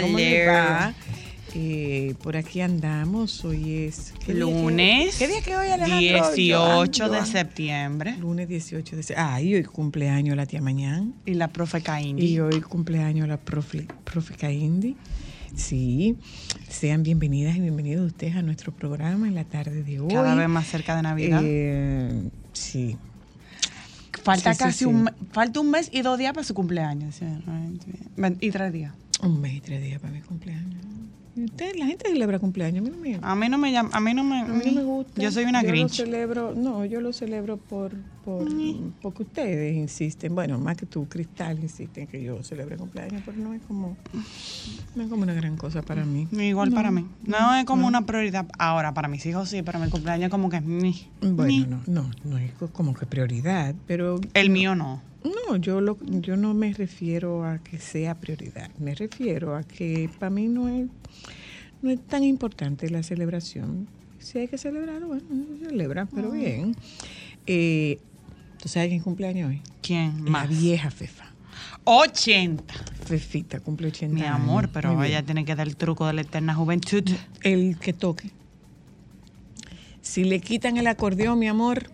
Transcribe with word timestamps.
¿Cómo 0.00 0.18
Hello. 0.18 0.30
les 0.30 0.48
va? 0.48 0.94
Eh, 1.54 2.14
por 2.22 2.36
aquí 2.38 2.60
andamos. 2.62 3.44
Hoy 3.44 3.84
es. 3.84 4.14
¿qué 4.24 4.32
día 4.32 4.34
que- 4.34 4.40
Lunes 4.40 5.16
¿Qué 5.18 5.28
día 5.28 5.42
que 5.42 5.54
hoy, 5.54 5.66
Alejandro? 5.68 5.98
18 5.98 7.10
de 7.10 7.18
Joan- 7.18 7.26
septiembre. 7.26 8.16
Lunes 8.18 8.48
18 8.48 8.96
de 8.96 9.02
septiembre. 9.02 9.34
Ay, 9.34 9.54
hoy 9.56 9.62
cumpleaños 9.64 10.34
la 10.36 10.46
tía 10.46 10.62
Mañán. 10.62 11.14
Y 11.26 11.34
la 11.34 11.48
profe 11.48 11.82
Caindi. 11.82 12.24
Y 12.24 12.40
hoy 12.40 12.60
cumpleaños 12.62 13.28
la 13.28 13.36
profe, 13.36 13.86
profe 14.04 14.34
Caindi. 14.34 14.96
Sí, 15.54 16.16
sean 16.70 17.02
bienvenidas 17.02 17.54
y 17.56 17.60
bienvenidos 17.60 18.06
ustedes 18.06 18.36
a 18.36 18.40
nuestro 18.42 18.72
programa 18.72 19.28
en 19.28 19.34
la 19.34 19.44
tarde 19.44 19.82
de 19.82 20.00
hoy. 20.00 20.08
Cada 20.10 20.34
vez 20.34 20.48
más 20.48 20.66
cerca 20.66 20.96
de 20.96 21.02
Navidad. 21.02 21.42
Eh, 21.44 22.30
sí. 22.54 22.96
falta 24.24 24.54
sí, 24.54 24.58
sí, 24.58 24.64
casi 24.64 24.78
sí. 24.78 24.84
un 24.86 25.02
me- 25.04 25.12
falta 25.32 25.60
un 25.60 25.70
mes 25.70 25.90
y 25.92 26.00
dos 26.00 26.16
días 26.18 26.32
para 26.32 26.44
su 26.44 26.54
cumpleaños. 26.54 27.16
sí, 27.16 27.26
Y 28.40 28.50
tres 28.50 28.72
días. 28.72 28.94
Un 29.22 29.40
mes 29.40 29.54
y 29.54 29.60
tres 29.60 29.80
días 29.80 30.00
para 30.00 30.12
mi 30.12 30.20
cumpleaños. 30.20 30.91
¿Y 31.34 31.44
usted, 31.44 31.72
la 31.78 31.86
gente 31.86 32.08
celebra 32.08 32.38
cumpleaños, 32.38 32.80
a 32.80 32.82
mí 32.82 32.90
no 32.90 32.98
me, 32.98 33.18
A 33.22 33.34
mí 33.34 33.48
no 33.48 33.58
me 33.58 33.72
llama, 33.72 33.90
a 33.92 34.00
mí 34.00 34.12
no 34.12 34.22
me, 34.22 34.40
a 34.40 34.44
mí 34.48 34.64
no 34.66 34.72
me 34.72 34.82
gusta. 34.84 35.20
Yo 35.22 35.30
soy 35.32 35.44
una 35.44 35.62
Yo 35.62 35.74
lo 35.74 35.88
celebro, 35.88 36.54
no, 36.54 36.84
yo 36.84 37.00
lo 37.00 37.12
celebro 37.12 37.56
por, 37.56 37.96
por 38.22 38.46
porque 39.00 39.22
ustedes 39.22 39.74
insisten, 39.74 40.34
bueno, 40.34 40.58
más 40.58 40.76
que 40.76 40.84
tú, 40.86 41.08
Cristal, 41.08 41.58
insisten 41.60 42.06
que 42.06 42.22
yo 42.22 42.42
celebre 42.42 42.76
cumpleaños, 42.76 43.22
pero 43.24 43.38
no 43.38 43.54
es 43.54 43.62
como, 43.62 43.96
no 44.94 45.02
es 45.02 45.08
como 45.08 45.22
una 45.22 45.32
gran 45.34 45.56
cosa 45.56 45.80
para 45.82 46.04
mí. 46.04 46.28
Igual 46.32 46.68
No, 46.70 46.76
para 46.76 46.90
mí. 46.90 47.06
No 47.26 47.54
es 47.54 47.64
como 47.64 47.86
una 47.86 48.02
prioridad. 48.04 48.46
Ahora, 48.58 48.92
para 48.92 49.08
mis 49.08 49.24
hijos 49.26 49.48
sí, 49.48 49.62
pero 49.62 49.78
mi 49.78 49.88
cumpleaños 49.88 50.30
como 50.30 50.50
que 50.50 50.58
es 50.58 50.64
mi. 50.64 51.08
mi. 51.22 51.30
Bueno, 51.32 51.82
no, 51.86 52.02
no, 52.02 52.10
no 52.24 52.38
es 52.38 52.52
co- 52.52 52.68
como 52.72 52.92
que 52.94 53.06
prioridad, 53.06 53.74
pero 53.86 54.20
El 54.34 54.50
mío 54.50 54.74
no. 54.74 55.02
no, 55.48 55.56
yo 55.56 55.80
lo, 55.80 55.98
yo 56.02 56.36
no 56.36 56.52
me 56.54 56.72
refiero 56.74 57.44
a 57.44 57.58
que 57.58 57.78
sea 57.78 58.16
prioridad, 58.20 58.70
me 58.78 58.94
refiero 58.94 59.56
a 59.56 59.62
que 59.62 60.10
para 60.18 60.30
mí 60.30 60.46
no 60.48 60.68
es, 60.68 60.88
no 61.82 61.90
es 61.90 62.00
tan 62.06 62.24
importante 62.24 62.88
la 62.90 63.02
celebración. 63.02 63.88
Si 64.18 64.38
hay 64.38 64.48
que 64.48 64.56
celebrar, 64.58 65.04
bueno, 65.04 65.22
se 65.60 65.66
celebra, 65.68 66.06
pero 66.06 66.30
bien. 66.30 66.76
Eh, 67.46 67.98
¿Tú 68.60 68.68
sabes 68.68 68.88
quién 68.88 69.00
cumpleaños 69.00 69.50
hoy? 69.50 69.60
¿Quién 69.82 70.24
La 70.24 70.30
más? 70.30 70.48
vieja 70.48 70.90
Fefa. 70.90 71.24
80. 71.84 72.72
Fefita 73.04 73.58
cumple 73.60 73.88
80 73.88 74.14
Mi 74.14 74.22
años. 74.22 74.36
amor, 74.36 74.70
pero 74.72 75.02
ella 75.02 75.22
tiene 75.24 75.44
que 75.44 75.54
dar 75.56 75.66
el 75.66 75.76
truco 75.76 76.06
de 76.06 76.12
la 76.12 76.20
eterna 76.20 76.54
juventud. 76.54 77.02
El 77.42 77.76
que 77.78 77.92
toque. 77.92 78.30
Si 80.00 80.24
le 80.24 80.40
quitan 80.40 80.76
el 80.76 80.86
acordeón, 80.86 81.38
mi 81.38 81.48
amor, 81.48 81.90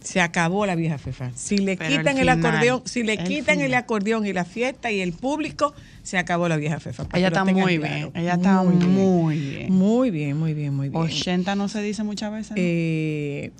se 0.00 0.20
acabó 0.20 0.66
la 0.66 0.74
vieja 0.74 0.98
Fefa. 0.98 1.30
Si 1.34 1.58
le 1.58 1.76
Pero 1.76 1.90
quitan 1.90 2.18
el, 2.18 2.28
final, 2.30 2.44
acordeón, 2.44 2.82
si 2.84 3.02
le 3.04 3.14
el 3.14 3.24
quitan 3.24 3.60
el 3.60 3.74
acordeón 3.74 4.26
y 4.26 4.32
la 4.32 4.44
fiesta 4.44 4.90
y 4.90 5.00
el 5.00 5.12
público, 5.12 5.74
se 6.04 6.18
acabó 6.18 6.48
la 6.48 6.56
vieja 6.58 6.78
Fefa. 6.78 7.04
para 7.04 7.18
Ella 7.18 7.28
está 7.28 7.44
muy 7.44 7.54
claro. 7.54 7.66
bien. 7.66 8.10
Ella 8.14 8.34
está 8.34 8.62
muy 8.62 9.38
bien. 9.38 9.72
Muy 9.72 10.10
bien, 10.10 10.36
muy 10.36 10.54
bien, 10.54 10.74
muy 10.74 10.90
bien. 10.90 11.02
80 11.02 11.56
no 11.56 11.68
se 11.68 11.82
dice 11.82 12.04
muchas 12.04 12.30
veces. 12.30 12.50
¿no? 12.50 12.56
Eh, 12.58 13.50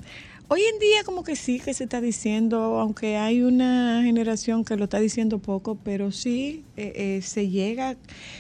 hoy 0.49 0.61
en 0.61 0.79
día 0.79 1.05
como 1.05 1.25
que 1.25 1.37
sí 1.37 1.59
que 1.59 1.73
se 1.73 1.85
está 1.85 2.03
diciendo, 2.03 2.79
aunque 2.81 3.17
hay 3.17 3.41
una 3.41 4.03
generación 4.05 4.63
que 4.63 4.77
lo 4.77 4.85
está 4.85 5.01
diciendo 5.01 5.39
poco, 5.39 5.79
pero 5.83 6.13
sí 6.13 6.65
eh, 6.77 6.93
eh, 6.95 7.23
se 7.23 7.49
llega, 7.49 7.97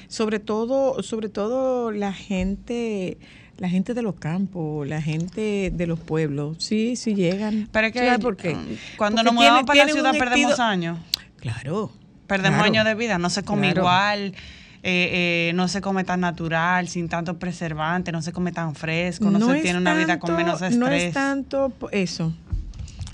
sobre 0.08 0.38
todo, 0.38 1.02
sobre 1.02 1.30
todo 1.30 1.90
la 1.90 2.12
gente, 2.12 3.16
la 3.56 3.70
gente 3.70 3.94
de 3.94 4.02
los 4.02 4.16
campos, 4.16 4.86
la 4.86 5.00
gente 5.00 5.72
de 5.74 5.86
los 5.86 5.98
pueblos, 5.98 6.58
sí, 6.60 6.96
sí 6.96 7.14
llegan. 7.14 7.68
Que 7.72 7.92
¿Sabes 7.94 8.18
por 8.18 8.36
qué? 8.36 8.54
cuando 8.98 9.16
Porque 9.16 9.24
nos 9.24 9.34
mudamos 9.34 9.64
para 9.64 9.86
la 9.86 9.92
ciudad 9.92 10.12
perdemos 10.18 10.60
años. 10.60 10.98
Claro. 11.40 11.90
Perdemos 12.26 12.58
claro. 12.58 12.72
años 12.72 12.84
de 12.84 12.94
vida. 12.94 13.18
No 13.18 13.30
se 13.30 13.42
come 13.42 13.72
Claro. 13.72 13.82
igual, 13.82 14.34
eh, 14.82 15.48
eh, 15.48 15.52
no 15.54 15.68
se 15.68 15.80
come 15.80 16.04
tan 16.04 16.20
natural, 16.20 16.88
sin 16.88 17.08
tanto 17.08 17.38
preservante, 17.38 18.12
no 18.12 18.22
se 18.22 18.32
come 18.32 18.52
tan 18.52 18.74
fresco, 18.74 19.30
no, 19.30 19.52
se 19.52 19.60
tiene 19.60 19.78
una 19.78 19.94
vida 19.94 20.18
con 20.18 20.36
menos 20.36 20.60
estrés. 20.62 20.78
No 20.78 20.88
es 20.88 21.12
tanto 21.12 21.72
eso. 21.90 22.32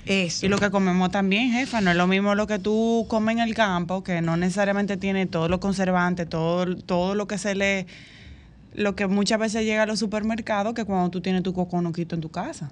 Eso. 0.05 0.45
Y 0.45 0.49
lo 0.49 0.57
que 0.57 0.71
comemos 0.71 1.11
también, 1.11 1.51
jefa, 1.51 1.79
no 1.79 1.91
es 1.91 1.95
lo 1.95 2.07
mismo 2.07 2.33
lo 2.33 2.47
que 2.47 2.57
tú 2.57 3.05
comes 3.07 3.35
en 3.35 3.41
el 3.41 3.53
campo, 3.53 4.03
que 4.03 4.21
no 4.21 4.35
necesariamente 4.35 4.97
tiene 4.97 5.27
todos 5.27 5.49
los 5.49 5.59
conservantes, 5.59 6.27
todo, 6.27 6.75
todo 6.77 7.15
lo 7.15 7.27
que 7.27 7.37
se 7.37 7.55
le... 7.55 7.85
Lo 8.73 8.95
que 8.95 9.05
muchas 9.07 9.37
veces 9.37 9.63
llega 9.63 9.83
a 9.83 9.85
los 9.85 9.99
supermercados, 9.99 10.73
que 10.73 10.85
cuando 10.85 11.09
tú 11.09 11.21
tienes 11.21 11.43
tu 11.43 11.53
coconuquito 11.53 12.15
en 12.15 12.21
tu 12.21 12.29
casa, 12.31 12.71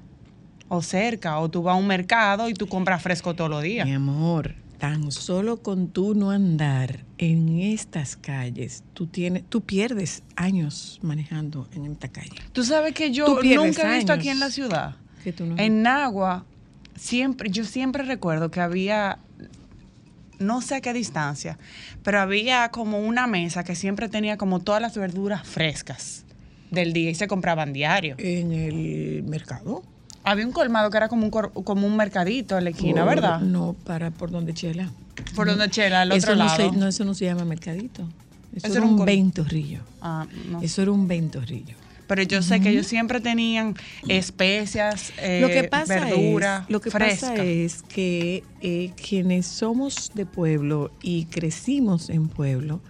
o 0.69 0.81
cerca, 0.81 1.37
o 1.39 1.49
tú 1.49 1.61
vas 1.61 1.73
a 1.73 1.77
un 1.77 1.87
mercado 1.87 2.47
y 2.49 2.53
tú 2.53 2.67
compras 2.67 3.01
fresco 3.01 3.33
todos 3.35 3.49
los 3.49 3.61
días. 3.61 3.85
Mi 3.85 3.93
amor, 3.93 4.55
tan 4.79 5.11
solo 5.11 5.61
con 5.61 5.89
tú 5.89 6.15
no 6.15 6.31
andar 6.31 7.03
en 7.17 7.59
estas 7.59 8.15
calles, 8.15 8.83
tú 8.93 9.07
tienes, 9.07 9.43
tú 9.47 9.61
pierdes 9.61 10.23
años 10.35 10.99
manejando 11.03 11.67
en 11.73 11.85
esta 11.85 12.07
calle. 12.07 12.31
Tú 12.53 12.63
sabes 12.63 12.93
que 12.93 13.11
yo 13.11 13.27
nunca 13.43 13.91
he 13.93 13.97
visto 13.97 14.13
aquí 14.13 14.29
en 14.29 14.39
la 14.39 14.49
ciudad. 14.49 14.95
Que 15.23 15.33
tú 15.33 15.45
no- 15.45 15.57
En 15.57 15.83
Nagua, 15.83 16.45
siempre, 16.95 17.49
yo 17.49 17.65
siempre 17.65 18.03
recuerdo 18.03 18.49
que 18.51 18.61
había, 18.61 19.19
no 20.39 20.61
sé 20.61 20.75
a 20.75 20.81
qué 20.81 20.93
distancia, 20.93 21.57
pero 22.01 22.21
había 22.21 22.69
como 22.71 22.99
una 22.99 23.27
mesa 23.27 23.65
que 23.65 23.75
siempre 23.75 24.07
tenía 24.07 24.37
como 24.37 24.61
todas 24.61 24.81
las 24.81 24.95
verduras 24.97 25.45
frescas 25.45 26.25
del 26.71 26.93
día 26.93 27.09
y 27.09 27.15
se 27.15 27.27
compraban 27.27 27.73
diario. 27.73 28.15
en 28.17 28.51
el 28.53 29.23
mercado. 29.23 29.83
Había 30.23 30.45
un 30.45 30.51
colmado 30.51 30.89
que 30.89 30.97
era 30.97 31.07
como 31.09 31.23
un, 31.23 31.31
cor- 31.31 31.51
como 31.53 31.87
un 31.87 31.95
mercadito 31.95 32.57
en 32.57 32.65
la 32.65 32.69
esquina, 32.71 33.03
Por- 33.05 33.15
¿verdad? 33.15 33.39
No, 33.41 33.75
para 33.85 34.11
por 34.11 34.31
donde 34.31 34.53
Chela. 34.53 34.89
Por 35.35 35.47
donde 35.47 35.69
Chela, 35.69 36.01
al 36.01 36.11
eso 36.11 36.27
otro 36.27 36.35
no 36.35 36.45
lado. 36.45 36.71
Se, 36.71 36.77
no, 36.77 36.87
eso 36.87 37.05
no 37.05 37.13
se 37.13 37.25
llama 37.25 37.45
mercadito. 37.45 38.03
Eso, 38.55 38.67
Eso 38.67 38.77
era 38.77 38.85
un 38.87 39.05
ventorrillo. 39.05 39.79
Ah, 40.01 40.25
no. 40.49 40.61
Eso 40.61 40.81
era 40.81 40.91
un 40.91 41.07
ventorrillo. 41.07 41.75
Pero 42.07 42.23
yo 42.23 42.41
sé 42.41 42.59
que 42.59 42.69
ellos 42.69 42.87
siempre 42.87 43.19
tenían 43.21 43.75
especias, 44.07 45.13
eh, 45.19 45.39
lo 45.41 45.47
que 45.47 45.63
pasa 45.65 46.05
verdura 46.05 46.63
es, 46.65 46.69
lo 46.71 46.81
que 46.81 46.89
fresca. 46.91 47.29
pasa 47.29 47.43
es 47.43 47.83
que 47.83 48.43
eh, 48.61 48.91
quienes 49.07 49.45
somos 49.45 50.11
de 50.15 50.25
pueblo 50.25 50.91
y 51.03 51.25
crecimos 51.25 52.09
en 52.09 52.27
pueblo, 52.27 52.81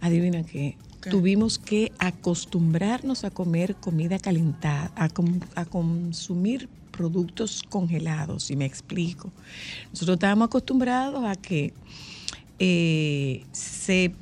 adivina 0.00 0.42
qué, 0.42 0.76
Tuvimos 1.10 1.58
que 1.58 1.92
acostumbrarnos 1.98 3.24
a 3.24 3.30
comer 3.30 3.76
comida 3.76 4.18
calentada, 4.18 4.90
a, 4.96 5.64
consumir 5.64 6.68
productos 6.90 7.62
congelados, 7.68 8.50
y 8.50 8.56
me 8.56 8.64
explico. 8.64 9.32
Nosotros 9.92 10.14
estábamos 10.16 10.46
acostumbrados 10.46 11.24
a 11.24 11.34
que 11.36 11.72
eh, 12.58 13.44
se, 13.52 14.14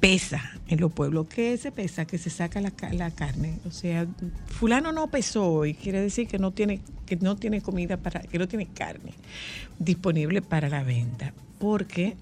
pesa 0.00 0.42
en 0.68 0.80
los 0.80 0.92
pueblos. 0.92 1.26
¿Qué 1.28 1.56
se 1.56 1.72
pesa? 1.72 2.04
Que 2.04 2.18
se 2.18 2.28
saca 2.30 2.60
la, 2.60 2.70
ca- 2.70 2.92
la 2.92 3.10
carne. 3.10 3.58
O 3.66 3.70
sea, 3.70 4.06
fulano 4.48 4.92
no 4.92 5.06
pesó 5.08 5.64
y 5.64 5.74
quiere 5.74 6.00
decir 6.00 6.26
que 6.28 6.38
no 6.38 6.50
tiene, 6.50 6.80
que 7.06 7.16
no 7.16 7.36
tiene 7.36 7.60
comida 7.62 7.96
para, 7.96 8.20
que 8.20 8.38
no 8.38 8.48
tiene 8.48 8.66
carne 8.66 9.14
disponible 9.78 10.42
para 10.42 10.68
la 10.68 10.82
venta. 10.82 11.32
Porque 11.58 12.16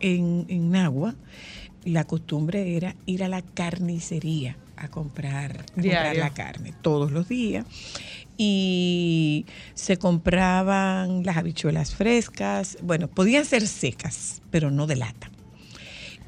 en, 0.00 0.46
en 0.48 0.70
la 1.84 2.04
costumbre 2.04 2.76
era 2.76 2.94
ir 3.06 3.22
a 3.24 3.28
la 3.28 3.42
carnicería 3.42 4.56
a 4.76 4.88
comprar, 4.88 5.60
a 5.60 5.72
comprar 5.74 6.16
la 6.16 6.30
carne 6.30 6.72
todos 6.82 7.12
los 7.12 7.28
días. 7.28 7.64
Y 8.36 9.46
se 9.74 9.96
compraban 9.96 11.22
las 11.24 11.36
habichuelas 11.36 11.94
frescas, 11.94 12.76
bueno, 12.82 13.06
podían 13.08 13.44
ser 13.44 13.66
secas, 13.66 14.42
pero 14.50 14.70
no 14.70 14.86
de 14.86 14.96
lata. 14.96 15.30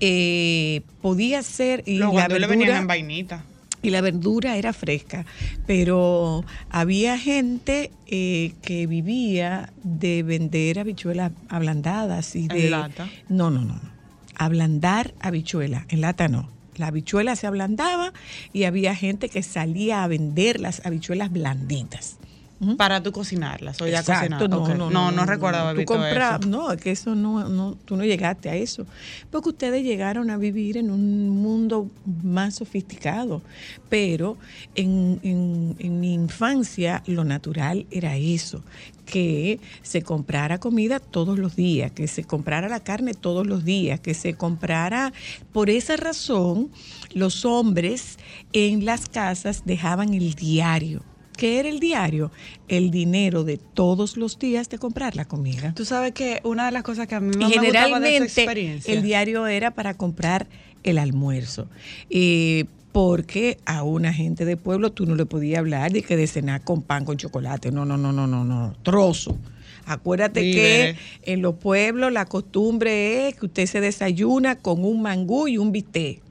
Eh, 0.00 0.82
podía 1.00 1.42
ser 1.42 1.82
y 1.86 1.96
Los 1.96 2.08
la 2.08 2.12
guandules 2.12 2.48
venían 2.48 2.58
verdura, 2.68 2.78
en 2.80 2.86
vainita. 2.86 3.44
y 3.82 3.90
la 3.90 4.00
verdura 4.02 4.56
era 4.56 4.72
fresca, 4.72 5.24
pero 5.66 6.44
había 6.70 7.18
gente 7.18 7.90
eh, 8.06 8.52
que 8.62 8.86
vivía 8.86 9.72
de 9.82 10.22
vender 10.22 10.78
habichuelas 10.78 11.32
ablandadas 11.48 12.36
y 12.36 12.42
¿En 12.42 12.48
de 12.48 12.70
lata? 12.70 13.08
no, 13.28 13.50
no, 13.50 13.62
no, 13.62 13.74
no. 13.74 13.95
Ablandar 14.36 15.14
habichuela, 15.20 15.86
en 15.88 16.00
lata 16.00 16.28
no. 16.28 16.48
La 16.76 16.88
habichuela 16.88 17.36
se 17.36 17.46
ablandaba 17.46 18.12
y 18.52 18.64
había 18.64 18.94
gente 18.94 19.28
que 19.30 19.42
salía 19.42 20.04
a 20.04 20.08
vender 20.08 20.60
las 20.60 20.84
habichuelas 20.84 21.32
blanditas. 21.32 22.16
¿Mm? 22.58 22.76
Para 22.76 23.02
tú 23.02 23.12
cocinarlas 23.12 23.78
o 23.82 23.86
ya 23.86 24.02
cocinadas. 24.02 24.48
no, 24.48 24.66
no, 24.74 24.90
no, 24.90 25.10
no 25.12 25.26
recuerdo 25.26 25.58
haber 25.60 25.74
Tú 25.74 25.78
visto 25.80 25.92
compras- 25.94 26.40
eso. 26.40 26.48
No, 26.48 26.72
es 26.72 26.80
que 26.80 26.90
eso 26.90 27.14
no, 27.14 27.46
no, 27.50 27.74
tú 27.84 27.96
no 27.98 28.04
llegaste 28.04 28.48
a 28.48 28.56
eso. 28.56 28.86
Porque 29.30 29.50
ustedes 29.50 29.84
llegaron 29.84 30.30
a 30.30 30.38
vivir 30.38 30.78
en 30.78 30.90
un 30.90 31.28
mundo 31.28 31.90
más 32.22 32.54
sofisticado. 32.54 33.42
Pero 33.90 34.38
en, 34.74 35.20
en- 35.22 35.76
en 35.78 36.00
mi 36.00 36.14
infancia 36.14 37.02
lo 37.06 37.24
natural 37.24 37.84
era 37.90 38.16
eso, 38.16 38.62
que 39.06 39.60
se 39.82 40.02
comprara 40.02 40.58
comida 40.58 41.00
todos 41.00 41.38
los 41.38 41.56
días, 41.56 41.92
que 41.92 42.08
se 42.08 42.24
comprara 42.24 42.68
la 42.68 42.80
carne 42.80 43.14
todos 43.14 43.46
los 43.46 43.64
días, 43.64 44.00
que 44.00 44.12
se 44.12 44.34
comprara... 44.34 45.12
Por 45.52 45.70
esa 45.70 45.96
razón, 45.96 46.70
los 47.14 47.46
hombres 47.46 48.18
en 48.52 48.84
las 48.84 49.08
casas 49.08 49.62
dejaban 49.64 50.12
el 50.12 50.34
diario. 50.34 51.02
¿Qué 51.36 51.60
era 51.60 51.68
el 51.68 51.80
diario? 51.80 52.30
El 52.68 52.90
dinero 52.90 53.44
de 53.44 53.58
todos 53.58 54.16
los 54.16 54.38
días 54.38 54.68
de 54.68 54.78
comprar 54.78 55.16
la 55.16 55.26
comida. 55.26 55.74
Tú 55.74 55.84
sabes 55.84 56.12
que 56.12 56.40
una 56.44 56.66
de 56.66 56.72
las 56.72 56.82
cosas 56.82 57.06
que 57.06 57.14
a 57.14 57.20
mí 57.20 57.36
más 57.36 57.36
me 57.36 57.44
gustaba 57.44 57.60
de 57.60 57.68
esa 57.68 57.76
generalmente 57.76 58.24
experiencia. 58.24 58.94
el 58.94 59.02
diario 59.02 59.46
era 59.46 59.72
para 59.72 59.94
comprar 59.94 60.48
el 60.82 60.98
almuerzo. 60.98 61.68
Eh, 62.10 62.64
porque 62.96 63.58
a 63.66 63.82
una 63.82 64.10
gente 64.10 64.46
de 64.46 64.56
pueblo 64.56 64.90
tú 64.90 65.04
no 65.04 65.16
le 65.16 65.26
podías 65.26 65.58
hablar 65.58 65.92
de 65.92 66.00
que 66.00 66.16
de 66.16 66.26
cenar 66.26 66.64
con 66.64 66.80
pan 66.80 67.04
con 67.04 67.18
chocolate. 67.18 67.70
No, 67.70 67.84
no, 67.84 67.98
no, 67.98 68.10
no, 68.10 68.26
no, 68.26 68.42
no. 68.42 68.74
Trozo. 68.82 69.36
Acuérdate 69.84 70.40
que 70.40 70.96
en 71.24 71.42
los 71.42 71.56
pueblos 71.56 72.10
la 72.10 72.24
costumbre 72.24 73.28
es 73.28 73.34
que 73.34 73.44
usted 73.44 73.66
se 73.66 73.82
desayuna 73.82 74.56
con 74.56 74.82
un 74.82 75.02
mangú 75.02 75.46
y 75.46 75.58
un 75.58 75.72
bistec. 75.72 76.22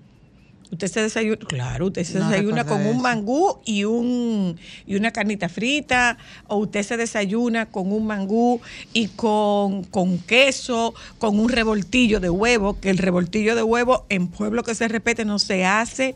Usted 0.71 0.87
se 0.87 1.01
desayuna, 1.01 1.37
claro, 1.45 1.85
usted 1.85 2.03
se 2.03 2.17
No 2.17 2.29
desayuna 2.29 2.65
con 2.65 2.85
un 2.85 3.01
mangú 3.01 3.59
y 3.63 3.83
un 3.83 4.57
y 4.87 4.95
una 4.95 5.11
carnita 5.11 5.47
frita, 5.47 6.17
o 6.47 6.57
usted 6.57 6.81
se 6.81 6.97
desayuna 6.97 7.67
con 7.67 7.91
un 7.91 8.07
mangú 8.07 8.59
y 8.91 9.09
con, 9.09 9.83
con 9.83 10.17
queso, 10.17 10.95
con 11.19 11.39
un 11.39 11.49
revoltillo 11.49 12.19
de 12.19 12.31
huevo, 12.31 12.79
que 12.79 12.89
el 12.89 12.97
revoltillo 12.97 13.55
de 13.55 13.61
huevo 13.61 14.05
en 14.09 14.27
pueblo 14.27 14.63
que 14.63 14.73
se 14.73 14.87
repete 14.87 15.23
no 15.23 15.37
se 15.37 15.65
hace 15.65 16.15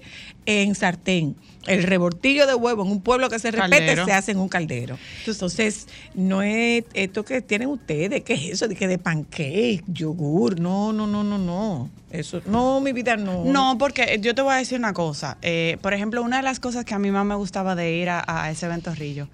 en 0.49 0.75
sartén. 0.75 1.35
El 1.67 1.83
revoltillo 1.83 2.47
de 2.47 2.55
huevo 2.55 2.83
en 2.83 2.91
un 2.91 3.01
pueblo 3.01 3.29
que 3.29 3.37
se 3.37 3.51
Caldero. 3.51 4.05
se 4.05 4.13
hace 4.13 4.31
en 4.31 4.39
un 4.39 4.49
caldero. 4.49 4.97
Entonces, 5.27 5.87
no 6.15 6.41
es 6.41 6.85
esto 6.93 7.23
que 7.23 7.41
tienen 7.41 7.67
ustedes, 7.67 8.23
¿qué 8.23 8.33
es 8.33 8.53
eso? 8.53 8.67
De 8.67 8.75
que 8.75 8.87
de 8.87 8.97
pancake, 8.97 9.83
yogur, 9.87 10.59
no, 10.59 10.91
no, 10.93 11.05
no, 11.05 11.23
no, 11.23 11.37
no. 11.37 11.89
Eso, 12.09 12.41
no, 12.47 12.81
mi 12.81 12.91
vida 12.93 13.17
no. 13.17 13.43
No, 13.45 13.77
porque 13.77 14.17
yo 14.21 14.33
te 14.33 14.41
voy 14.41 14.53
a 14.53 14.57
decir 14.57 14.79
una 14.79 14.93
cosa. 14.93 15.37
Eh, 15.43 15.77
por 15.81 15.93
ejemplo, 15.93 16.23
una 16.23 16.37
de 16.37 16.43
las 16.43 16.59
cosas 16.59 16.85
que 16.85 16.95
a 16.95 16.99
mí 16.99 17.11
más 17.11 17.25
me 17.25 17.35
gustaba 17.35 17.75
de 17.75 17.91
ir 17.95 18.09
a, 18.09 18.23
a 18.25 18.49
ese 18.49 18.67
ventorrillo, 18.67 19.27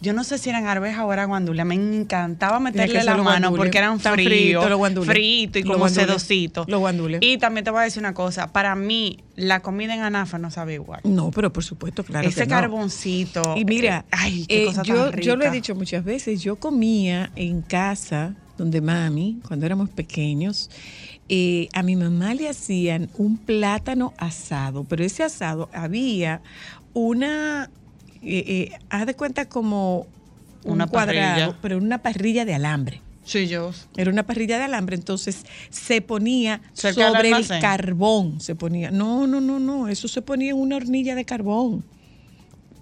yo 0.00 0.12
no 0.12 0.24
sé 0.24 0.38
si 0.38 0.50
eran 0.50 0.66
arvejas 0.66 1.04
o 1.04 1.12
era 1.12 1.24
guandule, 1.24 1.64
me 1.64 1.74
encantaba 1.74 2.60
meterle 2.60 3.02
la 3.04 3.16
mano 3.16 3.24
guandules. 3.24 3.58
porque 3.58 3.78
eran 3.78 4.00
fríos, 4.00 4.16
fritos 4.16 4.68
los 4.68 4.78
guandules. 4.78 5.10
fritos 5.10 5.60
y 5.60 5.62
como 5.62 5.78
guandules. 5.78 6.06
sedositos. 6.06 6.68
Los 6.68 6.80
guandules. 6.80 7.20
Y 7.22 7.38
también 7.38 7.64
te 7.64 7.70
voy 7.70 7.80
a 7.80 7.84
decir 7.84 8.00
una 8.00 8.14
cosa, 8.14 8.52
para 8.52 8.74
mí 8.74 9.18
la 9.36 9.60
comida 9.60 9.94
en 9.94 10.02
Anafa 10.02 10.38
no 10.38 10.50
sabe 10.50 10.74
igual. 10.74 11.00
No, 11.04 11.30
pero 11.30 11.52
por 11.52 11.64
supuesto, 11.64 12.04
claro. 12.04 12.28
Ese 12.28 12.40
que 12.40 12.46
no. 12.46 12.50
carboncito. 12.50 13.54
Y 13.56 13.64
mira, 13.64 14.04
eh, 14.08 14.10
ay, 14.12 14.46
qué 14.46 14.62
eh, 14.62 14.66
cosa 14.66 14.82
yo, 14.82 15.10
tan 15.10 15.20
yo 15.20 15.36
lo 15.36 15.44
he 15.44 15.50
dicho 15.50 15.74
muchas 15.74 16.04
veces, 16.04 16.42
yo 16.42 16.56
comía 16.56 17.30
en 17.36 17.62
casa 17.62 18.34
donde 18.56 18.80
mami, 18.80 19.40
cuando 19.46 19.66
éramos 19.66 19.90
pequeños, 19.90 20.70
eh, 21.28 21.68
a 21.72 21.82
mi 21.82 21.96
mamá 21.96 22.34
le 22.34 22.48
hacían 22.48 23.08
un 23.16 23.38
plátano 23.38 24.12
asado, 24.18 24.84
pero 24.84 25.04
ese 25.04 25.22
asado 25.22 25.70
había 25.72 26.42
una, 26.92 27.70
eh, 28.24 28.44
eh, 28.72 28.78
haz 28.90 29.06
de 29.06 29.14
cuenta 29.14 29.48
como 29.48 30.06
un 30.64 30.72
Una 30.72 30.86
cuadrado, 30.86 31.34
parrilla. 31.52 31.58
pero 31.60 31.78
una 31.78 31.98
parrilla 31.98 32.44
de 32.44 32.54
alambre. 32.54 33.00
Sí, 33.24 33.46
yo. 33.48 33.72
Era 33.96 34.10
una 34.10 34.24
parrilla 34.24 34.58
de 34.58 34.64
alambre, 34.64 34.96
entonces 34.96 35.44
se 35.70 36.02
ponía 36.02 36.60
Cerca 36.74 37.08
sobre 37.10 37.30
el 37.30 37.48
carbón. 37.60 38.40
Se 38.40 38.54
ponía. 38.54 38.90
No, 38.90 39.26
no, 39.26 39.40
no, 39.40 39.58
no. 39.58 39.88
Eso 39.88 40.08
se 40.08 40.20
ponía 40.20 40.50
en 40.50 40.58
una 40.58 40.76
hornilla 40.76 41.14
de 41.14 41.24
carbón. 41.24 41.84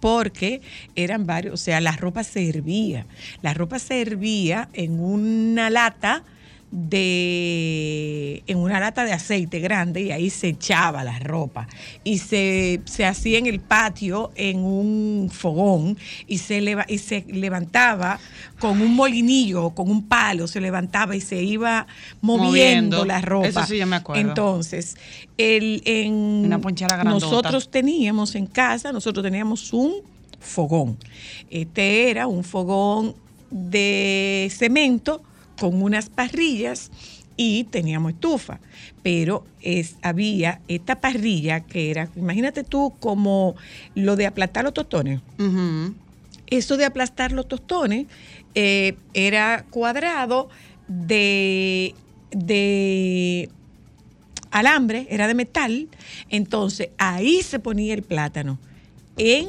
Porque 0.01 0.61
eran 0.97 1.27
varios, 1.27 1.55
o 1.55 1.57
sea, 1.57 1.81
la 1.81 1.93
ropa 1.93 2.25
se 2.25 2.49
hervía. 2.49 3.07
La 3.41 3.55
ropa 3.55 3.79
se 3.79 4.01
hervía 4.01 4.69
en 4.73 4.99
una 4.99 5.71
lata 5.71 6.25
de 6.73 8.43
en 8.47 8.59
una 8.59 8.81
lata 8.81 9.05
de 9.05 9.13
aceite 9.13 9.61
grande 9.61 10.03
y 10.03 10.11
ahí 10.13 10.31
se 10.31 10.49
echaba 10.49 11.05
la 11.05 11.19
ropa 11.19 11.69
y 12.05 12.19
se, 12.19 12.81
se 12.85 13.05
hacía 13.05 13.39
en 13.39 13.47
el 13.47 13.61
patio 13.61 14.33
en 14.35 14.59
un 14.61 15.31
fogón 15.33 15.97
y 16.27 16.39
se, 16.39 16.61
leva- 16.61 16.87
y 16.89 16.99
se 16.99 17.25
levantaba 17.29 18.19
con 18.59 18.81
un 18.81 18.95
molinillo 18.95 19.67
o 19.67 19.75
con 19.75 19.91
un 19.91 20.07
palo, 20.09 20.47
se 20.47 20.61
levantaba 20.61 21.15
y 21.17 21.21
se 21.21 21.43
iba 21.43 21.87
moviendo, 22.21 22.49
Moviendo. 22.99 23.05
la 23.05 23.21
ropa. 23.21 23.49
Eso 23.49 23.65
sí 23.67 23.79
yo 23.79 23.87
me 23.87 23.97
acuerdo. 23.97 24.21
Entonces, 24.21 24.97
el, 25.39 25.83
en, 25.85 26.13
Una 26.15 26.59
ponchera 26.61 27.03
nosotros 27.05 27.71
teníamos 27.71 28.35
en 28.35 28.47
casa, 28.47 28.93
nosotros 28.93 29.23
teníamos 29.23 29.73
un 29.73 29.93
fogón. 30.41 30.97
Este 31.51 32.11
era 32.11 32.27
un 32.27 32.43
fogón 32.45 33.15
de 33.51 34.51
cemento 34.57 35.23
con 35.59 35.83
unas 35.83 36.09
parrillas 36.09 36.91
y 37.37 37.65
teníamos 37.65 38.13
estufa. 38.13 38.61
Pero 39.03 39.45
es, 39.61 39.97
había 40.03 40.61
esta 40.69 41.01
parrilla 41.01 41.61
que 41.61 41.91
era, 41.91 42.09
imagínate 42.17 42.63
tú 42.65 42.95
como 43.01 43.55
lo 43.95 44.17
de 44.17 44.27
aplastar 44.27 44.65
los 44.65 44.75
tostones. 44.75 45.21
Eso 46.47 46.77
de 46.77 46.85
aplastar 46.85 47.33
los 47.33 47.49
tostones 47.49 48.07
eh, 48.55 48.97
era 49.15 49.65
cuadrado 49.71 50.51
de, 50.89 51.95
de 52.31 53.49
alambre, 54.51 55.07
era 55.11 55.27
de 55.27 55.35
metal. 55.35 55.89
Entonces 56.29 56.91
ahí 56.99 57.43
se 57.43 57.59
ponía 57.59 57.95
el 57.95 58.03
plátano 58.03 58.59
en, 59.17 59.49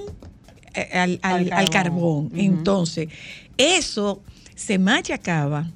eh, 0.73 0.89
al, 0.93 1.19
al- 1.21 1.51
Al 1.51 1.53
al 1.53 1.69
carbón. 1.69 2.31
Entonces 2.35 3.09
eso 3.57 4.21
se 4.55 4.79
machacaba 4.79 5.69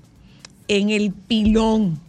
en 0.67 0.89
el 0.89 1.12
pilón 1.13 2.00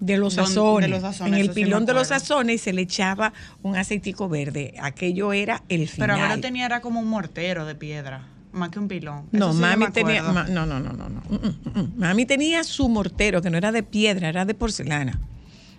de 0.00 0.18
los 0.18 0.34
sazones. 0.34 0.90
en 1.20 1.34
el 1.34 1.48
sí 1.48 1.54
pilón 1.54 1.86
de 1.86 1.94
los 1.94 2.08
sazones 2.08 2.60
se 2.60 2.72
le 2.72 2.82
echaba 2.82 3.32
un 3.62 3.76
aceitico 3.76 4.28
verde. 4.28 4.74
Aquello 4.80 5.32
era 5.32 5.62
el 5.68 5.88
final. 5.88 6.08
Pero 6.10 6.22
ahora 6.22 6.40
tenía 6.40 6.66
era 6.66 6.80
como 6.80 7.00
un 7.00 7.08
mortero 7.08 7.64
de 7.64 7.74
piedra, 7.74 8.26
más 8.52 8.68
que 8.70 8.78
un 8.78 8.88
pilón. 8.88 9.24
No, 9.32 9.52
sí 9.52 9.58
mami 9.60 9.90
tenía, 9.90 10.22
ma- 10.22 10.44
no, 10.44 10.66
no, 10.66 10.80
no, 10.80 10.92
no, 10.92 11.08
no. 11.08 11.20
Mm, 11.28 11.34
mm, 11.34 11.80
mm. 11.80 11.92
Mami 11.96 12.26
tenía 12.26 12.62
su 12.64 12.88
mortero, 12.88 13.40
que 13.40 13.48
no 13.50 13.56
era 13.56 13.72
de 13.72 13.82
piedra, 13.82 14.28
era 14.28 14.44
de 14.44 14.54
porcelana. 14.54 15.18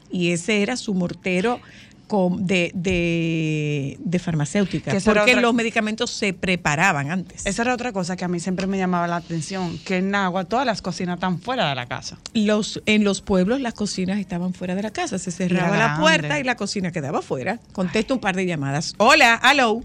Y 0.10 0.32
ese 0.32 0.62
era 0.64 0.78
su 0.78 0.94
mortero 0.94 1.60
de, 2.40 2.72
de, 2.74 3.98
de 4.00 4.20
farmacéutica, 4.20 4.92
porque 5.04 5.10
otra- 5.32 5.42
los 5.42 5.54
medicamentos 5.54 6.10
se 6.12 6.34
preparaban 6.34 7.12
antes. 7.12 7.46
Esa 7.46 7.64
era 7.64 7.74
otra 7.74 7.92
cosa 7.92 8.16
que 8.16 8.24
a 8.24 8.28
mí 8.28 8.40
siempre 8.40 8.66
me 8.66 8.78
llamaba 8.78 9.08
la 9.08 9.18
atención, 9.18 9.78
que 9.80 9.98
en 9.98 10.16
Agua 10.16 10.46
todas 10.46 10.66
las 10.66 10.82
cocinas 10.82 11.16
están 11.16 11.40
fuera 11.40 11.68
de 11.70 11.76
la 11.76 11.86
casa. 11.86 12.18
Los, 12.34 12.82
en 12.86 13.04
los 13.04 13.22
pueblos 13.22 13.60
las 13.62 13.74
cocinas 13.74 14.20
estaban 14.20 14.54
fuera 14.54 14.74
de 14.76 14.84
la 14.84 14.92
casa, 14.92 15.18
se 15.20 15.32
cerraba 15.32 15.78
la 15.78 15.98
puerta 16.00 16.40
y 16.40 16.44
la 16.44 16.56
cocina 16.56 16.92
quedaba 16.92 17.22
fuera. 17.22 17.60
Contesto 17.74 18.14
un 18.14 18.20
par 18.22 18.36
de 18.36 18.46
llamadas. 18.46 18.94
Hola, 18.98 19.40
hello. 19.44 19.82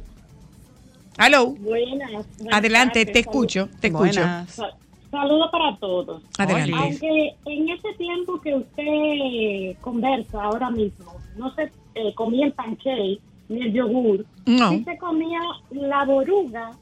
Hello. 1.18 1.50
Buenas. 1.54 2.10
buenas 2.38 2.54
Adelante, 2.58 3.00
tardes, 3.00 3.12
te 3.12 3.18
escucho, 3.20 3.68
te 3.80 3.88
escucho. 3.88 4.20
Buenas. 4.20 4.50
Sa- 4.50 4.70
Saludos 5.12 5.50
para 5.52 5.76
todos. 5.76 6.22
Adelante. 6.38 6.72
Aunque 6.74 7.34
en 7.44 7.68
ese 7.68 7.92
tiempo 7.98 8.40
que 8.40 8.54
usted 8.54 9.80
conversa 9.80 10.42
ahora 10.42 10.70
mismo, 10.70 11.14
no 11.36 11.54
se 11.54 11.70
eh, 11.94 12.12
comía 12.14 12.46
el 12.46 12.52
pancake 12.52 13.20
ni 13.48 13.62
el 13.62 13.72
yogur, 13.74 14.24
No. 14.46 14.70
sí 14.70 14.82
se 14.84 14.96
comía 14.98 15.38
la 15.70 16.04
boruga 16.06 16.72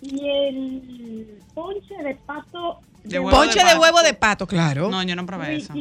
y 0.00 0.28
el 0.28 1.38
ponche 1.52 1.94
de 2.02 2.14
pato 2.24 2.78
De 3.02 3.18
huevo 3.18 3.36
Ponche 3.36 3.58
de 3.58 3.64
pato. 3.64 3.80
huevo 3.80 4.02
de 4.02 4.14
pato, 4.14 4.46
claro. 4.46 4.88
No, 4.88 5.02
yo 5.02 5.16
no 5.16 5.26
probé 5.26 5.56
eso. 5.56 5.74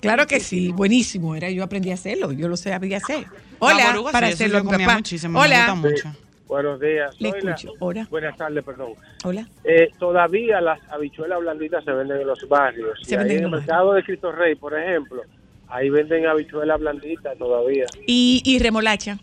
Claro 0.00 0.26
que 0.26 0.40
sí, 0.40 0.72
buenísimo 0.72 1.36
era. 1.36 1.48
Yo 1.50 1.62
aprendí 1.62 1.90
a 1.92 1.94
hacerlo, 1.94 2.32
yo 2.32 2.48
lo 2.48 2.56
sabía 2.56 2.96
hacer. 2.96 3.20
La 3.22 3.30
Hola, 3.60 3.86
boruga, 3.92 4.10
para 4.12 4.26
sí, 4.28 4.32
hacerlo 4.34 4.58
yo 4.58 4.64
comía 4.64 4.86
papá. 4.86 4.98
muchísimo, 4.98 5.38
me 5.38 5.44
Hola, 5.44 5.70
gusta 5.72 5.74
mucho. 5.88 6.18
Buenos 6.46 6.78
días. 6.80 7.14
le 7.20 7.30
la- 7.42 7.52
escucho. 7.54 7.72
Hola, 7.80 8.06
Buenas 8.10 8.36
tardes, 8.36 8.62
perdón. 8.64 8.92
hola. 9.24 9.46
Eh, 9.64 9.90
todavía 9.98 10.60
las 10.60 10.78
habichuelas 10.90 11.40
blanditas 11.40 11.84
se 11.84 11.92
venden 11.92 12.20
en 12.20 12.26
los 12.26 12.46
barrios. 12.48 12.98
Se 13.02 13.14
y 13.14 13.18
venden 13.18 13.30
ahí 13.38 13.38
en 13.38 13.44
el 13.44 13.50
mercado 13.50 13.94
de 13.94 14.02
Cristo 14.02 14.30
Rey, 14.32 14.54
por 14.54 14.78
ejemplo, 14.78 15.22
ahí 15.68 15.88
venden 15.90 16.26
habichuelas 16.26 16.78
blanditas 16.78 17.36
todavía. 17.38 17.86
Y, 18.06 18.42
y 18.44 18.58
remolacha. 18.58 19.18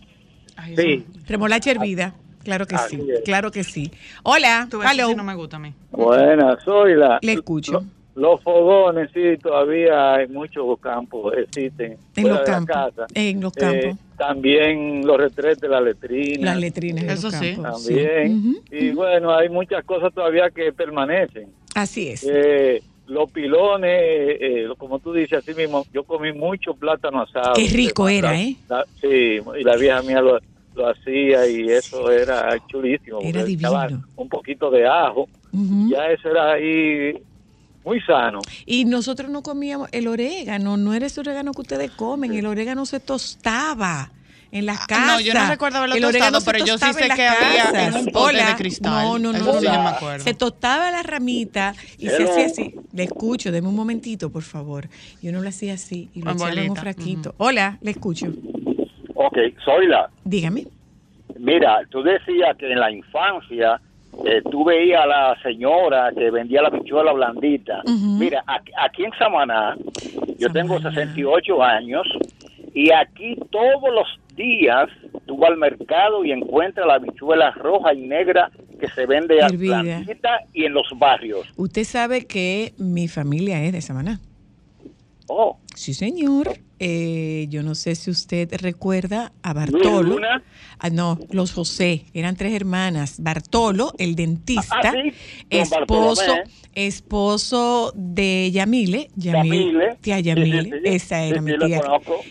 Ay, 0.58 0.76
Sí. 0.76 1.06
Remolacha 1.28 1.72
hervida. 1.72 2.14
Claro 2.44 2.66
que 2.66 2.74
Así 2.76 2.96
sí, 3.00 3.08
es. 3.12 3.22
claro 3.22 3.52
que 3.52 3.64
sí. 3.64 3.92
Hola, 4.24 4.68
Tú 4.70 4.80
ves, 4.80 4.88
eso 4.90 4.94
hello. 4.96 5.10
sí 5.10 5.16
no 5.16 5.24
me 5.24 5.36
gusta 5.36 5.58
a 5.58 5.60
mí. 5.60 5.74
Buenas, 5.92 6.64
soy 6.64 6.96
la. 6.96 7.20
Le 7.22 7.34
escucho. 7.34 7.86
Los 8.16 8.42
fogones, 8.44 9.10
sí, 9.14 9.38
todavía 9.42 10.22
en 10.22 10.34
muchos 10.34 10.78
campos 10.80 11.34
existen. 11.38 11.98
En 12.16 12.28
los 12.28 12.42
campos, 12.42 12.76
casa. 12.76 13.06
en 13.14 13.40
los 13.40 13.54
Eh, 13.56 13.60
campos. 13.60 14.00
también 14.18 15.06
los 15.08 15.18
retretes, 15.18 15.70
la 15.70 15.80
letrina. 15.80 16.52
Las 16.52 16.60
letrinas 16.60 17.04
Eso 17.06 17.32
sí. 17.32 17.56
También. 17.62 18.58
Y 18.70 18.90
bueno, 18.92 19.34
hay 19.34 19.48
muchas 19.50 19.84
cosas 19.86 20.14
todavía 20.14 20.50
que 20.50 20.74
permanecen. 20.74 21.50
Así 21.74 22.10
es. 22.10 22.26
Eh, 22.30 22.82
los 23.08 23.32
pilones, 23.32 23.92
eh, 23.94 24.68
como 24.78 25.00
tú 25.00 25.14
dices, 25.14 25.40
así 25.40 25.54
mismo, 25.54 25.86
yo 25.94 26.04
comí 26.04 26.34
mucho 26.34 26.74
plátano 26.74 27.22
asado. 27.22 27.54
Qué 27.56 27.68
rico 27.68 28.10
era, 28.10 28.38
¿eh? 28.40 28.56
la- 28.70 28.86
sí, 29.00 29.40
y 29.60 29.64
la 29.64 29.76
vieja 29.78 30.02
mía 30.02 30.22
lo, 30.22 30.38
lo 30.76 30.88
hacía 30.90 31.48
y 31.48 31.70
eso 31.70 32.12
era 32.12 32.56
chulísimo. 32.68 33.20
Era 33.22 33.44
divino. 33.46 34.04
Un 34.18 34.28
poquito 34.30 34.70
de 34.70 34.86
ajo, 34.86 35.28
ya 35.90 36.08
eso 36.12 36.30
era 36.30 36.54
ahí 36.54 37.14
muy 37.84 38.00
sano. 38.02 38.40
Y 38.66 38.86
nosotros 38.86 39.30
no 39.30 39.42
comíamos 39.44 39.90
el 39.92 40.08
orégano, 40.08 40.78
no 40.78 40.94
era 40.94 41.06
ese 41.08 41.20
orégano 41.20 41.52
que 41.54 41.62
ustedes 41.62 41.92
comen, 41.92 42.34
el 42.34 42.46
orégano 42.46 42.86
se 42.86 43.00
tostaba 43.00 44.12
en 44.52 44.66
las 44.66 44.86
casas. 44.86 45.06
Ah, 45.10 45.14
no, 45.14 45.20
yo 45.22 45.34
no 45.34 45.48
recuerdo 45.48 45.78
haberlo 45.78 45.96
El 45.96 46.02
tostado, 46.02 46.18
orégano 46.26 46.42
se 46.42 46.52
pero 46.52 46.66
yo 46.66 46.66
sí 46.66 46.72
tostaba 46.74 46.94
sé 46.94 47.02
en 47.04 47.08
las 47.08 47.18
que 47.18 47.28
había 47.28 47.64
casas. 47.72 47.96
en 47.96 48.02
un 48.02 48.06
pote 48.12 48.44
de 48.44 48.56
cristal. 48.58 48.92
No, 48.92 49.20
no, 49.20 49.32
no, 49.32 49.40
sí 49.40 49.44
no. 49.46 49.62
yo 49.74 49.82
me 49.82 49.88
acuerdo. 49.90 50.24
Se 50.24 50.34
tostaba 50.34 50.92
la 50.92 51.04
ramita 51.04 51.74
y 51.98 52.08
se 52.10 52.18
Hello. 52.18 52.32
hacía 52.32 52.46
así. 52.48 52.76
Le 52.94 53.04
escucho, 53.04 53.52
deme 53.52 53.68
un 53.70 53.76
momentito, 53.76 54.30
por 54.30 54.44
favor. 54.44 54.90
Y 55.22 55.30
uno 55.30 55.42
lo 55.42 55.48
hacía 55.50 55.74
así 55.76 56.10
y 56.14 56.22
lo 56.22 56.32
echaba 56.32 56.52
en 56.52 56.60
un 56.60 56.68
bolita, 56.68 56.82
fraquito. 56.82 57.34
Hola, 57.38 57.78
le 57.82 57.92
escucho. 57.92 58.28
Ok, 59.16 59.38
soy 59.64 59.88
la. 59.88 60.10
Dígame. 60.26 60.68
Mira, 61.40 61.80
tú 61.90 62.04
decías 62.04 62.56
que 62.58 62.72
en 62.72 62.80
la 62.80 62.92
infancia 62.92 63.80
eh, 64.26 64.42
tú 64.50 64.64
veías 64.64 65.04
a 65.04 65.08
la 65.08 65.42
señora 65.42 66.12
que 66.16 66.30
vendía 66.30 66.62
la 66.62 66.70
bichuela 66.70 67.14
blandita. 67.14 67.82
Mira, 67.86 68.44
aquí, 68.46 68.72
aquí 68.78 69.04
en 69.06 69.12
Samaná, 69.18 69.76
yo 70.38 70.50
tengo 70.52 70.78
Samaná. 70.80 71.06
68 71.06 71.64
años 71.64 72.08
y 72.74 72.92
aquí 72.92 73.36
todos 73.50 73.94
los 73.94 74.08
días 74.36 74.90
tú 75.26 75.38
vas 75.38 75.52
al 75.52 75.58
mercado 75.58 76.24
y 76.24 76.32
encuentras 76.32 76.88
la 76.88 77.00
bichuela 77.00 77.52
roja 77.52 77.94
y 77.94 78.02
negra 78.02 78.52
que 78.80 78.88
se 78.88 79.06
vende 79.06 79.42
a 79.42 79.48
blandita 79.48 80.42
y 80.54 80.66
en 80.66 80.74
los 80.74 80.88
barrios. 80.98 81.48
Usted 81.56 81.84
sabe 81.84 82.26
que 82.26 82.74
mi 82.78 83.08
familia 83.08 83.64
es 83.64 83.74
de 83.74 83.82
Samaná. 83.82 84.20
Oh, 85.28 85.58
Sí, 85.76 85.94
señor. 85.94 86.60
Eh, 86.84 87.46
yo 87.50 87.62
no 87.62 87.76
sé 87.76 87.94
si 87.94 88.10
usted 88.10 88.52
recuerda 88.60 89.32
a 89.44 89.54
Bartolo. 89.54 90.02
Luna. 90.02 90.44
Ah, 90.80 90.90
no, 90.90 91.20
los 91.30 91.52
José, 91.54 92.06
eran 92.14 92.36
tres 92.36 92.54
hermanas. 92.54 93.16
Bartolo, 93.20 93.94
el 94.00 94.16
dentista, 94.16 94.80
Ah, 94.84 94.92
sí, 94.92 95.14
don 95.50 95.62
esposo, 95.62 96.22
Bartolomé. 96.22 96.44
esposo 96.74 97.94
de 97.96 98.50
Yamile, 98.52 99.10
Yamile, 99.16 99.58
Yamile. 99.66 99.96
tía 100.02 100.20
Yamile, 100.20 100.64
sí, 100.64 100.70
sí. 100.72 100.78
esa 100.86 101.24
era 101.24 101.42
mi 101.42 101.58
tía, 101.58 101.82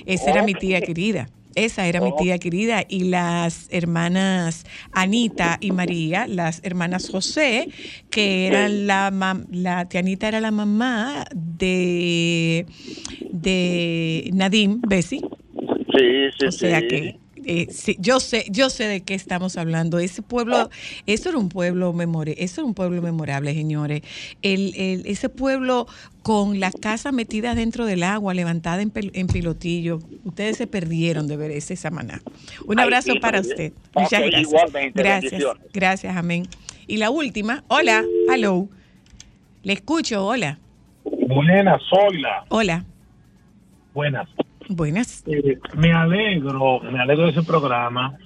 esa 0.06 0.30
era 0.30 0.42
mi 0.42 0.54
tía 0.54 0.80
querida. 0.80 1.28
Esa 1.54 1.87
era 1.87 2.00
mi 2.00 2.12
Oh. 2.12 2.16
tía 2.16 2.38
querida 2.38 2.85
y 2.88 3.04
las 3.04 3.69
hermanas 3.71 4.64
Anita 4.92 5.59
y 5.61 5.73
María, 5.73 6.26
las 6.26 6.61
hermanas 6.64 7.09
José, 7.09 7.69
que 8.11 8.47
eran 8.47 8.87
la 8.87 9.11
la 9.50 9.88
tía 9.88 10.00
Anita 10.00 10.28
era 10.28 10.40
la 10.40 10.50
mamá 10.50 11.26
de 11.35 12.66
de 13.30 14.30
Nadim 14.35 14.80
Bessi, 14.83 15.21
sí, 15.95 16.30
sí, 16.38 16.47
o 16.47 16.52
sea 16.52 16.80
sí. 16.80 16.88
que 16.88 17.21
eh, 17.52 17.66
sí, 17.73 17.97
yo 17.99 18.21
sé, 18.21 18.45
yo 18.50 18.71
sé 18.71 18.85
de 18.85 19.00
qué 19.02 19.14
estamos 19.14 19.57
hablando. 19.57 19.99
Ese 19.99 20.23
pueblo, 20.23 20.71
eso 21.07 21.30
era 21.30 21.38
un 21.38 21.49
pueblo 21.49 21.92
memore, 21.92 22.37
eso 22.38 22.61
era 22.61 22.66
un 22.66 22.75
pueblo 22.75 23.02
memorable, 23.02 23.52
señores. 23.54 24.02
El, 24.42 24.73
el- 24.76 25.02
ese 25.07 25.28
pueblo 25.28 25.87
con 26.23 26.61
la 26.61 26.71
casa 26.71 27.11
metida 27.11 27.54
dentro 27.57 27.87
del 27.87 28.04
agua, 28.04 28.35
levantada 28.35 28.83
en, 28.83 28.92
pel- 28.92 29.11
en 29.14 29.26
pilotillo. 29.26 29.99
Ustedes 30.25 30.59
se 30.59 30.66
perdieron 30.69 31.26
de 31.26 31.37
ver 31.37 31.50
ese 31.50 31.75
samaná. 31.75 32.23
Un 32.66 32.78
Ay, 32.78 32.85
abrazo 32.85 33.12
sí, 33.14 33.19
para 33.19 33.40
usted. 33.40 33.73
Muchas 33.97 34.21
gracias. 34.23 34.42
igualmente, 34.42 35.02
Gracias, 35.02 35.42
gracias, 35.73 36.16
amén. 36.16 36.47
Y 36.87 36.99
la 36.99 37.11
última, 37.11 37.64
hola, 37.69 38.04
hello. 38.33 38.69
Le 39.64 39.73
escucho, 39.73 40.25
hola, 40.25 40.59
Buenas, 41.04 41.80
Zoila. 41.90 42.45
hola, 42.49 42.85
Buenas. 43.92 44.28
Buenas. 44.70 45.24
Eh, 45.26 45.58
me 45.76 45.92
alegro, 45.92 46.80
me 46.80 47.00
alegro 47.00 47.24
de 47.24 47.30
ese 47.30 47.42
programa. 47.42 48.16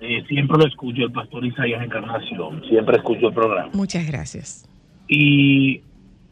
Eh, 0.00 0.24
siempre 0.28 0.58
lo 0.58 0.66
escucho, 0.66 1.02
el 1.02 1.12
pastor 1.12 1.44
Isaías 1.44 1.82
Encarnación. 1.82 2.62
Siempre 2.68 2.96
escucho 2.96 3.28
el 3.28 3.34
programa. 3.34 3.70
Muchas 3.72 4.06
gracias. 4.06 4.68
Y 5.08 5.80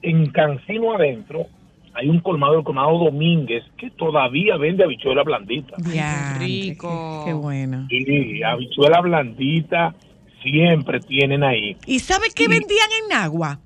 en 0.03 0.31
Cancino 0.31 0.95
adentro 0.95 1.47
hay 1.95 2.09
un 2.09 2.21
colmado, 2.21 2.59
el 2.59 2.65
colmado 2.65 2.99
Domínguez, 2.99 3.65
que 3.79 3.91
todavía 3.91 4.57
vende 4.57 4.85
habichuela 4.85 5.23
blandita. 5.23 5.77
Ya, 5.93 6.37
rico. 6.39 7.23
Qué, 7.25 7.31
qué 7.31 7.35
bueno. 7.35 7.87
Y 7.89 8.43
habichuela 8.43 9.01
blandita 9.01 9.95
siempre 10.43 11.01
tienen 11.01 11.43
ahí. 11.43 11.77
¿Y 11.87 12.01
sabe 12.01 12.29
qué 12.35 12.49
vendían 12.49 12.89
en 13.03 13.09
Nagua? 13.09 13.61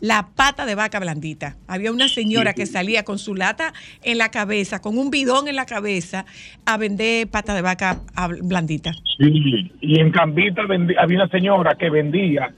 La 0.00 0.28
pata 0.34 0.66
de 0.66 0.74
vaca 0.74 0.98
blandita. 1.00 1.56
Había 1.66 1.92
una 1.92 2.08
señora 2.08 2.52
que 2.54 2.66
salía 2.66 3.04
con 3.04 3.18
su 3.18 3.34
lata 3.34 3.72
en 4.02 4.18
la 4.18 4.30
cabeza, 4.30 4.80
con 4.80 4.98
un 4.98 5.10
bidón 5.10 5.48
en 5.48 5.56
la 5.56 5.66
cabeza, 5.66 6.24
a 6.66 6.76
vender 6.76 7.28
pata 7.28 7.54
de 7.54 7.62
vaca 7.62 8.00
ah, 8.14 8.28
blandita. 8.28 8.92
Sí. 9.18 9.70
Y 9.80 10.00
en 10.00 10.10
Cambita 10.10 10.62
había 10.62 11.16
una 11.16 11.28
señora 11.28 11.74
que 11.78 11.90
vendía, 11.90 12.52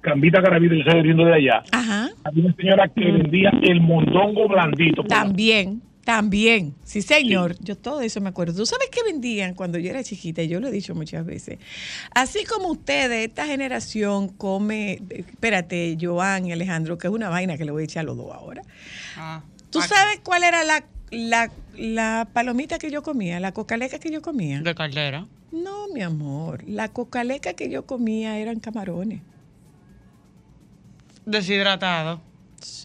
Cambita 0.00 0.40
Garavito, 0.40 0.74
yo 0.74 0.82
soy 0.90 1.02
de 1.14 1.34
allá, 1.34 1.62
Ajá. 1.72 2.08
había 2.24 2.44
una 2.44 2.54
señora 2.54 2.88
que 2.88 3.00
vendía 3.12 3.50
el 3.62 3.80
mondongo 3.80 4.48
blandito. 4.48 5.02
la- 5.02 5.08
También, 5.08 5.82
también. 6.06 6.76
Sí, 6.84 7.02
señor. 7.02 7.56
Yo 7.58 7.76
todo 7.76 8.00
eso 8.00 8.20
me 8.20 8.28
acuerdo. 8.28 8.54
¿Tú 8.54 8.64
sabes 8.64 8.88
qué 8.92 9.02
vendían 9.02 9.54
cuando 9.54 9.76
yo 9.76 9.90
era 9.90 10.04
chiquita? 10.04 10.40
Yo 10.44 10.60
lo 10.60 10.68
he 10.68 10.70
dicho 10.70 10.94
muchas 10.94 11.26
veces. 11.26 11.58
Así 12.14 12.44
como 12.44 12.68
ustedes, 12.68 13.26
esta 13.26 13.44
generación 13.44 14.28
come, 14.28 15.02
espérate, 15.10 15.98
Joan 16.00 16.46
y 16.46 16.52
Alejandro, 16.52 16.96
que 16.96 17.08
es 17.08 17.12
una 17.12 17.28
vaina 17.28 17.58
que 17.58 17.64
le 17.64 17.72
voy 17.72 17.82
a 17.82 17.84
echar 17.86 18.02
a 18.02 18.04
los 18.04 18.16
dos 18.16 18.32
ahora. 18.32 18.62
Ah. 19.16 19.42
¿Tú 19.70 19.82
sabes 19.82 20.20
cuál 20.22 20.44
era 20.44 20.62
la, 20.62 20.84
la, 21.10 21.50
la 21.76 22.28
palomita 22.32 22.78
que 22.78 22.92
yo 22.92 23.02
comía, 23.02 23.40
la 23.40 23.50
cocaleca 23.50 23.98
que 23.98 24.12
yo 24.12 24.22
comía? 24.22 24.60
De 24.60 24.76
caldera. 24.76 25.26
No, 25.50 25.88
mi 25.88 26.02
amor, 26.02 26.62
la 26.68 26.88
cocaleca 26.88 27.54
que 27.54 27.68
yo 27.68 27.84
comía 27.84 28.38
eran 28.38 28.60
camarones. 28.60 29.22
Deshidratado. 31.24 32.20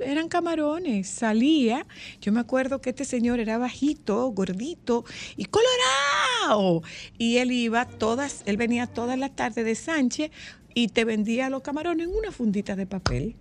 Eran 0.04 0.28
camarones, 0.28 1.08
salía. 1.08 1.86
Yo 2.22 2.32
me 2.32 2.40
acuerdo 2.40 2.82
que 2.82 2.92
este 2.92 3.06
señor 3.06 3.40
era 3.40 3.58
bajito, 3.58 4.28
gordito 4.30 5.06
y 5.38 5.46
colorado. 5.46 6.82
Y 7.18 7.38
él 7.38 7.52
iba 7.52 7.86
todas, 7.86 8.44
él 8.46 8.58
venía 8.58 8.88
todas 8.88 9.18
las 9.18 9.36
tardes 9.36 9.66
de 9.66 9.76
Sánchez 9.76 10.32
y 10.74 10.90
te 10.90 11.06
vendía 11.06 11.50
los 11.50 11.62
camarones 11.62 12.08
en 12.08 12.16
una 12.16 12.32
fundita 12.32 12.76
de 12.76 12.86
papel. 12.86 13.36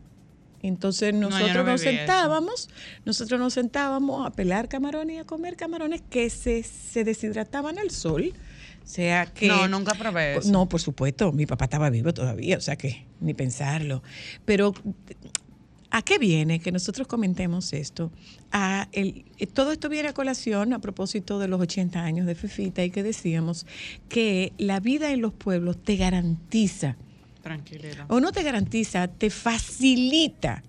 Entonces 0.63 1.15
nosotros 1.15 1.55
no 1.55 1.65
nos 1.65 1.81
eso. 1.81 1.91
sentábamos, 1.91 2.69
nosotros 3.05 3.41
nos 3.41 3.55
sentábamos 3.55 4.27
a 4.27 4.31
pelar 4.31 4.69
camarones 4.69 5.17
y 5.17 5.19
a 5.19 5.25
comer 5.25 5.57
camarones 5.57 6.03
que 6.03 6.29
se, 6.29 6.63
se 6.63 7.03
deshidrataban 7.05 7.79
al 7.79 7.91
sol. 7.91 8.35
O 8.83 8.87
sea 8.87 9.27
que. 9.27 9.47
No, 9.47 9.69
nunca 9.69 9.95
probé 9.95 10.37
eso. 10.37 10.51
No, 10.51 10.69
por 10.69 10.81
supuesto, 10.81 11.33
mi 11.33 11.47
papá 11.47 11.67
estaba 11.67 11.91
vivo 11.91 12.13
todavía, 12.13 12.57
o 12.57 12.61
sea 12.61 12.77
que 12.77 13.07
ni 13.21 13.35
pensarlo. 13.35 14.03
Pero 14.45 14.75
¿a 15.91 16.03
qué 16.03 16.19
viene 16.19 16.61
que 16.61 16.73
nosotros 16.73 17.07
comentemos 17.07 17.73
esto? 17.73 18.11
A 18.53 18.89
el, 18.93 19.25
eh, 19.39 19.47
todo 19.47 19.73
esto 19.73 19.89
viene 19.89 20.09
a 20.09 20.13
colación 20.13 20.73
a 20.73 20.79
propósito 20.81 21.39
de 21.39 21.49
los 21.49 21.61
80 21.61 22.01
años 22.03 22.27
de 22.27 22.35
Fefita 22.35 22.85
y 22.85 22.91
que 22.91 23.03
decíamos 23.03 23.67
que 24.09 24.53
la 24.59 24.81
vida 24.81 25.11
en 25.13 25.21
los 25.21 25.33
pueblos 25.33 25.83
te 25.83 25.97
garantiza, 25.97 26.97
Tranquilidad. 27.43 28.07
o 28.09 28.21
no 28.21 28.33
te 28.33 28.43
garantiza, 28.43 29.09
te 29.09 29.31
facilita 29.31 30.63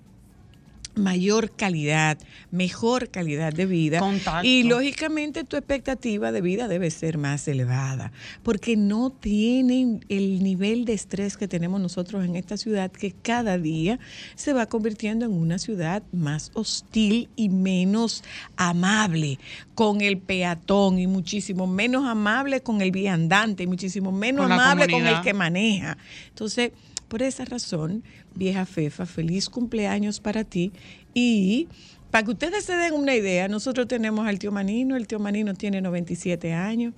mayor 0.96 1.52
calidad, 1.52 2.18
mejor 2.52 3.10
calidad 3.10 3.54
de 3.54 3.66
vida. 3.66 4.00
Contacto. 4.00 4.48
Y 4.48 4.64
lógicamente 4.64 5.44
tu 5.44 5.58
expectativa 5.58 6.32
de 6.32 6.42
vida 6.42 6.68
debe 6.68 6.92
ser 6.92 7.18
más 7.18 7.48
elevada, 7.48 8.12
porque 8.44 8.76
no 8.76 9.10
tienen 9.12 10.06
el 10.10 10.44
nivel 10.44 10.86
de 10.86 10.94
estrés 10.94 11.38
que 11.38 11.48
tenemos 11.48 11.80
nosotros 11.82 12.26
en 12.26 12.36
esta 12.36 12.58
ciudad, 12.58 12.92
que 12.92 13.12
cada 13.12 13.58
día 13.58 14.00
se 14.36 14.54
va 14.54 14.66
convirtiendo 14.66 15.26
en 15.26 15.34
una 15.34 15.60
ciudad 15.60 16.04
más 16.12 16.52
hostil 16.54 17.30
y 17.36 17.50
menos 17.50 18.24
amable 18.58 19.40
con 19.76 20.02
el 20.02 20.18
peatón 20.18 21.00
y 21.00 21.08
muchísimo 21.08 21.68
menos 21.68 22.06
amable 22.06 22.62
con 22.62 22.82
el 22.82 22.92
viandante 22.92 23.64
y 23.64 23.68
muchísimo 23.68 24.12
menos 24.12 24.44
Con 24.44 24.52
amable 24.52 24.88
con 24.88 25.06
el 25.06 25.22
que 25.22 25.34
maneja. 25.34 25.98
Entonces, 26.30 26.72
por 27.08 27.22
esa 27.22 27.44
razón, 27.44 28.04
vieja 28.36 28.66
Fefa, 28.66 29.06
feliz 29.06 29.50
cumpleaños 29.50 30.20
para 30.20 30.44
ti 30.44 30.72
y 31.14 31.68
para 32.10 32.26
que 32.26 32.32
ustedes 32.32 32.66
se 32.66 32.76
den 32.76 32.94
una 32.94 33.16
idea, 33.16 33.48
nosotros 33.48 33.88
tenemos 33.88 34.28
al 34.28 34.38
tío 34.38 34.52
Manino, 34.52 34.98
el 34.98 35.08
tío 35.08 35.20
Manino 35.20 35.54
tiene 35.54 35.82
97 35.82 36.54
años, 36.54 36.94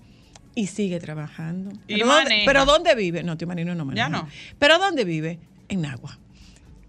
y 0.56 0.68
sigue 0.68 1.00
trabajando. 1.00 1.72
Y 1.88 1.96
¿Pero, 1.96 2.08
dónde, 2.08 2.44
pero 2.46 2.66
¿dónde 2.66 2.96
vive? 2.96 3.24
No, 3.24 3.38
tío 3.38 3.48
Marino 3.48 3.76
no 3.76 3.86
maneja. 3.86 4.08
Ya 4.08 4.10
no. 4.10 4.28
¿Pero 4.60 4.78
dónde 4.78 5.04
vive? 5.04 5.40
En 5.70 5.86
Agua. 5.86 6.20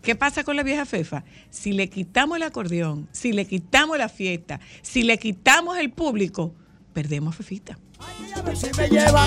¿Qué 0.03 0.15
pasa 0.15 0.45
con 0.45 0.57
la 0.57 0.63
vieja 0.63 0.85
Fefa? 0.85 1.25
Si 1.49 1.73
le 1.73 1.89
quitamos 1.89 2.37
el 2.37 2.43
acordeón, 2.43 3.09
si 3.13 3.33
le 3.33 3.47
quitamos 3.47 3.97
la 3.97 4.11
fiesta, 4.11 4.61
si 4.83 5.03
le 5.03 5.19
quitamos 5.19 5.79
el 5.79 5.91
público, 5.91 6.55
perdemos 6.93 7.35
a 7.35 7.37
Fefita. 7.39 7.79
a 8.37 8.43
ver 8.43 8.57
si 8.57 8.67
me 8.77 8.89
lleva, 8.89 9.27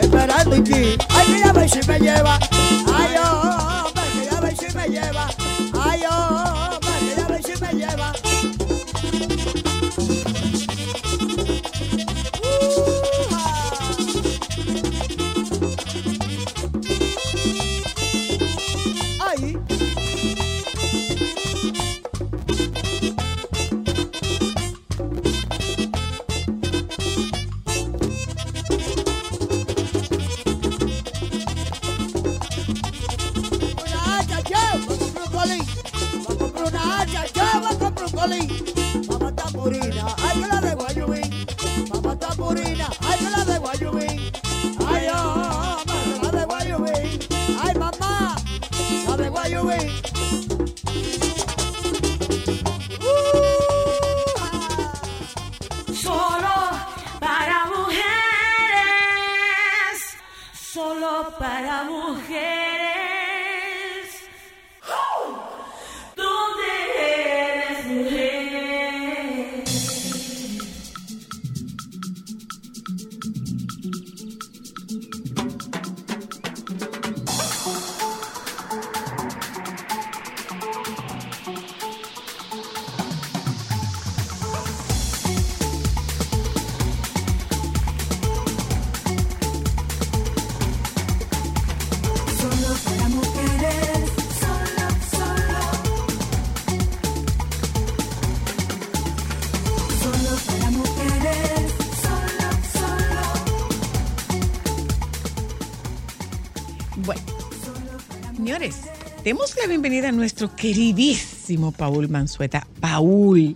esperando 0.00 0.56
aquí. 0.56 0.96
Ay, 1.08 1.28
mira 1.32 1.48
a 1.48 1.52
ver 1.54 1.70
si 1.70 1.88
me 1.88 1.98
lleva. 1.98 2.38
Ay, 2.92 3.14
oh, 3.24 3.86
hombre, 3.86 3.94
mira 3.94 3.97
ver 4.40 4.56
si 4.56 4.76
me 4.76 4.88
lleva. 4.88 5.28
Ay, 5.80 6.02
oh, 6.10 6.47
demos 109.28 109.54
la 109.60 109.66
bienvenida 109.68 110.08
a 110.08 110.12
nuestro 110.12 110.56
queridísimo 110.56 111.70
Paul 111.70 112.08
Mansueta. 112.08 112.66
Paul, 112.80 113.54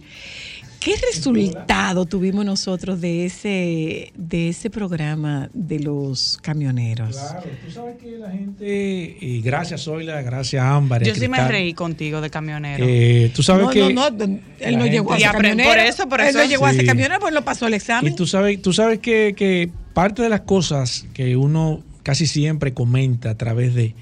¿qué 0.78 0.92
resultado 1.11 2.04
tuvimos 2.04 2.44
nosotros 2.44 3.00
de 3.00 3.24
ese, 3.24 4.12
de 4.14 4.50
ese 4.50 4.68
programa 4.68 5.48
de 5.54 5.80
los 5.80 6.38
camioneros? 6.42 7.16
Claro, 7.16 7.44
tú 7.64 7.70
sabes 7.70 7.96
que 7.96 8.11
la 8.18 8.30
gente, 8.30 9.16
y 9.18 9.40
gracias 9.40 9.85
Zoila, 9.85 10.20
gracias 10.20 10.62
Ámbar. 10.62 11.04
Yo 11.04 11.14
sí 11.14 11.26
me 11.26 11.42
reí 11.48 11.72
contigo 11.72 12.20
de 12.20 12.28
camionero. 12.28 12.85
eh, 12.87 13.32
tú 13.35 13.42
sabes 13.42 13.64
no, 13.64 13.70
que. 13.70 13.94
no, 13.94 14.11
no, 14.11 14.38
él 14.61 14.76
no 14.78 14.87
llegó 14.87 15.14
a 15.14 15.18
ser 15.18 15.26
Y 15.26 15.32
camionero. 15.32 15.70
por 15.70 15.78
eso, 15.78 16.06
por 16.06 16.20
Él 16.20 16.26
eso. 16.28 16.38
no 16.40 16.44
llegó 16.44 16.66
a 16.66 16.74
ser 16.74 16.85
camionero, 16.85 17.18
pues 17.18 17.32
lo 17.32 17.42
pasó 17.46 17.64
al 17.64 17.72
Y 17.72 17.76
examen. 17.76 18.14
tú 18.14 18.26
sabes, 18.26 18.61
tú 18.61 18.74
sabes 18.74 18.98
que, 18.98 19.32
que 19.35 19.70
parte 19.94 20.20
de 20.20 20.28
las 20.28 20.42
cosas 20.42 21.06
que 21.14 21.35
uno 21.35 21.82
casi 22.02 22.26
siempre 22.26 22.74
comenta 22.74 23.30
a 23.30 23.37
través 23.38 23.74
de. 23.74 23.94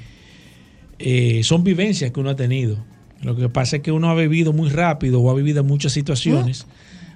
Eh, 1.01 1.41
son 1.43 1.65
vivencias 1.65 2.11
que 2.13 2.21
uno 2.21 2.31
ha 2.31 2.37
tenido. 2.37 2.77
Lo 3.23 3.35
que 3.37 3.49
pasa 3.49 3.77
es 3.77 3.83
que 3.83 3.91
uno 3.93 4.09
ha 4.11 4.15
vivido 4.15 4.53
muy 4.53 4.69
rápido 4.71 5.21
o 5.21 5.31
ha 5.31 5.35
vivido 5.35 5.65
muchas 5.65 5.93
situaciones 5.93 6.67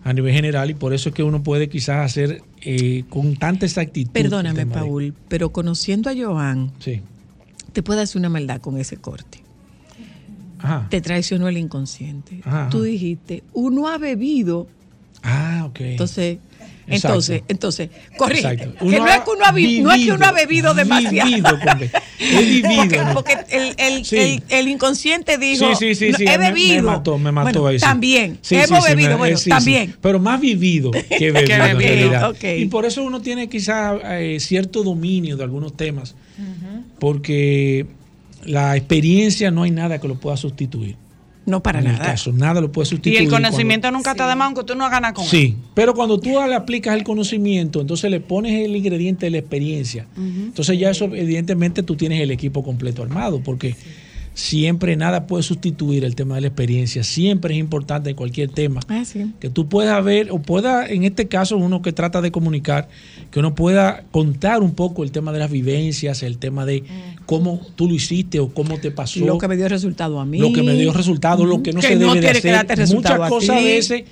a 0.02 0.12
nivel 0.12 0.34
general 0.34 0.68
y 0.70 0.74
por 0.74 0.92
eso 0.92 1.08
es 1.10 1.14
que 1.14 1.22
uno 1.22 1.42
puede 1.42 1.68
quizás 1.70 2.04
hacer 2.04 2.42
eh, 2.60 3.04
con 3.08 3.36
tanta 3.36 3.64
exactitud. 3.64 4.10
Perdóname, 4.12 4.64
de- 4.64 4.70
Paul, 4.70 5.14
pero 5.28 5.50
conociendo 5.52 6.10
a 6.10 6.14
Joan, 6.14 6.72
Sí. 6.78 7.00
te 7.72 7.82
puede 7.82 8.02
hacer 8.02 8.18
una 8.18 8.28
maldad 8.28 8.60
con 8.60 8.76
ese 8.78 8.96
corte. 8.98 9.42
Ajá. 10.58 10.86
Te 10.90 11.00
traicionó 11.00 11.48
el 11.48 11.56
inconsciente. 11.58 12.40
Ajá. 12.44 12.68
Tú 12.70 12.82
dijiste, 12.82 13.42
uno 13.52 13.88
ha 13.88 13.98
bebido, 13.98 14.66
Ah, 15.22 15.64
ok. 15.68 15.80
entonces, 15.80 16.38
Exacto. 16.86 17.08
entonces, 17.08 17.42
entonces, 17.48 17.88
corrige. 18.16 18.56
Que 18.56 18.66
no 18.66 19.06
es 19.08 19.20
que 19.20 19.30
uno 19.30 19.44
ha, 19.44 19.52
vi- 19.52 19.80
no 19.80 19.90
es 19.92 20.04
que 20.04 20.12
uno 20.12 20.26
ha 20.26 20.32
bebido 20.32 20.74
demasiado. 20.74 21.26
Vivido. 21.28 21.48
He. 22.18 22.62
Porque, 22.76 22.98
¿no? 23.04 23.14
porque 23.14 23.36
el, 23.50 23.74
el- 23.78 24.04
Sí. 24.04 24.16
el- 24.16 24.42
el 24.48 24.68
inconsciente 24.68 25.38
dijo, 25.38 25.74
Sí, 25.74 25.94
sí, 25.94 25.94
sí, 25.94 26.10
"No, 26.12 26.18
sí. 26.18 26.24
he 26.26 26.38
bebido. 26.38 26.82
Me, 26.82 26.82
mató, 26.82 27.18
me 27.18 27.32
mató 27.32 27.60
Bueno, 27.62 27.66
ahí. 27.68 27.78
sí. 27.78 27.84
También, 27.84 28.38
hemos 28.50 28.84
bebido, 28.84 29.18
bueno, 29.18 29.38
también. 29.48 29.96
Pero 30.00 30.18
más 30.20 30.40
vivido 30.40 30.90
que 31.08 31.30
bebido. 31.32 31.46
Que 31.46 31.54
en 31.54 31.78
bebido, 31.78 31.78
realidad. 31.78 32.30
ok. 32.30 32.44
Y 32.58 32.66
por 32.66 32.84
eso 32.86 33.02
uno 33.02 33.20
tiene 33.20 33.48
quizás 33.48 33.98
eh, 34.04 34.36
cierto 34.40 34.82
dominio 34.84 35.36
de 35.36 35.44
algunos 35.44 35.76
temas. 35.76 36.14
Porque 36.98 37.86
la 38.44 38.76
experiencia 38.76 39.50
no 39.50 39.62
hay 39.62 39.70
nada 39.70 40.00
que 40.00 40.08
lo 40.08 40.16
pueda 40.16 40.36
sustituir. 40.36 40.96
No 41.46 41.62
para 41.62 41.80
en 41.80 41.86
el 41.88 41.92
nada. 41.92 42.04
caso, 42.06 42.32
nada 42.32 42.60
lo 42.60 42.72
puede 42.72 42.86
Y 42.86 42.90
sustituir. 42.90 43.18
el 43.22 43.28
cuando- 43.28 43.48
conocimiento 43.48 43.90
nunca 43.90 44.12
está 44.12 44.26
de 44.28 44.34
más, 44.34 44.46
aunque 44.46 44.64
tú 44.64 44.74
no 44.74 44.88
ganas 44.88 45.12
con 45.12 45.24
él. 45.24 45.30
Sí, 45.30 45.56
pero 45.74 45.92
cuando 45.94 46.18
tú 46.18 46.30
le 46.30 46.54
aplicas 46.54 46.96
el 46.96 47.04
conocimiento, 47.04 47.80
entonces 47.82 48.10
le 48.10 48.20
pones 48.20 48.64
el 48.64 48.74
ingrediente 48.74 49.26
de 49.26 49.30
la 49.30 49.38
experiencia. 49.38 50.06
Entonces 50.16 50.78
ya 50.78 50.90
eso, 50.90 51.04
evidentemente, 51.04 51.82
tú 51.82 51.96
tienes 51.96 52.20
el 52.20 52.30
equipo 52.30 52.62
completo 52.64 53.02
armado, 53.02 53.40
porque 53.40 53.76
siempre 54.34 54.96
nada 54.96 55.26
puede 55.26 55.42
sustituir 55.44 56.04
el 56.04 56.16
tema 56.16 56.34
de 56.34 56.40
la 56.42 56.46
experiencia. 56.48 57.04
Siempre 57.04 57.54
es 57.54 57.60
importante 57.60 58.10
en 58.10 58.16
cualquier 58.16 58.50
tema 58.50 58.80
Ah, 58.88 59.04
sí. 59.04 59.32
que 59.40 59.48
tú 59.48 59.68
puedas 59.68 60.04
ver, 60.04 60.30
o 60.32 60.42
pueda, 60.42 60.86
en 60.86 61.04
este 61.04 61.28
caso, 61.28 61.56
uno 61.56 61.82
que 61.82 61.92
trata 61.92 62.20
de 62.20 62.32
comunicar, 62.32 62.88
que 63.30 63.38
uno 63.38 63.54
pueda 63.54 64.04
contar 64.10 64.62
un 64.62 64.74
poco 64.74 65.04
el 65.04 65.12
tema 65.12 65.32
de 65.32 65.38
las 65.38 65.50
vivencias, 65.50 66.22
el 66.24 66.38
tema 66.38 66.66
de 66.66 66.82
cómo 67.26 67.60
tú 67.76 67.88
lo 67.88 67.94
hiciste 67.94 68.40
o 68.40 68.52
cómo 68.52 68.78
te 68.78 68.90
pasó 68.90 69.20
Lo 69.24 69.38
que 69.38 69.48
me 69.48 69.56
dio 69.56 69.68
resultado 69.68 70.18
a 70.20 70.26
mí. 70.26 70.38
lo 70.38 70.52
que 70.52 70.62
me 70.62 70.74
dio 70.74 70.92
resultado, 70.92 71.44
lo 71.46 71.62
que 71.62 71.72
no 71.72 71.80
Que 71.80 71.88
se 71.88 71.96
no 71.96 72.12
debe 72.14 72.20
de 72.40 72.50
hacer. 72.54 72.94
Muchas 72.94 73.28
cosas 73.28 73.56
a 73.56 73.60
veces 73.60 74.04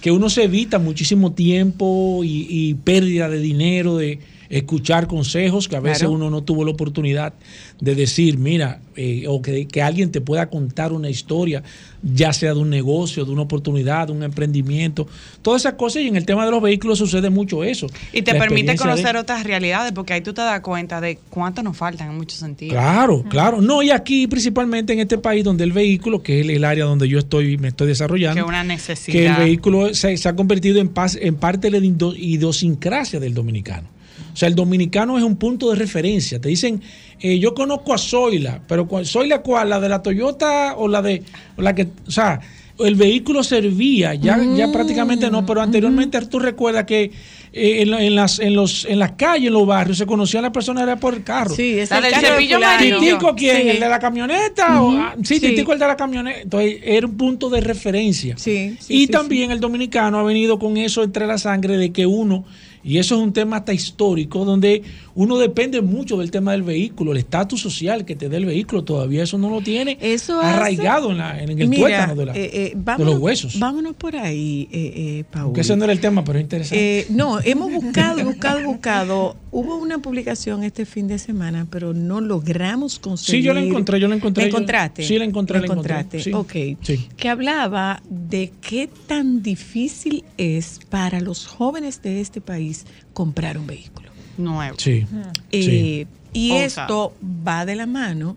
que 0.00 0.10
uno 0.10 0.30
se 0.30 0.44
evita 0.44 0.78
muchísimo 0.78 1.32
tiempo 1.32 2.22
y, 2.24 2.46
y 2.48 2.74
pérdida 2.74 3.28
de 3.28 3.40
dinero, 3.40 3.96
de 3.96 4.18
escuchar 4.48 5.06
consejos 5.06 5.68
que 5.68 5.76
a 5.76 5.80
veces 5.80 6.00
Claro. 6.00 6.12
uno 6.14 6.30
no 6.30 6.42
tuvo 6.42 6.64
la 6.64 6.70
oportunidad 6.70 7.34
de 7.80 7.94
decir, 7.94 8.38
mira, 8.38 8.80
eh, 8.96 9.24
o 9.28 9.42
que, 9.42 9.66
que 9.68 9.82
alguien 9.82 10.10
te 10.10 10.20
pueda 10.20 10.48
contar 10.48 10.92
una 10.92 11.10
historia, 11.10 11.62
ya 12.02 12.32
sea 12.32 12.54
de 12.54 12.60
un 12.60 12.70
negocio, 12.70 13.24
de 13.24 13.30
una 13.32 13.42
oportunidad, 13.42 14.06
de 14.06 14.12
un 14.14 14.22
emprendimiento, 14.22 15.06
todas 15.42 15.62
esas 15.62 15.74
cosas. 15.74 16.02
Y 16.02 16.08
en 16.08 16.16
el 16.16 16.24
tema 16.24 16.44
de 16.44 16.50
los 16.50 16.62
vehículos 16.62 16.98
sucede 16.98 17.28
mucho 17.30 17.62
eso. 17.64 17.88
Y 18.12 18.22
te 18.22 18.32
La 18.32 18.38
permite 18.38 18.72
de- 18.72 18.78
conocer 18.78 19.16
otras 19.16 19.44
realidades, 19.44 19.92
porque 19.92 20.12
ahí 20.14 20.20
tú 20.22 20.32
te 20.32 20.40
das 20.40 20.60
cuenta 20.60 21.00
de 21.00 21.18
cuánto 21.30 21.62
nos 21.62 21.76
faltan 21.76 22.10
en 22.10 22.16
muchos 22.16 22.38
sentidos. 22.38 22.72
Claro, 22.72 23.24
claro. 23.28 23.60
No, 23.60 23.82
y 23.82 23.90
aquí 23.90 24.26
principalmente 24.26 24.92
en 24.92 25.00
este 25.00 25.18
país 25.18 25.44
donde 25.44 25.64
el 25.64 25.72
vehículo, 25.72 26.22
que 26.22 26.40
es 26.40 26.48
el 26.48 26.64
área 26.64 26.84
donde 26.86 27.08
yo 27.08 27.18
estoy, 27.18 27.58
me 27.58 27.68
estoy 27.68 27.88
desarrollando, 27.88 28.34
Que 28.36 28.40
es 28.40 28.46
una 28.48 28.64
necesidad. 28.64 29.12
que 29.12 29.26
el 29.26 29.36
vehículo 29.36 29.94
se, 29.94 30.16
se 30.16 30.28
ha 30.28 30.34
convertido 30.36 30.80
en, 30.80 30.88
parte 30.88 31.70
de 31.70 31.80
la 31.80 31.86
idiosincrasia 31.86 33.20
del 33.20 33.34
dominicano. 33.34 33.88
O 34.32 34.36
sea, 34.36 34.48
el 34.48 34.54
dominicano 34.54 35.16
es 35.18 35.24
un 35.24 35.36
punto 35.36 35.70
de 35.70 35.76
referencia. 35.76 36.40
Te 36.40 36.48
dicen, 36.48 36.82
eh, 37.20 37.38
yo 37.38 37.54
conozco 37.54 37.94
a 37.94 37.98
Zoila, 37.98 38.60
pero 38.68 38.86
¿cuál- 38.86 39.06
¿Zoila 39.06 39.40
cuál? 39.42 39.70
¿La 39.70 39.80
de 39.80 39.88
la 39.88 40.02
Toyota 40.02 40.74
o 40.76 40.88
la 40.88 41.00
de 41.02 41.22
o 41.56 41.62
la 41.62 41.74
que, 41.74 41.88
o 42.06 42.10
sea, 42.10 42.40
el 42.78 42.94
vehículo 42.94 43.42
servía, 43.42 44.14
ya, 44.14 44.38
ya 44.54 44.70
prácticamente 44.70 45.30
no, 45.30 45.46
pero 45.46 45.62
anteriormente 45.62 46.20
tú 46.26 46.38
recuerdas 46.38 46.84
que 46.84 47.10
eh, 47.54 47.80
en, 47.80 47.90
la- 47.90 48.02
en 48.04 48.14
las, 48.14 48.38
en, 48.38 48.54
los, 48.54 48.84
en 48.84 48.98
las 48.98 49.12
calles, 49.12 49.46
en 49.46 49.54
los 49.54 49.66
barrios, 49.66 49.96
se 49.96 50.04
conocían 50.04 50.42
las 50.42 50.52
personas 50.52 50.82
era 50.82 50.96
por 50.96 51.14
el 51.14 51.22
carro. 51.24 51.54
Sí, 51.54 51.78
es 51.78 51.90
el 51.90 52.02
de 52.02 52.10
cepillo. 52.10 52.58
¿Titico 52.78 53.34
quién? 53.34 53.62
Sí. 53.62 53.68
¿El 53.70 53.80
de 53.80 53.88
la 53.88 53.98
camioneta? 53.98 54.82
o- 54.82 54.90
ah, 54.92 55.14
sí, 55.22 55.36
Sí. 55.36 55.40
Titico 55.40 55.72
el 55.72 55.78
de 55.78 55.86
la 55.86 55.96
camioneta. 55.96 56.40
Entonces 56.42 56.80
era 56.84 57.06
un 57.06 57.16
punto 57.16 57.48
de 57.48 57.62
referencia. 57.62 58.36
Sí, 58.36 58.76
sí, 58.78 58.92
y 58.94 59.00
sí, 59.06 59.06
también 59.06 59.50
el 59.52 59.60
dominicano 59.60 60.18
ha 60.18 60.22
venido 60.22 60.58
con 60.58 60.76
eso 60.76 61.02
entre 61.02 61.26
la 61.26 61.38
sangre 61.38 61.78
de 61.78 61.92
que 61.92 62.04
uno 62.04 62.44
Y 62.86 62.98
eso 62.98 63.16
es 63.16 63.20
un 63.20 63.32
tema 63.32 63.56
hasta 63.56 63.74
histórico 63.74 64.44
donde 64.44 64.82
uno 65.16 65.38
depende 65.38 65.80
mucho 65.80 66.16
del 66.18 66.30
tema 66.30 66.52
del 66.52 66.62
vehículo, 66.62 67.10
el 67.12 67.18
estatus 67.18 67.60
social 67.60 68.04
que 68.04 68.14
te 68.14 68.28
dé 68.28 68.36
el 68.36 68.44
vehículo, 68.46 68.84
todavía 68.84 69.24
eso 69.24 69.38
no 69.38 69.50
lo 69.50 69.60
tiene 69.62 69.98
Eso 70.00 70.38
hace- 70.40 70.54
arraigado 70.56 71.10
en, 71.10 71.18
la- 71.18 71.42
en 71.42 71.48
el 71.58 71.68
Mira, 71.68 71.80
tuétano 71.80 72.14
de, 72.14 72.26
la- 72.26 72.36
eh, 72.36 72.50
eh, 72.52 72.72
de 72.74 72.82
vámonos, 72.82 73.14
los 73.14 73.22
huesos. 73.22 73.58
Vámonos 73.58 73.96
por 73.96 74.14
ahí, 74.14 74.68
eh, 74.70 74.92
eh, 74.94 75.24
Paul. 75.30 75.52
Que 75.54 75.62
ese 75.62 75.74
no 75.76 75.84
era 75.84 75.92
el 75.92 76.00
tema, 76.00 76.22
pero 76.22 76.38
es 76.38 76.42
interesante. 76.44 77.06
No, 77.10 77.40
hemos 77.44 77.72
buscado, 77.72 78.22
buscado, 78.24 78.62
buscado. 78.64 79.36
Hubo 79.50 79.76
una 79.78 79.98
publicación 79.98 80.62
este 80.64 80.84
fin 80.84 81.08
de 81.08 81.18
semana, 81.18 81.66
pero 81.70 81.94
no 81.94 82.20
logramos 82.20 82.98
conseguir. 82.98 83.40
Sí, 83.40 83.46
yo 83.46 83.54
la 83.54 83.62
encontré, 83.62 83.98
yo 83.98 84.08
la 84.08 84.16
encontré. 84.16 84.44
¿La 84.44 84.50
yo- 84.50 84.56
encontraste? 84.56 85.02
Sí, 85.02 85.18
la 85.18 85.24
encontré, 85.24 85.54
¿La 85.54 85.60
la 85.60 85.72
encontré. 85.72 85.94
encontraste? 85.94 86.22
Sí. 86.22 86.32
Ok. 86.34 86.78
Sí. 86.82 87.08
Que 87.16 87.30
hablaba 87.30 88.02
de 88.10 88.52
qué 88.60 88.90
tan 89.06 89.42
difícil 89.42 90.24
es 90.36 90.78
para 90.90 91.20
los 91.20 91.46
jóvenes 91.46 92.02
de 92.02 92.20
este 92.20 92.42
país 92.42 92.84
comprar 93.14 93.56
un 93.56 93.66
vehículo. 93.66 94.05
Nuevo. 94.38 94.76
Sí. 94.78 95.06
Eh, 95.52 96.06
Y 96.32 96.52
esto 96.52 97.14
va 97.46 97.64
de 97.64 97.76
la 97.76 97.86
mano 97.86 98.36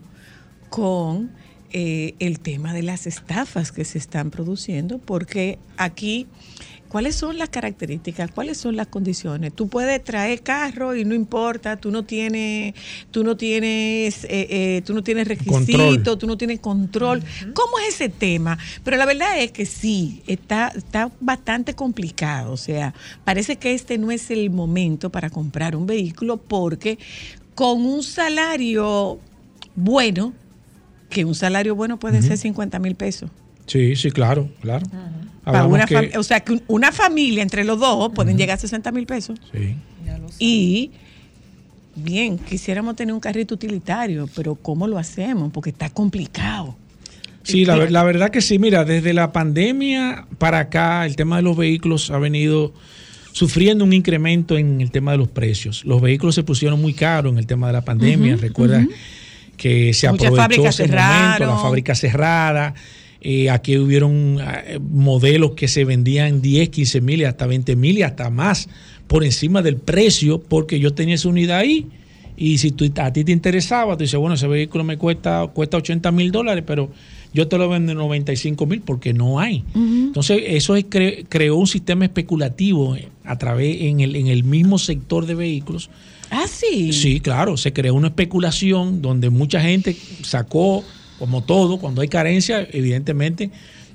con 0.69 1.31
eh, 1.71 2.15
el 2.19 2.39
tema 2.39 2.73
de 2.73 2.83
las 2.83 3.05
estafas 3.07 3.71
que 3.71 3.85
se 3.85 3.97
están 3.97 4.31
produciendo, 4.31 4.97
porque 4.99 5.59
aquí, 5.77 6.27
¿cuáles 6.89 7.15
son 7.15 7.38
las 7.38 7.49
características? 7.49 8.32
¿Cuáles 8.32 8.58
son 8.58 8.75
las 8.75 8.88
condiciones? 8.88 9.54
Tú 9.54 9.69
puedes 9.69 10.04
traer 10.04 10.41
carro 10.41 10.95
y 10.95 11.06
no 11.06 11.15
importa, 11.15 11.78
tú 11.78 11.91
no 11.91 12.04
tienes, 12.04 12.73
tú 13.12 13.23
no 13.23 13.38
tienes, 13.38 14.25
eh, 14.25 14.28
eh, 14.49 14.82
tú 14.86 14.93
no 14.93 15.04
tienes 15.04 15.28
requisitos, 15.28 15.88
Control. 15.95 16.17
tú 16.17 16.28
no 16.28 16.38
tienes 16.38 16.60
control. 16.60 17.23
¿Cómo 17.54 17.80
es 17.80 17.95
ese 17.95 18.10
tema? 18.10 18.58
Pero 18.84 18.97
la 18.97 19.06
verdad 19.06 19.39
es 19.39 19.52
que 19.52 19.65
sí, 19.65 20.21
está, 20.28 20.73
está 20.75 21.12
bastante 21.21 21.75
complicado. 21.75 22.52
O 22.52 22.58
sea, 22.58 22.93
parece 23.23 23.56
que 23.58 23.73
este 23.73 23.97
no 23.97 24.12
es 24.12 24.32
el 24.32 24.49
momento 24.49 25.12
para 25.12 25.30
comprar 25.30 25.75
un 25.75 25.86
vehículo 25.86 26.38
porque 26.38 26.97
con 27.56 27.86
un 27.86 28.04
salario 28.04 29.19
bueno, 29.75 30.34
que 31.10 31.25
un 31.25 31.36
salario 31.36 31.75
bueno 31.75 31.97
puede 31.99 32.21
ser 32.21 32.38
50 32.38 32.80
mil 32.80 32.95
pesos. 32.95 33.30
Sí, 33.67 33.95
sí, 33.95 34.10
claro, 34.10 34.49
claro. 34.62 34.86
Para 35.51 35.65
una 35.65 35.85
que- 35.85 36.17
o 36.17 36.23
sea, 36.23 36.39
que 36.41 36.53
un- 36.53 36.63
una 36.67 36.91
familia 36.91 37.43
entre 37.43 37.63
los 37.63 37.79
dos 37.79 38.12
pueden 38.13 38.38
llegar 38.38 38.57
a 38.57 38.59
60 38.62 38.91
mil 38.91 39.05
pesos. 39.05 39.39
sí. 39.51 39.75
Y 40.38 40.91
bien, 41.95 42.38
quisiéramos 42.38 42.95
tener 42.95 43.13
un 43.13 43.19
carrito 43.19 43.55
utilitario, 43.55 44.29
pero 44.35 44.55
¿cómo 44.55 44.88
lo 44.88 44.97
hacemos? 44.97 45.51
Porque 45.51 45.69
está 45.71 45.89
complicado. 45.89 46.75
Sí, 47.43 47.65
la, 47.65 47.75
ver- 47.75 47.91
la 47.91 48.03
verdad 48.03 48.29
que 48.29 48.41
sí. 48.41 48.59
Mira, 48.59 48.85
desde 48.85 49.13
la 49.13 49.31
pandemia 49.31 50.25
para 50.38 50.59
acá, 50.59 51.05
el 51.05 51.15
tema 51.15 51.38
de 51.38 51.41
los 51.41 51.57
vehículos 51.57 52.12
ha 52.12 52.17
venido 52.19 52.73
sufriendo 53.31 53.83
un 53.83 53.93
incremento 53.93 54.57
en 54.57 54.81
el 54.81 54.91
tema 54.91 55.12
de 55.13 55.17
los 55.17 55.27
precios. 55.29 55.83
Los 55.85 56.01
vehículos 56.01 56.35
se 56.35 56.43
pusieron 56.43 56.79
muy 56.81 56.93
caros 56.93 57.31
en 57.33 57.39
el 57.39 57.47
tema 57.47 57.67
de 57.67 57.73
la 57.73 57.81
pandemia. 57.81 58.33
Ujú, 58.35 58.41
Recuerda 58.41 58.85
que 59.57 59.93
se 59.93 60.07
Muchas 60.09 60.27
aprovechó 60.27 60.35
fábricas 60.41 60.79
ese 60.79 60.83
momento, 60.88 61.03
cerraron. 61.09 61.49
la 61.49 61.62
fábrica 61.62 61.95
cerrada. 61.95 62.73
Eh, 63.21 63.49
aquí 63.49 63.77
hubieron 63.77 64.38
eh, 64.39 64.79
modelos 64.79 65.51
que 65.51 65.67
se 65.67 65.84
vendían 65.84 66.41
10, 66.41 66.69
15 66.69 67.01
mil 67.01 67.21
y 67.21 67.25
hasta 67.25 67.45
20 67.47 67.75
mil 67.75 67.97
y 67.97 68.03
hasta 68.03 68.29
más 68.29 68.69
por 69.08 69.23
encima 69.25 69.62
del 69.62 69.75
precio 69.75 70.39
porque 70.41 70.79
yo 70.79 70.93
tenía 70.93 71.15
esa 71.15 71.27
unidad 71.27 71.58
ahí 71.60 71.88
y 72.38 72.60
si 72.60 72.71
tú, 72.71 72.89
a 72.95 73.12
ti 73.12 73.25
te 73.25 73.34
interesaba, 73.34 73.97
tú 73.97 74.03
dices, 74.03 74.17
bueno, 74.17 74.36
ese 74.36 74.47
vehículo 74.47 74.86
me 74.86 74.97
cuesta, 74.97 75.45
cuesta 75.53 75.75
80 75.75 76.10
mil 76.13 76.32
dólares, 76.32 76.63
pero 76.65 76.89
yo 77.34 77.49
te 77.49 77.58
lo 77.58 77.67
vendo 77.67 77.91
en 77.91 77.97
95 77.97 78.65
mil 78.65 78.79
porque 78.79 79.13
no 79.13 79.39
hay. 79.41 79.65
Entonces, 79.75 80.41
eso 80.47 80.77
es 80.77 80.86
cre- 80.86 81.25
creó 81.27 81.58
un 81.58 81.67
sistema 81.67 82.05
especulativo 82.05 82.95
eh, 82.95 83.10
a 83.25 83.38
través 83.38 83.82
en 83.82 83.99
el, 83.99 84.15
en 84.15 84.27
el 84.27 84.45
mismo 84.45 84.79
sector 84.79 85.25
de 85.25 85.36
vehículos. 85.36 85.89
Ah, 86.32 86.45
sí. 86.47 86.93
Sí, 86.93 87.19
claro, 87.19 87.58
se 87.58 87.73
creó 87.73 87.93
una 87.95 88.08
especulación 88.08 89.01
donde 89.01 89.29
mucha 89.29 89.60
gente 89.60 89.97
sacó, 90.21 90.86
como 91.19 91.43
todo, 91.43 91.77
cuando 91.77 92.01
hay 92.01 92.08
carencia, 92.08 92.67
evidentemente 92.71 93.51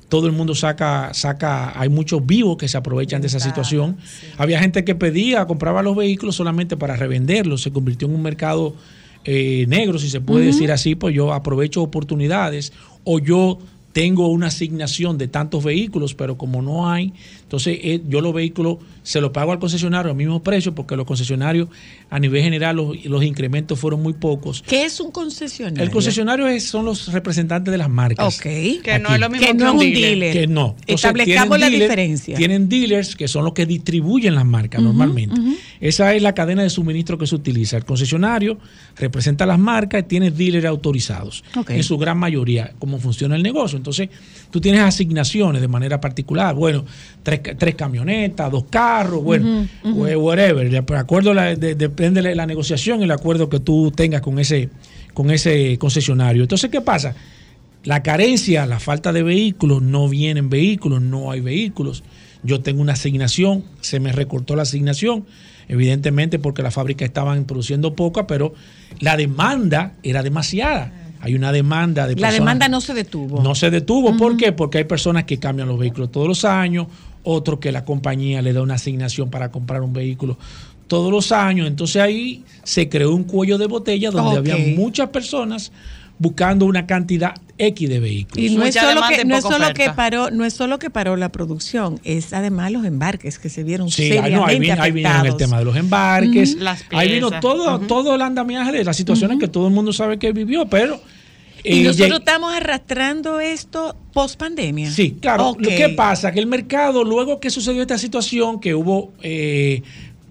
todo 0.09 0.27
el 0.27 0.33
mundo 0.33 0.55
saca, 0.55 1.13
saca, 1.13 1.79
hay 1.81 1.89
muchos 1.89 2.25
vivos 2.25 2.57
que 2.57 2.69
se 2.69 2.77
aprovechan 2.77 3.21
de 3.21 3.27
esa 3.27 3.41
situación. 3.41 3.97
Había 4.39 4.61
gente 4.61 4.85
que 4.85 4.95
pedía, 4.95 5.47
compraba 5.47 5.83
los 5.83 5.97
vehículos 5.97 6.37
solamente 6.37 6.77
para 6.77 6.95
revenderlos, 6.95 7.63
se 7.63 7.73
convirtió 7.73 8.07
en 8.07 8.15
un 8.15 8.23
mercado 8.23 8.77
eh, 9.25 9.65
negro, 9.69 9.99
si 9.99 10.11
se 10.11 10.21
puede 10.21 10.47
decir 10.47 10.71
así, 10.71 10.95
pues 10.95 11.15
yo 11.15 11.33
aprovecho 11.33 11.83
oportunidades 11.83 12.73
o 13.05 13.19
yo 13.19 13.59
tengo 13.93 14.29
una 14.29 14.49
asignación 14.49 15.19
de 15.19 15.29
tantos 15.29 15.65
vehículos, 15.65 16.15
pero 16.15 16.37
como 16.37 16.61
no 16.63 16.91
hay, 16.91 17.13
entonces 17.55 17.79
eh, 17.83 18.03
yo 18.09 18.21
los 18.21 18.35
vehículos 18.35 18.79
se 19.05 19.21
los 19.21 19.31
pago 19.31 19.53
al 19.53 19.59
concesionario 19.61 20.11
al 20.11 20.17
mismo 20.17 20.43
precio, 20.43 20.75
porque 20.75 20.97
los 20.97 21.07
concesionarios 21.07 21.69
a 22.11 22.19
nivel 22.19 22.43
general 22.43 22.75
los, 22.77 23.05
los 23.05 23.23
incrementos 23.23 23.79
fueron 23.79 24.03
muy 24.03 24.13
pocos. 24.15 24.63
¿Qué 24.67 24.85
es 24.85 24.99
un 24.99 25.13
concesionario? 25.13 25.83
El 25.85 25.91
concesionario 25.91 26.49
es- 26.49 26.65
son 26.65 26.85
los 26.85 27.13
representantes 27.13 27.71
de 27.71 27.79
las 27.79 27.89
marcas. 27.91 28.37
Ok. 28.39 28.43
Que 28.83 28.99
no 29.01 29.15
es 29.15 29.21
lo 29.21 29.29
mismo 29.31 29.47
Que 29.47 29.53
que, 29.53 29.55
no 29.55 29.73
un 29.73 29.83
es 29.83 29.87
un 29.87 29.93
dealer. 29.93 30.03
dealer. 30.19 30.33
Que 30.33 30.47
no. 30.47 30.67
Entonces, 30.81 30.95
Establezcamos 30.97 31.59
la 31.61 31.67
dealer- 31.69 31.83
diferencia. 31.83 32.37
Tienen 32.37 32.69
dealers 32.69 33.15
que 33.15 33.29
son 33.29 33.45
los 33.45 33.53
que 33.53 33.67
distribuyen 33.67 34.35
las 34.35 34.47
marcas 34.47 34.83
normalmente. 34.83 35.41
Esa 35.81 36.13
es 36.15 36.23
la 36.23 36.35
cadena 36.35 36.63
de 36.63 36.71
suministro 36.71 37.19
que 37.19 37.27
se 37.27 37.35
utiliza. 37.37 37.77
El 37.77 37.85
concesionario 37.85 38.59
representa 38.97 39.47
las 39.47 39.59
marcas 39.59 40.01
y 40.01 40.05
tiene 40.05 40.31
dealers 40.31 40.65
autorizados. 40.67 41.45
Ok. 41.57 41.71
En 41.71 41.83
su 41.85 41.99
gran 41.99 42.19
mayoría, 42.19 42.73
cómo 42.79 42.99
funciona 42.99 43.37
el 43.37 43.43
negocio. 43.43 43.77
Entonces, 43.77 44.09
tú 44.51 44.61
tienes 44.61 44.81
asignaciones 44.81 45.61
de 45.61 45.69
manera 45.69 46.01
particular. 46.01 46.55
Bueno, 46.55 46.85
tres, 47.23 47.41
tres 47.57 47.75
camionetas, 47.75 48.51
dos 48.51 48.65
carros, 48.71 49.23
bueno, 49.23 49.67
whatever. 49.95 50.71
De 50.71 50.79
acuerdo, 50.97 51.33
a 51.33 51.35
la- 51.35 51.55
de- 51.57 51.75
depende 51.75 52.23
de 52.23 52.35
la 52.35 52.47
negociación 52.47 53.01
y 53.01 53.05
el 53.05 53.11
acuerdo 53.11 53.49
que 53.49 53.61
tú 53.61 53.91
tengas 53.95 54.23
con 54.23 54.39
ese, 54.39 54.71
con 55.13 55.31
ese 55.31 55.77
concesionario. 55.79 56.43
Entonces, 56.43 56.71
¿qué 56.71 56.81
pasa? 56.81 57.15
La 57.85 58.03
carencia, 58.03 58.65
la 58.67 58.81
falta 58.81 59.13
de 59.13 59.23
vehículos, 59.23 59.83
no 59.83 60.09
vienen 60.09 60.49
vehículos, 60.49 61.03
no 61.03 61.31
hay 61.31 61.41
vehículos. 61.41 62.03
Yo 62.43 62.61
tengo 62.61 62.81
una 62.81 62.95
asignación, 62.95 63.65
se 63.81 64.01
me 64.01 64.11
recortó 64.13 64.57
la 64.57 64.63
asignación, 64.63 65.25
evidentemente 65.69 66.39
porque 66.39 66.63
las 66.63 66.75
fábricas 66.75 67.07
estaban 67.07 67.45
produciendo 67.45 67.95
poca, 67.95 68.27
pero 68.27 68.55
la 69.01 69.17
demanda 69.17 69.93
era 70.03 70.23
demasiada. 70.23 70.93
Hay 71.21 71.35
una 71.35 71.53
demanda 71.53 72.03
de 72.07 72.15
La 72.17 72.29
personas- 72.29 72.35
demanda 72.35 72.69
no 72.69 72.81
se 72.83 72.93
detuvo. 72.93 73.43
no 73.43 73.55
se 73.55 73.71
detuvo. 73.71 74.15
¿Por 74.17 74.37
qué? 74.37 74.53
Porque 74.53 74.79
hay 74.79 74.85
personas 74.85 75.25
que 75.25 75.39
cambian 75.39 75.69
los 75.69 75.79
vehículos 75.79 76.11
todos 76.13 76.29
los 76.29 76.45
años, 76.45 76.87
otros 77.25 77.59
que 77.59 77.73
la 77.73 77.85
compañía 77.85 78.43
le 78.43 78.53
da 78.53 78.63
una 78.63 78.75
asignación 78.75 79.31
para 79.31 79.51
comprar 79.51 79.83
un 79.83 79.93
vehículo. 79.93 80.39
Todos 80.87 81.11
los 81.11 81.33
años. 81.33 81.67
Entonces 81.67 82.01
ahí 82.01 82.45
se 82.63 82.89
creó 82.89 83.15
un 83.15 83.25
cuello 83.25 83.59
de 83.59 83.67
botella 83.67 84.11
donde 84.11 84.39
había 84.39 84.77
muchas 84.77 85.09
personas 85.09 85.73
buscando 86.19 86.67
una 86.67 86.87
cantidad 86.87 87.35
X 87.59 87.89
de 87.89 88.01
vehículos. 88.01 88.51
Y 88.51 88.57
no 88.57 88.65
es, 88.65 88.75
solo 88.75 89.01
que, 89.09 89.25
no 89.25 89.37
es 89.37 89.43
solo 89.43 89.75
que 89.75 89.91
paró, 89.91 90.31
no 90.31 90.45
es 90.45 90.55
solo 90.55 90.79
que 90.79 90.91
paró 90.91 91.17
la 91.17 91.31
producción, 91.31 92.01
es 92.05 92.33
además 92.33 92.71
los 92.73 92.85
embarques 92.85 93.39
que 93.39 93.49
se 93.49 93.65
vieron 93.65 93.91
Sí, 93.91 94.05
ahí, 94.05 94.09
seriamente 94.09 94.37
no, 94.37 94.47
ahí, 94.47 94.59
vino, 94.59 94.83
ahí 94.83 94.93
vino 94.93 95.25
el 95.25 95.37
tema 95.37 95.59
de 95.59 95.65
los 95.65 95.77
embarques. 95.77 96.55
Las 96.57 96.85
ahí 96.93 97.15
vino 97.15 97.31
todo, 97.41 97.81
todo 97.81 98.15
el 98.15 98.23
andamiaje 98.23 98.73
de 98.73 98.85
las 98.85 98.97
situaciones 98.97 99.39
que 99.39 99.49
todo 99.49 99.69
el 99.69 99.75
mundo 99.75 99.93
sabe 99.93 100.19
que 100.19 100.33
vivió, 100.33 100.67
pero... 100.67 101.01
Y 101.65 101.81
eh, 101.81 101.85
nosotros 101.85 102.19
estamos 102.21 102.55
arrastrando 102.55 103.41
esto 103.41 103.97
post 104.13 104.39
pandemia. 104.39 104.91
Sí, 104.91 105.17
claro. 105.21 105.49
Ok. 105.51 105.63
Lo 105.63 105.69
que 105.71 105.89
pasa 105.91 106.31
que 106.31 106.39
el 106.41 106.47
mercado, 106.47 107.05
luego 107.05 107.41
que 107.41 107.49
sucedió 107.51 107.81
esta 107.83 107.97
situación, 107.99 108.61
que 108.61 108.75
hubo 108.75 109.13
eh, 109.23 109.83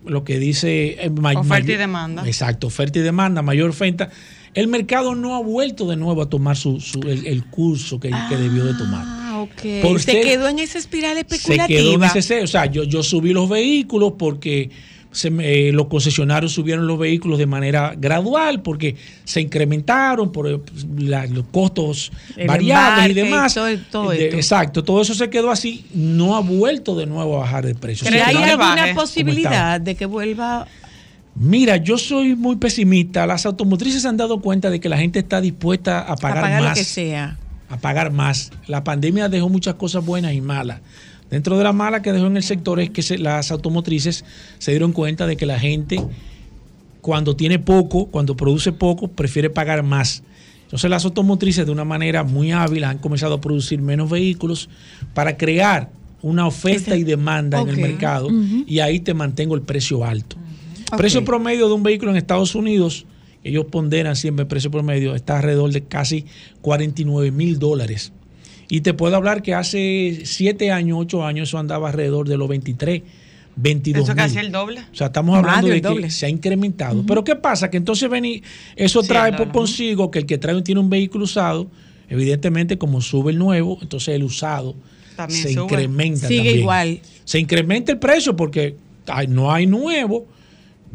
lo 0.06 0.24
que 0.24 0.38
dice... 0.40 1.04
eh, 1.04 1.12
Oferta 1.36 1.72
y 1.72 1.76
demanda. 1.76 2.24
Exacto, 2.28 2.68
oferta 2.68 3.00
y 3.00 3.02
demanda, 3.02 3.42
mayor 3.42 3.72
oferta. 3.72 4.10
El 4.54 4.68
mercado 4.68 5.16
no 5.16 5.34
ha 5.36 5.42
vuelto 5.42 5.88
de 5.90 5.96
nuevo 5.96 6.22
a 6.22 6.30
tomar 6.30 6.56
su, 6.56 6.80
su- 6.80 7.02
el, 7.02 7.26
el 7.26 7.44
curso 7.46 8.00
que, 8.00 8.12
que 8.30 8.38
debió 8.38 8.66
de 8.66 8.76
tomar. 8.76 9.04
Ah, 9.08 9.40
ok. 9.42 9.82
Por 9.82 10.00
se 10.00 10.12
ser- 10.12 10.24
quedó 10.24 10.48
en 10.48 10.60
esa 10.60 10.78
espiral 10.78 11.16
Se 11.16 11.22
especulativa. 11.22 11.68
quedó 11.68 11.94
en 11.96 12.04
ese 12.04 12.22
se- 12.22 12.44
O 12.44 12.48
sea, 12.48 12.68
yo, 12.68 12.84
yo 12.84 13.02
subí 13.02 13.34
los 13.34 13.50
vehículos 13.50 14.14
porque 14.20 14.70
se 15.14 15.32
eh, 15.40 15.72
los 15.72 15.88
concesionarios 15.88 16.52
subieron 16.52 16.86
los 16.86 17.00
vehículos 17.00 17.40
de 17.40 17.46
manera 17.46 17.94
gradual 17.98 18.62
porque 18.62 18.96
se 19.24 19.40
incrementaron 19.40 20.32
por 20.32 20.50
eh, 20.50 20.60
la- 20.98 21.26
los 21.28 21.46
costos 21.52 22.12
El 22.36 22.48
variables 22.48 23.12
y 23.12 23.14
demás. 23.14 23.54
todo- 23.54 23.68
todo 23.92 24.10
De- 24.10 24.26
esto. 24.26 24.36
exacto, 24.36 24.84
todo 24.84 25.02
eso 25.02 25.14
se 25.14 25.30
quedó 25.30 25.50
así. 25.52 25.86
No 25.94 26.36
ha 26.36 26.42
vuelto 26.42 26.96
de 26.96 27.06
nuevo 27.06 27.38
a 27.38 27.40
bajar 27.46 27.66
el 27.66 27.76
precio. 27.76 28.06
¿Y 28.06 28.10
¿Crees 28.12 28.26
Se 28.26 28.30
hay 28.38 28.44
alguna 28.50 28.94
posibilidad 28.94 29.80
de 29.80 29.96
que 29.96 30.06
vuelva? 30.06 30.68
Mira, 31.36 31.78
yo 31.78 31.98
soy 31.98 32.36
muy 32.36 32.58
pesimista. 32.58 33.26
Las 33.26 33.46
automotrices 33.46 34.02
se 34.04 34.08
han 34.08 34.18
dado 34.18 34.40
cuenta 34.42 34.70
de 34.70 34.80
que 34.80 34.88
la 34.90 34.98
gente 34.98 35.20
está 35.20 35.42
dispuesta 35.42 36.00
a 36.00 36.14
A 36.14 36.16
pagar, 36.16 36.42
pagar 36.44 36.62
más 36.62 36.70
lo 36.72 36.76
que 36.76 36.84
sea. 36.84 37.38
a 37.70 37.78
pagar 37.78 38.12
más. 38.12 38.52
La 38.68 38.84
pandemia 38.84 39.30
dejó 39.30 39.50
muchas 39.50 39.74
cosas 39.76 40.06
buenas 40.06 40.34
y 40.34 40.42
malas. 40.42 40.82
Dentro 41.34 41.58
de 41.58 41.64
la 41.64 41.74
mala 41.74 42.04
que 42.04 42.12
dejó 42.14 42.28
en 42.28 42.38
el 42.38 42.44
sector 42.44 42.80
es 42.80 42.92
que 42.92 43.02
se- 43.02 43.18
las 43.18 43.50
automotrices 43.52 44.24
se 44.60 44.70
dieron 44.72 44.92
cuenta 44.94 45.26
de 45.26 45.36
que 45.36 45.48
la 45.48 45.58
gente 45.60 46.00
cuando 47.02 47.36
tiene 47.36 47.58
poco, 47.58 48.06
cuando 48.06 48.38
produce 48.38 48.72
poco, 48.72 49.08
prefiere 49.08 49.50
pagar 49.50 49.82
más. 49.82 50.22
Entonces 50.66 50.90
las 50.92 51.06
automotrices 51.06 51.66
de 51.66 51.72
una 51.72 51.86
manera 51.86 52.24
muy 52.24 52.52
hábil 52.52 52.84
han 52.84 53.00
comenzado 53.00 53.34
a 53.34 53.42
producir 53.42 53.82
menos 53.82 54.12
vehículos 54.12 54.70
para 55.16 55.36
crear 55.38 55.90
una 56.22 56.46
oferta 56.46 56.96
y 56.96 57.04
demanda 57.04 57.60
en 57.62 57.70
el 57.70 57.76
mercado 57.82 58.30
y 58.68 58.80
ahí 58.80 59.00
te 59.00 59.16
mantengo 59.16 59.56
el 59.56 59.62
precio 59.64 60.06
alto. 60.06 60.36
Ok. 60.92 60.98
Precio 60.98 61.26
promedio 61.26 61.68
de 61.68 61.74
un 61.74 61.82
vehículo 61.82 62.12
en 62.12 62.18
Estados 62.18 62.54
Unidos, 62.54 63.06
ellos 63.44 63.66
ponderan 63.66 64.16
siempre 64.16 64.44
el 64.44 64.48
precio 64.48 64.70
promedio, 64.70 65.16
está 65.16 65.38
alrededor 65.38 65.72
de 65.72 65.82
casi 65.84 66.26
49 66.62 67.32
mil 67.32 67.58
dólares. 67.58 68.14
Y 68.76 68.82
te 68.82 68.94
puedo 68.96 69.16
hablar 69.16 69.44
que 69.44 69.54
hace 69.54 70.22
7 70.24 70.72
años, 70.72 70.98
8 71.02 71.24
años, 71.26 71.48
eso 71.50 71.60
andaba 71.60 71.90
alrededor 71.90 72.28
de 72.28 72.38
los 72.38 72.48
23, 72.50 73.04
22 73.56 74.04
Eso 74.04 74.14
mil. 74.14 74.18
casi 74.24 74.38
el 74.40 74.52
doble. 74.52 74.80
O 74.92 74.96
sea, 74.96 75.08
estamos 75.08 75.38
hablando 75.38 75.68
del 75.68 75.76
de 75.76 75.82
que 75.82 75.88
doble. 75.88 76.10
se 76.10 76.26
ha 76.26 76.30
incrementado. 76.30 77.04
Pero 77.06 77.24
¿qué 77.24 77.36
pasa? 77.36 77.70
Que 77.70 77.78
entonces 77.78 78.10
ven 78.10 78.26
y 78.26 78.42
eso 78.76 79.04
Sí, 79.04 79.10
trae 79.10 79.34
por 79.34 79.52
consigo 79.52 80.10
que 80.10 80.18
el 80.20 80.26
que 80.26 80.40
trae 80.40 80.60
tiene 80.64 80.82
un 80.82 80.90
vehículo 80.90 81.26
usado, 81.26 81.68
evidentemente 82.10 82.80
como 82.80 83.00
sube 83.02 83.32
el 83.32 83.38
nuevo, 83.38 83.78
entonces 83.82 84.16
el 84.16 84.24
usado 84.24 84.74
También 85.16 85.40
se 85.44 85.54
sube. 85.54 85.64
incrementa 85.66 86.28
Sigue 86.28 86.40
también. 86.40 86.60
igual. 86.60 87.00
Se 87.26 87.38
incrementa 87.40 87.92
el 87.92 88.00
precio 88.00 88.36
porque 88.36 88.76
no 89.28 89.52
hay 89.54 89.68
nuevo. 89.68 90.26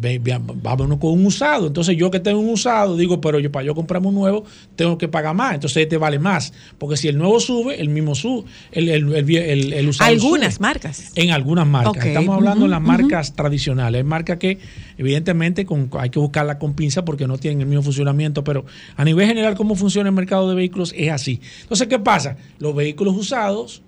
Ve- 0.00 0.18
ve- 0.18 0.38
Vámonos 0.62 0.98
con 0.98 1.12
un 1.12 1.26
usado. 1.26 1.66
Entonces 1.66 1.96
yo 1.96 2.10
que 2.10 2.20
tengo 2.20 2.38
un 2.40 2.48
usado, 2.50 2.96
digo, 2.96 3.20
pero 3.20 3.38
yo 3.40 3.50
para 3.52 3.64
yo 3.66 3.74
comprarme 3.74 4.08
un 4.08 4.14
nuevo, 4.14 4.44
tengo 4.76 4.96
que 4.98 5.08
pagar 5.08 5.34
más. 5.34 5.54
Entonces 5.54 5.82
este 5.82 5.96
vale 5.96 6.18
más. 6.18 6.52
Porque 6.78 6.96
si 6.96 7.08
el 7.08 7.18
nuevo 7.18 7.40
sube, 7.40 7.80
el 7.80 7.88
mismo 7.88 8.14
sube. 8.14 8.44
El, 8.72 8.88
el, 8.88 9.12
el, 9.14 9.72
el- 9.72 9.88
usado 9.88 10.10
Algunas 10.10 10.54
sube. 10.54 10.62
marcas. 10.62 11.12
En 11.14 11.30
algunas 11.30 11.66
marcas. 11.66 12.04
Estamos 12.06 12.34
hablando 12.36 12.64
de 12.66 12.70
las 12.70 12.80
marcas 12.82 13.34
tradicionales. 13.34 13.98
Hay 13.98 14.04
marcas 14.04 14.38
que, 14.38 14.58
evidentemente, 14.96 15.66
con, 15.66 15.90
hay 15.98 16.10
que 16.10 16.18
buscarla 16.18 16.58
con 16.58 16.74
pinza 16.74 17.04
porque 17.04 17.26
no 17.26 17.38
tienen 17.38 17.60
el 17.60 17.66
mismo 17.66 17.82
funcionamiento. 17.82 18.44
Pero 18.44 18.64
a 18.96 19.04
nivel 19.04 19.26
general, 19.26 19.54
cómo 19.56 19.74
funciona 19.74 20.08
el 20.08 20.14
mercado 20.14 20.48
de 20.48 20.54
vehículos 20.54 20.92
es 20.96 21.10
así. 21.10 21.40
Entonces, 21.62 21.86
¿qué 21.88 21.98
pasa? 21.98 22.36
Los 22.58 22.74
vehículos 22.74 23.16
usados, 23.16 23.82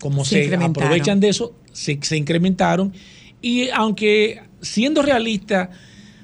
como 0.00 0.24
Se 0.24 0.54
aprovechan 0.54 1.20
de 1.20 1.28
eso, 1.28 1.54
se, 1.72 1.98
se 2.02 2.16
incrementaron. 2.16 2.92
Y 3.42 3.68
aunque 3.70 4.40
siendo 4.60 5.02
realista, 5.02 5.70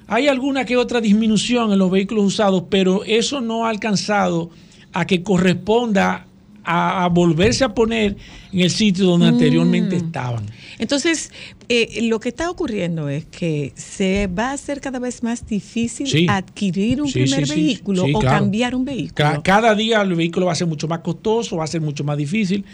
hay 0.07 0.29
alguna 0.29 0.64
que 0.64 0.77
otra 0.77 1.01
disminución 1.01 1.73
en 1.73 1.79
los 1.79 1.90
vehículos 1.90 2.25
usados, 2.25 2.64
pero 2.68 3.05
eso 3.05 3.40
no 3.40 3.66
ha 3.66 3.71
alcanzado 3.71 4.51
a 4.92 5.07
que 5.07 5.23
corresponda 5.23 6.27
a, 6.64 7.05
a 7.05 7.09
volverse 7.09 7.64
a 7.64 7.75
poner 7.75 8.16
en 8.53 8.61
el 8.61 8.71
sitio 8.71 9.05
donde 9.07 9.27
Mm. 9.27 9.35
anteriormente 9.35 9.97
estaban. 9.97 10.47
Entonces, 10.79 11.33
eh, 11.68 12.01
lo 12.03 12.21
que 12.21 12.29
está 12.29 12.51
ocurriendo 12.51 13.09
es 13.09 13.25
que 13.25 13.73
se 13.75 14.27
va 14.29 14.51
a 14.51 14.53
hacer 14.53 14.81
cada 14.81 14.99
vez 15.01 15.23
más 15.23 15.45
difícil 15.47 16.07
Sí. 16.07 16.27
adquirir 16.29 17.01
un 17.03 17.09
Sí, 17.09 17.14
primer 17.25 17.49
sí, 17.49 17.55
vehículo 17.55 18.05
o 18.05 18.21
claro. 18.21 18.38
cambiar 18.38 18.75
un 18.77 18.85
vehículo. 18.85 19.14
Ca- 19.14 19.42
Cada 19.42 19.75
día 19.75 20.03
el 20.03 20.14
vehículo 20.14 20.47
va 20.47 20.53
a 20.53 20.57
ser 20.57 20.66
mucho 20.68 20.87
más 20.87 21.01
costoso, 21.01 21.57
va 21.57 21.64
a 21.64 21.68
ser 21.68 21.81
mucho 21.81 22.05
más 22.05 22.16
difícil. 22.16 22.64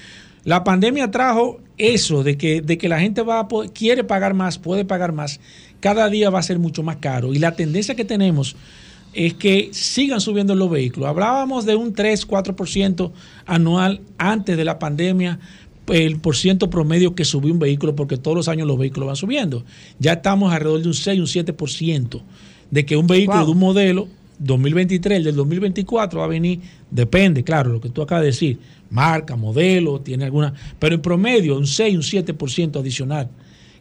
La 0.48 0.64
pandemia 0.64 1.10
trajo 1.10 1.60
eso 1.76 2.22
de 2.22 2.38
que, 2.38 2.62
de 2.62 2.78
que 2.78 2.88
la 2.88 2.98
gente 3.00 3.20
va 3.20 3.40
a 3.40 3.48
quiere 3.74 4.02
pagar 4.02 4.32
más, 4.32 4.56
puede 4.56 4.86
pagar 4.86 5.12
más. 5.12 5.40
Cada 5.78 6.08
día 6.08 6.30
va 6.30 6.38
a 6.38 6.42
ser 6.42 6.58
mucho 6.58 6.82
más 6.82 6.96
caro. 6.96 7.34
Y 7.34 7.38
la 7.38 7.54
tendencia 7.54 7.94
que 7.94 8.06
tenemos 8.06 8.56
es 9.12 9.34
que 9.34 9.68
sigan 9.72 10.22
subiendo 10.22 10.54
los 10.54 10.70
vehículos. 10.70 11.10
Hablábamos 11.10 11.66
de 11.66 11.76
un 11.76 11.94
3-4% 11.94 13.12
anual 13.44 14.00
antes 14.16 14.56
de 14.56 14.64
la 14.64 14.78
pandemia, 14.78 15.38
el 15.88 16.18
por 16.18 16.34
ciento 16.34 16.70
promedio 16.70 17.14
que 17.14 17.26
subió 17.26 17.52
un 17.52 17.58
vehículo, 17.58 17.94
porque 17.94 18.16
todos 18.16 18.34
los 18.34 18.48
años 18.48 18.66
los 18.66 18.78
vehículos 18.78 19.06
van 19.06 19.16
subiendo. 19.16 19.66
Ya 19.98 20.14
estamos 20.14 20.50
alrededor 20.50 20.80
de 20.80 20.88
un 20.88 20.94
6, 20.94 21.20
un 21.20 21.26
7% 21.26 22.22
de 22.70 22.86
que 22.86 22.96
un 22.96 23.06
vehículo 23.06 23.36
Wow. 23.40 23.46
de 23.48 23.52
un 23.52 23.58
modelo 23.58 24.08
2023, 24.38 25.18
el 25.18 25.24
del 25.24 25.36
2024 25.36 26.18
va 26.20 26.24
a 26.24 26.28
venir, 26.28 26.60
depende, 26.90 27.42
claro, 27.44 27.70
lo 27.72 27.80
que 27.80 27.88
tú 27.88 28.02
acabas 28.02 28.22
de 28.22 28.26
decir, 28.28 28.58
marca, 28.90 29.36
modelo, 29.36 30.00
tiene 30.00 30.24
alguna, 30.24 30.52
pero 30.78 30.94
en 30.94 31.02
promedio 31.02 31.56
un 31.56 31.66
6, 31.66 31.94
un 31.96 32.02
7% 32.02 32.78
adicional 32.80 33.28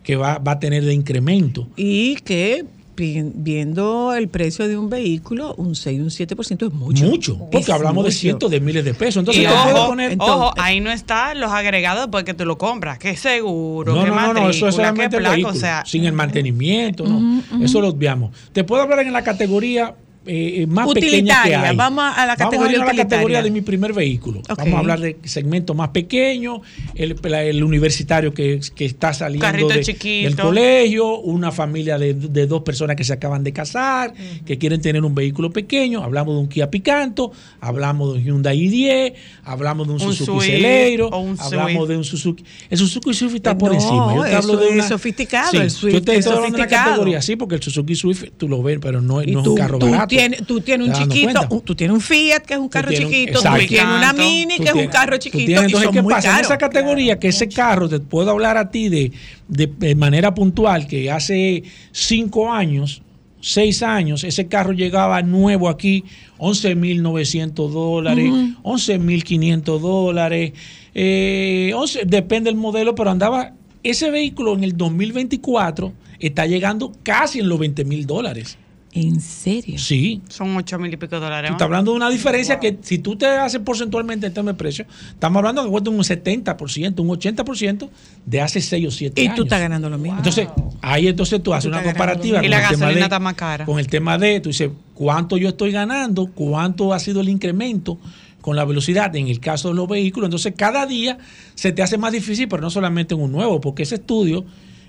que 0.04 0.16
va, 0.16 0.38
va 0.40 0.54
a 0.54 0.60
tener 0.60 0.84
de 0.84 0.94
incremento. 0.94 1.68
Y 1.76 2.16
que 2.18 2.66
vi- 2.96 3.22
viendo 3.36 4.14
el 4.14 4.28
precio 4.30 4.68
de 4.68 4.78
un 4.78 4.90
vehículo, 4.90 5.54
un 5.56 5.76
6 5.76 5.98
y 5.98 6.02
un 6.02 6.10
7% 6.10 6.68
es 6.68 6.74
mucho. 6.74 7.06
Mucho, 7.06 7.38
porque 7.38 7.58
Es 7.58 7.70
hablamos 7.70 8.06
de 8.06 8.12
cientos 8.12 8.50
de 8.50 8.60
miles 8.60 8.84
de 8.86 8.94
pesos. 8.94 9.18
Entonces, 9.18 9.44
y 9.44 9.48
ojo, 9.48 9.88
poner. 9.90 10.16
ojo, 10.20 10.54
ahí 10.58 10.80
no 10.80 10.92
están 10.92 11.40
los 11.40 11.52
agregados 11.52 12.04
después 12.06 12.24
que 12.24 12.34
tú 12.34 12.46
lo 12.46 12.58
compras. 12.58 12.98
Que 13.00 13.16
seguro, 13.18 13.94
No, 13.96 14.04
que 14.04 14.10
no, 14.10 14.16
no, 14.16 14.34
no, 14.34 14.50
eso 14.50 14.66
matrícula, 14.66 14.70
es 14.70 14.76
que 14.76 14.82
solamente 14.82 15.18
el 15.18 15.24
vehículo, 15.24 15.50
o 15.50 15.56
sea, 15.60 15.84
sin 15.86 16.06
el 16.06 16.14
mantenimiento, 16.14 17.06
no. 17.06 17.44
Eso 17.64 17.82
lo 17.82 17.90
obviamos. 17.90 18.32
Te 18.54 18.64
puedo 18.64 18.82
hablar 18.82 19.00
en 19.00 19.12
la 19.14 19.24
categoría 19.24 19.94
eh, 20.28 20.68
más 20.68 20.88
pequeña 20.88 21.10
que 21.12 21.18
Utilitaria, 21.18 21.62
hay. 21.70 21.76
vamos 21.76 22.04
a 22.06 22.26
la 22.26 22.36
Vamos 22.36 22.38
categoría 22.38 22.72
irnos 22.74 22.82
a 22.82 22.86
la 22.86 22.92
utilitaria. 22.92 23.08
categoría 23.10 23.42
de 23.44 23.52
mi 23.52 23.62
primer 23.62 23.94
vehículo. 23.94 24.40
Ok. 24.42 24.58
Vamos 24.58 24.74
a 24.74 24.80
hablar 24.80 25.00
de 25.00 25.18
segmento 25.24 25.74
más 25.74 25.90
pequeño, 25.90 26.62
el, 26.96 27.16
la- 27.24 27.44
el 27.44 27.64
universitario 27.64 28.34
que, 28.34 28.60
que 28.76 28.86
está 28.86 29.14
saliendo 29.14 29.46
de- 29.68 29.84
del 30.24 30.36
colegio, 30.36 31.20
una 31.20 31.52
familia 31.52 31.98
de, 31.98 32.14
de 32.14 32.48
dos 32.48 32.64
personas 32.64 32.96
que 32.96 33.04
se 33.04 33.14
acaban 33.14 33.44
de 33.44 33.54
casar, 33.54 34.14
que 34.46 34.58
quieren 34.58 34.82
tener 34.82 35.04
un 35.04 35.16
vehículo 35.16 35.52
pequeño. 35.52 36.04
Hablamos 36.04 36.36
de 36.36 36.42
un 36.42 36.48
Kia 36.48 36.70
Picanto, 36.70 37.32
hablamos 37.62 38.14
de 38.14 38.20
un 38.20 38.26
Hyundai 38.26 38.58
i10, 38.60 39.14
hablamos 39.44 39.88
de 39.88 39.94
un, 39.94 40.02
Un 40.02 40.14
Suzuki 40.14 40.26
Swift 40.40 40.46
Celeiro, 40.52 41.10
un 41.20 41.38
hablamos 41.40 41.88
de 41.88 41.98
un 41.98 42.04
Suzuki. 42.04 42.44
El 42.70 42.78
Suzuki 42.78 43.14
Swift 43.14 43.36
está 43.36 43.58
por 43.58 43.74
encima. 43.74 44.14
Yo 44.16 44.24
te 44.24 44.36
hablo 44.36 44.58
de 44.58 44.68
es 44.68 44.74
una, 44.74 44.88
sofisticado, 44.88 45.52
Sí, 45.52 45.58
el 45.58 45.72
Swift 45.72 45.94
yo 45.94 46.02
te 46.02 46.12
es 46.14 46.20
estoy 46.20 46.34
hablando 46.36 46.58
de 46.58 46.64
una 46.64 46.70
categoría, 46.70 47.22
sí, 47.22 47.36
porque 47.36 47.56
el 47.56 47.64
Suzuki 47.64 47.96
Swift 47.96 48.24
tú 48.38 48.48
lo 48.50 48.62
ves, 48.64 48.80
pero 48.82 49.02
no, 49.02 49.16
no 49.16 49.22
es 49.22 49.32
tú, 49.44 49.52
un 49.52 49.58
carro 49.58 49.80
barato. 49.80 50.08
Tienes, 50.18 50.46
tú 50.48 50.62
tienes 50.62 50.88
un 50.88 50.94
¿Te 50.94 51.00
das 51.00 51.08
dando 51.08 51.16
chiquito, 51.16 51.48
un- 51.56 51.62
tú 51.62 51.76
tienes 51.76 51.94
un 51.96 52.02
Fiat 52.02 52.40
que 52.44 52.54
es 52.56 52.60
un 52.60 52.70
carro 52.70 52.90
tienes 52.90 53.10
chiquito, 53.10 53.32
exacto. 53.40 53.60
tú 53.62 53.68
tienes 53.68 53.86
una. 53.86 54.14
Mini 54.14 54.58
que 54.58 54.64
es 54.70 54.74
un 54.74 54.88
carro 54.88 55.18
chiquito 55.18 55.46
tienes- 55.46 55.62
y 55.62 55.66
entonces, 55.66 55.84
son 55.86 55.94
¿qué 55.94 56.02
muy 56.02 56.14
pasa? 56.14 56.34
En 56.36 56.46
esa 56.46 56.58
categoría, 56.58 57.20
que 57.20 57.28
ese 57.30 57.48
carro, 57.50 57.88
te 57.90 58.00
puedo 58.00 58.32
hablar 58.32 58.58
a 58.58 58.70
ti 58.72 58.90
de, 58.90 59.12
de, 59.48 59.68
de 59.68 59.96
manera 59.96 60.34
puntual, 60.34 60.88
que 60.88 61.10
hace 61.12 61.64
cinco 61.92 62.52
años, 62.52 63.02
seis 63.40 63.84
años, 63.84 64.24
ese 64.24 64.48
carro 64.48 64.74
llegaba 64.74 65.22
nuevo 65.22 65.70
aquí, 65.70 66.04
11.900 66.40 67.70
dólares, 67.72 68.32
11.500 68.64 69.80
dólares, 69.80 70.54
eh, 70.94 71.72
11 71.76 72.02
depende 72.06 72.50
del 72.50 72.58
modelo, 72.60 72.96
pero 72.96 73.12
andaba, 73.12 73.54
ese 73.84 74.10
vehículo 74.10 74.54
en 74.54 74.64
el 74.64 74.76
2024 74.76 75.94
está 76.20 76.46
llegando 76.46 76.92
casi 77.04 77.40
en 77.40 77.50
los 77.50 77.60
20 77.60 77.86
mil 77.86 78.06
dólares. 78.06 78.58
¿En 79.02 79.22
serio? 79.22 79.78
Sí, 79.78 80.22
son 80.30 80.56
ocho 80.58 80.78
mil 80.80 80.92
y 80.94 80.98
pico 80.98 81.20
dólares. 81.20 81.50
Tú 81.50 81.54
estás 81.54 81.66
hablando 81.66 81.92
de 81.92 81.98
una 81.98 82.10
diferencia 82.10 82.60
que 82.60 82.78
si 82.82 83.00
tú 83.00 83.16
te 83.16 83.26
haces 83.28 83.60
porcentualmente 83.62 84.28
en 84.28 84.34
términos 84.34 84.56
de 84.56 84.58
precio, 84.60 84.86
estamos 85.10 85.38
hablando 85.40 85.64
que 85.64 85.70
cuesta 85.70 85.90
un 85.90 85.98
70%, 86.00 87.00
un 87.00 87.08
80% 87.10 87.90
de 88.26 88.42
hace 88.42 88.62
6 88.62 88.88
o 88.88 88.92
7 88.92 89.22
Y 89.22 89.26
años. 89.26 89.36
tú 89.38 89.44
estás 89.44 89.60
ganando 89.60 89.90
lo 89.90 89.98
mismo. 89.98 90.18
Entonces, 90.18 90.48
ahí 90.82 91.08
entonces 91.08 91.42
tú 91.44 91.54
haces 91.54 91.68
una 91.70 91.84
comparativa 91.84 92.40
lo 92.40 92.44
Y 92.46 92.50
con 92.50 92.52
la 92.52 92.58
el 92.58 92.64
tema 92.64 92.72
gasolina 92.72 92.96
de- 93.00 93.04
está 93.04 93.20
más 93.20 93.34
cara. 93.36 93.66
Con 93.66 93.80
el 93.80 93.88
tema 93.88 94.18
de, 94.18 94.40
tú 94.40 94.50
dices, 94.50 94.70
¿cuánto 94.94 95.38
yo 95.38 95.50
estoy 95.50 95.72
ganando? 95.72 96.28
¿Cuánto 96.34 96.94
ha 96.94 97.00
sido 97.00 97.22
el 97.22 97.30
incremento? 97.30 97.98
con 98.40 98.56
la 98.56 98.64
velocidad 98.64 99.14
en 99.18 99.28
el 99.28 99.42
caso 99.42 99.68
de 99.70 99.74
los 99.76 99.90
vehículos, 99.90 100.28
entonces 100.28 100.54
cada 100.56 100.86
día 100.86 101.18
se 101.54 101.74
te 101.74 101.82
hace 101.82 101.98
más 101.98 102.14
difícil, 102.14 102.48
pero 102.48 102.62
no 102.62 102.70
solamente 102.70 103.14
en 103.14 103.20
un 103.22 103.30
nuevo, 103.30 103.60
porque 103.60 103.84
ese 103.84 103.96
estudio, 103.96 104.46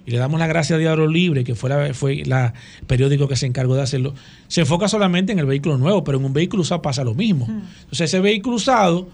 y 0.08 0.10
le 0.10 0.16
damos 0.18 0.40
las 0.40 0.48
gracias 0.48 0.76
a 0.76 0.80
Diario 0.80 1.06
Libre, 1.06 1.44
que 1.44 1.54
fue, 1.54 1.68
la- 1.68 1.92
fue 1.92 2.22
la, 2.24 2.54
periódico 2.86 3.28
que 3.28 3.36
se 3.36 3.44
encargó 3.44 3.74
de 3.74 3.82
hacerlo, 3.82 4.14
se 4.46 4.62
enfoca 4.62 4.88
solamente 4.88 5.32
en 5.32 5.38
el 5.38 5.44
vehículo 5.44 5.76
nuevo, 5.76 6.02
pero 6.02 6.16
en 6.18 6.24
un 6.24 6.32
vehículo 6.32 6.62
usado 6.62 6.80
pasa 6.80 7.04
lo 7.04 7.14
mismo. 7.14 7.46
Entonces 7.48 8.00
ese 8.00 8.18
vehículo 8.20 8.56
usado, 8.56 9.08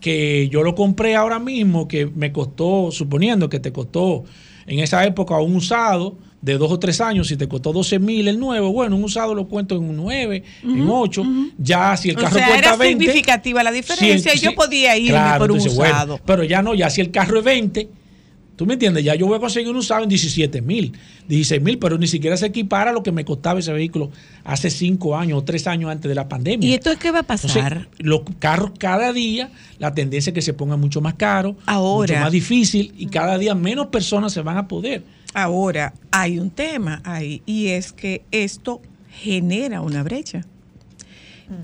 que 0.00 0.48
yo 0.48 0.62
lo 0.62 0.74
compré 0.74 1.16
ahora 1.16 1.38
mismo, 1.38 1.86
que 1.86 2.06
me 2.06 2.32
costó, 2.32 2.90
suponiendo 2.92 3.48
que 3.50 3.60
te 3.60 3.72
costó 3.72 4.24
en 4.66 4.78
esa 4.78 5.04
época 5.04 5.36
un 5.38 5.56
usado 5.56 6.16
de 6.40 6.56
dos 6.56 6.70
o 6.70 6.78
tres 6.78 7.00
años, 7.00 7.26
si 7.28 7.36
te 7.36 7.48
costó 7.48 7.72
12 7.72 7.98
mil 7.98 8.28
el 8.28 8.38
nuevo, 8.38 8.72
bueno, 8.72 8.94
un 8.96 9.02
usado 9.04 9.34
lo 9.34 9.48
cuento 9.48 9.76
en 9.76 9.82
un 9.82 9.96
9, 9.96 10.44
en 10.62 10.88
8, 10.88 11.24
ya 11.58 11.96
si 11.96 12.10
el 12.10 12.16
O 12.16 12.20
carro 12.20 12.36
sea, 12.36 12.46
cuesta 12.46 12.68
era 12.68 12.76
20. 12.76 13.04
significativa 13.04 13.62
la 13.64 13.72
diferencia 13.72 14.34
y 14.34 14.38
yo 14.38 14.54
podía 14.54 14.96
irme 14.96 15.10
Claro, 15.10 15.38
por 15.40 15.50
un 15.50 15.56
entonces, 15.58 15.76
bueno, 15.76 15.94
usado. 15.94 16.20
pero 16.24 16.44
ya 16.44 16.62
no, 16.62 16.74
ya 16.74 16.88
si 16.90 17.00
el 17.00 17.10
carro 17.10 17.40
es 17.40 17.44
20, 17.44 17.88
tú 18.58 18.66
me 18.66 18.74
entiendes, 18.74 19.04
ya 19.04 19.14
yo 19.14 19.26
voy 19.28 19.36
a 19.36 19.40
conseguir 19.40 19.70
un 19.70 19.76
usado 19.76 20.02
en 20.02 20.08
17 20.08 20.60
mil, 20.62 20.92
16 21.28 21.62
mil, 21.62 21.78
pero 21.78 21.96
ni 21.96 22.08
siquiera 22.08 22.36
se 22.36 22.46
equipara 22.46 22.90
a 22.90 22.92
lo 22.92 23.04
que 23.04 23.12
me 23.12 23.24
costaba 23.24 23.60
ese 23.60 23.72
vehículo 23.72 24.10
hace 24.42 24.68
5 24.68 25.16
años 25.16 25.38
o 25.38 25.44
3 25.44 25.66
años 25.68 25.90
antes 25.92 26.08
de 26.08 26.14
la 26.16 26.28
pandemia. 26.28 26.68
¿Y 26.68 26.74
esto 26.74 26.90
es 26.90 26.98
qué 26.98 27.12
va 27.12 27.18
a 27.18 27.20
Entonces, 27.20 27.52
pasar? 27.54 27.88
los 27.98 28.22
carros 28.40 28.72
cada 28.76 29.12
día, 29.12 29.50
la 29.78 29.94
tendencia 29.94 30.30
es 30.30 30.34
que 30.34 30.42
se 30.42 30.54
ponga 30.54 30.76
mucho 30.76 31.00
más 31.00 31.14
caro, 31.14 31.56
Ahora. 31.66 32.12
mucho 32.14 32.20
más 32.24 32.32
difícil 32.32 32.92
y 32.98 33.06
cada 33.06 33.38
día 33.38 33.54
menos 33.54 33.86
personas 33.86 34.32
se 34.32 34.42
van 34.42 34.56
a 34.58 34.66
poder. 34.66 35.04
Ahora, 35.34 35.94
hay 36.10 36.40
un 36.40 36.50
tema 36.50 37.00
ahí 37.04 37.42
y 37.46 37.68
es 37.68 37.92
que 37.92 38.22
esto 38.32 38.82
genera 39.08 39.82
una 39.82 40.02
brecha 40.02 40.44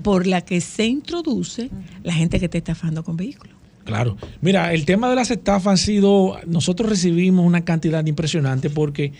por 0.01 0.25
la 0.27 0.41
que 0.41 0.61
se 0.61 0.85
introduce 0.85 1.69
la 2.03 2.13
gente 2.13 2.39
que 2.39 2.45
está 2.45 2.57
estafando 2.57 3.03
con 3.03 3.17
vehículos. 3.17 3.54
Claro. 3.85 4.17
Mira, 4.41 4.73
el 4.73 4.83
tema 4.85 5.09
de 5.09 5.15
las 5.15 5.31
estafas 5.31 5.67
han 5.67 5.77
sido, 5.77 6.37
nosotros 6.47 6.89
recibimos 6.89 7.45
una 7.45 7.63
cantidad 7.63 8.05
impresionante 8.05 8.69
porque 8.69 9.13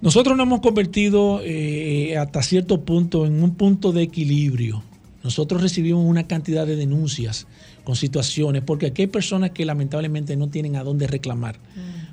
nosotros 0.00 0.36
nos 0.36 0.46
hemos 0.46 0.60
convertido 0.60 1.40
eh, 1.42 2.16
hasta 2.18 2.42
cierto 2.42 2.82
punto 2.84 3.26
en 3.26 3.42
un 3.42 3.54
punto 3.54 3.92
de 3.92 4.02
equilibrio. 4.02 4.82
Nosotros 5.22 5.62
recibimos 5.62 6.04
una 6.04 6.26
cantidad 6.26 6.66
de 6.66 6.76
denuncias 6.76 7.46
con 7.84 7.96
situaciones, 7.96 8.62
porque 8.62 8.86
aquí 8.86 9.02
hay 9.02 9.08
personas 9.08 9.50
que 9.52 9.64
lamentablemente 9.64 10.36
no 10.36 10.48
tienen 10.48 10.76
a 10.76 10.84
dónde 10.84 11.06
reclamar, 11.06 11.56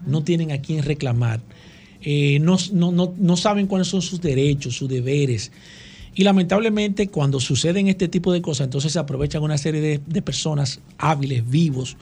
no 0.08 0.24
tienen 0.24 0.52
a 0.54 0.60
quién 0.62 0.84
reclamar, 0.84 1.42
eh, 2.02 2.40
no, 2.40 2.56
no- 2.72 2.94
no- 2.94 3.14
no 3.18 3.36
saben 3.38 3.68
cuáles 3.68 3.88
son 3.90 4.02
sus 4.02 4.22
derechos, 4.22 4.76
sus 4.78 4.88
deberes. 4.88 5.52
Y 6.14 6.24
lamentablemente 6.24 7.08
cuando 7.08 7.40
suceden 7.40 7.88
este 7.88 8.08
tipo 8.08 8.34
de 8.34 8.42
cosas, 8.42 8.66
entonces 8.66 8.92
se 8.92 9.00
aprovechan 9.00 9.44
una 9.44 9.58
serie 9.58 9.82
de, 9.82 10.02
de 10.06 10.22
personas 10.22 10.80
hábiles, 10.98 11.50
vivos, 11.50 11.96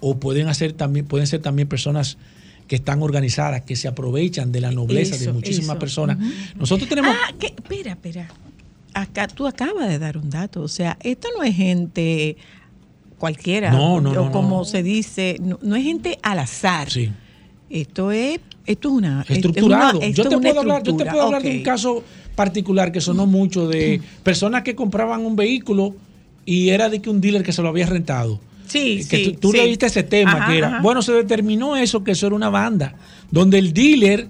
o 0.00 0.16
pueden, 0.18 0.48
hacer 0.48 0.72
también, 0.72 1.06
pueden 1.06 1.26
ser 1.26 1.40
también 1.42 1.68
personas 1.68 2.18
que 2.68 2.76
están 2.76 3.02
organizadas, 3.02 3.62
que 3.62 3.76
se 3.76 3.88
aprovechan 3.88 4.52
de 4.52 4.60
la 4.60 4.70
nobleza 4.72 5.16
de 5.16 5.32
muchísimas 5.32 5.70
eso. 5.70 5.78
personas. 5.78 6.18
Nosotros 6.56 6.88
tenemos... 6.88 7.14
Ah, 7.14 7.32
que, 7.38 7.46
espera, 7.48 7.92
espera. 7.92 8.28
Acá 8.94 9.26
tú 9.26 9.46
acabas 9.46 9.88
de 9.88 9.98
dar 9.98 10.16
un 10.18 10.30
dato. 10.30 10.62
O 10.62 10.68
sea, 10.68 10.96
esto 11.02 11.28
no 11.36 11.42
es 11.42 11.54
gente 11.56 12.36
cualquiera. 13.18 13.70
No, 13.72 14.00
no, 14.00 14.10
o 14.10 14.14
no, 14.14 14.32
como 14.32 14.64
se 14.64 14.82
dice, 14.82 15.38
no, 15.40 15.76
es 15.76 15.82
gente 15.84 16.18
al 16.22 16.38
azar. 16.40 16.90
Sí. 16.90 17.10
Esto 17.70 18.10
es, 18.12 18.40
esto 18.66 18.88
es 18.88 18.94
una 18.94 19.22
es 19.22 19.30
estructurado. 19.30 19.98
una- 19.98 20.08
yo, 20.08 20.22
te 20.24 20.28
es 20.28 20.34
una 20.34 20.40
puedo 20.48 20.60
hablar, 20.60 20.82
yo 20.82 20.96
te 20.96 21.04
puedo 21.06 21.22
hablar 21.22 21.42
de 21.42 21.56
un 21.58 21.62
caso 21.62 22.04
particular 22.34 22.92
que 22.92 23.00
sonó 23.00 23.26
mucho 23.26 23.68
de 23.68 24.00
personas 24.22 24.62
que 24.62 24.74
compraban 24.74 25.24
un 25.24 25.36
vehículo 25.36 25.94
y 26.44 26.70
era 26.70 26.88
de 26.88 27.00
que 27.00 27.10
un 27.10 27.20
dealer 27.20 27.42
que 27.42 27.52
se 27.52 27.62
lo 27.62 27.68
había 27.68 27.86
rentado. 27.86 28.40
Sí, 28.66 29.06
que 29.08 29.16
sí, 29.16 29.24
tú, 29.32 29.40
tú 29.40 29.50
sí. 29.52 29.58
leíste 29.58 29.86
ese 29.86 30.02
tema, 30.02 30.32
Ajá, 30.32 30.50
que 30.50 30.58
era, 30.58 30.68
ajá. 30.68 30.82
bueno, 30.82 31.02
se 31.02 31.12
determinó 31.12 31.76
eso, 31.76 32.02
que 32.02 32.12
eso 32.12 32.26
era 32.26 32.36
una 32.36 32.48
banda, 32.48 32.94
donde 33.30 33.58
el 33.58 33.72
dealer 33.74 34.28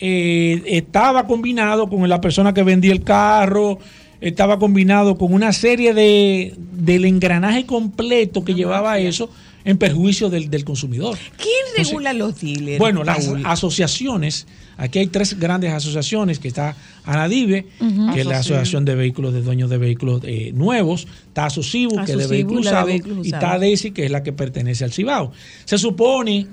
eh, 0.00 0.62
estaba 0.66 1.26
combinado 1.26 1.88
con 1.88 2.08
la 2.08 2.20
persona 2.20 2.54
que 2.54 2.62
vendía 2.62 2.92
el 2.92 3.02
carro, 3.02 3.78
estaba 4.20 4.58
combinado 4.58 5.16
con 5.18 5.32
una 5.34 5.52
serie 5.52 5.92
de 5.92 6.54
del 6.56 7.04
engranaje 7.04 7.66
completo 7.66 8.44
que 8.44 8.54
llevaba 8.54 8.98
eso 8.98 9.30
en 9.64 9.78
perjuicio 9.78 10.30
del, 10.30 10.50
del 10.50 10.64
consumidor. 10.64 11.18
¿Quién 11.36 11.52
Entonces, 11.68 11.88
regula 11.88 12.12
los 12.12 12.40
dealers? 12.40 12.78
bueno, 12.78 13.04
las 13.04 13.30
asociaciones, 13.44 14.46
aquí 14.76 14.98
hay 14.98 15.06
tres 15.08 15.38
grandes 15.38 15.72
asociaciones, 15.72 16.38
que 16.38 16.48
está 16.48 16.76
ANADIVE, 17.04 17.66
que 18.12 18.20
es 18.20 18.26
la 18.26 18.38
Asociación. 18.38 18.84
De 18.84 18.94
Vehículos 18.94 19.32
de 19.32 19.42
Dueños 19.42 19.70
de 19.70 19.78
Vehículos 19.78 20.22
eh, 20.24 20.52
Nuevos, 20.54 21.06
está 21.28 21.46
ASOCIBU, 21.46 22.04
que 22.04 22.12
es 22.12 22.18
de 22.18 22.26
vehículos 22.26 22.66
usados, 22.66 22.92
y 23.22 23.32
está. 23.32 23.58
DESI, 23.58 23.92
que 23.92 24.04
es 24.04 24.10
la 24.10 24.22
que 24.22 24.32
pertenece 24.32 24.84
al 24.84 24.92
Cibao. 24.92 25.32
Se 25.64 25.78
supone, 25.78 26.46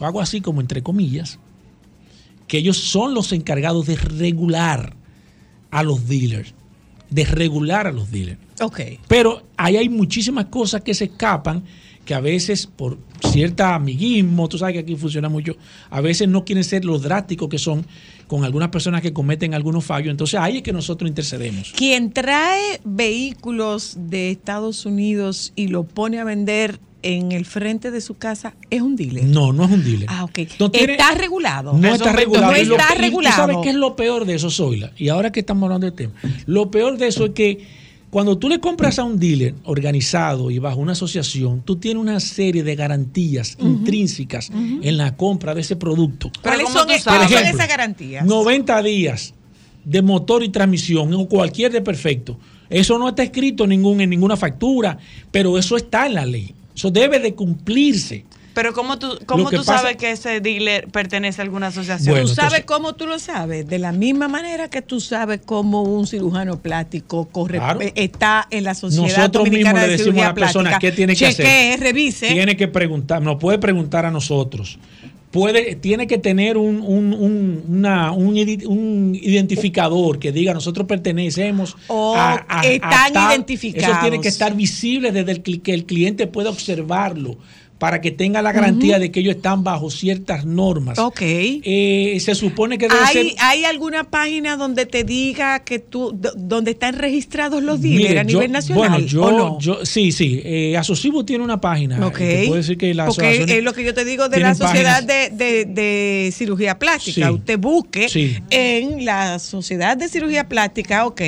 hago 0.00 0.20
así 0.20 0.40
como 0.40 0.60
entre 0.60 0.82
comillas, 0.82 1.38
que 2.46 2.58
ellos 2.58 2.76
son 2.76 3.14
los 3.14 3.32
encargados 3.32 3.86
de 3.86 3.96
regular 3.96 4.94
a 5.70 5.82
los 5.82 6.08
dealers, 6.08 6.54
de 7.10 7.24
regular 7.24 7.86
a 7.86 7.92
los 7.92 8.10
dealers. 8.10 8.38
Ok. 8.60 8.80
Pero 9.08 9.42
ahí 9.56 9.76
hay 9.76 9.88
muchísimas 9.88 10.46
cosas 10.46 10.82
que 10.82 10.94
se 10.94 11.04
escapan 11.04 11.64
que 12.04 12.14
a 12.14 12.20
veces 12.20 12.66
por 12.66 12.98
cierta 13.32 13.74
amiguismo, 13.74 14.48
tú 14.48 14.58
sabes 14.58 14.74
que 14.74 14.80
aquí 14.80 14.96
funciona 14.96 15.28
mucho, 15.28 15.56
a 15.90 16.00
veces 16.00 16.28
no 16.28 16.44
quieren 16.44 16.64
ser 16.64 16.84
los 16.84 17.02
drásticos 17.02 17.48
que 17.48 17.58
son 17.58 17.86
con 18.26 18.44
algunas 18.44 18.68
personas 18.70 19.00
que 19.02 19.12
cometen 19.12 19.54
algunos 19.54 19.84
fallos. 19.84 20.10
Entonces 20.10 20.38
ahí 20.40 20.58
es 20.58 20.62
que 20.62 20.72
nosotros 20.72 21.08
intercedemos. 21.08 21.72
Quien 21.76 22.12
trae 22.12 22.80
vehículos 22.84 23.96
de 23.98 24.30
Estados 24.30 24.84
Unidos 24.86 25.52
y 25.56 25.68
lo 25.68 25.84
pone 25.84 26.18
a 26.18 26.24
vender 26.24 26.78
en 27.02 27.32
el 27.32 27.44
frente 27.44 27.90
de 27.90 28.00
su 28.00 28.14
casa 28.14 28.54
es 28.70 28.80
un 28.80 28.96
dealer. 28.96 29.24
No, 29.24 29.52
no 29.52 29.64
es 29.64 29.70
un 29.70 29.84
dealer. 29.84 30.06
Ah, 30.10 30.24
ok. 30.24 30.38
No 30.58 30.70
tiene- 30.70 30.92
está 30.92 31.12
regulado. 31.14 31.74
No 31.74 31.88
está 31.94 32.12
regulado. 32.12 32.50
No 32.52 32.56
está 32.56 32.94
regulado. 32.94 33.36
¿Sabes 33.36 33.56
qué 33.62 33.68
es 33.70 33.74
lo 33.74 33.94
peor 33.94 34.24
de 34.24 34.34
eso, 34.34 34.50
Zoila? 34.50 34.90
Y 34.96 35.08
ahora 35.08 35.30
que 35.30 35.40
estamos 35.40 35.64
hablando 35.64 35.86
del 35.86 35.94
tema, 35.94 36.14
lo 36.46 36.70
peor 36.70 36.96
de 36.98 37.06
eso 37.08 37.26
es 37.26 37.30
que 37.32 37.83
cuando 38.14 38.38
tú 38.38 38.48
le 38.48 38.60
compras 38.60 39.00
a 39.00 39.02
un 39.02 39.18
dealer 39.18 39.56
organizado 39.64 40.48
y 40.48 40.60
bajo 40.60 40.78
una 40.78 40.92
asociación, 40.92 41.62
tú 41.64 41.74
tienes 41.74 42.00
una 42.00 42.20
serie 42.20 42.62
de 42.62 42.76
garantías 42.76 43.56
intrínsecas 43.58 44.52
en 44.52 44.96
la 44.96 45.16
compra 45.16 45.52
de 45.52 45.62
ese 45.62 45.74
producto. 45.74 46.30
¿Cuáles 46.40 46.66
¿cómo 46.66 46.78
son, 46.78 46.90
esas 46.92 47.68
garantías? 47.68 48.24
90 48.24 48.82
días 48.84 49.34
de 49.84 50.00
motor 50.00 50.44
y 50.44 50.50
transmisión 50.50 51.12
o 51.12 51.26
cualquier 51.26 51.72
de 51.72 51.80
perfecto. 51.80 52.38
Eso 52.70 53.00
no 53.00 53.08
está 53.08 53.24
escrito 53.24 53.64
en, 53.64 53.70
ningún, 53.70 54.00
en 54.00 54.10
ninguna 54.10 54.36
factura, 54.36 54.96
pero 55.32 55.58
eso 55.58 55.76
está 55.76 56.06
en 56.06 56.14
la 56.14 56.24
ley. 56.24 56.54
Eso 56.72 56.92
debe 56.92 57.18
de 57.18 57.34
cumplirse. 57.34 58.26
Pero 58.54 58.72
¿cómo 58.72 58.98
tú, 58.98 59.18
cómo 59.26 59.50
tú 59.50 59.56
pasa- 59.58 59.78
sabes 59.78 59.96
que 59.96 60.12
ese 60.12 60.40
dealer 60.40 60.86
pertenece 60.88 61.40
a 61.40 61.44
alguna 61.44 61.66
asociación? 61.66 62.14
Bueno, 62.14 62.28
¿Tú 62.28 62.34
sabes 62.34 62.60
entonces- 62.60 62.64
cómo 62.66 62.94
tú 62.94 63.06
lo 63.06 63.18
sabes? 63.18 63.66
De 63.66 63.78
la 63.80 63.90
misma 63.92 64.28
manera 64.28 64.70
que 64.70 64.80
tú 64.80 65.00
sabes 65.00 65.40
cómo 65.44 65.82
un 65.82 66.06
cirujano 66.06 66.60
plástico 66.60 67.28
corre, 67.30 67.58
Claro. 67.58 67.80
eh, 67.80 67.92
está 67.96 68.46
en 68.50 68.64
la 68.64 68.74
Sociedad 68.74 69.08
Nosotros 69.08 69.50
mismos 69.50 69.74
le 69.74 69.80
de 69.80 69.88
decimos 69.88 70.22
a 70.22 70.28
la 70.28 70.34
persona 70.34 70.70
Plástica. 70.70 70.90
qué 70.90 70.96
tiene 70.96 71.16
que 71.16 71.26
Chequee, 71.32 71.72
hacer. 71.72 71.80
revise. 71.80 72.28
Tiene 72.28 72.56
que 72.56 72.68
preguntar, 72.68 73.20
nos 73.22 73.36
puede 73.40 73.58
preguntar 73.58 74.06
a 74.06 74.10
nosotros. 74.12 74.78
Puede, 75.32 75.74
tiene 75.74 76.06
que 76.06 76.16
tener 76.18 76.56
un, 76.56 76.76
un, 76.80 77.12
un- 77.12 77.64
una- 77.68 78.12
un 78.12 78.36
identificador 79.20 80.20
que 80.20 80.30
diga 80.30 80.54
nosotros 80.54 80.86
pertenecemos 80.86 81.76
Oh, 81.88 82.14
a, 82.16 82.34
a- 82.48 82.60
a 82.60 82.62
están 82.66 83.12
tal- 83.12 83.30
identificados. 83.32 83.88
Eso 83.96 84.00
tiene 84.00 84.20
que 84.20 84.28
estar 84.28 84.54
visible 84.54 85.10
desde 85.10 85.32
el 85.32 85.42
cli- 85.42 85.60
que 85.60 85.74
el 85.74 85.86
cliente 85.86 86.28
pueda 86.28 86.50
observarlo 86.50 87.36
para 87.78 88.00
que 88.00 88.10
tenga 88.10 88.40
la 88.40 88.52
garantía 88.52 88.98
de 88.98 89.10
que 89.10 89.20
ellos 89.20 89.36
están 89.36 89.64
bajo 89.64 89.90
ciertas 89.90 90.44
normas. 90.46 90.98
Ok. 90.98 91.20
Eh, 91.22 92.16
se 92.20 92.34
supone 92.34 92.78
que 92.78 92.88
debe 92.88 93.00
¿Hay, 93.04 93.12
ser 93.12 93.26
¿Hay 93.40 93.64
alguna 93.64 94.04
página 94.04 94.56
donde 94.56 94.86
te 94.86 95.04
diga 95.04 95.60
que 95.64 95.78
tú, 95.80 96.16
donde 96.36 96.70
están 96.70 96.94
registrados 96.94 97.62
los 97.62 97.80
dealers 97.82 98.08
Mire, 98.08 98.20
a 98.20 98.22
yo- 98.22 98.38
nivel 98.38 98.52
nacional? 98.52 98.88
Bueno, 98.90 99.06
yo, 99.06 99.22
¿o 99.24 99.32
no? 99.32 99.58
yo- 99.60 99.84
sí, 99.84 100.12
sí. 100.12 100.40
Eh, 100.44 100.76
Asocibo 100.76 101.24
tiene 101.24 101.42
una 101.44 101.60
página. 101.60 102.06
Ok. 102.06 102.18
Te 102.18 102.44
puedo 102.46 102.54
decir 102.56 102.78
que 102.78 102.94
la 102.94 103.06
Porque 103.06 103.42
es 103.58 103.62
lo 103.64 103.72
que 103.72 103.84
yo 103.84 103.92
te 103.92 104.04
digo 104.04 104.28
de 104.28 104.40
la 104.40 104.54
Sociedad 104.54 105.02
de, 105.02 105.30
de- 105.30 105.64
de 105.64 106.30
Cirugía 106.32 106.78
Plástica. 106.78 107.28
Sí. 107.28 107.32
Usted 107.34 107.58
busque 107.58 108.08
Sí. 108.08 108.36
en 108.50 109.04
la 109.04 109.38
Sociedad 109.38 109.96
de 109.96 110.08
Cirugía 110.08 110.48
Plástica, 110.48 111.06
ok, 111.06 111.20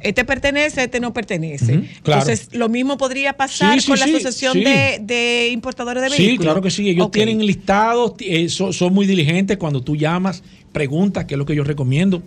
este 0.00 0.24
pertenece, 0.24 0.84
este 0.84 1.00
no 1.00 1.12
pertenece. 1.12 1.80
Claro. 2.02 2.20
Entonces, 2.22 2.48
lo 2.52 2.68
mismo 2.68 2.96
podría 2.98 3.32
pasar 3.36 3.80
Sí, 3.80 3.86
con 3.88 3.98
la 3.98 4.04
Asociación 4.04 4.58
de, 4.62 4.98
de 5.00 5.48
Importadores 5.52 5.93
de 6.00 6.10
Sí, 6.10 6.22
Vehículos. 6.26 6.44
claro 6.52 6.62
que 6.62 6.70
sí. 6.70 6.88
Ellos 6.88 7.10
tienen 7.10 7.44
listados, 7.44 8.14
eh, 8.20 8.48
son, 8.48 8.72
son 8.72 8.92
muy 8.94 9.06
diligentes 9.06 9.56
cuando 9.56 9.82
tú 9.82 9.96
llamas, 9.96 10.42
preguntas, 10.72 11.24
que 11.24 11.34
es 11.34 11.38
lo 11.38 11.46
que 11.46 11.54
yo 11.54 11.64
recomiendo. 11.64 12.22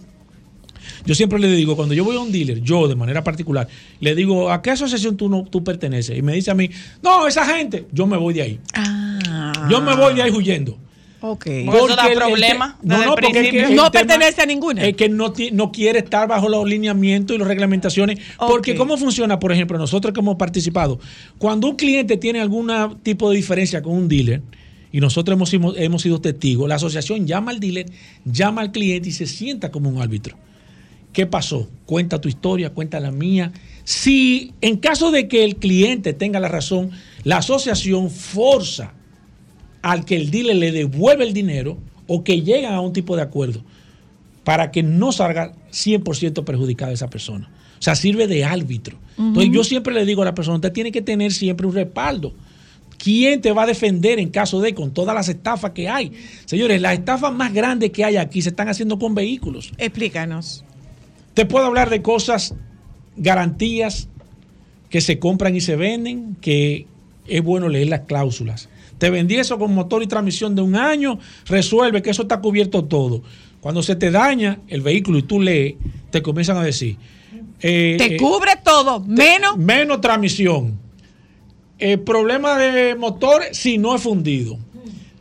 Yo 1.06 1.16
siempre 1.16 1.40
le 1.40 1.48
digo, 1.50 1.76
cuando 1.76 1.94
yo 1.94 2.04
voy 2.04 2.16
a 2.16 2.20
un 2.20 2.32
dealer, 2.32 2.62
yo 2.62 2.88
de 2.88 2.96
manera 2.96 3.24
particular, 3.24 3.68
le 4.00 4.16
digo, 4.16 4.52
¿a 4.52 4.62
qué 4.62 4.72
asociación 4.72 5.16
tú, 5.18 5.30
no, 5.30 5.44
tú 5.44 5.64
perteneces? 5.64 6.18
Y 6.18 6.22
me 6.22 6.34
dice 6.34 6.52
a 6.52 6.54
mí, 6.54 6.70
no, 7.04 7.28
esa 7.28 7.46
gente, 7.46 7.86
yo 7.92 8.08
me 8.08 8.18
voy 8.18 8.34
de 8.34 8.42
ahí. 8.42 8.60
Ah, 8.74 9.68
Yo 9.70 9.82
me 9.82 9.96
voy 9.96 10.16
de 10.16 10.24
ahí 10.24 10.32
huyendo. 10.32 10.78
Ok. 11.22 11.46
Por 11.66 11.76
eso 11.76 11.96
da 11.96 12.10
problema 12.14 12.78
desde 12.82 13.06
porque 13.06 13.32
que 13.32 13.50
el 13.50 13.76
No 13.76 13.90
tema 13.90 13.92
pertenece 13.92 14.42
a 14.42 14.46
ninguna. 14.46 14.84
Es 14.84 14.96
que 14.96 15.10
no, 15.10 15.34
no 15.52 15.72
quiere 15.72 16.00
estar 16.00 16.28
bajo 16.28 16.50
los 16.50 16.68
lineamientos 16.68 17.36
y 17.36 17.40
las 17.40 17.48
reglamentaciones. 17.48 18.20
Porque. 18.38 18.76
¿cómo 18.76 18.98
funciona, 18.98 19.40
por 19.40 19.52
ejemplo, 19.52 19.78
nosotros 19.78 20.14
que 20.14 20.20
hemos 20.20 20.36
participado? 20.36 21.00
Cuando 21.38 21.68
un 21.68 21.76
cliente 21.76 22.18
tiene 22.18 22.40
algún 22.40 22.72
tipo 23.04 23.30
de 23.30 23.36
diferencia 23.36 23.82
con 23.82 23.94
un 23.94 24.08
dealer, 24.08 24.42
y 24.92 25.00
nosotros 25.00 25.36
hemos, 25.36 25.76
hemos 25.78 26.02
sido 26.02 26.22
testigos, 26.22 26.68
la 26.68 26.76
asociación 26.76 27.28
llama 27.28 27.52
al 27.52 27.60
dealer, 27.60 27.88
llama 28.26 28.62
al 28.62 28.72
cliente 28.72 29.10
y 29.10 29.12
se 29.12 29.28
sienta 29.28 29.72
como 29.72 29.90
un 29.90 30.02
árbitro. 30.02 30.38
¿Qué 31.14 31.26
pasó? 31.26 31.68
Cuenta 31.86 32.22
tu 32.22 32.30
historia, 32.30 32.72
cuenta 32.72 33.00
la 33.00 33.12
mía. 33.12 33.52
Si 33.84 34.54
en 34.62 34.78
caso 34.78 35.12
de 35.12 35.28
que 35.28 35.44
el 35.44 35.56
cliente 35.56 36.14
tenga 36.14 36.40
la 36.40 36.48
razón, 36.48 36.92
la 37.24 37.38
asociación 37.38 38.10
forza 38.12 38.94
al 39.82 40.06
que 40.06 40.16
el 40.16 40.32
dealer 40.32 40.56
le 40.56 40.72
devuelve 40.72 41.26
el 41.26 41.34
dinero 41.34 41.78
o 42.08 42.24
que 42.24 42.42
llegan 42.42 42.74
a 42.74 42.82
un 42.82 42.94
tipo 42.94 43.16
de 43.16 43.22
acuerdo 43.22 43.64
para 44.44 44.72
que 44.72 44.82
no 44.82 45.12
salga 45.12 45.54
100% 45.72 46.44
perjudicada 46.44 46.92
esa 46.92 47.10
persona. 47.10 47.50
O 47.80 47.82
sea, 47.82 47.96
sirve 47.96 48.28
de 48.28 48.46
árbitro. 48.46 48.98
Entonces 49.18 49.52
yo 49.52 49.64
siempre 49.64 49.94
le 49.94 50.06
digo 50.06 50.22
a 50.22 50.26
la 50.26 50.36
persona, 50.36 50.56
usted 50.56 50.72
tiene 50.72 50.92
que 50.92 51.02
tener 51.02 51.34
siempre 51.34 51.68
un 51.68 51.74
respaldo. 51.74 52.34
¿Quién 52.98 53.42
te 53.42 53.52
va 53.52 53.64
a 53.64 53.66
defender 53.68 54.20
en 54.20 54.30
caso 54.30 54.60
de 54.60 54.74
con 54.74 54.92
todas 54.92 55.14
las 55.14 55.30
estafas 55.30 55.72
que 55.72 55.88
hay? 55.90 56.14
Señores, 56.46 56.82
las 56.82 56.94
estafas 56.94 57.34
más 57.34 57.54
grandes 57.54 57.92
que 57.92 58.04
hay 58.04 58.18
aquí 58.18 58.42
se 58.42 58.50
están 58.50 58.70
haciendo 58.70 58.98
con 58.98 59.14
vehículos. 59.14 59.72
Explícanos. 59.78 60.64
Te 61.34 61.46
puedo 61.46 61.66
hablar 61.66 61.90
de 61.90 62.02
cosas, 62.02 62.56
garantías 63.16 64.08
que 64.90 65.02
se 65.02 65.20
compran 65.20 65.56
y 65.56 65.62
se 65.62 65.76
venden, 65.76 66.38
que 66.42 66.88
es 67.28 67.44
bueno 67.44 67.70
leer 67.70 67.90
las 67.90 68.02
cláusulas. 68.02 68.70
Te 68.98 69.10
vendí 69.10 69.36
eso 69.36 69.58
con 69.60 69.74
motor 69.74 70.02
y 70.04 70.08
transmisión 70.08 70.56
de 70.56 70.62
un 70.62 70.76
año, 70.76 71.20
resuelve 71.46 72.02
que 72.02 72.10
eso 72.10 72.24
está 72.24 72.40
cubierto 72.42 72.84
todo. 72.86 73.22
Cuando 73.62 73.82
se 73.84 73.96
te 73.96 74.12
daña 74.12 74.60
el 74.68 74.82
vehículo 74.82 75.18
y 75.20 75.24
tú 75.24 75.40
lees, 75.42 75.76
te 76.10 76.22
comienzan 76.22 76.58
a 76.58 76.64
decir. 76.64 76.98
eh, 77.62 77.96
Te 77.98 78.16
eh, 78.16 78.18
cubre 78.18 78.52
todo, 78.64 79.00
menos. 79.02 79.58
menos 79.58 80.02
transmisión. 80.02 80.80
El 81.80 82.00
problema 82.00 82.58
de 82.58 82.96
motor 82.96 83.44
si 83.52 83.78
no 83.78 83.96
es 83.96 84.02
fundido. 84.02 84.58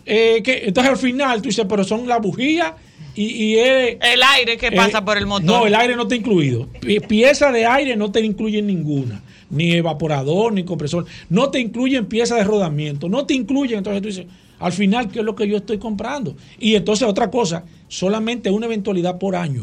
Eh, 0.06 0.40
que, 0.42 0.62
entonces 0.66 0.90
al 0.92 0.98
final 0.98 1.42
tú 1.42 1.48
dices, 1.48 1.66
pero 1.68 1.82
son 1.84 2.06
las 2.06 2.20
bujías 2.20 2.72
y, 3.14 3.24
y 3.24 3.58
es- 3.58 3.96
El 4.00 4.22
aire 4.22 4.56
que 4.56 4.70
pasa 4.72 4.98
eh, 4.98 5.02
por 5.02 5.18
el 5.18 5.26
motor. 5.26 5.44
No, 5.44 5.66
el 5.66 5.74
aire 5.74 5.96
no 5.96 6.02
está 6.02 6.14
incluido. 6.14 6.68
Pi- 6.80 7.00
Pieza 7.00 7.50
de 7.50 7.66
aire 7.66 7.96
no 7.96 8.10
te 8.12 8.20
incluyen 8.24 8.66
ninguna. 8.68 9.22
Ni 9.50 9.72
evaporador, 9.72 10.52
ni 10.52 10.64
compresor. 10.64 11.06
No 11.28 11.50
te 11.50 11.60
incluyen 11.60 12.06
piezas 12.06 12.38
de 12.38 12.44
rodamiento, 12.44 13.08
no 13.08 13.26
te 13.26 13.34
incluyen. 13.34 13.78
Entonces 13.78 14.02
tú 14.02 14.08
dices, 14.08 14.26
al 14.58 14.72
final, 14.72 15.08
¿qué 15.08 15.18
es 15.20 15.24
lo 15.24 15.34
que 15.36 15.46
yo 15.48 15.56
estoy 15.58 15.78
comprando? 15.78 16.36
Y 16.58 16.74
entonces 16.74 17.06
otra 17.08 17.30
cosa, 17.30 17.64
solamente 17.88 18.50
una 18.50 18.66
eventualidad 18.66 19.18
por 19.18 19.36
año. 19.36 19.62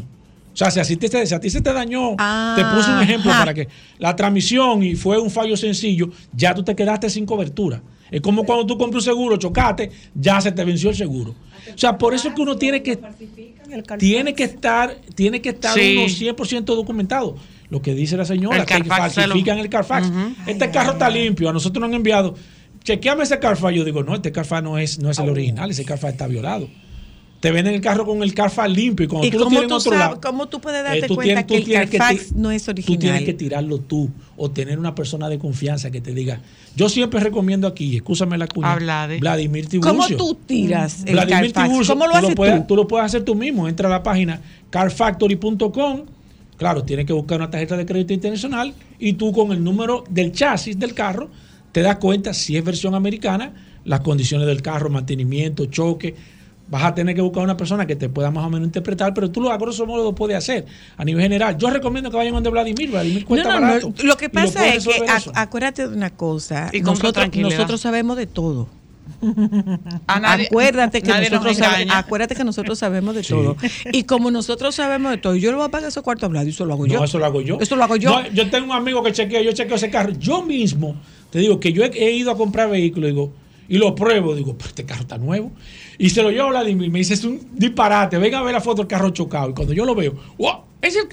O 0.53 0.55
sea, 0.55 0.69
si 0.69 0.79
a 0.79 0.83
ti, 0.83 0.95
te- 0.97 1.25
si 1.25 1.33
a 1.33 1.39
ti 1.39 1.49
se 1.49 1.61
te 1.61 1.73
dañó, 1.73 2.11
te 2.55 2.63
puse 2.75 2.91
un 2.91 3.01
ejemplo 3.01 3.31
Ajá. 3.31 3.39
para 3.39 3.53
que 3.55 3.67
la 3.97 4.15
transmisión 4.15 4.83
y 4.83 4.93
fue 4.95 5.17
un 5.19 5.31
fallo 5.31 5.57
sencillo, 5.57 6.09
ya 6.31 6.53
tú 6.53 6.61
te 6.63 6.75
quedaste 6.75 7.09
sin 7.09 7.25
cobertura. 7.25 7.81
Es 8.11 8.21
como 8.21 8.43
cuando 8.43 8.63
tú 8.67 8.77
compras 8.77 9.01
un 9.07 9.11
seguro, 9.13 9.37
chocaste, 9.37 9.89
ya 10.13 10.39
se 10.39 10.51
te 10.51 10.63
venció 10.63 10.91
el 10.91 10.95
seguro. 10.95 11.31
O 11.73 11.77
sea, 11.77 11.97
por 11.97 12.13
eso 12.13 12.27
es 12.27 12.35
que 12.35 12.41
uno 12.43 12.55
tiene 12.57 12.83
que 12.83 12.99
tiene 13.97 14.33
que 14.35 14.43
estar 14.43 14.95
tiene 15.15 15.41
que 15.41 15.49
estar 15.49 15.73
Sí. 15.73 15.95
uno 15.97 16.07
100% 16.07 16.75
documentado. 16.75 17.35
Lo 17.73 17.81
que 17.81 17.95
dice 17.95 18.15
la 18.15 18.23
señora, 18.25 18.57
El 18.57 18.65
que 18.67 18.83
falsifican 18.83 19.57
el 19.57 19.67
Carfax. 19.67 20.07
Este 20.45 20.69
carro 20.69 20.91
está 20.91 21.09
limpio, 21.09 21.49
a 21.49 21.53
nosotros 21.53 21.81
nos 21.81 21.87
han 21.89 21.95
enviado. 21.95 22.35
Chequeame 22.83 23.23
ese 23.23 23.39
Carfax. 23.39 23.75
Yo 23.75 23.83
digo, 23.83 24.03
no, 24.03 24.13
este 24.13 24.31
Carfax 24.31 24.61
no 24.63 24.77
es, 24.77 24.99
no 24.99 25.09
es 25.09 25.17
el 25.17 25.27
original, 25.27 25.71
ese 25.71 25.83
Carfax 25.83 26.13
está 26.13 26.27
violado. 26.27 26.69
Te 27.39 27.51
venden 27.51 27.73
el 27.73 27.81
carro 27.81 28.05
con 28.05 28.21
el 28.21 28.33
Carfax 28.35 28.69
limpio 28.71 29.05
y 29.05 29.07
cuando 29.09 29.27
¿Y 29.27 29.31
tú 29.31 29.39
lo 29.39 29.43
cómo 29.45 29.49
tienes 29.59 29.63
en 29.63 29.69
tú, 29.69 29.75
otro 29.75 29.91
sabes, 29.91 29.99
lado. 30.07 30.21
cómo 30.21 30.47
tú 30.47 30.61
puedes 30.61 30.79
eh, 30.81 30.83
darte 30.83 31.07
tú 31.07 31.15
cuenta 31.15 31.43
tienes- 31.45 31.47
tú 31.47 31.53
que 31.71 31.75
el 31.81 31.89
que 31.89 31.97
Carfax 31.97 32.31
no 32.33 32.51
es 32.51 32.63
Tú 32.63 32.73
tienes 32.75 32.89
original? 32.95 33.25
que 33.25 33.33
tirarlo 33.33 33.79
tú 33.79 34.09
o 34.37 34.51
tener 34.51 34.77
una 34.79 34.93
persona 34.95 35.27
de 35.27 35.39
confianza 35.39 35.89
que 35.91 35.99
te 35.99 36.13
diga. 36.13 36.39
Yo 36.75 36.87
siempre 36.89 37.19
recomiendo 37.19 37.67
aquí, 37.67 37.95
escúchame 37.97 38.37
la 38.37 38.47
cuña, 38.47 38.71
A 38.71 38.75
Vladi. 38.75 39.17
Vladimir 39.17 39.67
Tiburcio. 39.67 39.91
¿Cómo 39.93 40.07
tú 40.15 40.35
tiras 40.45 41.03
el 41.05 41.13
Vladimir 41.13 41.51
Carfax? 41.51 41.69
Tiburcio, 41.69 41.93
¿Cómo 41.95 42.05
lo 42.05 42.11
tú 42.13 42.17
haces 42.19 42.35
puedes, 42.35 42.59
tú? 42.59 42.63
Tú 42.67 42.75
lo 42.77 42.87
puedes 42.87 43.05
hacer 43.07 43.23
tú 43.25 43.35
mismo. 43.35 43.67
Entra 43.67 43.87
a 43.87 43.91
la 43.91 44.03
página 44.03 44.39
carfactory.com. 44.69 46.01
Claro, 46.57 46.83
tienes 46.83 47.05
que 47.05 47.13
buscar 47.13 47.37
una 47.37 47.49
tarjeta 47.49 47.75
de 47.77 47.85
crédito 47.85 48.13
internacional 48.13 48.73
y 48.99 49.13
tú 49.13 49.31
con 49.31 49.51
el 49.51 49.63
número 49.63 50.03
del 50.09 50.31
chasis 50.31 50.77
del 50.77 50.93
carro 50.93 51.29
te 51.71 51.81
das 51.81 51.97
cuenta 51.97 52.33
si 52.33 52.55
es 52.55 52.63
versión 52.63 52.95
americana, 52.95 53.51
las 53.83 54.01
condiciones 54.01 54.47
del 54.47 54.61
carro, 54.61 54.89
mantenimiento, 54.89 55.65
choque. 55.65 56.15
Vas 56.69 56.83
a 56.83 56.95
tener 56.95 57.15
que 57.15 57.21
buscar 57.21 57.43
una 57.43 57.57
persona 57.57 57.85
que 57.85 57.95
te 57.95 58.07
pueda 58.07 58.31
más 58.31 58.45
o 58.45 58.49
menos 58.49 58.67
interpretar, 58.67 59.13
pero 59.13 59.29
tú 59.29 59.41
lo 59.41 59.51
a 59.51 59.57
grosso 59.57 59.85
modo 59.85 60.03
lo 60.03 60.15
puedes 60.15 60.37
hacer 60.37 60.65
a 60.95 61.03
nivel 61.03 61.21
general. 61.21 61.57
Yo 61.57 61.69
recomiendo 61.69 62.09
que 62.09 62.15
vayan 62.15 62.33
donde 62.33 62.49
Vladimir. 62.49 62.91
Vladimir 62.91 63.25
cuesta 63.25 63.59
No, 63.59 63.59
no, 63.59 63.79
no. 63.79 63.93
Lo 64.03 64.15
que 64.15 64.29
pasa 64.29 64.73
es 64.73 64.85
que 64.85 65.03
eso. 65.03 65.31
acuérdate 65.35 65.87
de 65.87 65.95
una 65.95 66.11
cosa. 66.11 66.69
Y 66.71 66.81
nosotros, 66.81 67.35
nosotros 67.35 67.81
sabemos 67.81 68.15
de 68.17 68.27
todo. 68.27 68.69
Nadie- 70.19 70.45
acuérdate 70.47 71.01
que 71.01 71.11
nosotros 71.37 71.57
sabe- 71.57 71.83
acuérdate 71.99 72.35
que 72.35 72.43
nosotros 72.43 72.79
sabemos 72.79 73.15
de 73.15 73.23
todo. 73.23 73.55
Y 73.91 74.03
como 74.03 74.31
nosotros 74.31 74.75
sabemos 74.75 75.11
de 75.11 75.17
todo, 75.17 75.35
yo 75.35 75.51
le 75.51 75.57
voy 75.57 75.65
a 75.65 75.69
pagar 75.69 75.89
esos 75.89 76.03
cuartos 76.03 76.25
a 76.25 76.29
Vlad 76.29 76.45
y 76.45 76.49
eso 76.49 76.65
lo 76.65 76.73
hago 76.73 76.85
yo. 76.87 76.99
No, 76.99 77.05
eso 77.05 77.19
lo 77.19 77.25
hago 77.25 77.41
yo. 77.41 77.57
Eso 77.59 77.75
lo 77.75 77.83
hago 77.83 77.95
yo. 77.95 78.09
No, 78.21 78.27
yo 78.31 78.49
tengo 78.49 78.65
un 78.67 78.71
amigo 78.73 79.01
que 79.03 79.11
chequea, 79.11 79.41
yo 79.41 79.51
chequeo 79.51 79.75
ese 79.75 79.89
carro. 79.89 80.11
Yo 80.19 80.41
mismo, 80.43 80.95
te 81.29 81.39
digo 81.39 81.59
que 81.59 81.73
yo 81.73 81.83
he, 81.83 81.87
he 81.87 82.11
ido 82.11 82.31
a 82.31 82.37
comprar 82.37 82.69
vehículos 82.69 83.09
digo, 83.09 83.33
y 83.69 83.77
lo 83.77 83.95
pruebo. 83.95 84.35
Digo, 84.35 84.55
pero 84.57 84.69
este 84.69 84.85
carro 84.85 85.01
está 85.01 85.17
nuevo. 85.17 85.51
Y 85.97 86.09
se 86.09 86.21
lo 86.21 86.29
llevo 86.31 86.47
a 86.47 86.49
Vladimir. 86.49 86.91
Me 86.91 86.99
dice, 86.99 87.13
es 87.13 87.23
un 87.23 87.39
disparate. 87.53 88.17
Venga 88.17 88.39
a 88.39 88.43
ver 88.43 88.53
la 88.53 88.61
foto 88.61 88.81
del 88.81 88.87
carro 88.87 89.09
chocado. 89.11 89.49
Y 89.49 89.53
cuando 89.53 89.73
yo 89.73 89.85
lo 89.85 89.95
veo, 89.95 90.13
¡wow! 90.37 90.61
Es 90.81 90.95
el. 90.95 91.07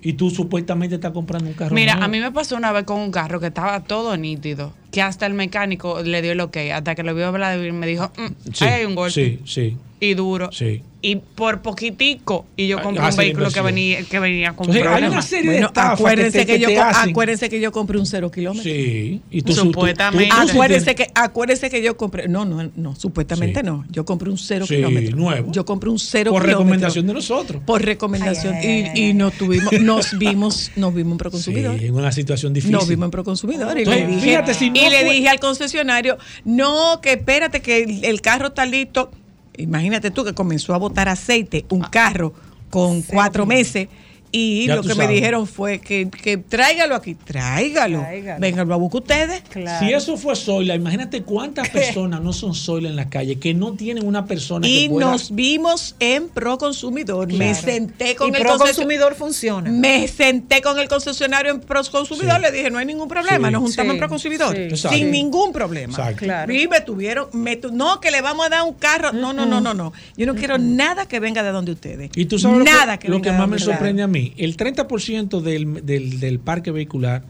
Y 0.00 0.12
tú 0.12 0.30
supuestamente 0.30 0.94
estás 0.94 1.10
comprando 1.12 1.48
un 1.48 1.54
carro 1.54 1.74
Mira, 1.74 1.94
nuevo. 1.94 2.04
a 2.04 2.08
mí 2.08 2.20
me 2.20 2.30
pasó 2.30 2.56
una 2.56 2.70
vez 2.72 2.84
con 2.84 3.00
un 3.00 3.10
carro 3.10 3.40
que 3.40 3.46
estaba 3.48 3.82
todo 3.82 4.16
nítido, 4.16 4.72
que 4.92 5.02
hasta 5.02 5.26
el 5.26 5.34
mecánico 5.34 6.02
le 6.02 6.22
dio 6.22 6.32
el 6.32 6.40
ok, 6.40 6.56
hasta 6.72 6.94
que 6.94 7.02
lo 7.02 7.14
vio 7.14 7.32
Vladimir 7.32 7.72
me 7.72 7.86
dijo, 7.86 8.12
"Mm, 8.16 8.52
Sí, 8.52 8.64
ahí 8.64 8.72
hay 8.80 8.84
un 8.84 8.94
golpe 8.94 9.12
Sí, 9.12 9.40
sí, 9.44 9.76
y 10.00 10.14
duro. 10.14 10.50
sí. 10.52 10.82
Y 11.00 11.14
por 11.14 11.62
poquitico, 11.62 12.44
y 12.56 12.66
yo 12.66 12.82
compré 12.82 13.04
Hace 13.04 13.20
un 13.20 13.24
vehículo 13.26 13.50
que 13.52 13.60
venía, 13.60 14.02
que 14.02 14.18
venía 14.18 14.52
con 14.54 14.66
Entonces, 14.68 14.84
hay 14.92 15.04
una 15.04 15.22
serie 15.22 15.50
de 15.52 15.56
Bueno, 15.58 15.70
acuérdense 15.76 16.38
que 16.40 16.44
te, 16.54 16.58
que, 16.58 16.66
que 16.66 16.74
yo, 16.74 16.82
hacen. 16.82 17.10
acuérdense 17.10 17.48
que 17.48 17.60
yo 17.60 17.70
compré 17.70 17.98
un 18.00 18.06
cero 18.06 18.32
kilómetro. 18.32 18.64
Sí. 18.68 19.20
Y 19.30 19.42
tú, 19.42 19.52
Supuestamente. 19.52 20.28
tú- 20.28 20.34
tú- 20.40 20.46
tú- 20.46 20.50
Acuérdense 20.54 20.94
que, 20.96 21.06
acuérdense 21.14 21.70
que 21.70 21.82
yo 21.82 21.96
compré, 21.96 22.26
no, 22.26 22.44
no, 22.44 22.68
no, 22.74 22.96
supuestamente 22.96 23.60
Sí. 23.60 23.66
no. 23.66 23.84
Yo 23.92 24.04
compré 24.04 24.28
un 24.28 24.38
cero 24.38 24.66
Sí, 24.66 24.74
kilómetro. 24.74 25.16
nuevo. 25.16 25.52
Yo 25.52 25.64
compré 25.64 25.88
un 25.88 26.00
cero 26.00 26.32
Por 26.32 26.42
kilómetro. 26.42 26.58
recomendación 26.64 27.06
de 27.06 27.12
nosotros. 27.14 27.62
Por 27.64 27.80
recomendación. 27.84 28.54
Ay, 28.56 28.66
ay, 28.66 28.90
ay, 28.92 29.00
y, 29.00 29.08
y 29.10 29.14
nos 29.14 29.34
tuvimos, 29.34 29.72
nos 29.80 30.18
vimos, 30.18 30.72
nos 30.74 30.92
vimos 30.92 31.12
en 31.12 31.18
Proconsumidor. 31.18 31.78
Sí, 31.78 31.86
en 31.86 31.94
una 31.94 32.10
situación 32.10 32.52
difícil. 32.52 32.72
Nos 32.72 32.88
vimos 32.88 33.04
en 33.06 33.10
Proconsumidor 33.12 33.76
y, 33.78 33.82
Entonces, 33.82 34.02
le 34.02 34.08
dije, 34.16 34.20
fíjate, 34.30 34.52
si 34.52 34.70
no 34.70 34.76
y 34.84 34.90
le 34.90 35.04
dije 35.12 35.28
al 35.28 35.38
concesionario, 35.38 36.18
no, 36.44 37.00
que 37.00 37.12
espérate 37.12 37.62
que 37.62 37.84
el, 37.84 38.04
el 38.04 38.20
carro 38.20 38.48
está 38.48 38.66
listo. 38.66 39.12
Imagínate 39.58 40.10
tú 40.10 40.24
que 40.24 40.32
comenzó 40.32 40.74
a 40.74 40.78
botar 40.78 41.08
aceite, 41.08 41.66
un 41.68 41.80
carro 41.80 42.32
con 42.70 43.02
cuatro 43.02 43.44
meses. 43.44 43.88
Y 44.30 44.66
Ya 44.66 44.76
lo 44.76 44.82
que 44.82 44.94
me 44.94 45.08
dijeron 45.08 45.46
fue 45.46 45.78
que, 45.80 46.08
que 46.10 46.36
tráigalo 46.36 46.94
aquí, 46.94 47.14
tráigalo. 47.14 48.00
Tráigalo. 48.00 48.40
Vénganlo 48.40 48.74
a 48.74 48.76
buscar 48.76 49.00
ustedes. 49.02 49.42
Claro. 49.50 49.86
Si 49.86 49.92
eso 49.92 50.16
fue 50.16 50.36
Zoila, 50.36 50.74
imagínate 50.74 51.22
cuántas 51.22 51.68
personas 51.70 52.20
no 52.20 52.32
son 52.32 52.54
Zoila 52.54 52.88
en 52.88 52.96
la 52.96 53.08
calle, 53.08 53.38
que 53.38 53.54
no 53.54 53.72
tienen 53.72 54.06
una 54.06 54.26
persona 54.26 54.66
que 54.66 54.72
Y 54.84 54.88
pueda... 54.88 55.10
nos 55.10 55.34
vimos 55.34 55.94
en 56.00 56.28
Proconsumidor. 56.28 57.28
Me 57.32 57.52
Claro. 57.52 57.62
senté 57.62 58.14
con 58.16 58.32
y 58.32 58.36
el 58.36 58.42
Pro 58.42 58.52
concesio- 58.52 58.58
consumidor 58.74 59.14
funciona. 59.14 59.70
Me 59.70 60.06
senté 60.08 60.60
con 60.60 60.78
el 60.78 60.88
concesionario 60.88 61.52
en 61.52 61.60
Proconsumidor, 61.60 62.36
Sí. 62.36 62.42
le 62.42 62.52
dije, 62.52 62.70
no 62.70 62.78
hay 62.78 62.86
ningún 62.86 63.08
problema, 63.08 63.48
Sí. 63.48 63.52
nos 63.52 63.62
juntamos 63.62 63.90
Sí, 63.92 63.94
en 63.96 63.98
Proconsumidor. 63.98 64.56
sí. 64.56 64.62
Exacto. 64.62 64.96
Sin 64.98 65.10
ningún 65.10 65.52
problema. 65.52 65.92
Exacto. 65.92 66.24
Claro. 66.24 66.52
Y 66.52 66.68
me 66.68 66.80
tuvieron, 66.80 67.28
me 67.32 67.56
tu- 67.56 67.72
no, 67.72 68.00
que 68.00 68.10
le 68.10 68.20
vamos 68.20 68.46
a 68.46 68.48
dar 68.50 68.62
un 68.64 68.74
carro. 68.74 69.12
No, 69.12 69.32
no, 69.32 69.46
no, 69.46 69.60
no, 69.60 69.72
no. 69.74 69.92
Yo 70.16 70.26
no 70.26 70.34
quiero 70.34 70.58
nada 70.58 71.06
que 71.06 71.20
venga 71.20 71.42
de 71.42 71.50
donde 71.50 71.72
ustedes. 71.72 72.10
Y 72.14 72.24
tú 72.26 72.38
sabes 72.38 72.58
lo 72.58 72.64
que- 72.64 72.70
nada 72.72 72.98
que, 72.98 73.08
lo 73.08 73.22
que 73.22 73.32
más 73.32 73.48
me 73.48 73.58
sorprende 73.58 74.02
a 74.02 74.06
mí, 74.06 74.17
el 74.36 74.56
30% 74.56 75.40
del, 75.40 75.86
del, 75.86 76.20
del 76.20 76.38
parque 76.38 76.70
vehicular 76.70 77.24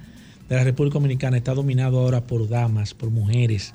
de 0.49 0.57
la 0.57 0.65
República 0.65 0.95
Dominicana 0.95 1.37
está 1.37 1.55
dominado 1.55 2.01
ahora 2.01 2.25
por 2.25 2.49
damas, 2.49 2.95
por 2.95 3.11
mujeres, 3.11 3.75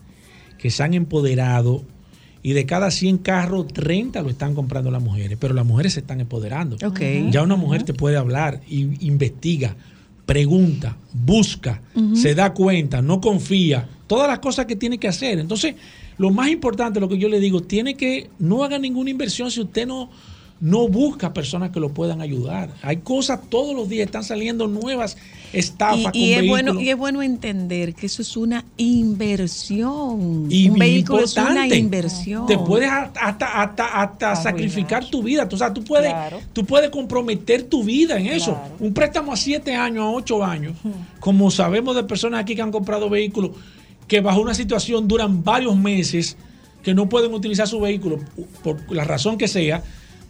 que 0.57 0.69
se 0.69 0.83
han 0.83 0.93
empoderado 0.93 1.83
y 2.43 2.51
de 2.51 2.65
cada 2.65 2.91
100 2.91 3.19
carros, 3.19 3.67
30 3.67 4.21
lo 4.21 4.29
están 4.29 4.53
comprando 4.53 4.91
las 4.91 5.01
mujeres, 5.01 5.37
pero 5.39 5.53
las 5.53 5.65
mujeres 5.65 5.93
se 5.93 6.01
están 6.01 6.19
empoderando. 6.19 6.75
Ok. 6.85 6.99
Ya 7.29 7.41
una 7.41 7.55
mujer 7.55 7.83
te 7.83 7.93
puede 7.93 8.17
hablar, 8.17 8.59
y 8.67 9.05
investiga, 9.07 9.77
pregunta, 10.25 10.97
busca, 11.13 11.81
se 12.13 12.35
da 12.35 12.53
cuenta, 12.53 13.01
no 13.01 13.21
confía, 13.21 13.87
todas 14.07 14.27
las 14.27 14.39
cosas 14.39 14.65
que 14.65 14.75
tiene 14.75 14.97
que 14.97 15.07
hacer. 15.07 15.39
Entonces, 15.39 15.75
lo 16.17 16.31
más 16.31 16.49
importante, 16.49 16.99
lo 16.99 17.07
que 17.07 17.17
yo 17.17 17.29
le 17.29 17.39
digo, 17.39 17.61
tiene 17.61 17.95
que 17.95 18.29
no 18.39 18.65
haga 18.65 18.77
ninguna 18.77 19.09
inversión 19.09 19.49
si 19.49 19.61
usted 19.61 19.87
no, 19.87 20.09
no 20.63 20.87
busca 20.87 21.33
personas 21.33 21.71
que 21.71 21.81
lo 21.81 21.89
puedan 21.89 22.21
ayudar. 22.21 22.69
Hay 22.83 22.97
cosas 22.97 23.41
todos 23.49 23.75
los 23.75 23.89
días, 23.89 24.05
están 24.05 24.23
saliendo 24.23 24.65
nuevas 24.65 25.17
estafas 25.51 26.15
Y, 26.15 26.31
y 26.31 26.35
con 26.35 26.43
es 26.43 26.49
bueno, 26.49 26.79
y 26.79 26.89
es 26.89 26.95
bueno 26.95 27.21
entender 27.21 27.93
que 27.93 28.05
eso 28.05 28.21
es 28.21 28.37
una 28.37 28.63
inversión. 28.77 30.47
Y 30.49 30.69
un 30.69 30.79
vehículo 30.79 31.19
es 31.25 31.35
una 31.35 31.67
inversión. 31.67 32.45
Te 32.45 32.57
puedes 32.57 32.89
hasta, 32.89 33.61
hasta, 33.61 34.01
hasta, 34.01 34.37
sacrificar 34.37 35.03
tu 35.09 35.21
vida. 35.21 35.49
Tú, 35.49 35.57
o 35.57 35.59
sea, 35.59 35.73
tú 35.73 35.83
puedes, 35.83 36.11
Claro. 36.13 36.39
tú 36.53 36.65
puedes 36.65 36.89
comprometer 36.91 37.63
tu 37.63 37.83
vida 37.83 38.17
en 38.17 38.27
eso. 38.27 38.53
Claro. 38.53 38.75
Un 38.79 38.93
préstamo 38.93 39.33
a 39.33 39.35
siete 39.35 39.75
años, 39.75 40.05
a 40.05 40.11
ocho 40.11 40.45
años, 40.45 40.77
como 41.19 41.51
sabemos 41.51 41.93
de 41.93 42.05
personas 42.05 42.39
aquí 42.39 42.55
que 42.55 42.61
han 42.61 42.71
comprado 42.71 43.09
vehículos 43.09 43.51
que 44.07 44.21
bajo 44.21 44.39
una 44.39 44.53
situación 44.53 45.09
duran 45.09 45.43
varios 45.43 45.75
meses, 45.75 46.37
que 46.83 46.93
no 46.93 47.09
pueden 47.09 47.33
utilizar 47.33 47.67
su 47.67 47.81
vehículo 47.81 48.19
por 48.63 48.79
la 48.93 49.03
razón 49.03 49.37
que 49.37 49.49
sea, 49.49 49.83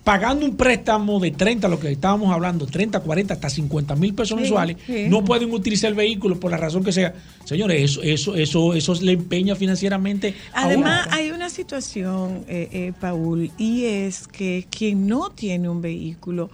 pagando 0.03 0.45
un 0.45 0.57
préstamo 0.57 1.19
de 1.19 1.31
30, 1.31 1.67
lo 1.69 1.79
que 1.79 1.91
estábamos 1.91 2.33
hablando, 2.33 2.65
30, 2.65 2.99
40, 2.99 3.33
hasta 3.35 3.49
50 3.49 3.95
mil 3.95 4.13
pesos 4.13 4.29
Sí, 4.35 4.41
mensuales, 4.41 4.77
sí. 4.85 5.05
no 5.09 5.23
pueden 5.23 5.51
utilizar 5.53 5.89
el 5.89 5.95
vehículo 5.95 6.39
por 6.39 6.51
la 6.51 6.57
razón 6.57 6.83
que 6.83 6.91
sea. 6.91 7.13
Señores, 7.45 7.81
eso, 7.91 8.03
eso, 8.03 8.35
eso, 8.35 8.73
eso 8.73 8.93
le 9.01 9.13
empeña 9.13 9.55
financieramente. 9.55 10.35
a 10.53 10.63
Además, 10.65 11.05
uno. 11.07 11.15
hay 11.15 11.31
una 11.31 11.49
situación, 11.49 12.43
eh, 12.47 12.67
eh, 12.71 12.93
Paul, 12.99 13.51
y 13.57 13.85
es 13.85 14.27
que 14.27 14.67
quien 14.69 15.07
no 15.07 15.29
tiene 15.29 15.69
un 15.69 15.81
vehículo, 15.81 16.49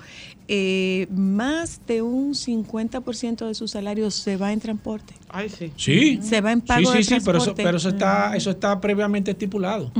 eh, 0.51 1.05
más 1.11 1.79
de 1.87 2.01
un 2.01 2.33
50% 2.33 3.45
de 3.47 3.53
su 3.53 3.67
salario 3.67 4.09
se 4.09 4.35
va 4.35 4.51
en 4.51 4.59
transporte. 4.59 5.13
Ay, 5.29 5.47
sí. 5.49 5.71
Sí. 5.77 6.19
Se 6.23 6.41
va 6.41 6.51
en 6.51 6.61
pago 6.61 6.91
Sí, 6.91 6.97
de 6.97 7.03
sí, 7.03 7.15
sí, 7.15 7.21
pero 7.23 7.37
eso, 7.37 7.53
transporte. 7.53 7.63
pero 7.63 7.77
eso 7.77 7.89
está, 7.89 8.35
eso 8.35 8.49
está 8.49 8.81
previamente 8.81 9.29
estipulado. 9.31 9.91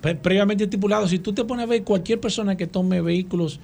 Pre- 0.00 0.14
previamente 0.14 0.64
estipulado. 0.64 1.08
Si 1.08 1.18
tú 1.18 1.32
te 1.32 1.44
pones 1.44 1.64
a 1.64 1.66
ver 1.66 1.82
cualquier 1.82 2.20
persona 2.20 2.56
que 2.56 2.68
tome 2.68 3.00
vehículos 3.00 3.58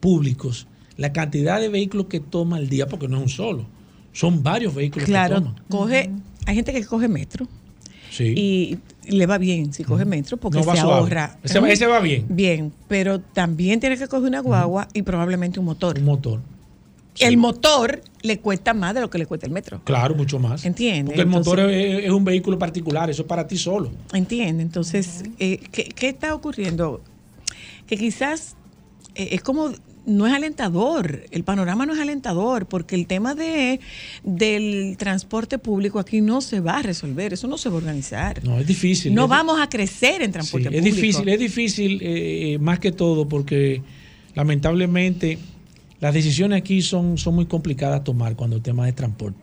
públicos, 0.00 0.66
la 0.98 1.12
cantidad 1.12 1.58
de 1.60 1.68
vehículos 1.70 2.06
que 2.06 2.20
toma 2.20 2.56
al 2.58 2.68
día, 2.68 2.86
porque 2.86 3.08
no 3.08 3.16
es 3.16 3.22
un 3.22 3.28
solo, 3.30 3.66
son 4.12 4.42
varios 4.42 4.74
vehículos 4.74 5.06
que 5.06 5.12
Claro, 5.12 5.36
toman. 5.36 5.54
coge, 5.70 6.10
hay 6.46 6.54
gente 6.54 6.72
que 6.72 6.84
coge 6.84 7.08
metro 7.08 7.46
Sí. 8.10 8.34
y 8.36 8.78
le 9.08 9.26
va 9.26 9.38
bien 9.38 9.72
si 9.72 9.84
coge 9.84 10.04
metro 10.04 10.36
porque 10.36 10.58
No 10.58 10.64
se 10.64 10.76
suave. 10.80 10.92
ahorra. 10.92 11.38
Ese 11.42 11.60
va- 11.60 11.70
ese 11.70 11.86
va 11.86 12.00
bien. 12.00 12.26
Bien, 12.28 12.72
pero 12.88 13.20
también 13.20 13.80
tiene 13.80 13.96
que 13.96 14.06
coger 14.08 14.28
una 14.28 14.40
guagua 14.40 14.88
y 14.94 15.02
probablemente 15.02 15.58
un 15.60 15.66
motor. 15.66 15.98
un 15.98 16.04
motor. 16.04 16.40
Sí. 17.14 17.24
El 17.24 17.36
motor 17.36 18.00
le 18.22 18.38
cuesta 18.38 18.74
más 18.74 18.94
de 18.94 19.00
lo 19.00 19.10
que 19.10 19.18
le 19.18 19.26
cuesta 19.26 19.44
el 19.46 19.52
metro. 19.52 19.80
Claro, 19.82 20.14
mucho 20.14 20.38
más. 20.38 20.64
Entiende, 20.64 21.06
Porque 21.10 21.22
el 21.22 21.26
entonces- 21.26 21.52
motor 21.52 21.70
es, 21.70 22.04
es 22.04 22.10
un 22.10 22.24
vehículo 22.24 22.58
particular, 22.58 23.10
eso 23.10 23.22
es 23.22 23.28
para 23.28 23.46
ti 23.46 23.56
solo. 23.58 23.90
Entiende, 24.12 24.62
entonces, 24.62 25.24
eh, 25.40 25.58
¿qué, 25.72 25.84
qué 25.84 26.10
está 26.10 26.32
ocurriendo? 26.34 27.00
Que 27.88 27.96
quizás 27.96 28.54
eh, 29.16 29.30
es 29.32 29.42
como 29.42 29.70
no 30.08 30.26
es 30.26 30.32
alentador, 30.32 31.24
el 31.30 31.44
panorama 31.44 31.86
no 31.86 31.94
es 31.94 32.00
alentador, 32.00 32.66
porque 32.66 32.94
el 32.96 33.06
tema 33.06 33.34
de 33.34 33.78
del 34.24 34.96
transporte 34.98 35.58
público 35.58 35.98
aquí 35.98 36.20
no 36.20 36.40
se 36.40 36.60
va 36.60 36.78
a 36.78 36.82
resolver, 36.82 37.32
eso 37.34 37.46
no 37.46 37.58
se 37.58 37.68
va 37.68 37.76
a 37.76 37.78
organizar. 37.78 38.42
No, 38.44 38.58
es 38.58 38.66
difícil. 38.66 39.14
No 39.14 39.24
Es- 39.24 39.28
vamos 39.30 39.60
a 39.60 39.68
crecer 39.68 40.22
en 40.22 40.28
Sí, 40.28 40.32
transporte 40.32 40.68
es 40.68 40.74
público. 40.76 40.96
difícil, 40.96 41.28
es 41.28 41.38
difícil 41.38 42.02
eh, 42.02 42.54
eh, 42.54 42.58
más 42.58 42.78
que 42.80 42.90
todo 42.90 43.28
porque 43.28 43.82
lamentablemente 44.34 45.38
las 46.00 46.14
decisiones 46.14 46.58
aquí 46.58 46.80
son, 46.82 47.18
son 47.18 47.34
muy 47.34 47.46
complicadas 47.46 48.00
a 48.00 48.04
tomar 48.04 48.36
cuando 48.36 48.56
el 48.56 48.62
tema 48.62 48.86
de 48.86 48.92
transporte, 48.92 49.38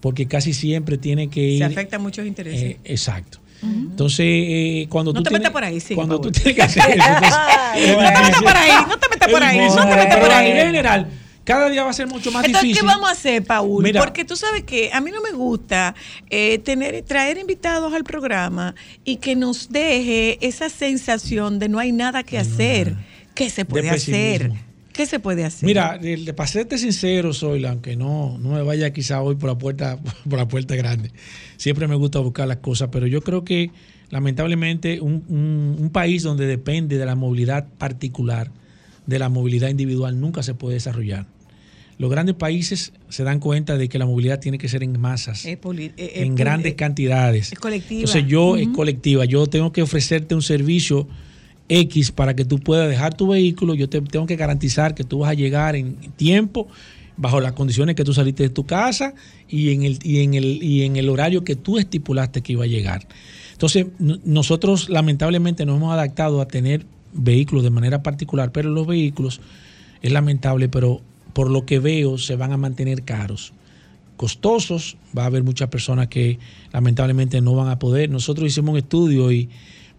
porque 0.00 0.26
casi 0.26 0.52
siempre 0.54 0.98
tiene 0.98 1.28
que 1.28 1.42
ir... 1.46 1.58
Se 1.58 1.64
afecta 1.64 1.96
a 1.96 1.98
muchos 1.98 2.26
intereses. 2.26 2.62
eh, 2.62 2.78
exacto. 2.84 3.38
Entonces, 3.64 4.26
eh, 4.26 4.86
cuando 4.88 5.12
No 5.12 5.20
tú 5.20 5.24
te 5.24 5.30
tienes, 5.30 5.40
metas 5.40 5.52
por 5.52 5.64
ahí, 5.64 5.80
sigue, 5.80 5.94
cuando 5.94 6.20
tú 6.20 6.30
tienes 6.30 6.54
que 6.54 6.62
hacer 6.62 6.82
eso, 6.90 7.06
entonces, 7.06 7.38
es 7.76 7.96
No 7.96 8.12
te 8.12 8.22
metas 8.22 8.42
por 8.42 8.56
ahí, 8.56 8.72
no 8.88 8.98
te 8.98 9.08
metas 9.08 9.28
por 9.30 9.42
ahí, 9.42 9.58
no 9.58 9.88
te 9.88 9.96
metas 9.96 10.16
por 10.18 10.32
ahí. 10.32 10.48
nivel 10.48 10.66
general, 10.66 11.06
cada 11.44 11.68
día 11.68 11.84
va 11.84 11.90
a 11.90 11.92
ser 11.92 12.06
mucho 12.06 12.32
más 12.32 12.44
Entonces, 12.44 12.68
difícil. 12.68 12.80
¿qué 12.80 12.86
vamos 12.86 13.08
a 13.08 13.12
hacer, 13.12 13.44
Paul? 13.44 13.82
Mira. 13.82 14.00
Porque 14.00 14.24
tú 14.24 14.34
sabes 14.34 14.62
que 14.64 14.90
a 14.92 15.00
mí 15.00 15.10
no 15.10 15.20
me 15.20 15.32
gusta 15.32 15.94
eh, 16.30 16.58
tener 16.58 17.02
traer 17.02 17.38
invitados 17.38 17.92
al 17.92 18.02
programa 18.04 18.74
y 19.04 19.16
que 19.16 19.36
nos 19.36 19.70
deje 19.70 20.38
esa 20.40 20.68
sensación 20.70 21.58
de 21.58 21.68
no 21.68 21.78
hay 21.78 21.92
nada 21.92 22.22
que 22.22 22.38
hacer. 22.38 22.96
¿Qué 23.34 23.50
se 23.50 23.64
puede 23.64 23.90
hacer? 23.90 24.52
¿Qué 24.94 25.04
se 25.06 25.18
puede 25.18 25.44
hacer? 25.44 25.66
Mira, 25.66 25.98
para 26.36 26.46
serte 26.46 26.78
sincero, 26.78 27.32
soy 27.34 27.64
aunque 27.66 27.96
no, 27.96 28.38
no 28.38 28.50
me 28.52 28.62
vaya 28.62 28.92
quizá 28.92 29.20
hoy 29.20 29.34
por 29.34 29.50
la 29.50 29.58
puerta, 29.58 29.98
por 30.30 30.38
la 30.38 30.48
puerta 30.48 30.74
grande. 30.76 31.10
Siempre 31.58 31.86
me 31.88 31.96
gusta 31.96 32.20
buscar 32.20 32.48
las 32.48 32.58
cosas, 32.58 32.88
pero 32.92 33.06
yo 33.06 33.20
creo 33.20 33.44
que 33.44 33.70
lamentablemente 34.10 35.00
un, 35.00 35.24
un- 35.28 35.76
un 35.80 35.90
país 35.90 36.22
donde 36.22 36.46
depende 36.46 36.96
de 36.96 37.04
la 37.04 37.14
movilidad 37.16 37.66
particular, 37.76 38.50
de 39.06 39.18
la 39.18 39.28
movilidad 39.28 39.68
individual, 39.68 40.18
nunca 40.20 40.42
se 40.42 40.54
puede 40.54 40.74
desarrollar. 40.74 41.26
Los 41.98 42.10
grandes 42.10 42.34
países 42.34 42.92
se 43.08 43.22
dan 43.24 43.38
cuenta 43.38 43.76
de 43.76 43.88
que 43.88 43.98
la 43.98 44.06
movilidad 44.06 44.40
tiene 44.40 44.58
que 44.58 44.68
ser 44.68 44.82
en 44.82 44.98
masas, 45.00 45.44
eh, 45.44 45.58
eh, 45.96 46.12
en 46.16 46.34
grandes 46.34 46.72
eh, 46.72 46.76
cantidades. 46.76 47.52
es 47.52 47.58
colectiva. 47.58 48.00
Entonces 48.00 48.26
yo 48.26 48.56
es 48.56 48.68
colectiva, 48.68 49.24
yo 49.24 49.46
tengo 49.46 49.72
que 49.72 49.82
ofrecerte 49.82 50.34
un 50.34 50.42
servicio 50.42 51.06
X 51.68 52.12
para 52.12 52.34
que 52.34 52.44
tú 52.44 52.58
puedas 52.58 52.88
dejar 52.88 53.14
tu 53.14 53.28
vehículo, 53.28 53.74
yo 53.74 53.88
te 53.88 54.00
tengo 54.00 54.26
que 54.26 54.36
garantizar 54.36 54.94
que 54.94 55.04
tú 55.04 55.20
vas 55.20 55.30
a 55.30 55.34
llegar 55.34 55.76
en 55.76 55.96
tiempo, 56.16 56.68
bajo 57.16 57.40
las 57.40 57.52
condiciones 57.52 57.94
que 57.94 58.04
tú 58.04 58.12
saliste 58.12 58.42
de 58.42 58.48
tu 58.48 58.66
casa 58.66 59.14
y 59.48 59.72
en 59.72 59.84
el, 59.84 59.98
y 60.02 60.20
en 60.20 60.34
el, 60.34 60.62
y 60.62 60.82
en 60.82 60.96
el 60.96 61.08
horario 61.08 61.44
que 61.44 61.56
tú 61.56 61.78
estipulaste 61.78 62.42
que 62.42 62.52
iba 62.52 62.64
a 62.64 62.68
llegar. 62.68 63.06
Entonces, 63.52 63.86
nosotros 63.98 64.88
lamentablemente 64.88 65.64
nos 65.64 65.76
hemos 65.76 65.92
adaptado 65.92 66.40
a 66.40 66.48
tener 66.48 66.84
vehículos 67.12 67.62
de 67.62 67.70
manera 67.70 68.02
particular, 68.02 68.50
pero 68.50 68.68
los 68.70 68.86
vehículos 68.86 69.40
es 70.02 70.12
lamentable, 70.12 70.68
pero 70.68 71.00
por 71.32 71.50
lo 71.50 71.64
que 71.64 71.78
veo 71.78 72.18
se 72.18 72.36
van 72.36 72.52
a 72.52 72.56
mantener 72.56 73.04
caros 73.04 73.52
costosos, 74.16 74.96
va 75.16 75.24
a 75.24 75.26
haber 75.26 75.42
muchas 75.42 75.68
personas 75.68 76.08
que 76.08 76.38
lamentablemente 76.72 77.40
no 77.40 77.54
van 77.54 77.68
a 77.68 77.78
poder. 77.78 78.10
Nosotros 78.10 78.46
hicimos 78.46 78.72
un 78.72 78.78
estudio 78.78 79.32
y 79.32 79.48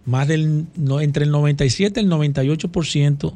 más 0.06 0.28
del 0.28 0.66
no, 0.76 1.00
entre 1.00 1.24
el 1.24 1.30
97 1.30 2.00
y 2.00 2.04
el 2.04 2.10
98% 2.10 3.32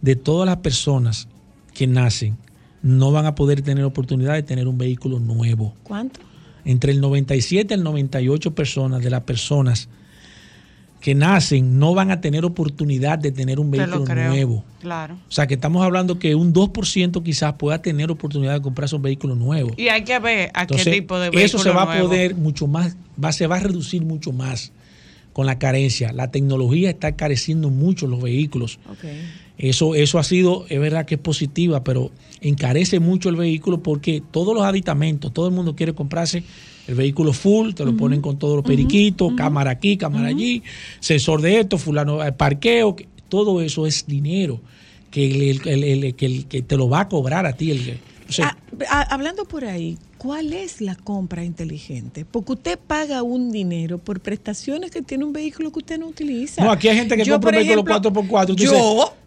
de 0.00 0.16
todas 0.16 0.46
las 0.46 0.58
personas 0.58 1.28
que 1.74 1.86
nacen 1.86 2.36
no 2.82 3.12
van 3.12 3.26
a 3.26 3.34
poder 3.34 3.62
tener 3.62 3.84
oportunidad 3.84 4.34
de 4.34 4.42
tener 4.42 4.68
un 4.68 4.78
vehículo 4.78 5.18
nuevo. 5.18 5.74
¿Cuánto? 5.82 6.20
Entre 6.64 6.92
el 6.92 7.00
97 7.00 7.74
y 7.74 7.76
el 7.76 7.82
98 7.82 8.54
personas 8.54 9.02
de 9.02 9.10
las 9.10 9.22
personas 9.22 9.88
que 11.00 11.14
nacen 11.14 11.78
no 11.78 11.94
van 11.94 12.10
a 12.10 12.20
tener 12.22 12.46
oportunidad 12.46 13.18
de 13.18 13.30
tener 13.30 13.60
un 13.60 13.70
vehículo 13.70 14.06
nuevo. 14.06 14.64
Claro. 14.80 15.18
O 15.28 15.32
sea, 15.32 15.46
que 15.46 15.54
estamos 15.54 15.84
hablando 15.84 16.18
que 16.18 16.34
un 16.34 16.54
2% 16.54 17.22
quizás 17.22 17.54
pueda 17.54 17.82
tener 17.82 18.10
oportunidad 18.10 18.54
de 18.54 18.62
comprarse 18.62 18.96
un 18.96 19.02
vehículo 19.02 19.34
nuevo. 19.34 19.72
Y 19.76 19.88
hay 19.88 20.04
que 20.04 20.18
ver 20.18 20.50
a 20.54 20.62
Entonces, 20.62 20.86
qué 20.86 20.92
tipo 20.92 21.18
de 21.18 21.28
vehículo 21.28 21.44
eso 21.44 21.58
se 21.58 21.70
va 21.70 21.82
a 21.82 22.00
poder 22.00 22.34
mucho 22.34 22.66
más, 22.66 22.96
va, 23.22 23.32
se 23.32 23.46
va 23.46 23.56
a 23.56 23.60
reducir 23.60 24.02
mucho 24.02 24.32
más 24.32 24.72
con 25.34 25.44
la 25.44 25.58
carencia. 25.58 26.12
La 26.14 26.30
tecnología 26.30 26.88
está 26.88 27.14
careciendo 27.16 27.68
mucho 27.68 28.06
los 28.06 28.22
vehículos. 28.22 28.78
Eso, 29.58 29.94
eso 29.94 30.18
ha 30.18 30.24
sido, 30.24 30.64
es 30.70 30.80
verdad 30.80 31.04
que 31.06 31.16
es 31.16 31.20
positiva, 31.20 31.84
pero 31.84 32.10
encarece 32.40 32.98
mucho 33.00 33.28
el 33.28 33.36
vehículo 33.36 33.82
porque 33.82 34.22
todos 34.30 34.54
los 34.54 34.64
aditamentos, 34.64 35.32
todo 35.32 35.46
el 35.48 35.54
mundo 35.54 35.76
quiere 35.76 35.92
comprarse 35.92 36.42
el 36.88 36.94
vehículo 36.94 37.32
full, 37.32 37.72
te 37.74 37.84
lo 37.84 37.96
ponen 37.96 38.20
con 38.20 38.38
todos 38.38 38.56
los 38.56 38.64
periquitos, 38.64 39.32
cámara 39.34 39.70
aquí, 39.72 39.96
cámara 39.96 40.28
allí, 40.28 40.62
sensor 41.00 41.40
de 41.42 41.60
esto, 41.60 41.78
fulano, 41.78 42.24
eh, 42.24 42.32
parqueo, 42.32 42.96
que- 42.96 43.06
todo 43.28 43.60
eso 43.60 43.86
es 43.86 44.06
dinero 44.06 44.60
que, 45.10 45.50
el, 45.50 45.60
el- 45.68 45.84
el- 45.84 46.14
que, 46.14 46.26
el- 46.26 46.46
que 46.46 46.62
te 46.62 46.76
lo 46.76 46.88
va 46.88 47.00
a 47.00 47.08
cobrar 47.08 47.46
a 47.46 47.52
ti. 47.54 47.70
El, 47.70 47.98
o 48.28 48.32
sea, 48.32 48.56
Ah, 48.80 48.84
ah, 48.90 49.06
hablando 49.10 49.44
por 49.44 49.64
ahí, 49.64 49.98
¿cuál 50.18 50.52
es 50.52 50.80
la 50.80 50.96
compra 50.96 51.44
inteligente? 51.44 52.24
Porque 52.24 52.52
usted 52.52 52.78
paga 52.78 53.22
un 53.22 53.52
dinero 53.52 53.98
por 53.98 54.18
prestaciones 54.18 54.90
que 54.90 55.00
tiene 55.00 55.24
un 55.24 55.32
vehículo 55.32 55.70
que 55.70 55.78
usted 55.78 55.98
no 55.98 56.08
utiliza. 56.08 56.64
No, 56.64 56.72
aquí 56.72 56.88
hay 56.88 56.96
gente 56.96 57.16
que 57.16 57.24
Yo, 57.24 57.34
compra 57.34 57.50
un 57.50 57.56
vehículo 57.58 57.84
ejemplo, 57.88 58.10
4x4. 58.22 58.46
Tú 58.46 58.56
yo, 58.56 58.70
dices, 58.72 58.78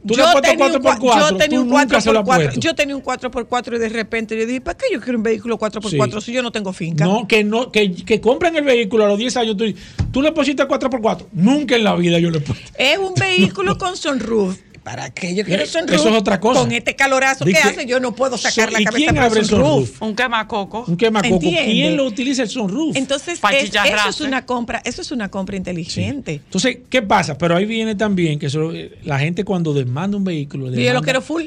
tú 0.05 0.13
le 0.15 0.17
yo 0.17 0.23
puesto 0.33 0.41
tenía 0.41 0.65
un 0.65 0.73
cua- 0.73 0.97
4x4, 0.99 1.29
yo 1.31 1.37
tenía 1.37 1.61
un 1.61 1.69
nunca 1.69 2.01
se 2.01 2.11
lo 2.11 2.19
has 2.19 2.25
4x4, 2.25 2.35
puesto. 2.35 2.59
Yo 2.59 2.75
tenía 2.75 2.95
un 2.97 3.03
4x4 3.03 3.75
y 3.75 3.79
de 3.79 3.89
repente 3.89 4.37
yo 4.37 4.45
dije, 4.45 4.59
¿para 4.61 4.77
qué 4.77 4.85
yo 4.91 4.99
quiero 4.99 5.17
un 5.17 5.23
vehículo 5.23 5.57
4x4 5.57 6.19
Sí. 6.19 6.25
si 6.25 6.31
yo 6.33 6.43
no 6.43 6.51
tengo 6.51 6.73
finca? 6.73 7.05
No, 7.05 7.25
que 7.27 7.43
no, 7.45 7.71
que, 7.71 7.93
que 7.93 8.19
compren 8.19 8.53
el 8.57 8.65
vehículo 8.65 9.05
a 9.05 9.07
los 9.07 9.17
10 9.17 9.37
años. 9.37 9.55
Tú, 9.55 9.63
tú 10.11 10.21
le 10.21 10.33
pusiste 10.33 10.63
4x4. 10.67 11.27
Nunca 11.31 11.75
en 11.77 11.85
la 11.85 11.95
vida 11.95 12.19
yo 12.19 12.29
le 12.31 12.41
puesto. 12.41 12.69
Es 12.77 12.97
un 12.97 13.13
vehículo 13.13 13.77
con 13.77 13.95
sunroof. 13.95 14.57
¿Para 14.87 15.09
qué 15.09 15.35
yo 15.35 15.43
quiero 15.43 15.63
Eh, 15.63 15.65
sunroof? 15.65 15.99
eso 15.99 16.07
es 16.07 16.15
otra 16.15 16.39
cosa. 16.39 16.61
Con 16.61 16.71
este 16.71 16.95
calorazo 16.95 17.43
que 17.43 17.51
que- 17.51 17.57
hace, 17.57 17.85
yo 17.85 17.99
no 17.99 18.15
puedo 18.15 18.37
sacar 18.37 18.69
So- 18.69 18.71
la 18.71 18.79
¿y 18.81 18.85
cabeza 18.85 18.97
quién 19.03 19.15
por 19.15 19.23
abre 19.25 19.39
el 19.41 19.45
sunroof. 19.45 19.69
sunroof? 19.89 20.01
Un 20.01 20.15
quemacoco. 20.15 20.85
Un 20.87 20.95
quemacoco. 20.95 21.33
¿Entiende? 21.35 21.65
¿Quién 21.73 21.97
lo 21.97 22.05
utiliza 22.05 22.43
el 22.43 22.47
sunroof? 22.49 22.95
Entonces, 22.95 23.37
es- 23.51 23.69
eso 23.75 24.09
es 24.09 24.21
una 24.21 24.45
compra, 24.45 24.81
eso 24.85 25.01
es 25.01 25.11
una 25.11 25.27
compra 25.29 25.57
inteligente. 25.57 26.35
Entonces, 26.35 26.77
¿qué 26.89 27.01
pasa? 27.01 27.37
Pero 27.37 27.57
ahí 27.57 27.65
viene 27.65 27.95
también 27.95 28.39
que 28.39 28.45
eso, 28.45 28.71
eh, 28.73 28.97
la 29.03 29.19
gente 29.19 29.43
cuando 29.43 29.73
demanda 29.73 30.15
un 30.15 30.23
vehículo. 30.23 30.67
Y 30.67 30.69
yo 30.69 30.75
lo 30.75 30.81
demanda- 30.83 31.01
quiero 31.03 31.21
full. 31.21 31.43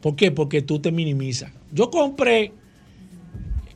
¿Por 0.00 0.16
qué? 0.16 0.30
Porque 0.30 0.62
tú 0.62 0.78
te 0.78 0.90
minimizas. 0.90 1.50
Yo 1.72 1.90
compré, 1.90 2.52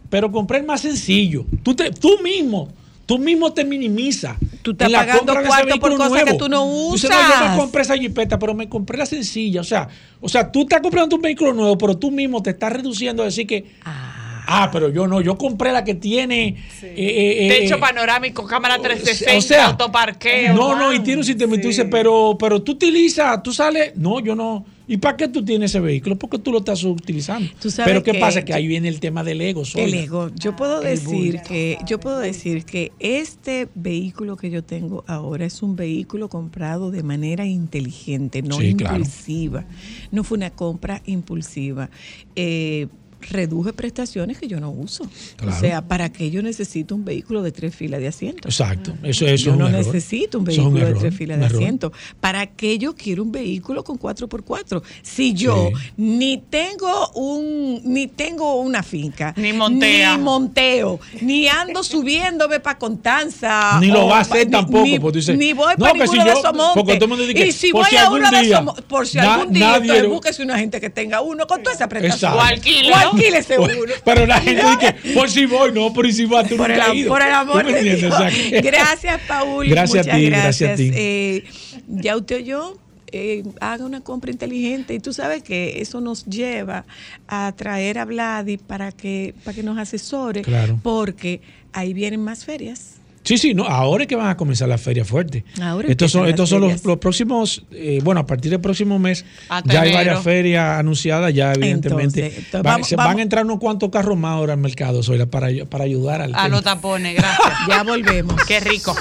pero 0.09 0.33
compré 0.33 0.59
el 0.61 0.65
más 0.65 0.81
sencillo. 0.81 1.45
Tú, 1.63 1.75
te, 1.75 1.91
tú 1.91 2.19
mismo, 2.23 2.73
tú 3.11 3.19
mismo 3.19 3.53
te 3.53 3.65
minimizas. 3.65 4.37
Tú 4.63 4.71
estás 4.71 4.87
en 4.87 4.93
la 4.93 5.01
pagando 5.01 5.35
cuarto 5.45 5.81
por 5.81 5.97
cosas 5.97 6.23
que 6.23 6.35
tú 6.35 6.49
no 6.49 6.93
Dices, 6.93 7.11
no, 7.11 7.17
yo 7.17 7.27
usas. 7.27 7.51
me 7.51 7.57
compré 7.57 7.83
esa 7.83 7.99
jipeta, 7.99 8.39
pero 8.39 8.55
me 8.55 8.69
compré 8.69 8.99
la 8.99 9.05
sencilla. 9.05 9.63
O 9.63 9.65
sea, 9.65 9.89
o 10.21 10.29
sea, 10.29 10.53
tú 10.53 10.63
estás 10.63 10.81
comprando 10.81 11.17
un 11.17 11.23
vehículo 11.23 11.53
nuevo, 11.53 11.77
pero 11.77 11.99
tú 11.99 12.13
mismo 12.13 12.41
te 12.41 12.51
estás 12.51 12.73
reduciendo 12.73 13.25
a 13.25 13.27
decir 13.27 13.49
que. 13.49 13.65
Ah, 13.85 14.71
pero 14.73 14.91
yo 14.91 15.09
no, 15.09 15.21
yo 15.21 15.37
compré 15.37 15.73
la 15.73 15.83
que 15.83 15.95
tiene. 15.95 16.57
eh, 16.83 16.95
eh, 16.95 17.57
Techo 17.63 17.75
eh, 17.75 17.81
panorámico, 17.81 18.47
cámara 18.47 18.79
360, 18.81 19.37
o 19.37 19.41
sea, 19.41 19.67
autoparqueo. 19.67 20.55
No, 20.55 20.77
no, 20.77 20.93
y 20.93 21.01
tiene 21.01 21.19
un 21.23 21.27
sistema. 21.27 21.57
Y 21.57 21.61
tú 21.61 21.67
dices, 21.67 21.87
pero, 21.91 22.37
pero 22.39 22.63
tú 22.63 22.73
utilizas, 22.73 23.43
tú 23.43 23.53
sales. 23.53 23.91
No, 23.97 24.21
yo 24.21 24.37
no. 24.37 24.65
¿Y 24.93 24.97
para 24.97 25.17
qué 25.17 25.29
tú 25.29 25.45
tienes 25.45 25.71
ese 25.71 25.79
vehículo? 25.79 26.19
Porque 26.19 26.37
tú 26.41 26.51
lo 26.51 26.59
estás 26.59 26.83
utilizando. 26.83 27.49
Tú 27.63 27.71
sabes 27.71 27.89
pero 27.93 28.03
¿qué 28.03 28.11
que- 28.11 28.19
pasa? 28.19 28.45
Que 28.45 28.53
ahí 28.55 28.67
viene 28.67 28.89
el 28.89 28.99
tema 28.99 29.23
del 29.23 29.41
ego. 29.41 29.61
El 29.61 29.67
Zoila. 29.67 29.97
ego. 29.99 30.31
Yo 30.35 30.57
puedo 30.57 30.83
El 30.83 30.89
decir 30.89 31.43
que, 31.47 31.79
yo 31.87 32.01
puedo 32.01 32.19
decir 32.19 32.65
que 32.65 32.91
este 32.99 33.69
vehículo 33.77 34.37
que 34.37 34.51
yo 34.51 34.65
tengo 34.65 35.05
ahora 35.07 35.45
es 35.45 35.63
un 35.63 35.77
vehículo 35.77 36.29
comprado 36.29 36.91
de 36.91 37.05
manera 37.05 37.47
inteligente, 37.47 38.43
no 38.43 38.59
Sí, 38.59 38.75
claro. 38.75 38.97
impulsiva. 38.97 39.65
No 40.11 40.25
fue 40.25 40.39
una 40.39 40.51
compra 40.51 41.03
impulsiva. 41.07 41.89
Eh, 42.35 42.89
reduje 43.21 43.73
prestaciones 43.73 44.39
que 44.39 44.49
yo 44.49 44.61
no 44.61 44.71
uso. 44.71 45.05
Claro. 45.37 45.57
O 45.57 45.61
sea, 45.61 45.83
¿para 45.83 46.11
qué 46.11 46.31
yo 46.31 46.43
necesito 46.43 46.95
un 46.95 47.05
vehículo 47.05 47.43
de 47.43 47.53
tres 47.53 47.75
filas 47.75 48.01
de 48.01 48.09
asiento? 48.09 48.49
Exacto. 48.49 48.93
Eso, 49.03 49.27
eso 49.27 49.45
yo 49.47 49.53
es 49.53 49.59
no 49.59 49.67
un 49.67 49.75
error. 49.75 49.87
necesito 49.87 50.39
un 50.39 50.49
Eso 50.49 50.61
es 50.61 50.67
un 50.67 50.75
vehículo 50.75 50.85
de 50.85 50.91
error, 50.91 51.01
tres 51.03 51.15
filas 51.17 51.39
de 51.39 51.45
error. 51.47 51.63
asiento. 51.63 51.93
¿Para 52.21 52.47
qué 52.47 52.79
yo 52.79 52.95
quiero 52.95 53.23
un 53.23 53.33
vehículo 53.33 53.85
con 53.85 53.99
4x4? 53.99 54.83
Si 55.03 55.33
yo 55.35 55.71
Sí. 55.75 55.93
ni 55.97 56.39
tengo 56.39 57.11
un 57.15 57.81
ni 57.85 58.07
tengo 58.07 58.61
una 58.61 58.83
finca, 58.83 59.35
Ni 59.37 59.53
montea. 59.53 60.17
ni 60.17 60.23
monteo, 60.23 61.01
ni 61.21 61.49
ando 61.49 61.83
subiéndome 61.83 62.61
para 62.61 62.79
Constanza, 62.79 63.79
Ni 63.81 63.89
lo 63.89 64.07
va 64.07 64.19
a 64.19 64.21
hacer 64.21 64.47
ni- 64.47 64.53
tampoco, 64.53 64.85
Ni, 64.85 64.99
porque 64.99 65.19
dices, 65.19 65.37
ni 65.37 65.53
voy 65.53 65.75
no, 65.77 65.85
para 65.85 65.93
que 65.99 66.07
si 66.07 66.13
ninguno 66.13 66.25
de 66.25 66.31
esos 66.41 66.55
montes. 66.55 66.75
porque 66.75 66.95
todo 66.95 67.05
el 67.05 67.09
mundo 67.11 67.23
dice 67.25 67.35
que 67.35 67.47
y 67.49 67.53
si 67.53 67.73
voy 67.73 67.85
si 67.91 67.97
a 67.97 68.11
uno 68.11 68.31
de 68.31 68.41
día 68.43 68.55
esos 68.55 68.65
mo- 68.65 68.75
por 68.89 69.07
si 69.07 69.17
na- 69.19 69.35
algún 69.35 69.53
día, 69.53 69.77
entonces 69.77 70.03
lo- 70.05 70.11
búsquese 70.11 70.43
una 70.43 70.59
gente 70.59 70.81
que 70.81 70.91
tenga 70.91 71.21
uno 71.21 71.47
con 71.47 71.63
toda 71.63 71.75
esa 71.75 71.89
prestación. 71.89 72.33
Exacto. 72.33 72.39
O 72.39 72.41
alquile, 72.43 72.93
O 72.93 73.01
¿no? 73.05 73.10
Alquílese 73.13 73.59
uno. 73.59 73.69
Pero 74.05 74.27
la 74.27 74.41
gente 74.41 74.63
dice, 74.63 75.15
por 75.15 75.31
si 75.31 75.47
voy, 75.47 75.73
no, 75.73 75.93
por 75.93 76.11
si 76.13 76.25
va, 76.27 76.45
tú 76.45 76.57
por, 76.57 76.69
nunca 76.71 76.95
ido. 76.95 77.09
por 77.09 77.23
el 77.23 77.33
amor 77.33 77.65
¿Tú 77.67 77.73
me 77.73 77.83
de? 77.83 77.97
Dios. 77.97 78.13
O 78.13 78.17
sea, 78.17 78.31
que- 78.31 78.61
Gracias, 78.63 79.21
Paul. 79.27 79.69
Gracias 79.69 80.07
a 80.07 80.11
Muchas 80.13 80.17
ti, 80.21 80.27
gracias. 80.31 80.59
gracias 80.61 80.73
a 80.73 80.77
ti. 80.77 80.91
Eh, 80.95 81.45
ya 81.89 82.17
usted 82.17 82.37
oyó. 82.37 82.77
eh, 83.13 83.43
haga 83.61 83.85
una 83.85 84.03
compra 84.03 84.31
inteligente 84.31 84.95
y 84.95 85.01
tú 85.01 85.13
sabes 85.13 85.43
que 85.43 85.81
eso 85.81 86.01
nos 86.01 86.27
lleva 86.27 86.85
a 87.27 87.53
traer 87.57 87.99
a 87.99 88.05
Vladi 88.05 88.57
para 88.57 88.93
que 88.93 89.35
para 89.45 89.53
que 89.53 89.65
nos 89.65 89.79
asesore 89.79 90.43
Claro. 90.43 90.79
porque 90.81 91.41
ahí 91.73 91.93
vienen 91.93 92.23
más 92.23 92.45
ferias 92.45 93.00
Sí, 93.23 93.37
sí, 93.37 93.53
no, 93.55 93.65
ahora 93.65 94.05
es 94.05 94.09
que 94.09 94.17
van 94.17 94.29
a 94.29 94.37
comenzar 94.37 94.69
la 94.69 94.79
feria 94.79 95.05
fuerte. 95.05 95.45
Ahora 95.61 95.89
estos 95.89 96.11
son, 96.11 96.27
estos 96.27 96.41
las 96.45 96.49
son 96.49 96.61
los, 96.63 96.71
ferias. 96.71 96.87
los 96.87 96.97
próximos, 96.99 97.63
eh, 97.71 98.01
bueno, 98.03 98.23
a 98.23 98.27
partir 98.27 98.51
del 98.51 98.61
próximo 98.61 98.99
mes 98.99 99.25
Hasta 99.51 99.73
ya 99.73 99.83
hay 99.83 99.93
varias 99.93 100.23
ferias 100.23 100.79
anunciadas, 100.79 101.33
ya 101.35 101.53
evidentemente. 101.53 102.21
Entonces, 102.27 102.39
entonces, 102.47 102.53
van, 102.63 102.73
vamos- 102.75 102.89
se 102.89 102.97
vamos- 102.97 103.11
van 103.13 103.19
a 103.19 103.23
entrar 103.23 103.45
unos 103.45 103.59
cuantos 103.59 103.91
carros 103.91 104.17
más 104.17 104.33
ahora 104.33 104.55
al 104.55 104.59
mercado, 104.61 105.03
Zoila, 105.03 105.27
para, 105.27 105.49
para 105.69 105.85
ayudar 105.85 106.23
al 106.23 106.31
A 106.35 106.37
tema. 106.45 106.49
los 106.49 106.63
tapones, 106.65 107.15
gracias. 107.15 107.53
Ya 107.69 107.83
volvemos. 107.83 108.43
Qué 108.47 108.59
rico. 108.61 108.97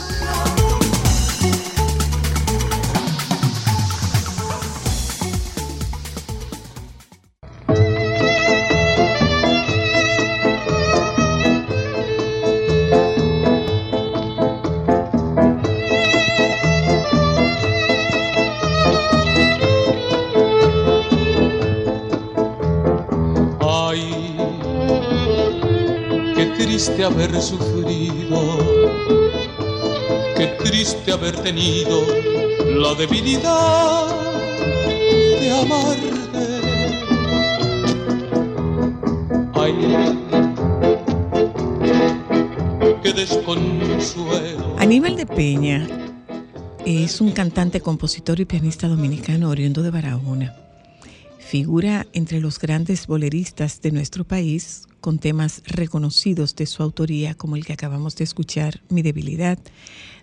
Triste 26.99 27.03
haber 27.03 27.41
sufrido, 27.41 28.57
qué 30.35 30.47
triste 30.61 31.13
haber 31.13 31.35
tenido 31.41 32.01
la 32.75 32.93
debilidad 32.95 34.07
de 35.39 35.51
amarte. 35.51 36.09
Ay, 39.53 39.73
qué 43.01 43.13
desconsuelo. 43.13 44.75
Aníbal 44.77 45.15
de 45.15 45.25
Peña 45.25 45.87
es 46.85 47.21
un 47.21 47.31
cantante, 47.31 47.79
compositor 47.79 48.41
y 48.41 48.45
pianista 48.45 48.89
dominicano 48.89 49.49
oriundo 49.49 49.83
de 49.83 49.91
Barahona. 49.91 50.68
Figura 51.49 52.05
entre 52.13 52.41
los 52.41 52.59
grandes 52.59 53.07
boleristas 53.07 53.81
de 53.81 53.91
nuestro 53.91 54.23
país 54.23 54.87
con 55.01 55.17
temas 55.17 55.63
reconocidos 55.65 56.55
de 56.55 56.67
su 56.67 56.83
autoría 56.83 57.33
como 57.33 57.55
el 57.55 57.65
que 57.65 57.73
acabamos 57.73 58.15
de 58.15 58.23
escuchar, 58.23 58.81
Mi 58.87 59.01
debilidad, 59.01 59.57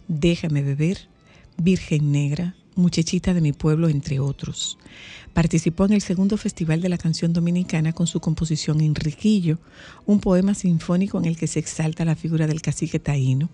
Déjame 0.06 0.62
beber, 0.62 1.08
Virgen 1.56 2.12
Negra, 2.12 2.54
Muchachita 2.76 3.34
de 3.34 3.40
mi 3.40 3.52
pueblo, 3.52 3.88
entre 3.88 4.20
otros. 4.20 4.78
Participó 5.34 5.86
en 5.86 5.94
el 5.94 6.00
segundo 6.00 6.36
Festival 6.36 6.80
de 6.80 6.90
la 6.90 6.96
Canción 6.96 7.32
Dominicana 7.32 7.92
con 7.92 8.06
su 8.06 8.20
composición 8.20 8.80
Enriquillo, 8.80 9.58
un 10.06 10.20
poema 10.20 10.54
sinfónico 10.54 11.18
en 11.18 11.24
el 11.24 11.36
que 11.36 11.48
se 11.48 11.58
exalta 11.58 12.04
la 12.04 12.14
figura 12.14 12.46
del 12.46 12.62
cacique 12.62 13.00
taíno, 13.00 13.50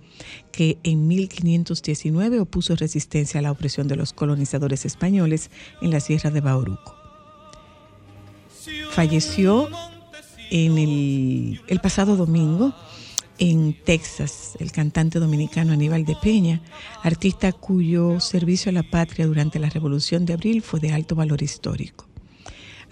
que 0.50 0.76
en 0.82 1.08
1519 1.08 2.38
opuso 2.38 2.76
resistencia 2.76 3.40
a 3.40 3.42
la 3.42 3.50
opresión 3.50 3.88
de 3.88 3.96
los 3.96 4.12
colonizadores 4.12 4.84
españoles 4.84 5.50
en 5.80 5.90
la 5.90 6.00
Sierra 6.00 6.30
de 6.30 6.42
Bauruco. 6.42 7.01
Falleció 8.90 9.68
en 10.50 10.78
el, 10.78 11.60
el 11.66 11.80
pasado 11.80 12.16
domingo 12.16 12.74
en 13.38 13.74
Texas, 13.84 14.56
el 14.60 14.70
cantante 14.70 15.18
dominicano 15.18 15.72
Aníbal 15.72 16.04
de 16.04 16.14
Peña, 16.14 16.62
artista 17.02 17.52
cuyo 17.52 18.20
servicio 18.20 18.70
a 18.70 18.72
la 18.72 18.82
patria 18.82 19.26
durante 19.26 19.58
la 19.58 19.70
Revolución 19.70 20.26
de 20.26 20.34
Abril 20.34 20.62
fue 20.62 20.78
de 20.78 20.92
alto 20.92 21.14
valor 21.16 21.42
histórico. 21.42 22.06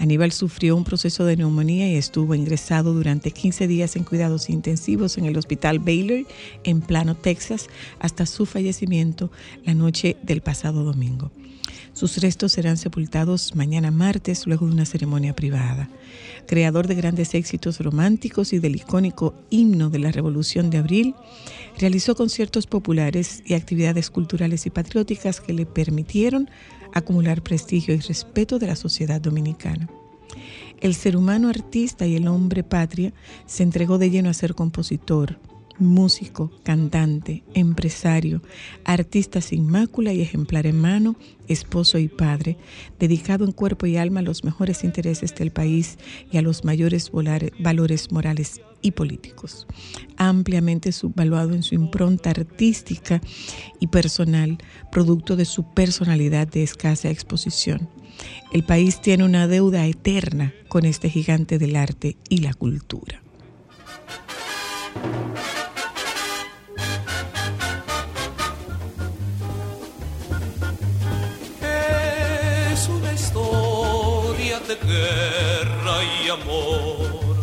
Aníbal 0.01 0.33
sufrió 0.33 0.77
un 0.77 0.85
proceso 0.85 1.27
de 1.27 1.37
neumonía 1.37 1.93
y 1.93 1.97
estuvo 1.97 2.35
ingresado 2.35 2.95
durante 2.95 3.33
15 3.33 3.69
días 3.69 3.97
en 3.97 4.05
cuidados 4.05 4.49
intensivos 4.49 5.19
en 5.19 5.27
el 5.27 5.37
Hospital 5.37 5.79
Baylor 5.79 6.27
en 6.65 6.81
Plano, 6.81 7.15
Texas, 7.15 7.69
hasta 7.99 8.25
su 8.25 8.47
fallecimiento 8.47 9.31
la 9.65 9.75
noche 9.75 10.17
del 10.23 10.41
pasado 10.41 10.85
domingo. 10.85 11.31
Sus 11.93 12.19
restos 12.19 12.53
serán 12.53 12.77
sepultados 12.77 13.55
mañana 13.55 13.91
martes 13.91 14.47
luego 14.47 14.67
de 14.67 14.73
una 14.73 14.87
ceremonia 14.87 15.35
privada. 15.35 15.89
Creador 16.47 16.87
de 16.87 16.95
grandes 16.95 17.35
éxitos 17.35 17.81
románticos 17.81 18.53
y 18.53 18.59
del 18.59 18.77
icónico 18.77 19.35
himno 19.51 19.91
de 19.91 19.99
la 19.99 20.13
Revolución 20.13 20.71
de 20.71 20.79
Abril, 20.79 21.15
realizó 21.79 22.15
conciertos 22.15 22.67
populares 22.67 23.43
y 23.45 23.55
actividades 23.55 24.11
culturales 24.11 24.67
y 24.67 24.71
patrióticas 24.71 25.41
que 25.41 25.53
le 25.53 25.67
permitieron 25.67 26.49
acumular 26.93 27.43
prestigio 27.43 27.95
y 27.95 27.99
respeto 27.99 28.59
de 28.59 28.67
la 28.67 28.77
sociedad 28.77 29.21
dominicana. 29.21 29.89
El 30.81 30.95
ser 30.95 31.17
humano 31.17 31.49
artista 31.49 32.07
y 32.07 32.17
el 32.17 32.29
hombre 32.29 32.63
patria 32.63 33.13
se 33.47 33.63
entregó 33.63 33.99
de 33.99 34.11
lleno 34.11 34.31
a 34.31 34.35
ser 34.35 34.55
compositor, 34.55 35.39
músico, 35.81 36.51
cantante, 36.63 37.43
empresario, 37.55 38.43
artista 38.85 39.41
sin 39.41 39.67
mácula 39.67 40.13
y 40.13 40.21
ejemplar 40.21 40.67
en 40.67 40.81
mano, 40.81 41.17
esposo 41.49 41.99
y 41.99 42.09
padre, 42.09 42.57
dedicado 42.99 43.45
en 43.45 43.53
cuerpo 43.53 43.87
y 43.87 43.97
alma 43.97 44.21
a 44.21 44.23
los 44.23 44.45
mejores 44.45 44.85
intereses 44.85 45.35
del 45.35 45.51
país 45.51 45.99
y 46.31 46.39
a 46.39 46.43
los 46.43 46.65
mayores 46.65 47.11
valores 47.59 48.13
morales 48.13 48.61
y 48.83 48.93
políticos. 48.93 49.67
Ampliamente 50.17 50.93
subvaluado 50.93 51.55
en 51.55 51.63
su 51.63 51.75
impronta 51.75 52.31
artística 52.31 53.21
y 53.79 53.89
personal, 53.89 54.59
producto 54.91 55.37
de 55.37 55.45
su 55.45 55.65
personalidad 55.75 56.49
de 56.49 56.63
escasa 56.63 57.11
exposición. 57.11 57.89
El 58.53 58.65
país 58.65 59.01
tiene 59.01 59.25
una 59.25 59.47
deuda 59.47 59.87
eterna 59.87 60.53
con 60.69 60.85
este 60.85 61.09
gigante 61.09 61.59
del 61.59 61.77
arte 61.77 62.17
y 62.29 62.39
la 62.39 62.55
cultura. 62.55 63.23
Guerra 74.91 75.97
y 76.05 76.29
amor. 76.29 77.37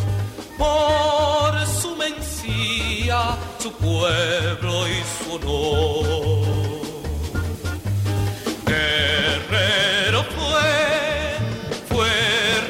Por 0.58 1.66
su 1.82 1.96
mencía, 1.96 3.38
su 3.60 3.72
pueblo 3.72 4.88
y 4.88 4.98
su 5.16 5.34
honor. 5.36 6.48
Guerrero 8.66 10.24
fue, 10.36 10.72
fue 11.90 12.12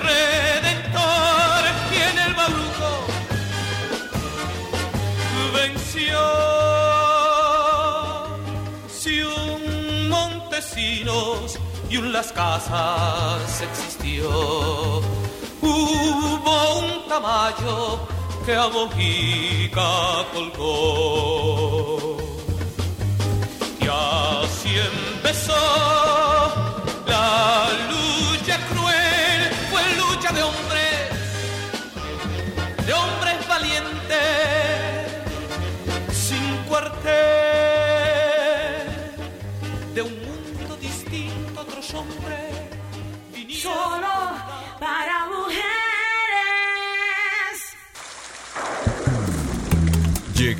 redentor 0.09 1.61
y 1.91 1.97
el 2.25 2.33
Bauruco 2.39 2.91
venció. 5.59 6.21
Si 8.99 9.21
un 9.21 10.09
Montesinos 10.09 11.57
y 11.89 11.97
un 11.97 12.13
Las 12.13 12.31
Casas 12.31 13.61
hubo 15.61 16.79
un 16.79 17.07
Tamayo 17.07 17.99
que 18.45 18.55
a 18.55 18.67
Mojica 18.69 20.25
colgó. 20.33 22.17
Y 23.79 23.87
así 23.87 24.71
empezó 24.77 25.53
la 27.05 27.69
lucha 27.89 27.96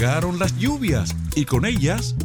Las 0.07 0.57
lluvias 0.57 1.13
y 1.35 1.43
con 1.43 1.65
ellas 1.65 2.15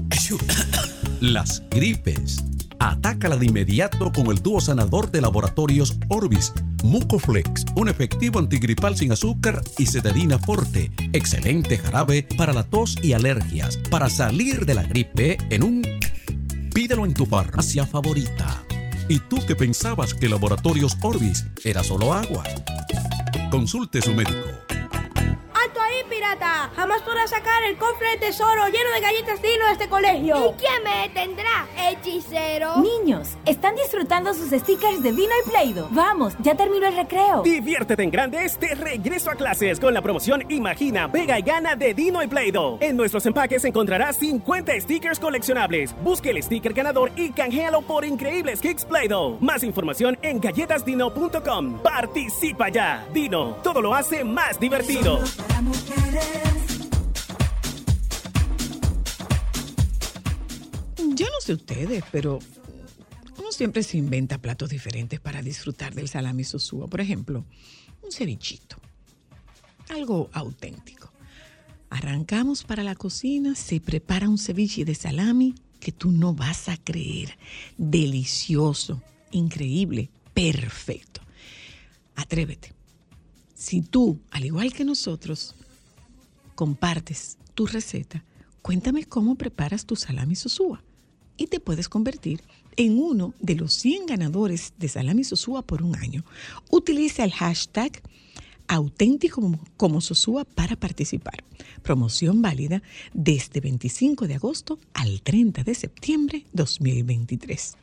las 1.20 1.64
gripes. 1.68 2.44
Atácala 2.78 3.36
de 3.36 3.46
inmediato 3.46 4.12
con 4.12 4.28
el 4.28 4.40
dúo 4.40 4.60
sanador 4.60 5.10
de 5.10 5.20
laboratorios 5.20 5.96
Orbis, 6.08 6.52
Mucoflex, 6.84 7.64
un 7.74 7.88
efectivo 7.88 8.38
antigripal 8.38 8.96
sin 8.96 9.10
azúcar 9.10 9.62
y 9.78 9.86
cetadina 9.86 10.38
forte. 10.38 10.92
Excelente 11.12 11.76
jarabe 11.76 12.22
para 12.36 12.52
la 12.52 12.62
tos 12.62 12.96
y 13.02 13.14
alergias. 13.14 13.78
Para 13.90 14.08
salir 14.08 14.64
de 14.64 14.74
la 14.74 14.84
gripe 14.84 15.36
en 15.50 15.64
un... 15.64 15.82
Pídelo 16.72 17.04
en 17.04 17.14
tu 17.14 17.26
farmacia 17.26 17.84
favorita. 17.84 18.62
¿Y 19.08 19.18
tú 19.18 19.44
que 19.44 19.56
pensabas 19.56 20.14
que 20.14 20.28
Laboratorios 20.28 20.96
Orbis 21.02 21.46
era 21.64 21.82
solo 21.82 22.14
agua? 22.14 22.44
Consulte 23.50 24.00
su 24.00 24.14
médico. 24.14 24.62
¡Alto 25.92 26.06
ahí, 26.06 26.10
pirata! 26.10 26.70
Jamás 26.74 27.02
podrás 27.02 27.30
sacar 27.30 27.62
el 27.64 27.76
cofre 27.76 28.10
de 28.10 28.16
tesoro 28.18 28.66
lleno 28.66 28.90
de 28.94 29.00
galletas 29.00 29.42
Dino 29.42 29.66
de 29.66 29.72
este 29.72 29.88
colegio. 29.88 30.50
¿Y 30.50 30.60
quién 30.60 30.82
me 30.84 31.08
detendrá? 31.08 31.66
¿Hechicero? 31.76 32.76
Niños, 32.78 33.36
están 33.44 33.74
disfrutando 33.74 34.32
sus 34.34 34.50
stickers 34.50 35.02
de 35.02 35.12
Dino 35.12 35.32
y 35.44 35.50
Play-Doh. 35.50 35.88
Vamos, 35.90 36.34
ya 36.40 36.54
terminó 36.54 36.86
el 36.86 36.96
recreo. 36.96 37.42
Diviértete 37.42 38.02
en 38.02 38.10
grande 38.10 38.44
este 38.44 38.74
regreso 38.74 39.30
a 39.30 39.34
clases 39.34 39.80
con 39.80 39.92
la 39.92 40.02
promoción 40.02 40.44
Imagina, 40.50 41.06
Vega 41.06 41.38
y 41.38 41.42
Gana 41.42 41.74
de 41.74 41.94
Dino 41.94 42.22
y 42.22 42.26
Play-Doh. 42.26 42.78
En 42.80 42.96
nuestros 42.96 43.26
empaques 43.26 43.64
encontrarás 43.64 44.16
50 44.16 44.80
stickers 44.80 45.18
coleccionables. 45.18 45.94
Busque 46.02 46.30
el 46.30 46.42
sticker 46.42 46.72
ganador 46.72 47.10
y 47.16 47.30
canjealo 47.30 47.82
por 47.82 48.04
increíbles 48.04 48.60
kicks 48.60 48.84
Play-Doh. 48.84 49.38
Más 49.40 49.62
información 49.62 50.18
en 50.22 50.40
galletasdino.com. 50.40 51.80
Participa 51.82 52.68
ya. 52.68 53.06
Dino, 53.12 53.56
todo 53.62 53.82
lo 53.82 53.94
hace 53.94 54.24
más 54.24 54.58
divertido. 54.58 55.20
Yo 61.14 61.26
no 61.26 61.40
sé 61.40 61.52
ustedes, 61.52 62.04
pero 62.10 62.38
uno 63.38 63.52
siempre 63.52 63.82
se 63.82 63.98
inventa 63.98 64.38
platos 64.38 64.70
diferentes 64.70 65.20
para 65.20 65.42
disfrutar 65.42 65.94
del 65.94 66.08
salami 66.08 66.44
sosúa. 66.44 66.88
Por 66.88 67.00
ejemplo, 67.00 67.44
un 68.02 68.12
cevichito. 68.12 68.76
Algo 69.88 70.30
auténtico. 70.32 71.12
Arrancamos 71.90 72.64
para 72.64 72.82
la 72.82 72.94
cocina, 72.94 73.54
se 73.54 73.80
prepara 73.80 74.28
un 74.28 74.38
ceviche 74.38 74.84
de 74.84 74.94
salami 74.94 75.54
que 75.78 75.92
tú 75.92 76.10
no 76.10 76.32
vas 76.32 76.68
a 76.68 76.76
creer. 76.78 77.36
Delicioso, 77.76 79.02
increíble, 79.30 80.10
perfecto. 80.32 81.20
Atrévete. 82.14 82.72
Si 83.54 83.82
tú, 83.82 84.20
al 84.30 84.44
igual 84.44 84.72
que 84.72 84.84
nosotros, 84.84 85.54
compartes 86.54 87.38
tu 87.54 87.66
receta, 87.66 88.24
cuéntame 88.62 89.04
cómo 89.04 89.36
preparas 89.36 89.86
tu 89.86 89.96
salami 89.96 90.34
sosúa 90.34 90.82
y 91.36 91.46
te 91.46 91.60
puedes 91.60 91.88
convertir 91.88 92.42
en 92.76 92.98
uno 92.98 93.34
de 93.40 93.54
los 93.54 93.74
100 93.74 94.06
ganadores 94.06 94.74
de 94.78 94.88
Salami 94.88 95.24
Sosúa 95.24 95.62
por 95.62 95.82
un 95.82 95.96
año. 95.96 96.24
Utiliza 96.70 97.24
el 97.24 97.32
hashtag 97.32 98.00
auténtico 98.68 99.58
como, 99.76 100.00
Sosúa 100.00 100.44
para 100.44 100.76
participar. 100.76 101.44
Promoción 101.82 102.42
válida 102.42 102.82
desde 103.12 103.60
25 103.60 104.26
de 104.26 104.34
agosto 104.34 104.78
al 104.94 105.20
30 105.22 105.64
de 105.64 105.74
septiembre 105.74 106.46
2023. 106.52 107.76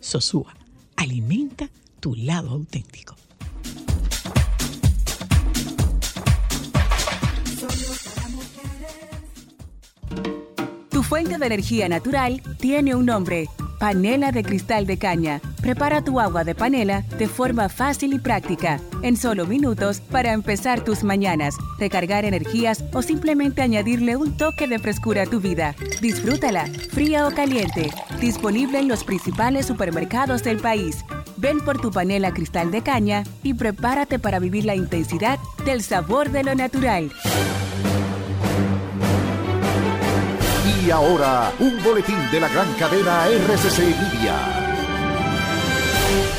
Sosúa, 0.00 0.54
alimenta 0.96 1.70
tu 2.00 2.14
lado 2.14 2.50
auténtico. 2.50 3.16
Fuente 11.04 11.38
de 11.38 11.46
energía 11.46 11.88
natural 11.88 12.42
tiene 12.58 12.94
un 12.94 13.06
nombre, 13.06 13.48
Panela 13.78 14.32
de 14.32 14.42
Cristal 14.42 14.86
de 14.86 14.96
Caña. 14.96 15.40
Prepara 15.60 16.02
tu 16.02 16.18
agua 16.18 16.44
de 16.44 16.54
panela 16.54 17.02
de 17.18 17.28
forma 17.28 17.68
fácil 17.68 18.14
y 18.14 18.18
práctica, 18.18 18.80
en 19.02 19.16
solo 19.16 19.46
minutos 19.46 20.00
para 20.00 20.32
empezar 20.32 20.82
tus 20.82 21.04
mañanas, 21.04 21.56
recargar 21.78 22.24
energías 22.24 22.84
o 22.92 23.02
simplemente 23.02 23.62
añadirle 23.62 24.16
un 24.16 24.36
toque 24.36 24.66
de 24.66 24.78
frescura 24.78 25.22
a 25.22 25.26
tu 25.26 25.40
vida. 25.40 25.74
Disfrútala, 26.00 26.66
fría 26.92 27.26
o 27.26 27.30
caliente. 27.30 27.90
Disponible 28.20 28.78
en 28.78 28.88
los 28.88 29.04
principales 29.04 29.66
supermercados 29.66 30.42
del 30.42 30.58
país. 30.58 31.04
Ven 31.36 31.60
por 31.60 31.80
tu 31.80 31.90
panela 31.90 32.32
cristal 32.32 32.70
de 32.70 32.82
caña 32.82 33.24
y 33.42 33.54
prepárate 33.54 34.18
para 34.18 34.38
vivir 34.38 34.64
la 34.64 34.74
intensidad 34.74 35.38
del 35.66 35.82
sabor 35.82 36.30
de 36.30 36.44
lo 36.44 36.54
natural. 36.54 37.10
Y 40.86 40.90
ahora, 40.90 41.50
un 41.60 41.82
boletín 41.82 42.30
de 42.30 42.40
la 42.40 42.48
gran 42.48 42.70
cadena 42.74 43.26
RCC 43.26 43.78
Media. 43.78 44.64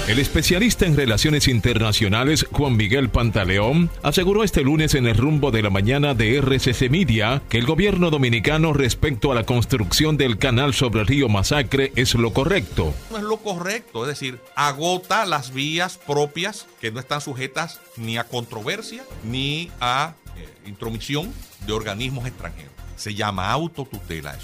El 0.08 0.20
especialista 0.20 0.86
en 0.86 0.96
relaciones 0.96 1.48
internacionales 1.48 2.46
Juan 2.52 2.78
Miguel 2.78 3.10
Pantaleón 3.10 3.90
aseguró 4.04 4.44
este 4.44 4.62
lunes 4.62 4.94
en 4.94 5.08
el 5.08 5.18
rumbo 5.18 5.50
de 5.50 5.64
la 5.64 5.72
mañana 5.72 6.14
de 6.14 6.38
RCC 6.38 6.92
Media 6.92 7.42
que 7.50 7.58
el 7.58 7.66
gobierno 7.66 8.12
dominicano 8.12 8.72
respecto 8.72 9.32
a 9.32 9.36
la 9.36 9.46
construcción 9.46 10.16
del 10.16 10.38
canal 10.38 10.76
sobre 10.76 11.02
el 11.02 11.08
río 11.08 11.28
Masacre 11.28 11.92
es 11.96 12.14
lo 12.14 12.32
correcto. 12.32 12.94
No 13.10 13.18
es 13.18 13.24
lo 13.24 13.38
correcto, 13.38 14.04
es 14.04 14.10
decir, 14.10 14.40
agota 14.56 15.26
las 15.26 15.56
vías 15.56 15.98
propias 15.98 16.68
que 16.80 16.92
no 16.92 17.00
están 17.00 17.22
sujetas 17.22 17.80
ni 17.98 18.20
a 18.20 18.26
controversia 18.26 19.04
ni 19.24 19.72
a 19.80 20.14
eh, 20.38 20.48
intromisión 20.68 21.34
de 21.66 21.74
organismos 21.74 22.28
extranjeros. 22.28 22.75
Se 22.96 23.14
llama 23.14 23.52
autotutela. 23.52 24.38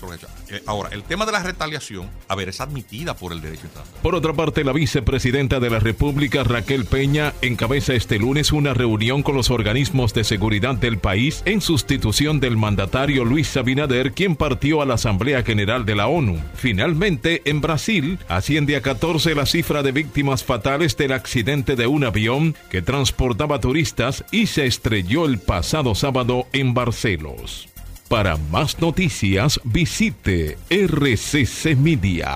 Eh, 0.49 0.62
Ahora, 0.66 0.89
el 0.91 1.04
tema 1.04 1.26
de 1.26 1.32
la 1.32 1.43
retaliación, 1.43 2.10
a 2.28 2.36
ver, 2.36 2.49
es 2.49 2.62
admitida 2.62 3.16
por 3.16 3.32
el 3.32 3.41
derecho 3.41 3.64
internacional. 3.66 4.02
Por 4.02 4.16
otra 4.16 4.34
parte, 4.34 4.64
la 4.64 4.74
vicepresidenta 4.74 5.60
de 5.60 5.70
la 5.70 5.80
República, 5.80 6.43
Raquel 6.43 6.86
Peña, 6.86 7.34
encabeza 7.41 7.93
este 7.93 8.20
lunes 8.20 8.52
una 8.52 8.74
reunión 8.74 9.24
con 9.24 9.36
los 9.36 9.49
organismos 9.49 10.14
de 10.14 10.24
seguridad 10.24 10.76
del 10.76 10.97
país 10.97 11.41
en 11.45 11.62
sustitución 11.62 12.39
del 12.39 12.58
mandatario 12.58 13.26
Luis 13.26 13.56
Abinader, 13.58 14.14
quien 14.14 14.36
partió 14.36 14.82
a 14.82 14.86
la 14.86 14.95
Asamblea 14.95 15.43
General 15.43 15.86
de 15.86 15.95
la 15.95 16.08
ONU. 16.08 16.39
Finalmente, 16.56 17.41
en 17.45 17.62
Brasil, 17.62 18.20
asciende 18.28 18.76
a 18.76 18.82
14 18.82 19.36
la 19.36 19.45
cifra 19.45 19.84
de 19.84 19.91
víctimas 19.91 20.43
fatales 20.43 20.97
del 20.97 21.14
accidente 21.14 21.76
de 21.76 21.88
un 21.88 22.04
avión 22.04 22.56
que 22.70 22.82
transportaba 22.82 23.60
turistas 23.60 24.24
y 24.32 24.47
se 24.47 24.66
estrelló 24.66 25.26
el 25.26 25.39
pasado 25.39 25.95
sábado 25.95 26.47
en 26.54 26.74
Barcelos. 26.74 27.68
Para 28.12 28.36
más 28.36 28.80
noticias, 28.82 29.57
visite 29.64 30.57
rccmedia.com.do. 30.70 32.30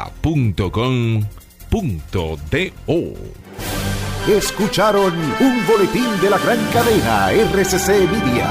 Escucharon 4.25 5.13
un 5.41 5.67
boletín 5.67 6.21
de 6.21 6.29
la 6.29 6.37
gran 6.37 6.65
cadena 6.71 7.29
RCC 7.33 8.09
Media. 8.09 8.47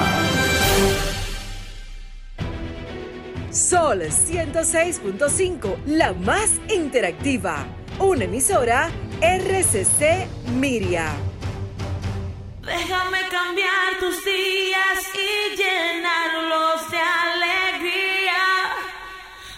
Sol 3.51 4.03
106.5, 4.03 5.77
la 5.87 6.12
más 6.12 6.61
interactiva. 6.68 7.64
Una 8.01 8.25
emisora 8.25 8.91
RCC 9.22 10.27
Miria. 10.59 11.14
Déjame 12.61 13.24
cambiar 13.45 13.99
tus 14.01 14.25
días 14.25 15.11
y 15.15 15.57
llenarlos 15.57 16.91
de 16.91 16.99
alegría. 16.99 18.43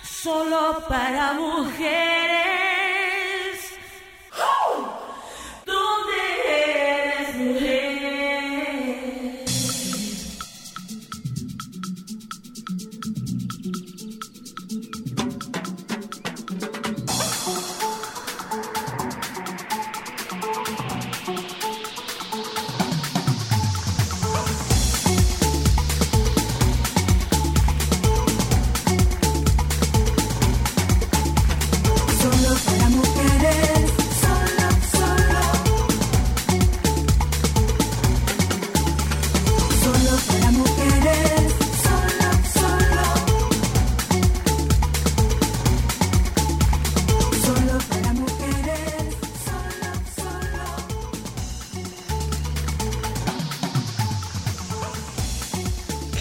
Solo 0.03 0.82
para 0.89 1.34
mujeres. 1.34 2.65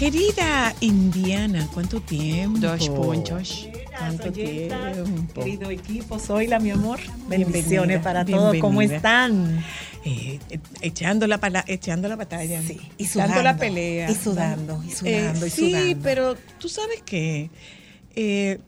Querida 0.06 0.72
Indiana, 0.82 1.68
¿cuánto 1.74 2.00
tiempo? 2.00 2.60
Josh 2.64 2.90
Ponchos. 2.90 3.68
¿Cuánto 3.98 4.30
tiempo? 4.30 5.40
Querido 5.42 5.68
equipo, 5.68 6.20
soy 6.20 6.46
la 6.46 6.60
mi 6.60 6.70
amor. 6.70 7.00
Bienvenida, 7.28 7.50
Bendiciones 7.50 8.02
para 8.04 8.24
todos. 8.24 8.56
¿Cómo 8.60 8.82
están? 8.82 9.64
Eh, 10.04 10.38
eh, 10.48 10.60
echando, 10.80 11.26
la 11.26 11.40
pala- 11.40 11.64
echando 11.66 12.06
la 12.06 12.14
batalla. 12.14 12.62
Sí, 12.62 12.78
y 12.96 13.06
dando 13.08 13.34
la 13.42 13.54
sudando, 13.54 13.58
pelea. 13.58 14.08
y 14.08 14.14
sudando, 14.14 14.84
y 14.86 14.90
sudando, 14.92 15.44
y 15.44 15.50
sí, 15.50 15.70
sudando. 15.72 16.00
pero 16.04 16.36
tú 16.60 16.68
sabes 16.68 17.02
que 17.04 17.50
eh, 18.14 18.60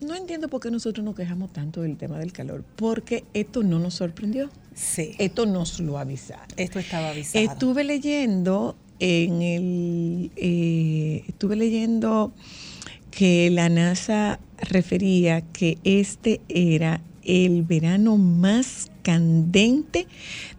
no 0.00 0.16
entiendo 0.16 0.48
por 0.48 0.60
qué 0.60 0.72
nosotros 0.72 1.04
nos 1.04 1.14
quejamos 1.14 1.52
tanto 1.52 1.82
del 1.82 1.96
tema 1.96 2.18
del 2.18 2.32
calor, 2.32 2.64
porque 2.74 3.22
esto 3.32 3.62
no 3.62 3.78
nos 3.78 3.94
sorprendió. 3.94 4.50
Sí. 4.74 5.14
Esto 5.20 5.46
nos 5.46 5.78
lo 5.78 5.98
avisaron. 5.98 6.48
Esto 6.56 6.80
estaba 6.80 7.10
avisado. 7.10 7.44
Estuve 7.44 7.84
leyendo 7.84 8.74
en 9.00 9.42
el, 9.42 10.30
eh, 10.36 11.24
estuve 11.28 11.56
leyendo 11.56 12.32
que 13.10 13.50
la 13.50 13.68
NASA 13.68 14.40
refería 14.58 15.40
que 15.40 15.78
este 15.84 16.40
era 16.48 17.00
el 17.24 17.62
verano 17.62 18.16
más 18.16 18.90
candente 19.02 20.06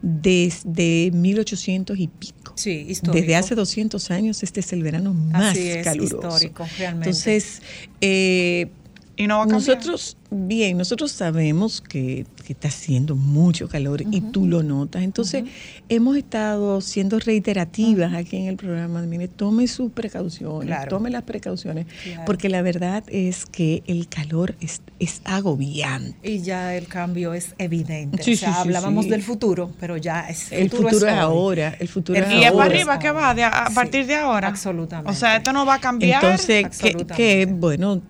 desde 0.02 1.10
1800 1.12 1.98
y 1.98 2.08
pico. 2.08 2.52
Sí, 2.56 2.86
histórico. 2.88 3.20
Desde 3.20 3.36
hace 3.36 3.54
200 3.54 4.10
años 4.10 4.42
este 4.42 4.60
es 4.60 4.72
el 4.72 4.82
verano 4.82 5.12
más 5.12 5.52
Así 5.52 5.68
es, 5.68 5.84
caluroso. 5.84 6.16
histórico, 6.28 6.64
realmente. 6.78 7.10
Entonces, 7.10 7.62
eh, 8.00 8.68
y 9.16 9.26
no 9.26 9.38
va 9.38 9.44
a 9.44 9.46
cambiar. 9.48 9.76
nosotros, 9.78 10.16
bien, 10.30 10.76
nosotros 10.76 11.10
sabemos 11.10 11.80
que, 11.80 12.26
que 12.44 12.52
está 12.52 12.68
haciendo 12.68 13.16
mucho 13.16 13.66
calor 13.68 14.02
y 14.10 14.20
tú 14.20 14.46
lo 14.46 14.62
notas. 14.62 15.02
Entonces, 15.02 15.44
hemos 15.88 16.16
estado 16.16 16.80
siendo 16.82 17.18
reiterativas 17.18 18.12
aquí 18.14 18.36
en 18.36 18.46
el 18.48 18.56
programa. 18.56 19.00
Mire, 19.02 19.28
tome 19.28 19.66
sus 19.68 19.90
precauciones, 19.92 20.66
Claro. 20.66 20.90
tome 20.90 21.10
las 21.10 21.22
precauciones, 21.22 21.86
Claro. 22.04 22.22
porque 22.26 22.48
la 22.50 22.60
verdad 22.62 23.04
es 23.08 23.46
que 23.46 23.82
el 23.86 24.08
calor 24.08 24.54
es, 24.60 24.82
es 24.98 25.22
agobiante. 25.24 26.16
Y 26.22 26.40
ya 26.40 26.74
el 26.76 26.86
cambio 26.86 27.32
es 27.34 27.54
evidente. 27.58 28.22
Sí, 28.22 28.34
o 28.34 28.36
sea, 28.36 28.52
sí, 28.52 28.58
hablábamos 28.60 29.04
sí. 29.04 29.10
del 29.10 29.22
futuro, 29.22 29.70
pero 29.80 29.96
ya 29.96 30.28
es 30.28 30.52
El 30.52 30.68
futuro 30.70 30.88
es 30.90 31.02
hoy. 31.02 31.08
ahora, 31.10 31.76
el 31.80 31.88
futuro 31.88 32.18
es 32.18 32.30
y 32.32 32.40
es 32.40 32.46
ahora. 32.46 32.56
para 32.64 32.74
arriba 32.74 32.98
que 32.98 33.10
va 33.10 33.34
de 33.34 33.44
a, 33.44 33.48
a 33.64 33.68
Sí, 33.68 33.74
partir 33.74 34.06
de 34.06 34.14
ahora. 34.16 34.48
Absolutamente. 34.48 35.10
O 35.10 35.14
sea, 35.14 35.36
esto 35.36 35.52
no 35.52 35.64
va 35.64 35.74
a 35.74 35.80
cambiar. 35.80 36.22
Entonces, 36.22 36.66
que, 36.78 36.92
que, 37.16 37.46
bueno, 37.46 38.02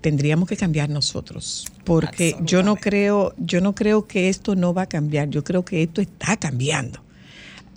tendríamos 0.00 0.48
que 0.48 0.56
cambiar 0.56 0.88
nosotros, 0.88 1.66
porque 1.84 2.36
yo 2.42 2.62
no 2.62 2.76
creo, 2.76 3.34
yo 3.38 3.60
no 3.60 3.74
creo 3.74 4.06
que 4.06 4.28
esto 4.28 4.54
no 4.54 4.74
va 4.74 4.82
a 4.82 4.86
cambiar, 4.86 5.28
yo 5.30 5.44
creo 5.44 5.64
que 5.64 5.82
esto 5.82 6.00
está 6.00 6.36
cambiando. 6.36 7.07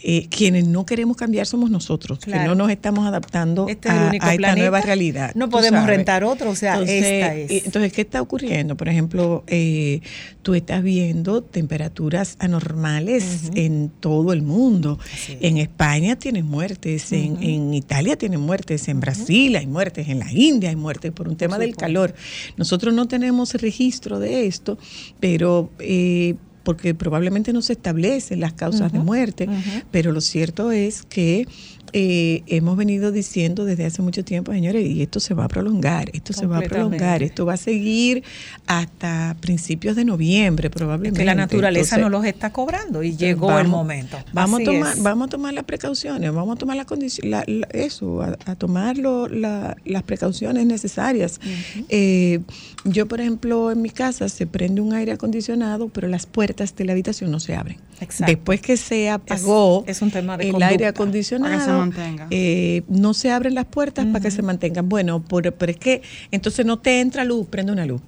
Eh, 0.03 0.27
quienes 0.29 0.65
no 0.65 0.83
queremos 0.83 1.15
cambiar 1.15 1.45
somos 1.45 1.69
nosotros, 1.69 2.17
que 2.17 2.31
no 2.31 2.55
nos 2.55 2.71
estamos 2.71 3.05
adaptando 3.05 3.67
Este 3.67 3.87
es 3.87 3.93
a, 3.93 4.09
a 4.09 4.13
esta 4.15 4.25
planeta. 4.35 4.55
nueva 4.55 4.81
realidad. 4.81 5.31
No 5.35 5.47
podemos 5.49 5.81
sabes. 5.81 5.95
rentar 5.97 6.23
otro, 6.23 6.49
o 6.49 6.55
sea, 6.55 6.81
esta 6.81 7.35
es. 7.35 7.65
Entonces, 7.65 7.93
¿qué 7.93 8.01
está 8.01 8.19
ocurriendo? 8.19 8.75
Por 8.75 8.89
ejemplo, 8.89 9.43
eh, 9.45 10.01
tú 10.41 10.55
estás 10.55 10.81
viendo 10.81 11.43
temperaturas 11.43 12.35
anormales 12.39 13.51
en 13.53 13.89
todo 13.99 14.33
el 14.33 14.41
mundo. 14.41 14.97
En 15.39 15.57
España 15.57 16.15
tienen 16.17 16.45
muertes, 16.47 17.11
en, 17.11 17.41
en 17.43 17.73
Italia 17.73 18.17
tienen 18.17 18.39
muertes, 18.41 18.87
en 18.87 18.99
Brasil 19.01 19.55
hay 19.55 19.67
muertes, 19.67 20.07
en 20.09 20.17
la 20.19 20.31
India 20.33 20.69
hay 20.69 20.75
muertes 20.75 21.11
por 21.11 21.27
un 21.27 21.35
tema 21.35 21.59
del 21.59 21.75
calor. 21.75 22.15
Nosotros 22.57 22.93
no 22.93 23.07
tenemos 23.07 23.53
registro 23.53 24.19
de 24.19 24.47
esto, 24.47 24.79
pero... 25.19 25.69
eh, 25.79 26.35
porque 26.63 26.93
probablemente 26.93 27.53
no 27.53 27.61
se 27.61 27.73
establecen 27.73 28.39
las 28.39 28.53
causas 28.53 28.91
de 28.91 28.99
muerte, 28.99 29.49
pero 29.91 30.11
lo 30.11 30.21
cierto 30.21 30.71
es 30.71 31.03
que 31.03 31.47
eh, 31.93 32.43
hemos 32.47 32.77
venido 32.77 33.11
diciendo 33.11 33.65
desde 33.65 33.85
hace 33.85 34.01
mucho 34.01 34.23
tiempo, 34.23 34.51
señores, 34.51 34.85
y 34.87 35.01
esto 35.01 35.19
se 35.19 35.33
va 35.33 35.45
a 35.45 35.47
prolongar, 35.47 36.09
esto 36.13 36.33
se 36.33 36.45
va 36.45 36.59
a 36.59 36.61
prolongar, 36.61 37.23
esto 37.23 37.45
va 37.45 37.53
a 37.53 37.57
seguir 37.57 38.23
hasta 38.67 39.35
principios 39.41 39.95
de 39.95 40.05
noviembre 40.05 40.69
probablemente. 40.69 41.19
que 41.19 41.25
la 41.25 41.35
naturaleza 41.35 41.95
Entonces, 41.95 42.03
no 42.03 42.09
los 42.09 42.25
está 42.25 42.51
cobrando 42.53 43.03
y 43.03 43.15
llegó 43.15 43.57
el 43.59 43.67
momento. 43.67 44.17
Vamos 44.33 44.61
a, 44.61 44.63
tomar, 44.63 44.93
es. 44.97 45.03
vamos 45.03 45.27
a 45.27 45.29
tomar 45.29 45.53
las 45.53 45.63
precauciones, 45.65 46.33
vamos 46.33 46.55
a 46.55 46.59
tomar 46.59 46.77
la 46.77 46.85
condici- 46.85 47.23
la- 47.27 47.43
eso, 47.71 48.21
a, 48.21 48.37
a 48.45 48.55
tomar 48.55 48.97
lo- 48.97 49.27
la- 49.27 49.75
las 49.85 50.03
precauciones 50.03 50.65
necesarias. 50.65 51.39
Eh, 51.89 52.39
yo, 52.85 53.07
por 53.07 53.21
ejemplo, 53.21 53.71
en 53.71 53.81
mi 53.81 53.89
casa 53.89 54.29
se 54.29 54.47
prende 54.47 54.81
un 54.81 54.93
aire 54.93 55.11
acondicionado, 55.11 55.89
pero 55.89 56.07
las 56.07 56.25
puertas 56.25 56.75
de 56.75 56.85
la 56.85 56.93
habitación 56.93 57.31
no 57.31 57.39
se 57.39 57.55
abren. 57.55 57.77
Exacto. 57.99 58.31
Después 58.31 58.61
que 58.61 58.77
se 58.77 59.09
apagó 59.09 59.83
Es- 59.85 59.97
es 59.97 60.01
un 60.01 60.09
tema 60.11 60.35
de 60.37 60.45
el 60.45 60.51
conducta, 60.51 60.67
aire 60.69 60.87
acondicionado, 60.87 61.80
mantenga. 61.81 62.27
eh, 62.31 62.83
no 62.87 63.13
se 63.13 63.31
abren 63.31 63.55
las 63.55 63.65
puertas 63.65 64.05
para 64.07 64.19
que 64.21 64.31
se 64.31 64.41
mantengan. 64.41 64.87
Bueno, 64.89 65.21
por- 65.21 65.51
pero 65.53 65.71
es 65.71 65.77
que 65.77 66.01
entonces 66.31 66.65
no 66.65 66.79
te 66.79 66.99
entra 67.01 67.23
luz, 67.25 67.47
prende 67.47 67.71
una 67.71 67.85
luz. 67.85 68.01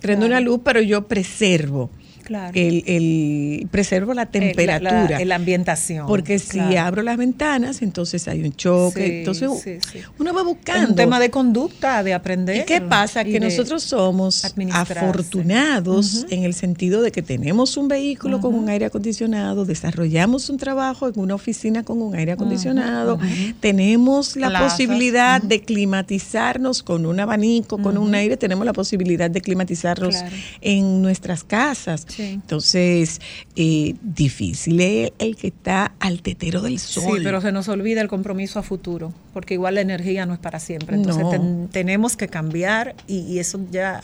Prende 0.00 0.26
una 0.26 0.40
luz, 0.40 0.60
pero 0.64 0.80
yo 0.80 1.06
preservo. 1.08 1.90
Claro. 2.26 2.50
El, 2.54 2.82
el- 2.86 3.68
preservo 3.70 4.12
la 4.12 4.26
temperatura. 4.26 5.08
La, 5.20 5.24
la 5.24 5.34
ambientación. 5.36 6.08
Porque 6.08 6.40
si 6.40 6.58
abro 6.76 7.02
las 7.02 7.16
ventanas, 7.16 7.82
entonces 7.82 8.26
hay 8.26 8.42
un 8.42 8.52
choque. 8.52 9.06
Sí, 9.06 9.12
entonces 9.18 9.50
sí, 9.62 9.78
sí. 9.92 9.98
uno 10.18 10.34
va 10.34 10.40
Es 10.40 10.46
buscando. 10.46 10.88
un 10.90 10.96
tema 10.96 11.20
de 11.20 11.30
conducta, 11.30 12.02
de 12.02 12.14
aprender. 12.14 12.56
¿Y 12.56 12.64
qué 12.64 12.80
pasa? 12.80 13.22
y 13.22 13.30
Que 13.30 13.38
nosotros 13.40 13.84
somos 13.84 14.44
afortunados 14.72 16.26
en 16.30 16.42
el 16.44 16.54
sentido 16.54 17.02
de 17.02 17.12
que 17.12 17.22
tenemos 17.22 17.76
un 17.76 17.88
vehículo 17.88 18.40
con 18.40 18.54
un 18.54 18.68
aire 18.68 18.86
acondicionado, 18.86 19.64
desarrollamos 19.64 20.50
un 20.50 20.56
trabajo 20.56 21.08
en 21.08 21.18
una 21.20 21.34
oficina 21.34 21.82
con 21.84 22.02
un 22.02 22.14
aire 22.16 22.32
acondicionado, 22.32 23.18
tenemos 23.60 24.36
la 24.36 24.48
Plazas, 24.48 24.72
posibilidad 24.72 25.40
de 25.42 25.60
climatizarnos 25.62 26.82
con 26.82 27.06
un 27.06 27.20
abanico, 27.20 27.78
con 27.78 27.96
un 27.98 28.14
aire, 28.14 28.36
tenemos 28.36 28.66
la 28.66 28.72
posibilidad 28.72 29.30
de 29.30 29.40
climatizarnos 29.40 30.16
Claro. 30.16 30.36
en 30.60 31.02
nuestras 31.02 31.44
casas. 31.44 32.06
Sí. 32.16 32.30
Entonces, 32.32 33.20
eh, 33.56 33.94
difícil 34.02 34.80
es 34.80 35.12
el 35.18 35.36
que 35.36 35.48
está 35.48 35.92
al 36.00 36.22
tetero 36.22 36.62
del 36.62 36.78
sol. 36.78 37.18
Sí, 37.18 37.20
pero 37.22 37.40
se 37.40 37.52
nos 37.52 37.68
olvida 37.68 38.00
el 38.00 38.08
compromiso 38.08 38.58
a 38.58 38.62
futuro, 38.62 39.12
porque 39.34 39.54
igual 39.54 39.74
la 39.74 39.82
energía 39.82 40.24
no 40.26 40.32
es 40.34 40.40
para 40.40 40.58
siempre. 40.60 40.96
Entonces 40.96 41.22
No. 41.22 41.30
ten- 41.30 41.68
tenemos 41.70 42.16
que 42.16 42.28
cambiar 42.28 42.94
y, 43.06 43.18
y 43.20 43.38
eso 43.38 43.60
ya, 43.70 44.00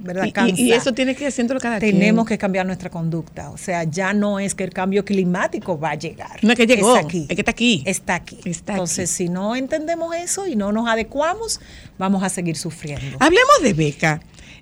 ¿verdad? 0.00 0.28
Y- 0.56 0.72
eso 0.72 0.92
tiene 0.92 1.14
que 1.16 1.26
haciéndolo 1.26 1.58
cada 1.60 1.78
quien. 1.80 1.92
Tenemos 1.98 2.26
que 2.26 2.38
cambiar 2.38 2.64
nuestra 2.66 2.88
conducta. 2.90 3.50
O 3.50 3.58
sea, 3.58 3.82
ya 3.84 4.12
no 4.12 4.38
es 4.38 4.54
que 4.54 4.62
el 4.64 4.70
cambio 4.70 5.04
climático 5.04 5.78
va 5.78 5.90
a 5.90 5.94
llegar. 5.96 6.38
No 6.44 6.52
es 6.52 6.56
que 6.56 6.66
llegó, 6.66 6.96
es 6.96 7.04
aquí. 7.04 7.26
es 7.28 7.34
que 7.34 7.40
está 7.40 7.50
aquí. 7.50 7.82
Está 7.84 8.14
aquí. 8.14 8.38
Está 8.44 8.72
Entonces, 8.74 9.10
si 9.10 9.28
no 9.28 9.56
entendemos 9.56 10.14
eso 10.14 10.46
y 10.46 10.54
no 10.54 10.70
nos 10.72 10.86
adecuamos, 10.88 11.60
vamos 11.98 12.22
a 12.22 12.28
seguir 12.28 12.56
sufriendo. 12.56 13.16
Hablemos 13.18 13.62
de 13.62 13.72
beca. 13.72 14.20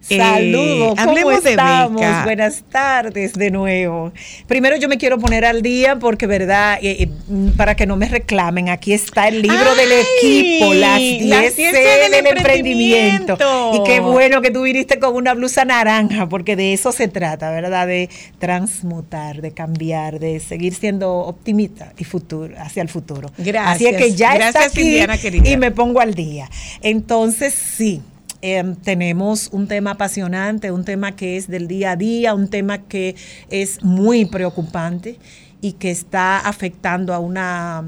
Eh, 0.09 0.19
Saludos, 0.19 0.95
¿cómo 1.05 1.41
de 1.41 1.51
estamos? 1.51 2.01
Buenas 2.25 2.63
tardes 2.71 3.33
de 3.33 3.51
nuevo. 3.51 4.13
Primero 4.47 4.77
yo 4.77 4.89
me 4.89 4.99
quiero 4.99 5.19
poner 5.19 5.45
al 5.45 5.63
día 5.63 5.97
porque, 5.99 6.27
verdad, 6.29 6.79
Eh, 6.81 7.03
eh, 7.03 7.09
para 7.57 7.75
que 7.75 7.87
no 7.87 7.97
me 7.97 8.09
reclamen, 8.09 8.69
aquí 8.69 8.93
está 8.93 9.27
el 9.27 9.43
libro 9.43 9.75
del 9.75 9.89
equipo, 9.93 10.75
las 10.75 10.99
10 10.99 11.25
Las 11.27 11.53
C 11.55 11.63
10 11.63 11.73
del, 11.73 12.11
del 12.13 12.27
emprendimiento. 12.37 13.33
emprendimiento. 13.33 13.73
Y 13.75 13.83
qué 13.89 13.99
bueno 14.01 14.41
que 14.43 14.51
tú 14.53 14.63
viniste 14.63 15.01
con 15.01 15.15
una 15.17 15.35
blusa 15.35 15.65
naranja, 15.65 16.29
porque 16.29 16.55
de 16.55 16.73
eso 16.73 16.93
se 16.93 17.09
trata, 17.09 17.51
¿verdad? 17.51 17.89
De 17.89 18.09
transmutar, 18.39 19.41
de 19.43 19.51
cambiar, 19.53 20.21
de 20.21 20.39
seguir 20.39 20.75
siendo 20.75 21.13
optimista 21.19 21.93
y 21.99 22.05
futuro, 22.05 22.55
hacia 22.59 22.83
el 22.83 22.89
futuro. 22.89 23.31
Gracias. 23.39 23.75
Así 23.75 23.87
es 23.87 23.97
que 23.97 24.15
ya 24.15 24.35
está 24.37 24.51
Gracias, 24.53 24.67
aquí 24.73 24.83
Indiana 24.83 25.19
querida. 25.19 25.51
y 25.51 25.57
me 25.57 25.73
pongo 25.73 26.01
al 26.01 26.15
día. 26.15 26.49
Entonces, 26.83 27.55
sí, 27.55 28.03
em, 28.43 28.75
tenemos 28.75 29.49
un 29.53 29.67
tema 29.69 29.93
apasionante, 29.93 30.71
un 30.71 30.85
tema 30.85 31.17
que 31.17 31.37
es 31.37 31.49
del 31.49 31.69
día 31.69 31.93
a 31.93 31.97
día, 31.97 32.35
un 32.35 32.49
tema 32.49 32.79
que 32.79 33.17
es 33.51 33.83
muy 33.83 34.25
preocupante 34.25 35.19
y 35.61 35.73
que 35.73 35.91
está 35.91 36.39
afectando 36.39 37.15
a 37.15 37.19
una, 37.19 37.85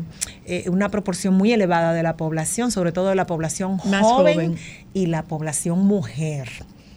eh, 0.47 0.69
una 0.71 0.89
proporción 0.89 1.35
muy 1.35 1.53
elevada 1.53 1.93
de 1.93 2.03
la 2.03 2.17
población, 2.17 2.71
sobre 2.71 2.93
todo 2.93 3.09
de 3.09 3.15
la 3.15 3.27
población 3.27 3.79
joven, 3.79 4.03
joven. 4.03 4.59
y 4.95 5.07
la 5.07 5.23
población 5.23 5.87
mujer. 5.87 6.49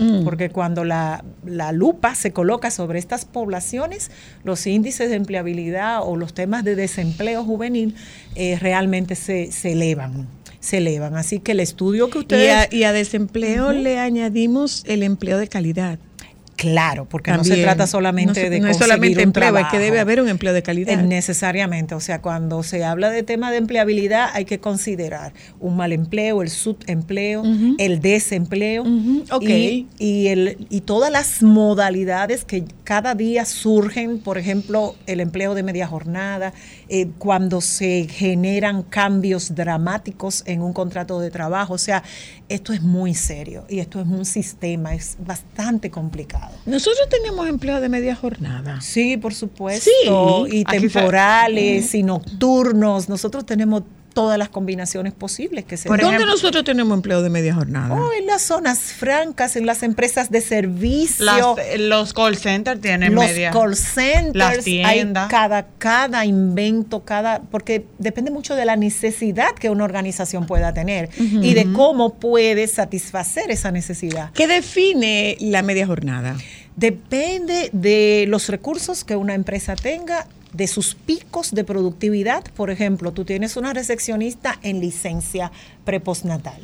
Mm. 0.02 0.24
Porque 0.24 0.50
cuando 0.50 0.84
la, 0.84 1.24
la 1.46 1.72
lupa 1.72 2.16
se 2.16 2.34
coloca 2.34 2.72
sobre 2.72 2.98
estas 2.98 3.26
poblaciones, 3.26 4.10
los 4.44 4.66
índices 4.66 5.10
de 5.10 5.16
empleabilidad 5.16 6.02
o 6.04 6.16
los 6.18 6.34
temas 6.34 6.64
de 6.64 6.76
desempleo 6.76 7.44
juvenil 7.44 7.96
eh, 8.36 8.58
realmente 8.60 9.16
se, 9.16 9.52
se 9.52 9.74
elevan, 9.74 10.28
se 10.60 10.78
elevan. 10.78 11.16
Así 11.16 11.40
que 11.40 11.52
el 11.52 11.60
estudio 11.60 12.10
que 12.10 12.18
Y 12.18 12.22
ustedes... 12.22 12.52
a, 12.52 12.76
y 12.76 12.84
a 12.84 12.94
desempleo 12.94 13.72
le 13.72 14.00
añadimos 14.00 14.84
el 14.88 15.04
empleo 15.04 15.38
de 15.38 15.48
calidad. 15.48 16.00
Claro, 16.62 17.06
porque 17.10 17.32
no 17.32 17.44
se 17.44 17.60
trata 17.64 17.88
solamente 17.88 18.44
No 18.44 18.50
de 18.52 18.60
no 18.60 18.68
es 18.68 18.78
solamente 18.78 19.18
un 19.18 19.24
empleo, 19.24 19.58
es 19.58 19.66
que 19.72 19.80
debe 19.80 20.00
haber 20.00 20.22
un 20.22 20.30
empleo 20.30 20.54
de 20.54 20.60
Eh, 20.60 20.64
calidad. 20.64 21.02
Necesariamente, 21.02 21.96
o 21.96 22.00
sea, 22.00 22.22
cuando 22.22 22.62
se 22.62 22.84
habla 22.84 23.10
de 23.10 23.24
tema 23.24 23.50
de 23.50 23.58
empleabilidad 23.58 24.30
hay 24.34 24.46
que 24.46 24.60
considerar 24.60 25.34
un 25.60 25.76
mal 25.76 25.92
empleo, 25.92 26.44
el 26.44 26.50
subempleo, 26.50 27.44
el 27.80 28.00
desempleo 28.00 28.84
y, 29.42 29.88
y 29.98 30.28
el, 30.28 30.68
y 30.70 30.82
todas 30.82 31.12
las 31.12 31.42
modalidades 31.42 32.46
que 32.46 32.64
cada 32.84 33.16
día 33.16 33.46
surgen, 33.46 34.20
por 34.20 34.38
ejemplo, 34.38 34.96
el 35.08 35.20
empleo 35.20 35.56
de 35.56 35.64
media 35.64 35.88
jornada, 35.88 36.54
eh, 36.90 37.08
cuando 37.18 37.60
se 37.62 38.08
generan 38.08 38.84
cambios 38.84 39.56
dramáticos 39.56 40.44
en 40.46 40.62
un 40.62 40.74
contrato 40.74 41.20
de 41.20 41.32
trabajo, 41.32 41.74
o 41.74 41.80
sea, 41.80 42.04
esto 42.50 42.72
es 42.72 42.84
muy 42.84 43.16
serio 43.16 43.66
y 43.68 43.80
esto 43.80 44.00
es 44.00 44.08
un 44.08 44.26
sistema, 44.26 44.94
es 44.94 45.18
bastante 45.26 45.90
complicado. 45.90 46.51
Nosotros 46.66 47.08
tenemos 47.10 47.48
empleo 47.48 47.82
de 47.82 47.90
media 47.90 48.16
jornada. 48.16 48.82
Sí, 48.82 49.18
por 49.18 49.34
supuesto. 49.34 49.90
Sí, 50.50 50.58
y 50.58 50.64
temporales 50.64 51.94
y 51.96 52.04
nocturnos. 52.04 53.10
Nosotros 53.10 53.46
tenemos 53.46 53.84
todas 54.14 54.38
las 54.38 54.50
combinaciones 54.50 55.14
posibles 55.14 55.66
que 55.66 55.78
se 55.78 55.90
¿Dónde 55.90 56.06
den. 56.18 56.26
nosotros 56.28 56.64
tenemos 56.64 56.96
empleo 56.96 57.22
de 57.22 57.30
media 57.30 57.54
jornada? 57.56 57.94
Oh, 57.96 58.12
en 58.14 58.26
las 58.28 58.42
zonas 58.42 58.80
francas, 58.80 59.56
en 59.56 59.66
las 59.66 59.84
empresas 59.84 60.30
de 60.32 60.42
servicio. 60.42 61.26
Las- 61.26 61.80
los 61.80 62.14
call 62.14 62.38
centers 62.38 62.80
tienen 62.82 63.16
los 63.16 63.26
media. 63.26 63.52
call 63.52 63.76
centers, 63.76 64.36
Las 64.36 64.58
hay 64.58 64.64
tiendas. 64.64 65.30
cada, 65.30 65.68
cada 65.78 66.26
invento, 66.26 67.04
cada, 67.06 67.42
porque 67.42 67.86
depende 68.00 68.32
mucho 68.32 68.56
de 68.56 68.66
la 68.66 68.76
necesidad 68.76 69.52
que 69.56 69.70
una 69.70 69.84
organización 69.86 70.46
pueda 70.46 70.74
tener 70.74 71.10
y 71.18 71.54
de 71.54 71.72
cómo 71.72 72.16
puede 72.16 72.68
satisfacer 72.68 73.50
esa 73.52 73.72
necesidad. 73.72 74.32
¿Qué 74.34 74.48
define 74.48 75.38
la 75.40 75.62
media 75.62 75.88
jornada? 75.88 76.36
Depende 76.76 77.70
de 77.74 78.26
los 78.28 78.48
recursos 78.50 79.04
que 79.04 79.16
una 79.16 79.34
empresa 79.36 79.76
tenga, 79.76 80.26
de 80.54 80.68
sus 80.68 80.96
picos 80.96 81.54
de 81.54 81.64
productividad. 81.64 82.44
Por 82.56 82.70
ejemplo, 82.70 83.12
tú 83.12 83.26
tienes 83.26 83.58
una 83.58 83.74
recepcionista 83.74 84.60
en 84.62 84.80
licencia 84.80 85.52
prepostnatal. 85.86 86.62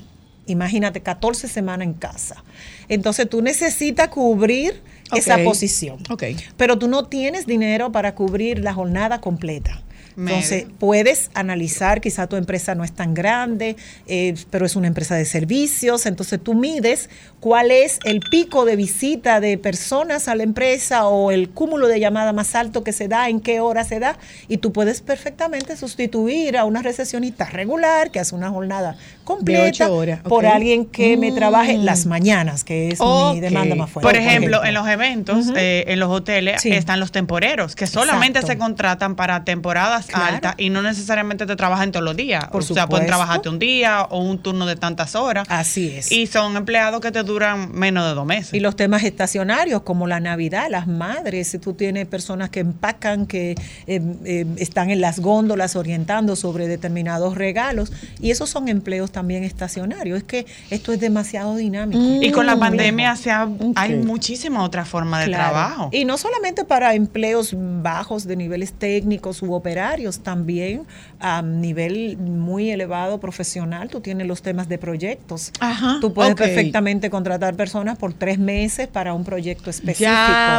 Imagínate, 0.48 1.02
14 1.02 1.48
semanas 1.48 1.88
en 1.88 1.94
casa. 1.94 2.44
Entonces 2.88 3.30
tú 3.30 3.42
necesitas 3.42 4.08
cubrir 4.08 4.82
esa 5.14 5.38
posición. 5.44 6.00
Ok. 6.10 6.24
Pero 6.56 6.78
tú 6.78 6.88
no 6.88 7.06
tienes 7.06 7.46
dinero 7.46 7.92
para 7.92 8.16
cubrir 8.16 8.60
la 8.60 8.74
jornada 8.74 9.20
completa. 9.20 9.82
Entonces, 10.18 10.65
puedes 10.80 11.30
analizar, 11.36 12.01
quizá 12.01 12.26
tu 12.26 12.36
empresa 12.38 12.74
no 12.74 12.84
es 12.84 12.91
tan 12.91 13.13
grande, 13.13 13.76
eh, 14.07 14.34
pero 14.49 14.65
es 14.65 14.76
una 14.76 14.88
empresa 14.88 15.13
de 15.15 15.26
servicios, 15.26 16.07
entonces 16.07 16.39
tú 16.41 16.55
mides 16.55 17.09
cuál 17.39 17.70
es 17.70 17.99
el 18.03 18.20
pico 18.20 18.65
de 18.65 18.76
visita 18.76 19.39
de 19.39 19.59
personas 19.59 20.28
a 20.28 20.34
la 20.34 20.41
empresa 20.43 21.05
o 21.07 21.30
el 21.30 21.49
cúmulo 21.49 21.88
de 21.88 21.99
llamada 21.99 22.34
más 22.34 22.55
alto 22.55 22.84
que 22.84 22.93
se 22.93 23.07
da, 23.07 23.30
en 23.30 23.39
qué 23.41 23.59
hora 23.59 23.84
se 23.84 23.99
da, 23.99 24.18
y 24.47 24.57
tú 24.57 24.74
puedes 24.74 25.01
perfectamente 25.01 25.78
sustituir 25.78 26.57
a 26.57 26.65
una 26.65 26.82
recesionista 26.82 27.45
regular 27.45 28.09
que 28.09 28.20
hace 28.20 28.34
una 28.34 28.49
jornada 28.49 28.95
completa 29.24 29.88
por 30.28 30.45
alguien 30.45 30.86
que 30.86 31.15
me 31.18 31.32
trabaje 31.32 31.78
Mm. 31.78 31.84
las 31.86 32.05
mañanas, 32.05 32.63
que 32.63 32.89
es 32.89 32.99
mi 33.01 33.39
demanda 33.39 33.76
más 33.76 33.89
fuerte. 33.91 34.07
Por 34.07 34.15
ejemplo, 34.15 34.63
en 34.65 34.74
los 34.74 34.88
eventos, 34.88 35.47
eh, 35.55 35.84
en 35.88 35.99
los 35.99 36.09
hoteles, 36.09 36.61
Sí. 36.61 36.72
están 36.72 36.99
los 36.99 37.11
temporeros, 37.11 37.76
que 37.76 37.86
solamente 37.88 38.39
Exacto. 38.39 38.53
se 38.53 38.57
contratan 38.57 39.15
para 39.15 39.43
temporadas 39.43 40.07
Claro. 40.08 40.36
altas 40.36 40.55
y 40.58 40.70
no 40.70 40.82
necesariamente 40.82 41.45
te 41.45 41.55
trabajan 41.55 41.91
todos 41.91 42.03
los 42.05 42.16
días. 42.16 42.45
Por 42.47 42.62
o 42.62 42.66
sea, 42.66 42.88
pueden 42.88 43.08
trabajarte 43.08 43.49
un 43.49 43.60
día 43.60 44.03
o 44.10 44.20
un 44.20 44.39
turno 44.39 44.66
de 44.66 44.76
tantas 44.76 45.16
horas. 45.16 45.45
Así 45.49 45.89
es. 45.89 46.12
Y 46.12 46.28
son 46.28 46.55
empleados 46.58 47.01
que 47.01 47.12
te 47.12 47.24
duran 47.24 47.72
menos 47.74 48.05
de 48.08 48.14
dos 48.14 48.26
meses. 48.26 48.53
Y 48.53 48.60
los 48.60 48.76
temas 48.76 49.03
estacionarios, 49.03 49.82
como 49.84 50.08
la 50.08 50.20
Navidad, 50.20 50.68
las 50.70 50.88
madres, 50.88 51.49
si 51.49 51.60
tú 51.60 51.74
tienes 51.74 52.08
personas 52.08 52.49
que 52.49 52.60
empacan, 52.62 53.26
que 53.26 53.51
eh, 53.88 54.01
eh, 54.26 54.45
están 54.58 54.89
en 54.89 55.01
las 55.01 55.20
góndolas 55.20 55.76
orientando 55.76 56.36
sobre 56.36 56.68
determinados 56.68 57.36
regalos, 57.36 57.91
y 58.20 58.32
esos 58.32 58.49
son 58.49 58.68
empleos 58.70 59.12
también 59.12 59.43
estacionarios. 59.43 60.18
Es 60.20 60.24
que 60.24 60.45
esto 60.70 60.93
es 60.93 60.99
demasiado 60.99 61.55
dinámico. 61.55 61.97
y 62.22 62.32
con 62.32 62.45
la 62.45 62.55
Mm, 62.55 62.60
pandemia 62.60 63.16
se 63.16 63.32
ha- 63.32 63.47
hay 63.76 63.93
Ok. 63.99 64.05
muchísimas 64.05 64.64
otras 64.64 64.88
formas 64.88 65.22
de 65.22 65.28
Claro. 65.32 65.43
trabajo. 65.51 65.89
Y 65.91 66.05
no 66.05 66.18
solamente 66.18 66.64
para 66.66 66.93
empleos 66.95 67.53
bajos 67.55 68.26
de 68.26 68.36
niveles 68.36 68.74
técnicos 68.74 69.41
u 69.41 69.53
operarios, 69.53 69.97
también 70.24 70.84
a 71.20 71.41
nivel 71.41 72.18
muy 72.18 72.70
elevado 72.70 73.20
profesional, 73.20 73.89
tú 73.89 74.00
tienes 74.02 74.28
los 74.28 74.41
temas 74.41 74.70
de 74.70 74.78
proyectos. 74.78 75.52
Ajá, 75.60 75.98
tú 76.02 76.14
puedes 76.14 76.36
perfectamente 76.36 77.10
contratar 77.10 77.56
personas 77.56 77.98
por 77.98 78.14
tres 78.14 78.38
meses 78.39 78.88
para 78.88 79.14
un 79.14 79.24
proyecto 79.24 79.70
específico. 79.70 80.12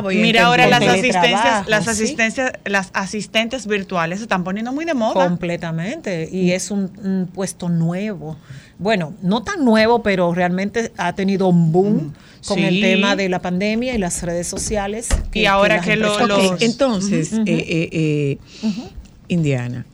voy 0.02 0.16
Mira 0.16 0.46
ahora 0.46 0.64
Con 0.64 0.70
las 0.72 0.82
asistencias, 0.88 1.68
las 1.68 1.84
¿sí? 1.84 1.90
asistencias, 1.90 2.52
las 2.64 2.90
asistentes 2.92 3.66
virtuales 3.66 4.18
se 4.18 4.24
están 4.24 4.44
poniendo 4.44 4.72
muy 4.72 4.84
de 4.84 4.94
moda. 4.94 5.26
Completamente. 5.26 6.28
Y 6.30 6.52
es 6.52 6.70
un, 6.70 6.90
un 7.02 7.28
puesto 7.32 7.68
nuevo. 7.68 8.36
Bueno, 8.78 9.14
no 9.22 9.42
tan 9.42 9.64
nuevo, 9.64 10.02
pero 10.02 10.32
realmente 10.34 10.92
ha 10.98 11.12
tenido 11.14 11.48
un 11.48 11.72
boom 11.72 12.14
con 12.46 12.58
Sí. 12.58 12.64
el 12.64 12.80
tema 12.80 13.16
de 13.16 13.28
la 13.28 13.40
pandemia 13.40 13.94
y 13.94 13.98
las 13.98 14.22
redes 14.22 14.46
sociales. 14.46 15.08
Y 15.34 15.46
ahora 15.46 15.76
las 15.76 15.84
que 15.84 15.96
lo- 15.96 16.16
empresas- 16.18 16.50
Ok, 16.52 16.62
entonces, 16.62 17.32
eh, 17.32 17.42
eh, 17.46 17.88
eh, 17.92 18.38
Indiana, 19.28 19.86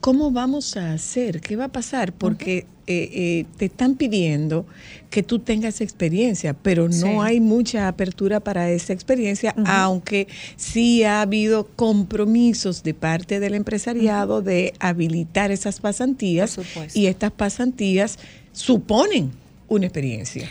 ¿cómo 0.00 0.30
vamos 0.30 0.76
a 0.76 0.92
hacer? 0.92 1.40
¿Qué 1.40 1.56
va 1.56 1.64
a 1.64 1.68
pasar? 1.68 2.12
Porque 2.12 2.66
eh, 2.90 3.10
eh, 3.12 3.44
te 3.58 3.66
están 3.66 3.96
pidiendo 3.96 4.64
que 5.10 5.22
tú 5.22 5.40
tengas 5.40 5.82
experiencia, 5.82 6.54
pero 6.54 6.84
no 6.88 6.90
Sí. 6.92 7.06
hay 7.20 7.38
mucha 7.40 7.86
apertura 7.86 8.40
para 8.40 8.70
esa 8.70 8.94
experiencia, 8.94 9.54
aunque 9.66 10.26
sí 10.56 11.04
ha 11.04 11.20
habido 11.20 11.66
compromisos 11.76 12.82
de 12.82 12.94
parte 12.94 13.40
del 13.40 13.52
empresariado 13.54 14.40
de 14.40 14.72
habilitar 14.78 15.50
esas 15.50 15.80
pasantías 15.80 16.58
y 16.94 17.06
estas 17.06 17.30
pasantías 17.30 18.18
suponen 18.52 19.32
una 19.68 19.84
experiencia. 19.86 20.48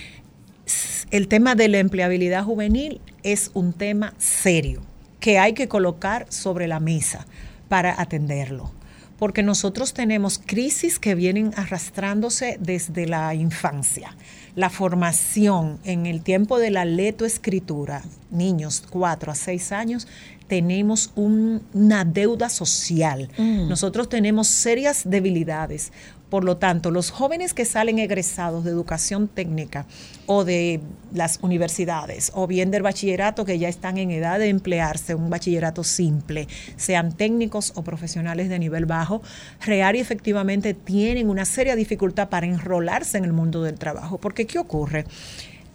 el 1.09 1.27
tema 1.29 1.55
de 1.55 1.69
la 1.69 1.79
empleabilidad 1.79 2.43
juvenil 2.43 2.99
es 3.23 3.49
un 3.55 3.73
tema 3.73 4.13
serio 4.19 4.81
que 5.19 5.39
hay 5.39 5.53
que 5.53 5.67
colocar 5.67 6.27
sobre 6.29 6.67
la 6.67 6.79
mesa 6.79 7.25
para 7.67 7.99
atenderlo. 8.01 8.71
Porque 9.19 9.41
nosotros 9.41 9.93
tenemos 9.95 10.37
crisis 10.37 10.99
que 10.99 11.15
vienen 11.15 11.51
arrastrándose 11.55 12.57
desde 12.59 13.07
la 13.07 13.33
infancia. 13.33 14.15
La 14.55 14.69
formación 14.69 15.79
en 15.83 16.05
el 16.05 16.21
tiempo 16.21 16.59
de 16.59 16.69
la 16.71 16.85
letoescritura, 16.85 18.03
niños 18.29 18.83
4 18.89 19.31
a 19.31 19.35
6 19.35 19.71
años, 19.71 20.07
tenemos 20.47 21.11
un- 21.15 21.61
una 21.73 22.05
deuda 22.05 22.47
social. 22.49 23.29
Mm. 23.37 23.67
Nosotros 23.67 24.07
tenemos 24.07 24.47
serias 24.47 25.01
debilidades. 25.03 25.91
Por 26.29 26.43
lo 26.43 26.57
tanto, 26.57 26.91
los 26.91 27.09
jóvenes 27.09 27.53
que 27.53 27.63
salen 27.63 27.99
egresados 27.99 28.65
de 28.65 28.71
educación 28.71 29.29
técnica 29.29 29.85
o 30.25 30.43
de 30.43 30.81
las 31.13 31.39
universidades 31.41 32.31
o 32.35 32.47
bien 32.47 32.69
del 32.69 32.83
bachillerato 32.83 33.45
que 33.45 33.59
ya 33.59 33.69
están 33.69 33.97
en 33.97 34.11
edad 34.11 34.39
de 34.39 34.49
emplearse, 34.49 35.15
un 35.15 35.29
bachillerato 35.29 35.85
simple, 35.85 36.47
sean 36.75 37.13
técnicos 37.13 37.71
o 37.75 37.83
profesionales 37.83 38.49
de 38.49 38.59
nivel 38.59 38.85
bajo, 38.85 39.21
real 39.65 39.95
y 39.95 39.99
efectivamente 39.99 40.73
tienen 40.73 41.29
una 41.29 41.45
seria 41.45 41.77
dificultad 41.77 42.27
para 42.27 42.45
enrolarse 42.45 43.17
en 43.17 43.23
el 43.23 43.31
mundo 43.31 43.63
del 43.63 43.79
trabajo. 43.79 44.17
Porque 44.17 44.45
¿qué 44.45 44.59
ocurre? 44.59 45.05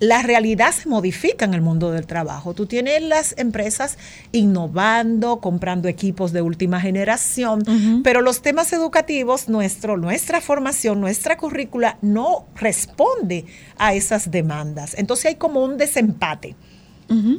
La 0.03 0.21
realidad 0.21 0.73
se 0.73 0.89
modifica 0.89 1.45
en 1.45 1.55
el 1.55 1.61
mundo 1.61 1.93
del 1.93 2.09
trabajo. 2.09 2.55
Tú 2.55 2.67
tienes 2.67 3.01
las 3.03 3.39
empresas 3.39 3.99
innovando, 4.33 5.39
comprando 5.39 5.87
equipos 5.87 6.33
de 6.33 6.43
última 6.43 6.81
generación, 6.81 7.63
pero 8.03 8.21
los 8.21 8.43
temas 8.43 8.73
educativos, 8.73 9.49
nuestro, 9.49 9.97
nuestra 9.97 10.41
formación, 10.41 11.01
nuestra 11.01 11.37
currícula 11.37 11.99
no 12.03 12.47
responde 12.57 13.47
a 13.79 13.95
esas 13.95 14.33
demandas. 14.33 14.95
Entonces 14.99 15.27
hay 15.27 15.35
como 15.37 15.63
un 15.63 15.79
desempate. 15.79 16.57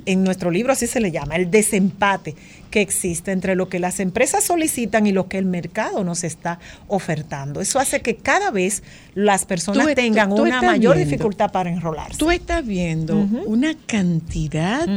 En 0.06 0.24
nuestro 0.24 0.52
libro 0.52 0.74
así 0.74 0.88
se 0.88 1.00
le 1.00 1.12
llama, 1.12 1.36
el 1.36 1.50
desempate 1.50 2.36
que 2.70 2.82
existe 2.82 3.32
entre 3.32 3.56
lo 3.56 3.70
que 3.70 3.80
las 3.80 4.00
empresas 4.00 4.44
solicitan 4.44 5.06
y 5.06 5.12
lo 5.12 5.28
que 5.28 5.38
el 5.38 5.46
mercado 5.46 6.04
nos 6.04 6.24
está 6.24 6.60
ofertando. 6.88 7.62
Eso 7.62 7.80
hace 7.80 8.02
que 8.02 8.16
cada 8.16 8.52
vez 8.52 8.84
las 9.14 9.46
personas 9.46 9.86
Tú 9.88 9.94
tengan 9.94 10.30
tú 10.30 10.42
una 10.42 10.62
mayor 10.62 10.96
viendo. 10.96 11.12
dificultad 11.12 11.52
para 11.52 11.70
enrolarse. 11.70 12.18
Tú 12.18 12.32
estás 12.32 12.66
viendo 12.66 13.16
una 13.46 13.76
cantidad 13.86 14.88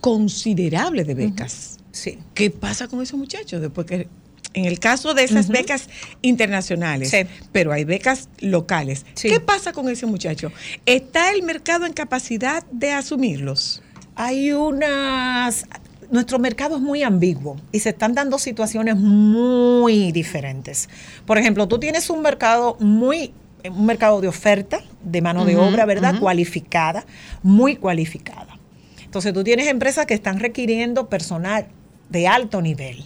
considerable 0.00 1.04
de 1.04 1.14
becas. 1.14 1.78
Sí. 1.92 2.18
¿Qué 2.34 2.50
pasa 2.50 2.88
con 2.88 3.02
esos 3.02 3.18
muchachos? 3.18 3.60
Después 3.60 3.86
que 3.86 4.08
en 4.54 4.64
el 4.64 4.78
caso 4.78 5.14
de 5.14 5.24
esas 5.24 5.48
becas 5.48 5.88
internacionales, 6.22 7.12
pero 7.52 7.72
hay 7.72 7.84
becas 7.84 8.28
locales. 8.38 9.04
¿Qué 9.20 9.40
pasa 9.40 9.72
con 9.72 9.88
ese 9.88 10.06
muchacho? 10.06 10.52
¿Está 10.86 11.32
el 11.32 11.42
mercado 11.42 11.86
en 11.86 11.92
capacidad 11.92 12.64
de 12.70 12.92
asumirlos? 12.92 13.82
Hay 14.16 14.52
unas 14.52 15.66
nuestro 16.10 16.38
mercado 16.38 16.76
es 16.76 16.82
muy 16.82 17.02
ambiguo 17.02 17.56
y 17.72 17.80
se 17.80 17.90
están 17.90 18.14
dando 18.14 18.38
situaciones 18.38 18.96
muy 18.96 20.12
diferentes. 20.12 20.88
Por 21.26 21.38
ejemplo, 21.38 21.66
tú 21.66 21.78
tienes 21.78 22.10
un 22.10 22.22
mercado 22.22 22.76
muy 22.78 23.32
un 23.68 23.86
mercado 23.86 24.20
de 24.20 24.28
oferta 24.28 24.80
de 25.02 25.22
mano 25.22 25.44
de 25.44 25.56
obra, 25.56 25.86
¿verdad? 25.86 26.18
Cualificada, 26.20 27.06
muy 27.42 27.76
cualificada. 27.76 28.58
Entonces 29.02 29.32
tú 29.32 29.42
tienes 29.42 29.68
empresas 29.68 30.06
que 30.06 30.14
están 30.14 30.38
requiriendo 30.38 31.08
personal 31.08 31.68
de 32.10 32.28
alto 32.28 32.60
nivel. 32.60 33.04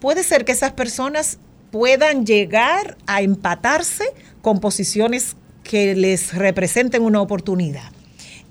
Puede 0.00 0.22
ser 0.22 0.44
que 0.44 0.52
esas 0.52 0.72
personas 0.72 1.38
puedan 1.70 2.26
llegar 2.26 2.98
a 3.06 3.22
empatarse 3.22 4.04
con 4.42 4.60
posiciones 4.60 5.36
que 5.62 5.94
les 5.94 6.34
representen 6.34 7.02
una 7.02 7.22
oportunidad. 7.22 7.93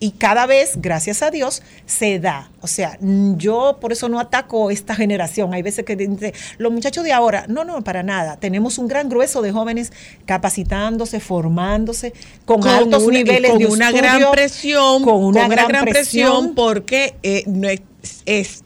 Y 0.03 0.11
cada 0.11 0.45
vez, 0.47 0.73
gracias 0.81 1.21
a 1.21 1.31
Dios, 1.31 1.63
se 1.85 2.19
da. 2.19 2.51
O 2.59 2.67
sea, 2.67 2.97
yo 2.99 3.77
por 3.79 3.93
eso 3.93 4.09
no 4.09 4.19
ataco 4.19 4.69
esta 4.69 4.95
generación. 4.95 5.53
Hay 5.53 5.61
veces 5.61 5.85
que 5.85 5.95
dicen, 5.95 6.33
los 6.57 6.73
muchachos 6.73 7.05
de 7.05 7.13
ahora, 7.13 7.45
no, 7.47 7.63
no, 7.63 7.81
para 7.85 8.03
nada. 8.03 8.35
Tenemos 8.35 8.77
un 8.79 8.89
gran 8.89 9.07
grueso 9.07 9.41
de 9.41 9.53
jóvenes 9.53 9.93
capacitándose, 10.25 11.21
formándose, 11.21 12.11
con, 12.43 12.67
altos 12.67 13.03
una- 13.03 13.19
y 13.19 13.23
niveles 13.23 13.51
con 13.51 13.59
de 13.59 13.65
una 13.67 13.85
estudio, 13.91 14.01
gran 14.03 14.31
presión, 14.33 15.03
con 15.05 15.23
una 15.23 15.47
gran, 15.47 15.85
presión. 15.85 16.53
porque 16.53 17.15
eh, 17.23 17.43
no 17.47 17.69
es, 17.69 17.81
es, 18.25 18.61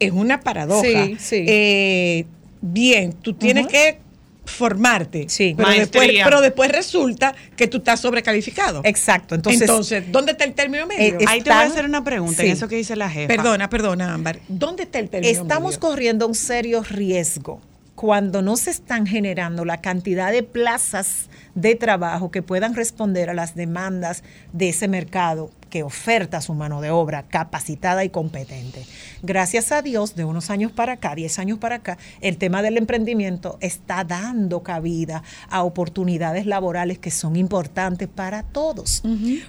es 0.00 0.12
una 0.12 0.40
paradoja. 0.40 0.80
Sí, 0.82 1.16
sí. 1.20 1.44
Eh, 1.46 2.24
bien, 2.62 3.12
tú 3.12 3.34
tienes 3.34 3.64
Ujú. 3.64 3.72
que 3.72 3.98
formarte. 4.44 5.26
Sí. 5.28 5.54
pero 5.56 5.68
después, 5.70 5.98
Maestría. 6.00 6.24
pero 6.24 6.40
después 6.40 6.70
resulta 6.70 7.34
que 7.56 7.66
tú 7.66 7.78
estás 7.78 8.00
sobrecalificado. 8.00 8.80
Exacto. 8.84 9.34
Entonces, 9.34 9.62
Entonces, 9.62 10.04
¿dónde 10.12 10.32
está 10.32 10.44
el 10.44 10.54
término 10.54 10.86
medio? 10.86 11.18
Eh, 11.20 11.24
Ahí 11.26 11.40
te 11.42 11.50
voy 11.50 11.58
a 11.58 11.66
hacer 11.66 11.84
una 11.84 12.04
pregunta 12.04 12.42
Sí. 12.42 12.46
en 12.48 12.52
eso 12.52 12.68
que 12.68 12.76
dice 12.76 12.96
la 12.96 13.08
jefa. 13.10 13.28
Perdona, 13.28 13.68
perdona, 13.70 14.12
Ámbar. 14.14 14.40
¿Dónde 14.48 14.84
está 14.84 14.98
el 14.98 15.08
término 15.08 15.30
Estamos 15.32 15.72
medio? 15.76 15.80
corriendo 15.80 16.26
un 16.26 16.34
serio 16.34 16.82
riesgo 16.82 17.60
cuando 17.94 18.42
no 18.42 18.56
se 18.56 18.70
están 18.70 19.06
generando 19.06 19.64
la 19.64 19.80
cantidad 19.80 20.32
de 20.32 20.42
plazas 20.42 21.28
de 21.54 21.74
trabajo 21.76 22.30
que 22.30 22.42
puedan 22.42 22.74
responder 22.74 23.30
a 23.30 23.34
las 23.34 23.54
demandas 23.54 24.24
de 24.52 24.70
ese 24.70 24.88
mercado 24.88 25.50
que 25.74 25.82
oferta 25.82 26.40
su 26.40 26.54
mano 26.54 26.80
de 26.80 26.92
obra 26.92 27.24
capacitada 27.24 28.04
y 28.04 28.08
competente. 28.08 28.86
Gracias 29.24 29.72
a 29.72 29.82
Dios, 29.82 30.14
de 30.14 30.24
unos 30.24 30.48
años 30.48 30.70
para 30.70 30.92
acá, 30.92 31.16
10 31.16 31.40
años 31.40 31.58
para 31.58 31.74
acá, 31.74 31.98
el 32.20 32.36
tema 32.36 32.62
del 32.62 32.76
emprendimiento 32.76 33.58
está 33.60 34.04
dando 34.04 34.62
cabida 34.62 35.24
a 35.50 35.64
oportunidades 35.64 36.46
laborales 36.46 37.00
que 37.00 37.10
son 37.10 37.34
importantes 37.34 38.06
para 38.06 38.44
todos. 38.44 39.02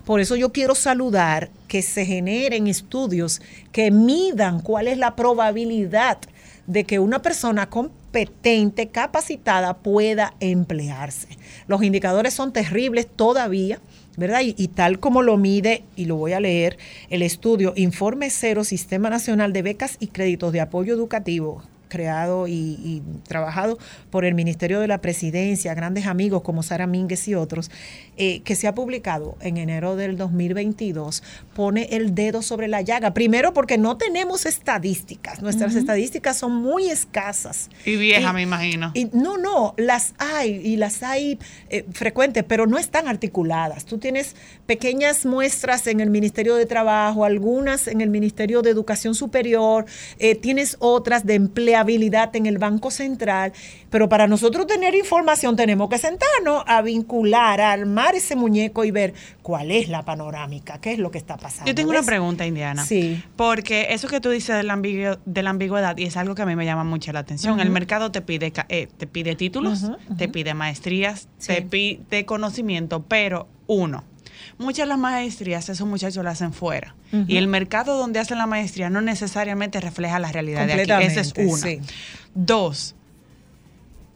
Por 0.03 0.19
eso 0.19 0.35
yo 0.35 0.51
quiero 0.51 0.73
saludar 0.73 1.51
que 1.67 1.83
se 1.83 2.07
generen 2.07 2.65
estudios 2.65 3.39
que 3.71 3.91
midan 3.91 4.61
cuál 4.61 4.87
es 4.87 4.97
la 4.97 5.15
probabilidad 5.15 6.17
de 6.65 6.85
que 6.85 6.97
una 6.97 7.21
persona 7.21 7.69
competente, 7.69 8.87
capacitada, 8.87 9.75
pueda 9.77 10.33
emplearse. 10.39 11.27
Los 11.67 11.83
indicadores 11.83 12.33
son 12.33 12.51
terribles 12.51 13.07
todavía. 13.15 13.79
¿Verdad? 14.17 14.41
Y, 14.41 14.55
y 14.57 14.69
tal 14.69 14.99
como 14.99 15.21
lo 15.21 15.37
mide, 15.37 15.83
y 15.95 16.05
lo 16.05 16.15
voy 16.15 16.33
a 16.33 16.39
leer, 16.39 16.77
el 17.09 17.21
estudio 17.21 17.73
Informe 17.75 18.29
Cero, 18.29 18.63
Sistema 18.63 19.09
Nacional 19.09 19.53
de 19.53 19.61
Becas 19.61 19.97
y 19.99 20.07
Créditos 20.07 20.53
de 20.53 20.61
Apoyo 20.61 20.93
Educativo, 20.93 21.63
creado 21.95 22.47
y, 22.47 22.51
y 22.53 23.01
trabajado 23.25 23.77
por 24.09 24.25
el 24.25 24.35
Ministerio 24.35 24.81
de 24.81 24.87
la 24.89 24.99
Presidencia, 24.99 25.73
grandes 25.73 26.07
amigos 26.07 26.41
como 26.41 26.61
Sara 26.61 26.87
Mínguez 26.87 27.25
y 27.29 27.35
otros, 27.35 27.71
eh, 28.17 28.41
que 28.41 28.55
se 28.55 28.67
ha 28.67 28.75
publicado 28.75 29.37
en 29.39 29.55
enero 29.55 29.95
del 29.95 30.17
2022, 30.17 31.23
pone 31.55 31.87
el 31.91 32.13
dedo 32.13 32.41
sobre 32.41 32.67
la 32.67 32.81
llaga. 32.81 33.13
Primero 33.13 33.53
porque 33.53 33.77
no 33.77 33.95
tenemos 33.95 34.45
estadísticas, 34.45 35.41
nuestras 35.41 35.73
estadísticas 35.75 36.37
son 36.37 36.53
muy 36.53 36.89
escasas. 36.89 37.69
Y 37.85 37.95
vieja, 37.95 38.31
Y- 38.31 38.33
me 38.33 38.41
imagino. 38.41 38.91
y 38.93 39.05
no, 39.13 39.37
no, 39.37 39.73
las 39.77 40.13
hay 40.17 40.51
y 40.51 40.75
las 40.75 41.01
hay 41.01 41.39
eh, 41.69 41.85
frecuentes, 41.93 42.43
pero 42.45 42.67
no 42.67 42.77
están 42.77 43.07
articuladas. 43.07 43.85
Tú 43.85 43.99
tienes 43.99 44.35
pequeñas 44.65 45.25
muestras 45.25 45.87
en 45.87 46.01
el 46.01 46.09
Ministerio 46.09 46.55
de 46.55 46.65
Trabajo, 46.65 47.23
algunas 47.23 47.87
en 47.87 48.01
el 48.01 48.09
Ministerio 48.09 48.61
de 48.61 48.69
Educación 48.71 49.15
Superior, 49.15 49.85
eh, 50.19 50.35
tienes 50.35 50.75
otras 50.79 51.25
de 51.25 51.35
empleabilidad 51.35 51.84
en 51.89 52.45
el 52.45 52.57
Banco 52.57 52.91
Central, 52.91 53.53
pero 53.89 54.09
para 54.09 54.27
nosotros 54.27 54.67
tener 54.67 54.95
información 54.95 55.55
tenemos 55.55 55.89
que 55.89 55.97
sentarnos 55.97 56.63
a 56.67 56.81
vincular, 56.81 57.61
a 57.61 57.71
armar 57.71 58.15
ese 58.15 58.35
muñeco 58.35 58.83
y 58.83 58.91
ver 58.91 59.13
cuál 59.41 59.71
es 59.71 59.87
la 59.89 60.03
panorámica, 60.03 60.79
qué 60.81 60.93
es 60.93 60.99
lo 60.99 61.11
que 61.11 61.17
está 61.17 61.37
pasando. 61.37 61.67
Yo 61.69 61.75
tengo 61.75 61.91
una 61.91 62.03
pregunta, 62.03 62.45
Indiana. 62.45 62.83
Sí. 62.85 63.21
Porque 63.35 63.87
eso 63.91 64.07
que 64.07 64.19
tú 64.19 64.29
dices 64.29 64.55
de 64.55 64.63
la, 64.63 64.75
ambigu- 64.75 65.19
de 65.25 65.43
la 65.43 65.51
ambigüedad, 65.51 65.97
y 65.97 66.03
es 66.05 66.17
algo 66.17 66.35
que 66.35 66.41
a 66.41 66.45
mí 66.45 66.55
me 66.55 66.65
llama 66.65 66.83
mucho 66.83 67.11
la 67.13 67.19
atención. 67.19 67.59
El 67.59 67.69
mercado 67.69 68.11
te 68.11 68.21
pide, 68.21 68.51
eh, 68.69 68.87
te 68.97 69.07
pide 69.07 69.35
títulos, 69.35 69.89
te 70.17 70.27
pide 70.27 70.53
maestrías, 70.53 71.27
Sí. 71.37 71.47
te 71.53 71.61
pide 71.61 72.25
conocimiento, 72.25 73.03
pero 73.07 73.47
uno, 73.67 74.03
muchas 74.57 74.85
de 74.85 74.87
las 74.87 74.97
maestrías 74.97 75.69
esos 75.69 75.87
muchachos 75.87 76.23
las 76.23 76.35
hacen 76.35 76.53
fuera. 76.53 76.95
Y 77.27 77.37
el 77.37 77.47
mercado 77.47 77.97
donde 77.97 78.19
hacen 78.19 78.37
la 78.37 78.45
maestría 78.45 78.89
no 78.89 79.01
necesariamente 79.01 79.79
refleja 79.79 80.19
la 80.19 80.31
realidad 80.31 80.67
de 80.67 80.73
aquí. 80.73 81.05
Esa 81.05 81.21
es 81.21 81.33
una. 81.37 81.57
sí. 81.57 81.79
Dos, 82.33 82.95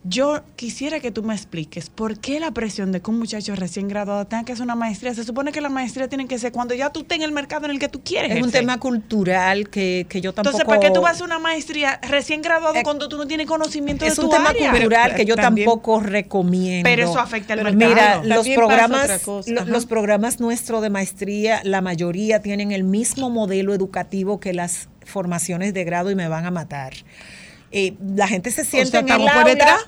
yo 0.02 0.40
quisiera 0.56 0.98
que 1.00 1.10
tú 1.10 1.22
me 1.22 1.34
expliques 1.34 1.90
por 1.90 2.18
qué 2.18 2.40
la 2.40 2.52
presión 2.52 2.90
de 2.90 3.02
que 3.02 3.10
un 3.10 3.18
muchacho 3.18 3.54
recién 3.54 3.86
graduado 3.86 4.26
tenga 4.26 4.44
que 4.44 4.52
hacer 4.52 4.64
una 4.64 4.74
maestría. 4.74 5.14
Se 5.14 5.24
supone 5.24 5.52
que 5.52 5.60
la 5.60 5.68
maestría 5.68 6.08
tiene 6.08 6.26
que 6.26 6.38
ser 6.38 6.52
cuando 6.52 6.74
ya 6.74 6.88
tú 6.90 7.00
estés 7.00 7.16
en 7.18 7.22
el 7.22 7.32
mercado 7.32 7.66
en 7.66 7.72
el 7.72 7.78
que 7.78 7.88
tú 7.88 8.00
quieres. 8.02 8.34
Es 8.34 8.42
un 8.42 8.50
tema 8.50 8.80
cultural 8.80 9.68
que, 9.68 10.06
que 10.08 10.22
yo 10.22 10.32
tampoco... 10.32 10.56
Entonces, 10.56 10.66
¿para 10.66 10.80
qué 10.80 10.90
tú 10.94 11.02
vas 11.02 11.10
a 11.10 11.14
hacer 11.16 11.26
una 11.26 11.38
maestría 11.38 12.00
recién 12.08 12.40
graduado 12.40 12.76
cuando 12.82 13.10
tú 13.10 13.18
no 13.18 13.26
tienes 13.26 13.46
conocimiento 13.46 14.06
es 14.06 14.16
de 14.16 14.22
un 14.22 14.28
tu 14.30 14.36
tema 14.36 14.50
área? 14.50 14.70
cultural 14.70 15.14
que 15.14 15.24
yo 15.26 15.36
también- 15.36 15.66
tampoco 15.66 16.00
recomiendo. 16.00 16.88
Pero 16.88 17.10
eso 17.10 17.18
afecta 17.18 17.52
al 17.52 17.62
mercado. 17.64 17.90
Mira, 17.90 18.22
los 18.24 18.48
programas, 18.48 19.26
lo- 19.48 19.64
los 19.66 19.84
programas 19.84 20.40
nuestros 20.40 20.80
de 20.80 20.88
maestría, 20.88 21.60
la 21.64 21.82
mayoría 21.82 22.40
tienen 22.40 22.72
el 22.72 22.84
mismo 22.84 23.28
modelo 23.28 23.74
educativo 23.74 24.40
que 24.40 24.54
las 24.54 24.88
formaciones 25.04 25.74
de 25.74 25.84
grado 25.84 26.10
y 26.10 26.14
me 26.14 26.26
van 26.28 26.46
a 26.46 26.50
matar. 26.50 26.94
Eh, 27.72 27.94
la 28.14 28.28
gente 28.28 28.50
se 28.50 28.64
siente 28.64 28.90
sea, 28.90 29.00
en 29.00 29.06
el 29.06 29.12
¿estamos 29.12 29.32
por 29.32 29.42
aula. 29.42 29.54
detrás? 29.54 29.80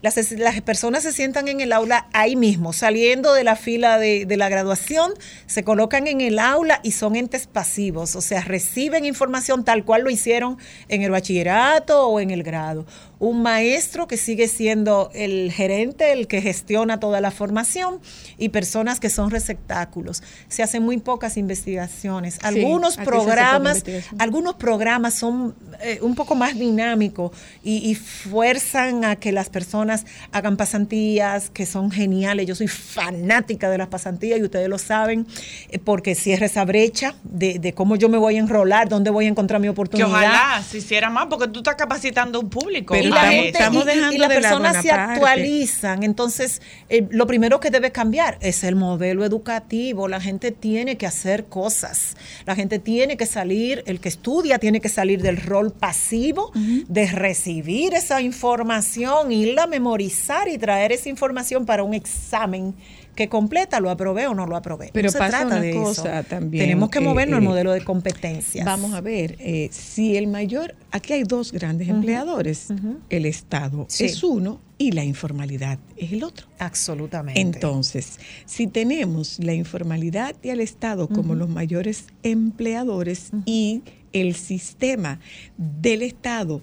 Las, 0.00 0.30
las 0.30 0.60
personas 0.60 1.02
se 1.02 1.12
sientan 1.12 1.48
en 1.48 1.60
el 1.60 1.72
aula 1.72 2.06
ahí 2.12 2.36
mismo, 2.36 2.72
saliendo 2.72 3.32
de 3.34 3.42
la 3.42 3.56
fila 3.56 3.98
de, 3.98 4.26
de 4.26 4.36
la 4.36 4.48
graduación, 4.48 5.12
se 5.46 5.64
colocan 5.64 6.06
en 6.06 6.20
el 6.20 6.38
aula 6.38 6.78
y 6.84 6.92
son 6.92 7.16
entes 7.16 7.48
pasivos, 7.48 8.14
o 8.14 8.20
sea, 8.20 8.42
reciben 8.42 9.04
información 9.04 9.64
tal 9.64 9.84
cual 9.84 10.02
lo 10.02 10.10
hicieron 10.10 10.56
en 10.88 11.02
el 11.02 11.10
bachillerato 11.10 12.06
o 12.06 12.20
en 12.20 12.30
el 12.30 12.44
grado. 12.44 12.86
Un 13.20 13.42
maestro 13.42 14.06
que 14.06 14.16
sigue 14.16 14.46
siendo 14.46 15.10
el 15.14 15.50
gerente, 15.50 16.12
el 16.12 16.26
que 16.28 16.40
gestiona 16.40 17.00
toda 17.00 17.20
la 17.20 17.30
formación, 17.30 18.00
y 18.38 18.50
personas 18.50 19.00
que 19.00 19.10
son 19.10 19.30
receptáculos. 19.30 20.22
Se 20.48 20.62
hacen 20.62 20.84
muy 20.84 20.98
pocas 20.98 21.36
investigaciones. 21.36 22.38
Algunos 22.42 22.96
programas, 22.96 23.82
algunos 24.18 24.54
programas 24.54 25.14
son 25.14 25.54
eh, 25.82 25.98
un 26.02 26.14
poco 26.14 26.34
más 26.34 26.58
dinámicos 26.58 27.32
y, 27.64 27.90
y 27.90 27.94
fuerzan 27.96 29.04
a 29.04 29.16
que 29.16 29.32
las 29.32 29.48
personas 29.48 30.06
hagan 30.32 30.56
pasantías 30.56 31.50
que 31.50 31.66
son 31.66 31.90
geniales. 31.90 32.46
Yo 32.46 32.54
soy 32.54 32.68
fanática 32.68 33.68
de 33.70 33.78
las 33.78 33.88
pasantías 33.88 34.38
y 34.38 34.42
ustedes 34.44 34.68
lo 34.68 34.78
saben, 34.78 35.26
eh, 35.70 35.78
porque 35.78 36.14
cierra 36.14 36.46
esa 36.46 36.64
brecha 36.64 37.14
de, 37.24 37.58
de 37.58 37.72
cómo 37.72 37.96
yo 37.96 38.08
me 38.08 38.18
voy 38.18 38.36
a 38.36 38.38
enrolar, 38.38 38.88
dónde 38.88 39.10
voy 39.10 39.26
a 39.26 39.28
encontrar 39.28 39.60
mi 39.60 39.66
Que 39.66 39.70
oportunidad. 39.70 40.08
ojalá 40.08 40.62
se 40.62 40.78
hiciera 40.78 41.10
más, 41.10 41.26
porque 41.26 41.48
tú 41.48 41.58
estás 41.60 41.74
capacitando 41.74 42.38
a 42.38 42.42
un 42.42 42.50
público. 42.50 42.94
Pero 42.94 43.07
y 43.08 43.12
a 43.12 43.14
la 43.14 43.20
estamos- 43.32 43.34
gente, 43.44 43.58
estamos 43.58 43.84
y- 43.84 43.88
y- 43.88 43.90
y 43.90 43.94
dejando 43.96 44.18
las 44.18 44.28
personas 44.28 44.82
se 44.82 44.88
parte. 44.90 45.12
actualizan. 45.14 46.02
Entonces, 46.02 46.62
eh, 46.88 47.06
lo 47.10 47.26
primero 47.26 47.60
que 47.60 47.70
debe 47.70 47.92
cambiar 47.92 48.38
es 48.40 48.64
el 48.64 48.76
modelo 48.76 49.24
educativo. 49.24 50.08
La 50.08 50.20
gente 50.20 50.50
tiene 50.52 50.96
que 50.96 51.06
hacer 51.06 51.46
cosas. 51.46 52.16
La 52.46 52.54
gente 52.54 52.78
tiene 52.78 53.16
que 53.16 53.26
salir, 53.26 53.82
el 53.86 54.00
que 54.00 54.08
estudia 54.08 54.58
tiene 54.58 54.80
que 54.80 54.88
salir 54.88 55.22
del 55.22 55.36
rol 55.38 55.72
pasivo, 55.72 56.52
de 56.54 57.06
recibir 57.06 57.94
esa 57.94 58.20
información, 58.20 59.32
irla 59.32 59.64
a 59.64 59.66
memorizar 59.66 60.48
y 60.48 60.58
traer 60.58 60.92
esa 60.92 61.08
información 61.08 61.66
para 61.66 61.82
un 61.82 61.94
examen 61.94 62.74
que 63.18 63.28
completa, 63.28 63.80
lo 63.80 63.90
aprobé 63.90 64.28
o 64.28 64.34
no 64.34 64.46
lo 64.46 64.54
aprobé. 64.56 64.90
Pero 64.92 65.06
no 65.08 65.10
se 65.10 65.18
pasa 65.18 65.30
trata 65.40 65.46
una 65.46 65.60
de 65.60 65.70
eso. 65.70 65.82
cosa 65.82 66.22
también, 66.22 66.62
Tenemos 66.66 66.88
que 66.88 66.98
eh, 67.00 67.02
movernos 67.02 67.38
al 67.38 67.42
eh, 67.42 67.48
modelo 67.48 67.72
de 67.72 67.82
competencias. 67.82 68.64
Vamos 68.64 68.92
a 68.94 69.00
ver, 69.00 69.34
eh, 69.40 69.68
si 69.72 70.16
el 70.16 70.28
mayor, 70.28 70.76
aquí 70.92 71.14
hay 71.14 71.24
dos 71.24 71.50
grandes 71.50 71.88
empleadores, 71.88 72.68
el 73.10 73.26
Estado 73.26 73.86
Sí. 73.88 74.04
es 74.04 74.22
uno 74.22 74.60
y 74.78 74.92
la 74.92 75.02
informalidad 75.02 75.80
es 75.96 76.12
el 76.12 76.22
otro. 76.22 76.46
Absolutamente. 76.60 77.40
Entonces, 77.40 78.20
si 78.46 78.68
tenemos 78.68 79.40
la 79.40 79.52
informalidad 79.52 80.36
y 80.40 80.50
al 80.50 80.60
Estado 80.60 81.08
como 81.08 81.34
los 81.34 81.48
mayores 81.48 82.04
empleadores 82.22 83.30
y 83.46 83.82
el 84.12 84.36
sistema 84.36 85.18
del 85.56 86.02
Estado 86.02 86.62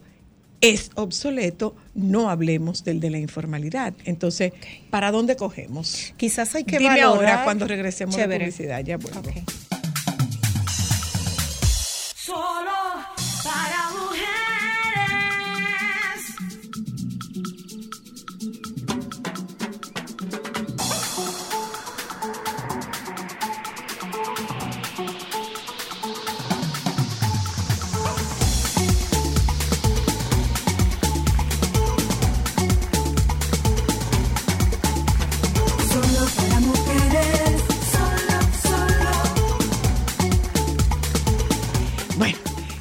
es 0.74 0.92
obsoleto, 0.96 1.76
no 1.94 2.30
hablemos 2.30 2.84
del 2.84 3.00
de 3.00 3.10
la 3.10 3.18
informalidad. 3.20 3.94
Entonces, 4.06 4.54
¿para 4.90 5.12
dónde 5.12 5.36
cogemos? 5.36 6.14
Quizás 6.18 6.56
hay 6.56 6.64
que 6.64 6.78
Dime 6.80 6.90
valorar- 7.02 7.06
ahora 7.34 7.44
cuando 7.44 7.68
regresemos 7.68 8.16
Chévere. 8.16 8.46
de 8.46 8.52
publicidad, 8.52 8.80
ya 8.84 8.98
vuelvo. 8.98 9.22
Solo 12.16 12.72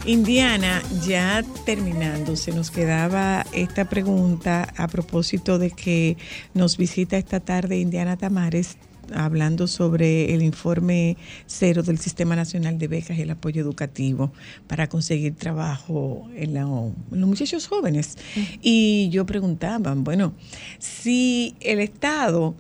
Indiana, 0.07 0.83
ya 1.07 1.43
terminando, 1.65 2.37
se 2.37 2.53
nos 2.53 2.71
quedaba 2.71 3.47
esta 3.55 3.89
pregunta 3.89 4.69
a 4.77 4.87
propósito 4.87 5.59
de 5.59 5.71
que 5.71 6.19
nos 6.53 6.77
visita 6.77 7.17
esta 7.17 7.41
tarde 7.41 7.79
Indiana 7.81 8.19
Tamares 8.19 8.77
hablando 9.15 9.67
sobre 9.67 10.35
el 10.35 10.43
informe 10.43 11.17
cero 11.47 11.83
del 11.83 11.99
Sistema 11.99 12.37
Nacional 12.37 12.79
de 12.79 12.89
Becas 12.89 13.17
y 13.17 13.23
el 13.23 13.31
apoyo 13.31 13.63
educativo 13.63 14.31
para 14.67 14.89
conseguir 14.89 15.35
trabajo 15.37 16.29
en, 16.37 16.53
la- 16.55 16.61
en 16.63 17.21
los 17.21 17.29
muchachos 17.29 17.67
jóvenes. 17.67 18.17
Y 18.61 19.09
yo 19.11 19.25
preguntaba, 19.25 19.95
bueno, 19.95 20.35
si 20.79 21.55
el 21.61 21.81
Estado 21.81 22.55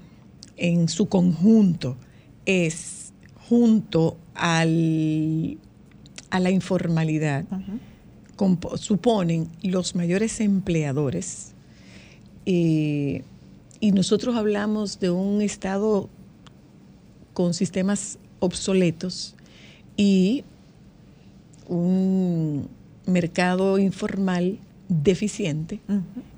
en 0.56 0.88
su 0.88 1.08
conjunto 1.08 1.96
es 2.46 3.12
junto 3.48 4.16
al, 4.34 5.58
a 6.34 6.40
la 6.40 6.50
informalidad, 6.50 7.44
suponen 8.74 9.48
los 9.62 9.94
mayores 9.94 10.40
empleadores, 10.40 11.52
eh, 12.44 13.22
y 13.78 13.92
nosotros 13.92 14.34
hablamos 14.34 14.98
de 14.98 15.10
un 15.10 15.42
Estado 15.42 16.08
con 17.34 17.54
sistemas 17.54 18.18
obsoletos 18.40 19.36
y 19.96 20.42
un 21.68 22.68
mercado 23.06 23.78
informal 23.78 24.58
deficiente, 24.88 25.78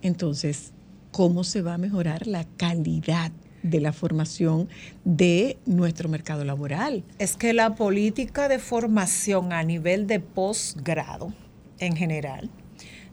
entonces, 0.02 0.72
¿cómo 1.10 1.42
se 1.42 1.62
va 1.62 1.72
a 1.72 1.78
mejorar 1.78 2.26
la 2.26 2.44
calidad 2.58 3.32
de 3.62 3.80
la 3.80 3.92
formación 3.92 4.68
de 5.04 5.58
nuestro 5.66 6.08
mercado 6.08 6.44
laboral? 6.44 7.04
Es 7.18 7.36
que 7.36 7.52
la 7.52 7.74
política 7.74 8.48
de 8.48 8.58
formación 8.58 9.52
a 9.52 9.62
nivel 9.62 10.06
de 10.06 10.20
posgrado 10.20 11.32
en 11.78 11.96
general 11.96 12.50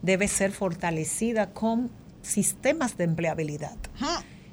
debe 0.02 0.28
ser 0.28 0.52
fortalecida 0.52 1.52
con 1.52 1.90
sistemas 2.22 2.98
de 2.98 3.06
empleabilidad. 3.06 3.78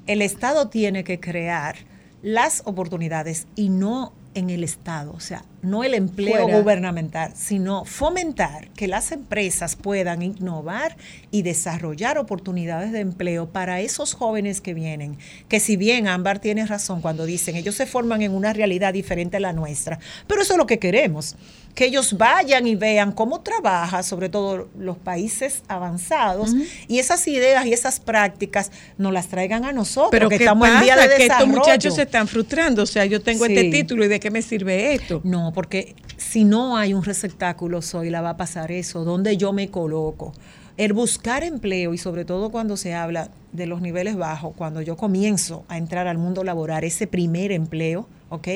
El 0.07 0.23
Estado 0.23 0.69
tiene 0.69 1.05
que 1.05 1.21
crear 1.21 1.77
las 2.23 2.63
oportunidades 2.65 3.47
y 3.57 3.69
no 3.69 4.13
en 4.41 4.51
el 4.51 4.65
Estado, 4.65 5.13
o 5.13 5.21
sea, 5.21 5.45
no 5.63 5.85
el 5.85 5.95
empleo 5.95 6.43
Fuera. 6.43 6.59
gubernamental, 6.59 7.33
sino 7.37 7.85
fomentar 7.85 8.69
que 8.71 8.89
las 8.89 9.13
empresas 9.13 9.77
puedan 9.77 10.23
innovar 10.23 10.97
y 11.31 11.43
desarrollar 11.43 12.19
oportunidades 12.19 12.93
de 12.93 13.01
empleo 13.01 13.51
para 13.51 13.81
esos 13.81 14.15
jóvenes 14.15 14.61
que 14.61 14.75
vienen, 14.75 15.17
que 15.49 15.61
si 15.61 15.77
bien 15.77 16.09
Ámbar 16.09 16.41
tiene 16.41 16.67
razón 16.67 17.01
cuando 17.01 17.25
dicen 17.25 17.57
ellos 17.57 17.77
se 17.77 17.87
forman 17.87 18.23
en 18.23 18.35
una 18.35 18.53
realidad 18.53 18.93
diferente 18.93 19.37
a 19.37 19.41
la 19.41 19.53
nuestra, 19.53 19.99
pero 20.27 20.43
eso 20.43 20.55
es 20.55 20.59
lo 20.59 20.67
que 20.67 20.79
queremos, 20.79 21.37
que 21.75 21.87
ellos 21.87 22.17
vayan 22.19 22.67
y 22.67 22.75
vean 22.75 23.13
cómo 23.13 23.41
trabaja, 23.41 24.03
sobre 24.03 24.29
todo 24.29 24.69
los 24.79 24.99
países 24.99 25.63
avanzados, 25.69 26.55
y 26.89 26.99
esas 26.99 27.27
ideas 27.29 27.65
y 27.67 27.73
esas 27.73 28.01
prácticas 28.01 28.71
nos 28.99 29.13
las 29.13 29.29
traigan 29.29 29.65
a 29.65 29.73
nosotros, 29.73 30.11
Pero 30.11 30.29
que 30.29 30.39
¿qué 30.39 30.45
estamos 30.45 30.69
pasa? 30.69 30.79
en 30.79 30.85
vía 30.85 30.97
de 30.97 31.17
que 31.17 31.27
estos 31.27 31.47
muchachos 31.47 31.95
se 31.95 32.03
están 32.03 32.29
frustrando. 32.29 32.83
O 32.83 32.87
sea, 32.87 33.05
yo 33.07 33.21
tengo 33.21 33.47
este 33.47 33.71
título 33.71 34.05
y 34.05 34.09
¿de 34.09 34.21
qué 34.21 34.31
me 34.31 34.43
sirve 34.43 34.95
esto? 34.95 35.21
No, 35.25 35.53
porque 35.55 35.95
si 36.17 36.45
no 36.45 36.77
hay 36.77 36.93
un 36.93 37.05
receptáculo, 37.05 37.83
soy 37.83 38.11
la 38.11 38.21
va 38.21 38.31
a 38.31 38.37
pasar 38.37 38.71
eso, 38.73 39.05
donde 39.05 39.37
yo 39.37 39.53
me 39.53 39.71
coloco. 39.71 40.33
El 40.77 40.93
buscar 40.93 41.43
empleo 41.45 41.93
y 41.95 41.99
sobre 41.99 42.25
todo 42.25 42.51
cuando 42.51 42.77
se 42.77 42.95
habla 42.95 43.31
de 43.53 43.67
los 43.67 43.81
niveles 43.81 44.17
bajos, 44.17 44.55
cuando 44.57 44.81
yo 44.81 44.97
comienzo 44.97 45.65
a 45.69 45.77
entrar 45.77 46.07
al 46.07 46.17
mundo 46.19 46.43
laboral, 46.45 46.85
ese 46.85 47.07
primer 47.07 47.53
empleo, 47.53 48.09
¿ok? 48.31 48.49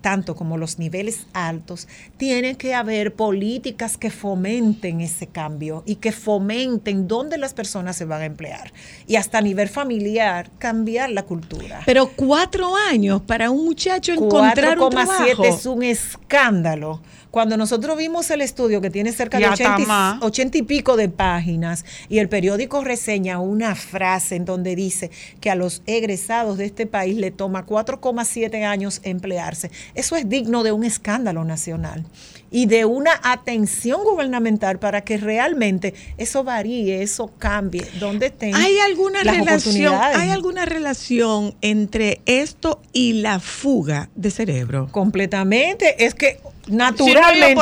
Tanto 0.00 0.34
como 0.34 0.58
los 0.58 0.78
niveles 0.78 1.26
altos, 1.32 1.86
tiene 2.16 2.56
que 2.56 2.74
haber 2.74 3.14
políticas 3.14 3.96
que 3.96 4.10
fomenten 4.10 5.00
ese 5.00 5.28
cambio 5.28 5.84
y 5.86 5.96
que 5.96 6.12
fomenten 6.12 7.06
dónde 7.06 7.38
las 7.38 7.54
personas 7.54 7.96
se 7.96 8.04
van 8.04 8.22
a 8.22 8.24
emplear. 8.24 8.72
Y 9.06 9.16
hasta 9.16 9.38
a 9.38 9.40
nivel 9.40 9.68
familiar, 9.68 10.50
cambiar 10.58 11.10
la 11.10 11.22
cultura. 11.22 11.82
Pero 11.86 12.10
cuatro 12.16 12.74
años 12.74 13.22
para 13.22 13.50
un 13.50 13.64
muchacho 13.64 14.12
encontrar 14.12 14.78
un 14.78 14.90
4,7 14.90 14.90
trabajo. 14.90 15.44
es 15.44 15.66
un 15.66 15.82
escándalo. 15.82 17.00
Cuando 17.30 17.56
nosotros 17.56 17.96
vimos 17.96 18.30
el 18.30 18.40
estudio 18.40 18.80
que 18.80 18.90
tiene 18.90 19.12
cerca 19.12 19.38
de 19.38 19.44
hasta 19.44 19.74
80, 19.74 19.82
y- 19.82 19.86
más. 19.86 20.22
80 20.22 20.58
y 20.58 20.62
pico 20.62 20.96
de 20.96 21.08
páginas 21.08 21.84
y 22.08 22.18
el 22.18 22.28
periódico 22.28 22.82
reseña 22.82 23.38
una 23.38 23.74
frase 23.74 24.36
en 24.36 24.44
donde 24.44 24.74
dice 24.74 25.10
que 25.40 25.50
a 25.50 25.54
los 25.54 25.82
egresados 25.86 26.56
de 26.58 26.64
este 26.64 26.86
país 26.86 27.16
le 27.16 27.30
toma 27.30 27.66
4,7 27.66 28.64
años 28.64 29.00
emplearse. 29.02 29.70
Eso 29.94 30.16
es 30.16 30.28
digno 30.28 30.62
de 30.62 30.72
un 30.72 30.84
escándalo 30.84 31.44
nacional 31.44 32.04
y 32.50 32.64
de 32.64 32.86
una 32.86 33.10
atención 33.22 34.02
gubernamental 34.04 34.78
para 34.78 35.02
que 35.02 35.18
realmente 35.18 35.94
eso 36.16 36.44
varíe, 36.44 37.02
eso 37.02 37.30
cambie, 37.38 37.86
donde 38.00 38.26
estén 38.26 38.54
¿Hay 38.54 38.78
alguna 38.78 39.22
las 39.22 39.36
relación? 39.36 39.94
¿Hay 39.94 40.30
alguna 40.30 40.64
relación 40.64 41.54
entre 41.60 42.22
esto 42.24 42.80
y 42.92 43.14
la 43.14 43.38
fuga 43.40 44.08
de 44.14 44.30
cerebro? 44.30 44.88
Completamente. 44.90 46.06
Es 46.06 46.14
que 46.14 46.40
naturalmente 46.68 47.54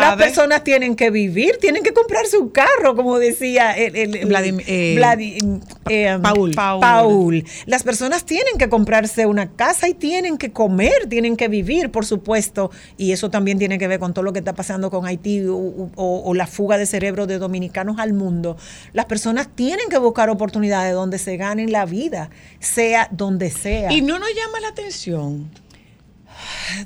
las 0.00 0.16
personas 0.16 0.64
tienen 0.64 0.96
que 0.96 1.10
vivir, 1.10 1.58
tienen 1.60 1.82
que 1.82 1.92
comprarse 1.92 2.38
un 2.38 2.50
carro, 2.50 2.94
como 2.94 3.18
decía 3.18 3.72
el, 3.72 3.96
el- 3.96 4.16
el- 4.16 4.28
Vladim- 4.28 4.62
eh, 4.66 4.94
Vladi- 4.98 5.60
eh, 5.88 6.18
Paul. 6.22 6.52
Paul. 6.80 7.44
Las 7.66 7.82
personas 7.82 8.24
tienen 8.24 8.58
que 8.58 8.68
comprarse 8.68 9.26
una 9.26 9.50
casa 9.50 9.88
y 9.88 9.94
tienen 9.94 10.38
que 10.38 10.52
comer, 10.52 11.06
tienen 11.08 11.36
que 11.36 11.48
vivir, 11.48 11.90
por 11.90 12.04
supuesto. 12.06 12.70
Y 12.96 13.12
eso 13.12 13.30
también 13.30 13.58
tiene 13.58 13.78
que 13.78 13.88
ver 13.88 13.98
con 13.98 14.14
todo 14.14 14.22
lo 14.24 14.32
que 14.32 14.38
está 14.40 14.54
pasando 14.54 14.90
con 14.90 15.06
Haití 15.06 15.40
o, 15.46 15.56
o- 15.56 16.22
o 16.24 16.34
la 16.34 16.46
fuga 16.46 16.78
de 16.78 16.86
cerebro 16.86 17.26
de 17.26 17.38
dominicanos 17.38 17.98
al 17.98 18.12
mundo. 18.12 18.56
Las 18.92 19.06
personas 19.06 19.48
tienen 19.54 19.88
que 19.88 19.98
buscar 19.98 20.30
oportunidades 20.30 20.94
donde 20.94 21.18
se 21.18 21.36
ganen 21.36 21.72
la 21.72 21.84
vida, 21.86 22.30
sea 22.60 23.08
donde 23.10 23.50
sea. 23.50 23.92
Y 23.92 24.02
no 24.02 24.18
nos 24.18 24.28
llama 24.34 24.60
la 24.60 24.68
atención. 24.68 25.50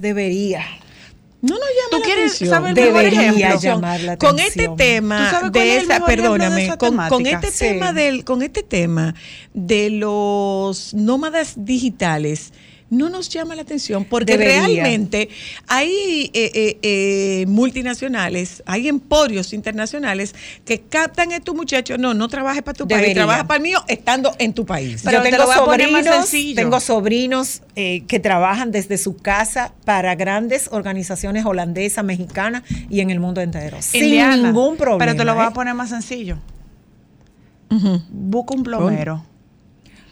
Debería. 0.00 0.62
No 1.42 1.50
nos 1.54 1.60
llama 1.68 1.90
¿Tú 1.90 1.98
la 1.98 2.04
quieres 2.04 2.24
atención. 2.34 2.50
saber 2.50 2.74
Debería 2.74 3.08
ejemplo? 3.32 3.60
llamar 3.60 4.00
la 4.00 4.16
con 4.16 4.40
atención. 4.40 4.64
este 4.70 4.82
tema 4.84 5.18
¿Tú 5.18 5.24
sabes 5.24 5.40
cuál 5.40 5.52
de 5.52 5.76
es 5.76 5.76
el 5.76 5.82
esa, 5.84 5.94
mejor 6.00 6.10
ejemplo 6.10 6.32
de 6.32 6.38
perdóname, 6.38 6.64
esa 6.64 6.76
con, 6.78 6.96
con 7.08 7.26
este 7.26 7.50
Sí. 7.50 7.58
tema 7.66 7.92
del, 7.92 8.24
con 8.24 8.42
este 8.42 8.62
tema 8.62 9.14
de 9.54 9.90
los 9.90 10.94
nómadas 10.94 11.54
digitales, 11.56 12.52
no 12.90 13.08
nos 13.10 13.28
llama 13.28 13.54
la 13.54 13.62
atención 13.62 14.04
porque 14.04 14.36
Debería. 14.36 14.66
realmente 14.66 15.28
hay 15.66 16.30
eh, 16.32 16.50
eh, 16.54 16.78
eh, 16.82 17.46
multinacionales, 17.48 18.62
hay 18.66 18.88
emporios 18.88 19.52
internacionales 19.52 20.34
que 20.64 20.82
captan 20.82 21.32
a 21.32 21.36
estos 21.36 21.54
muchachos, 21.54 21.98
no, 21.98 22.14
no 22.14 22.28
trabajes 22.28 22.62
para 22.62 22.76
tu 22.76 22.86
país, 22.86 23.14
trabaja 23.14 23.46
para 23.46 23.56
el 23.56 23.62
mío 23.62 23.82
estando 23.88 24.32
en 24.38 24.52
tu 24.52 24.64
país. 24.64 25.02
Pero 25.04 25.18
yo 25.18 25.22
te 25.22 25.30
tengo 25.30 25.42
lo 25.42 25.48
voy 25.48 25.56
a 25.56 25.64
poner 25.64 25.90
más 25.90 26.04
sobrinos, 26.04 26.28
sencillo. 26.28 26.56
tengo 26.56 26.80
sobrinos 26.80 27.62
eh, 27.74 28.04
que 28.06 28.20
trabajan 28.20 28.70
desde 28.70 28.98
su 28.98 29.16
casa 29.16 29.72
para 29.84 30.14
grandes 30.14 30.68
organizaciones 30.70 31.44
holandesas, 31.44 32.04
mexicanas 32.04 32.62
y 32.88 33.00
en 33.00 33.10
el 33.10 33.20
mundo 33.20 33.40
entero. 33.40 33.78
Sin 33.80 34.04
Indiana, 34.04 34.36
ningún 34.36 34.76
problema. 34.76 34.98
Pero 34.98 35.16
te 35.16 35.24
lo 35.24 35.34
voy 35.34 35.44
a 35.44 35.50
poner 35.50 35.74
más 35.74 35.90
sencillo. 35.90 36.38
Busca 38.10 38.54
un 38.54 38.62
plomero. 38.62 39.24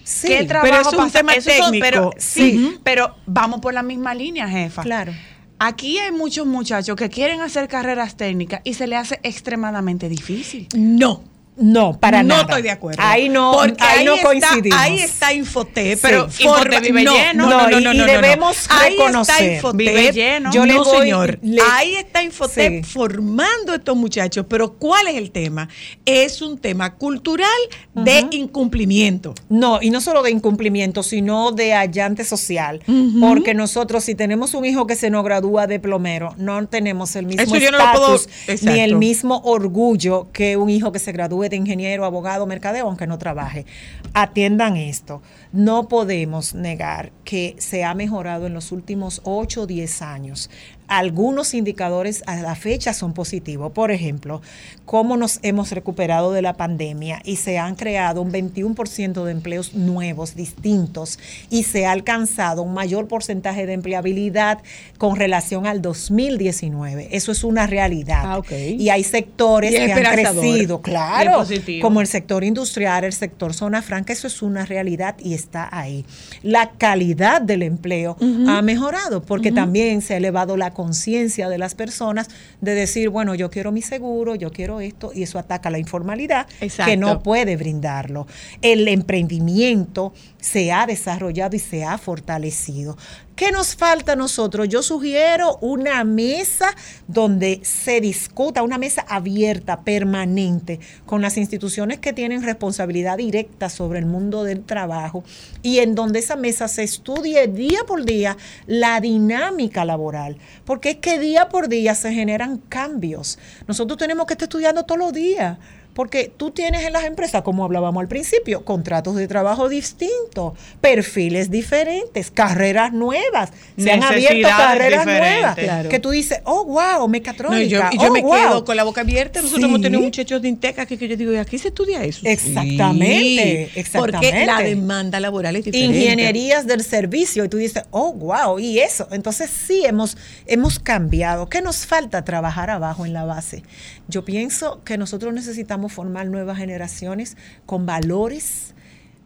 Sí, 0.04 0.28
¿Qué 0.28 0.36
pero 0.46 0.60
trabajo 0.60 0.80
es 0.90 0.92
un 0.92 1.04
pasa? 1.04 1.18
tema 1.18 1.32
Eso 1.34 1.50
son- 1.50 1.72
técnico. 1.72 1.82
pero, 1.84 2.10
sí, 2.18 2.78
pero 2.84 3.16
vamos 3.26 3.60
por 3.60 3.72
la 3.74 3.82
misma 3.82 4.14
línea, 4.14 4.46
jefa. 4.48 4.82
Claro. 4.82 5.12
Aquí 5.58 5.98
hay 5.98 6.12
muchos 6.12 6.46
muchachos 6.46 6.94
que 6.96 7.08
quieren 7.08 7.40
hacer 7.40 7.68
carreras 7.68 8.16
técnicas 8.16 8.60
y 8.64 8.74
se 8.74 8.86
le 8.86 8.96
hace 8.96 9.18
extremadamente 9.22 10.08
difícil. 10.08 10.68
No. 10.74 11.22
No, 11.56 11.98
para 12.00 12.22
no 12.22 12.30
nada. 12.30 12.40
estoy 12.42 12.62
de 12.62 12.70
acuerdo. 12.70 13.00
Ahí 13.02 13.28
no, 13.28 13.52
Porque 13.52 13.76
ahí 13.82 14.00
ahí 14.00 14.04
no 14.04 14.14
está- 14.14 14.26
coincidimos. 14.26 14.78
ahí 14.80 14.98
está 14.98 15.32
Infotep. 15.32 15.98
Pero 16.02 16.28
Sí. 16.30 16.42
Infotep 16.42 16.62
Forma- 16.64 16.80
vive 16.80 17.04
no, 17.04 17.14
lleno. 17.14 17.46
No, 17.46 17.50
no, 17.50 17.70
no, 17.70 17.78
y- 17.80 17.84
no, 17.84 17.92
y 17.92 17.98
no, 17.98 18.06
no. 18.06 18.12
debemos 18.12 18.66
Ahí 18.70 18.96
está 19.00 19.44
Infotep. 19.44 19.76
Vive 19.76 20.12
lleno. 20.12 20.50
Yo 20.52 20.66
le 20.66 20.74
no, 20.74 20.84
voy- 20.84 20.98
señor. 21.02 21.38
le- 21.42 21.62
Ahí 21.72 21.94
está 21.94 22.22
Infotep 22.22 22.84
Sí. 22.84 22.90
formando 22.90 23.72
a 23.72 23.76
estos 23.76 23.96
muchachos. 23.96 24.46
Pero 24.48 24.72
¿cuál 24.74 25.06
es 25.08 25.14
el 25.16 25.30
tema? 25.30 25.68
Es 26.04 26.42
un 26.42 26.58
tema 26.58 26.94
cultural 26.96 27.48
de 27.94 28.26
incumplimiento. 28.32 29.34
No, 29.48 29.78
y 29.80 29.90
no 29.90 30.00
solo 30.00 30.22
de 30.22 30.30
incumplimiento, 30.30 31.02
sino 31.02 31.52
de 31.52 31.74
allante 31.74 32.24
social. 32.24 32.80
Porque 33.20 33.54
nosotros, 33.54 34.04
si 34.04 34.14
tenemos 34.14 34.54
un 34.54 34.64
hijo 34.64 34.86
que 34.86 34.96
se 34.96 35.10
nos 35.10 35.22
gradúa 35.24 35.66
de 35.66 35.78
plomero, 35.78 36.34
no 36.36 36.66
tenemos 36.66 37.14
el 37.16 37.26
mismo 37.26 37.44
yo 37.56 37.70
no 37.70 37.78
estatus 37.78 38.28
ni 38.62 38.80
el 38.80 38.96
mismo 38.96 39.40
orgullo 39.44 40.28
que 40.32 40.56
un 40.56 40.70
hijo 40.70 40.90
que 40.92 40.98
se 40.98 41.12
gradúe 41.12 41.43
de 41.48 41.56
ingeniero, 41.56 42.04
abogado, 42.04 42.46
mercadeo, 42.46 42.86
aunque 42.86 43.06
no 43.06 43.18
trabaje. 43.18 43.66
Atiendan 44.12 44.76
esto. 44.76 45.22
No 45.52 45.88
podemos 45.88 46.54
negar 46.54 47.12
que 47.24 47.56
se 47.58 47.84
ha 47.84 47.94
mejorado 47.94 48.46
en 48.46 48.54
los 48.54 48.72
últimos 48.72 49.20
8 49.24 49.62
o 49.62 49.66
10 49.66 50.02
años 50.02 50.50
algunos 50.88 51.54
indicadores 51.54 52.22
a 52.26 52.36
la 52.36 52.54
fecha 52.54 52.92
son 52.92 53.12
positivos. 53.12 53.72
Por 53.72 53.90
ejemplo, 53.90 54.42
cómo 54.84 55.16
nos 55.16 55.38
hemos 55.42 55.70
recuperado 55.70 56.32
de 56.32 56.42
la 56.42 56.54
pandemia 56.54 57.20
y 57.24 57.36
se 57.36 57.58
han 57.58 57.74
creado 57.74 58.22
un 58.22 58.32
21% 58.32 59.24
de 59.24 59.32
empleos 59.32 59.74
nuevos, 59.74 60.34
distintos, 60.34 61.18
y 61.50 61.64
se 61.64 61.86
ha 61.86 61.92
alcanzado 61.92 62.62
un 62.62 62.74
mayor 62.74 63.08
porcentaje 63.08 63.66
de 63.66 63.72
empleabilidad 63.72 64.58
con 64.98 65.16
relación 65.16 65.66
al 65.66 65.80
2019. 65.82 67.08
Eso 67.12 67.32
es 67.32 67.44
una 67.44 67.66
realidad. 67.66 68.22
Ah. 68.24 68.42
Y 68.50 68.88
hay 68.90 69.04
sectores 69.04 69.70
que 69.70 69.92
han 69.92 70.12
crecido, 70.12 70.82
claro, 70.82 71.44
como 71.80 72.00
el 72.00 72.06
sector 72.06 72.44
industrial, 72.44 73.04
el 73.04 73.12
sector 73.12 73.54
zona 73.54 73.82
franca, 73.82 74.12
eso 74.12 74.26
es 74.26 74.42
una 74.42 74.64
realidad 74.66 75.16
y 75.18 75.34
está 75.34 75.68
ahí. 75.70 76.04
La 76.42 76.70
calidad 76.72 77.40
del 77.40 77.62
empleo 77.62 78.16
ha 78.48 78.62
mejorado 78.62 79.22
porque 79.22 79.52
también 79.52 80.02
se 80.02 80.14
ha 80.14 80.16
elevado 80.18 80.56
la 80.56 80.73
conciencia 80.74 81.48
de 81.48 81.58
las 81.58 81.74
personas 81.74 82.28
de 82.60 82.74
decir, 82.74 83.08
bueno, 83.08 83.34
yo 83.34 83.50
quiero 83.50 83.72
mi 83.72 83.80
seguro, 83.80 84.34
yo 84.34 84.52
quiero 84.52 84.80
esto, 84.80 85.12
y 85.14 85.22
eso 85.22 85.38
ataca 85.38 85.70
la 85.70 85.78
informalidad 85.78 86.46
que 86.84 86.96
no 86.96 87.22
puede 87.22 87.56
brindarlo. 87.56 88.26
El 88.60 88.86
emprendimiento 88.88 90.12
se 90.40 90.72
ha 90.72 90.86
desarrollado 90.86 91.56
y 91.56 91.60
se 91.60 91.84
ha 91.84 91.96
fortalecido. 91.96 92.98
¿Qué 93.36 93.50
nos 93.50 93.74
falta 93.74 94.12
a 94.12 94.16
nosotros? 94.16 94.68
Yo 94.68 94.80
sugiero 94.80 95.58
una 95.60 96.04
mesa 96.04 96.72
donde 97.08 97.58
se 97.64 98.00
discuta, 98.00 98.62
una 98.62 98.78
mesa 98.78 99.04
abierta, 99.08 99.80
permanente, 99.80 100.78
con 101.04 101.20
las 101.20 101.36
instituciones 101.36 101.98
que 101.98 102.12
tienen 102.12 102.44
responsabilidad 102.44 103.16
directa 103.16 103.70
sobre 103.70 103.98
el 103.98 104.06
mundo 104.06 104.44
del 104.44 104.62
trabajo 104.62 105.24
y 105.62 105.80
en 105.80 105.96
donde 105.96 106.20
esa 106.20 106.36
mesa 106.36 106.68
se 106.68 106.84
estudie 106.84 107.48
día 107.48 107.80
por 107.88 108.04
día 108.04 108.36
la 108.68 109.00
dinámica 109.00 109.84
laboral, 109.84 110.36
porque 110.64 110.90
es 110.90 110.96
que 110.98 111.18
día 111.18 111.48
por 111.48 111.68
día 111.68 111.96
se 111.96 112.12
generan 112.12 112.58
cambios. 112.58 113.40
Nosotros 113.66 113.98
tenemos 113.98 114.26
que 114.26 114.34
estar 114.34 114.46
estudiando 114.46 114.84
todos 114.84 115.00
los 115.00 115.12
días. 115.12 115.58
Porque 115.94 116.30
tú 116.36 116.50
tienes 116.50 116.84
en 116.84 116.92
las 116.92 117.04
empresas, 117.04 117.42
como 117.42 117.64
hablábamos 117.64 118.00
al 118.00 118.08
principio, 118.08 118.64
contratos 118.64 119.14
de 119.14 119.28
trabajo 119.28 119.68
distintos, 119.68 120.54
perfiles 120.80 121.50
diferentes, 121.50 122.32
carreras 122.32 122.92
nuevas. 122.92 123.50
Se 123.78 123.92
han 123.92 124.02
abierto 124.02 124.48
carreras 124.48 125.06
nuevas. 125.06 125.54
Claro. 125.54 125.88
Que 125.88 126.00
tú 126.00 126.10
dices, 126.10 126.40
oh, 126.44 126.64
wow, 126.64 126.98
No, 126.98 127.08
mecatrónica. 127.08 127.62
y 127.62 127.68
yo, 127.68 127.80
y 127.92 127.98
yo 127.98 128.08
oh, 128.08 128.12
me 128.12 128.22
wow. 128.22 128.32
quedo 128.34 128.64
con 128.64 128.76
la 128.76 128.82
boca 128.84 129.02
abierta. 129.02 129.40
Nosotros 129.40 129.64
hemos 129.64 129.80
tenido 129.80 130.02
muchachos 130.02 130.42
de 130.42 130.48
Inteca 130.48 130.84
que, 130.84 130.98
que 130.98 131.06
yo 131.06 131.16
digo, 131.16 131.32
¿y 131.32 131.36
aquí 131.36 131.58
se 131.58 131.68
estudia 131.68 132.02
eso? 132.02 132.22
Exactamente, 132.24 133.70
Sí, 133.72 133.80
exactamente. 133.80 134.28
Porque 134.28 134.46
la 134.46 134.58
demanda 134.60 135.20
laboral 135.20 135.56
es 135.56 135.64
diferente. 135.64 135.96
Ingenierías 135.96 136.66
del 136.66 136.82
servicio 136.82 137.44
y 137.44 137.48
tú 137.48 137.56
dices, 137.56 137.84
oh, 137.90 138.12
wow, 138.12 138.58
y 138.58 138.80
eso. 138.80 139.06
Entonces 139.12 139.48
sí 139.48 139.84
hemos, 139.84 140.16
hemos 140.46 140.78
cambiado. 140.78 141.48
¿Qué 141.48 141.62
nos 141.62 141.86
falta 141.86 142.24
trabajar 142.24 142.70
abajo 142.70 143.06
en 143.06 143.12
la 143.12 143.24
base? 143.24 143.62
Yo 144.08 144.24
pienso 144.24 144.82
que 144.84 144.98
nosotros 144.98 145.32
necesitamos 145.32 145.83
formar 145.92 146.26
nuevas 146.28 146.58
generaciones 146.58 147.36
con 147.66 147.86
valores. 147.86 148.74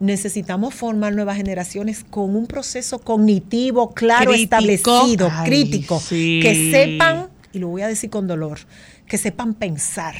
Necesitamos 0.00 0.74
formar 0.74 1.12
nuevas 1.14 1.36
generaciones 1.36 2.04
con 2.04 2.36
un 2.36 2.46
proceso 2.46 3.00
cognitivo 3.00 3.92
claro, 3.94 4.30
Crítico. 4.30 4.42
establecido, 4.44 5.28
Ay, 5.32 5.46
crítico, 5.46 5.98
sí. 5.98 6.40
que 6.42 6.70
sepan, 6.70 7.28
y 7.52 7.58
lo 7.58 7.68
voy 7.68 7.82
a 7.82 7.88
decir 7.88 8.08
con 8.08 8.28
dolor, 8.28 8.60
que 9.06 9.18
sepan 9.18 9.54
pensar, 9.54 10.14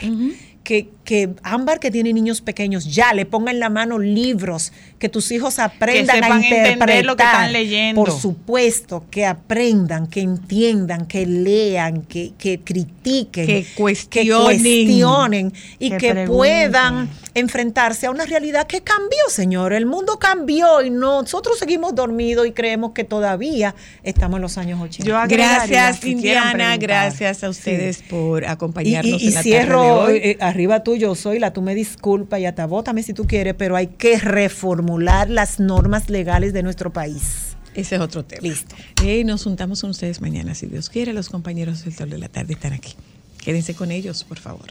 que, 0.69 0.91
que 1.03 1.31
Ámbar 1.43 1.81
que 1.81 1.91
tiene 1.91 2.13
niños 2.13 2.43
pequeños 2.43 2.85
ya 2.95 3.15
le 3.15 3.25
ponga 3.25 3.51
en 3.51 3.59
la 3.59 3.71
mano 3.71 3.99
libros, 3.99 4.71
que 4.99 5.09
tus 5.09 5.31
hijos 5.33 5.59
aprendan 5.59 6.23
a 6.23 6.37
interpretar. 6.37 7.05
lo 7.07 7.17
que 7.17 7.23
están 7.23 7.53
leyendo. 7.55 8.05
Por 8.05 8.13
supuesto, 8.13 9.07
que 9.11 9.25
aprendan, 9.25 10.09
que 10.09 10.21
entiendan, 10.21 11.07
que 11.07 11.25
lean, 11.25 12.03
que, 12.03 12.33
que 12.37 12.61
critiquen, 12.61 13.47
Que 13.47 13.67
cuestionen. 13.77 14.43
cuestionen 14.45 15.53
y 15.79 15.89
Que 15.93 15.97
pregunten. 15.99 16.27
puedan 16.27 17.09
enfrentarse 17.33 18.07
a 18.07 18.11
una 18.11 18.27
realidad 18.27 18.67
que 18.67 18.83
cambió, 18.83 19.19
señor. 19.31 19.73
El 19.73 19.87
mundo 19.87 20.19
cambió 20.19 20.83
y 20.83 20.91
nosotros 20.91 21.59
seguimos 21.59 21.95
dormidos 21.95 22.47
y 22.47 22.53
creemos 22.53 22.93
que 22.93 23.05
todavía 23.05 23.75
estamos 24.03 24.37
en 24.37 24.43
los 24.43 24.59
años 24.59 24.79
80. 24.83 25.09
Yo 25.09 25.17
agregaría 25.17 25.67
Gracias, 25.67 26.05
Indiana. 26.05 26.77
Gracias 26.77 27.43
a 27.43 27.49
ustedes 27.49 28.03
por 28.03 28.43
Y, 28.43 28.47
acompañarnos 28.47 29.23
y- 29.23 29.25
y 29.25 29.29
en 29.29 29.35
la 29.35 29.43
cierro 29.43 29.81
tarde 29.83 30.13
de 30.13 30.19
hoy. 30.19 30.21
eh, 30.33 30.37
arriba 30.59 30.83
tuyo, 30.83 31.15
soy 31.15 31.39
la, 31.39 31.53
tú 31.53 31.63
me 31.63 31.73
disculpas 31.77 32.41
y 32.41 32.47
atabótame 32.47 33.05
si 33.05 33.15
tú 33.15 33.29
quieres, 33.29 33.55
pero 33.55 33.77
hay 33.77 33.87
que 33.87 34.19
reformular 34.19 35.31
las 35.31 35.61
normas 35.61 36.11
legales 36.11 36.53
de 36.53 36.65
nuestro 36.65 36.93
país. 36.93 37.57
Ese 37.75 37.95
es 37.95 38.01
otro 38.01 38.25
tema. 38.25 38.43
Listo. 38.43 38.75
Eh, 39.05 39.23
nos 39.23 39.45
juntamos 39.45 39.81
con 39.83 39.91
ustedes 39.91 40.21
mañana, 40.21 40.57
si 40.57 40.67
Dios 40.67 40.91
quiere. 40.91 41.13
Los 41.13 41.29
compañeros 41.29 41.85
del 41.85 41.95
Sol 41.95 42.11
de 42.11 42.19
la 42.19 42.29
Tarde 42.29 42.55
están 42.55 42.73
aquí. 42.73 42.95
Quédense 43.39 43.75
con 43.75 43.93
ellos, 43.93 44.25
por 44.25 44.41
favor. 44.41 44.67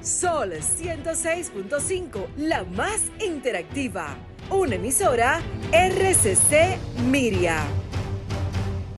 Sol 0.00 0.52
106.5, 0.52 2.26
la 2.38 2.64
más 2.64 3.02
interactiva. 3.22 4.16
Una 4.50 4.76
emisora 4.76 5.42
RCC 5.70 6.78
Miria. 7.10 7.62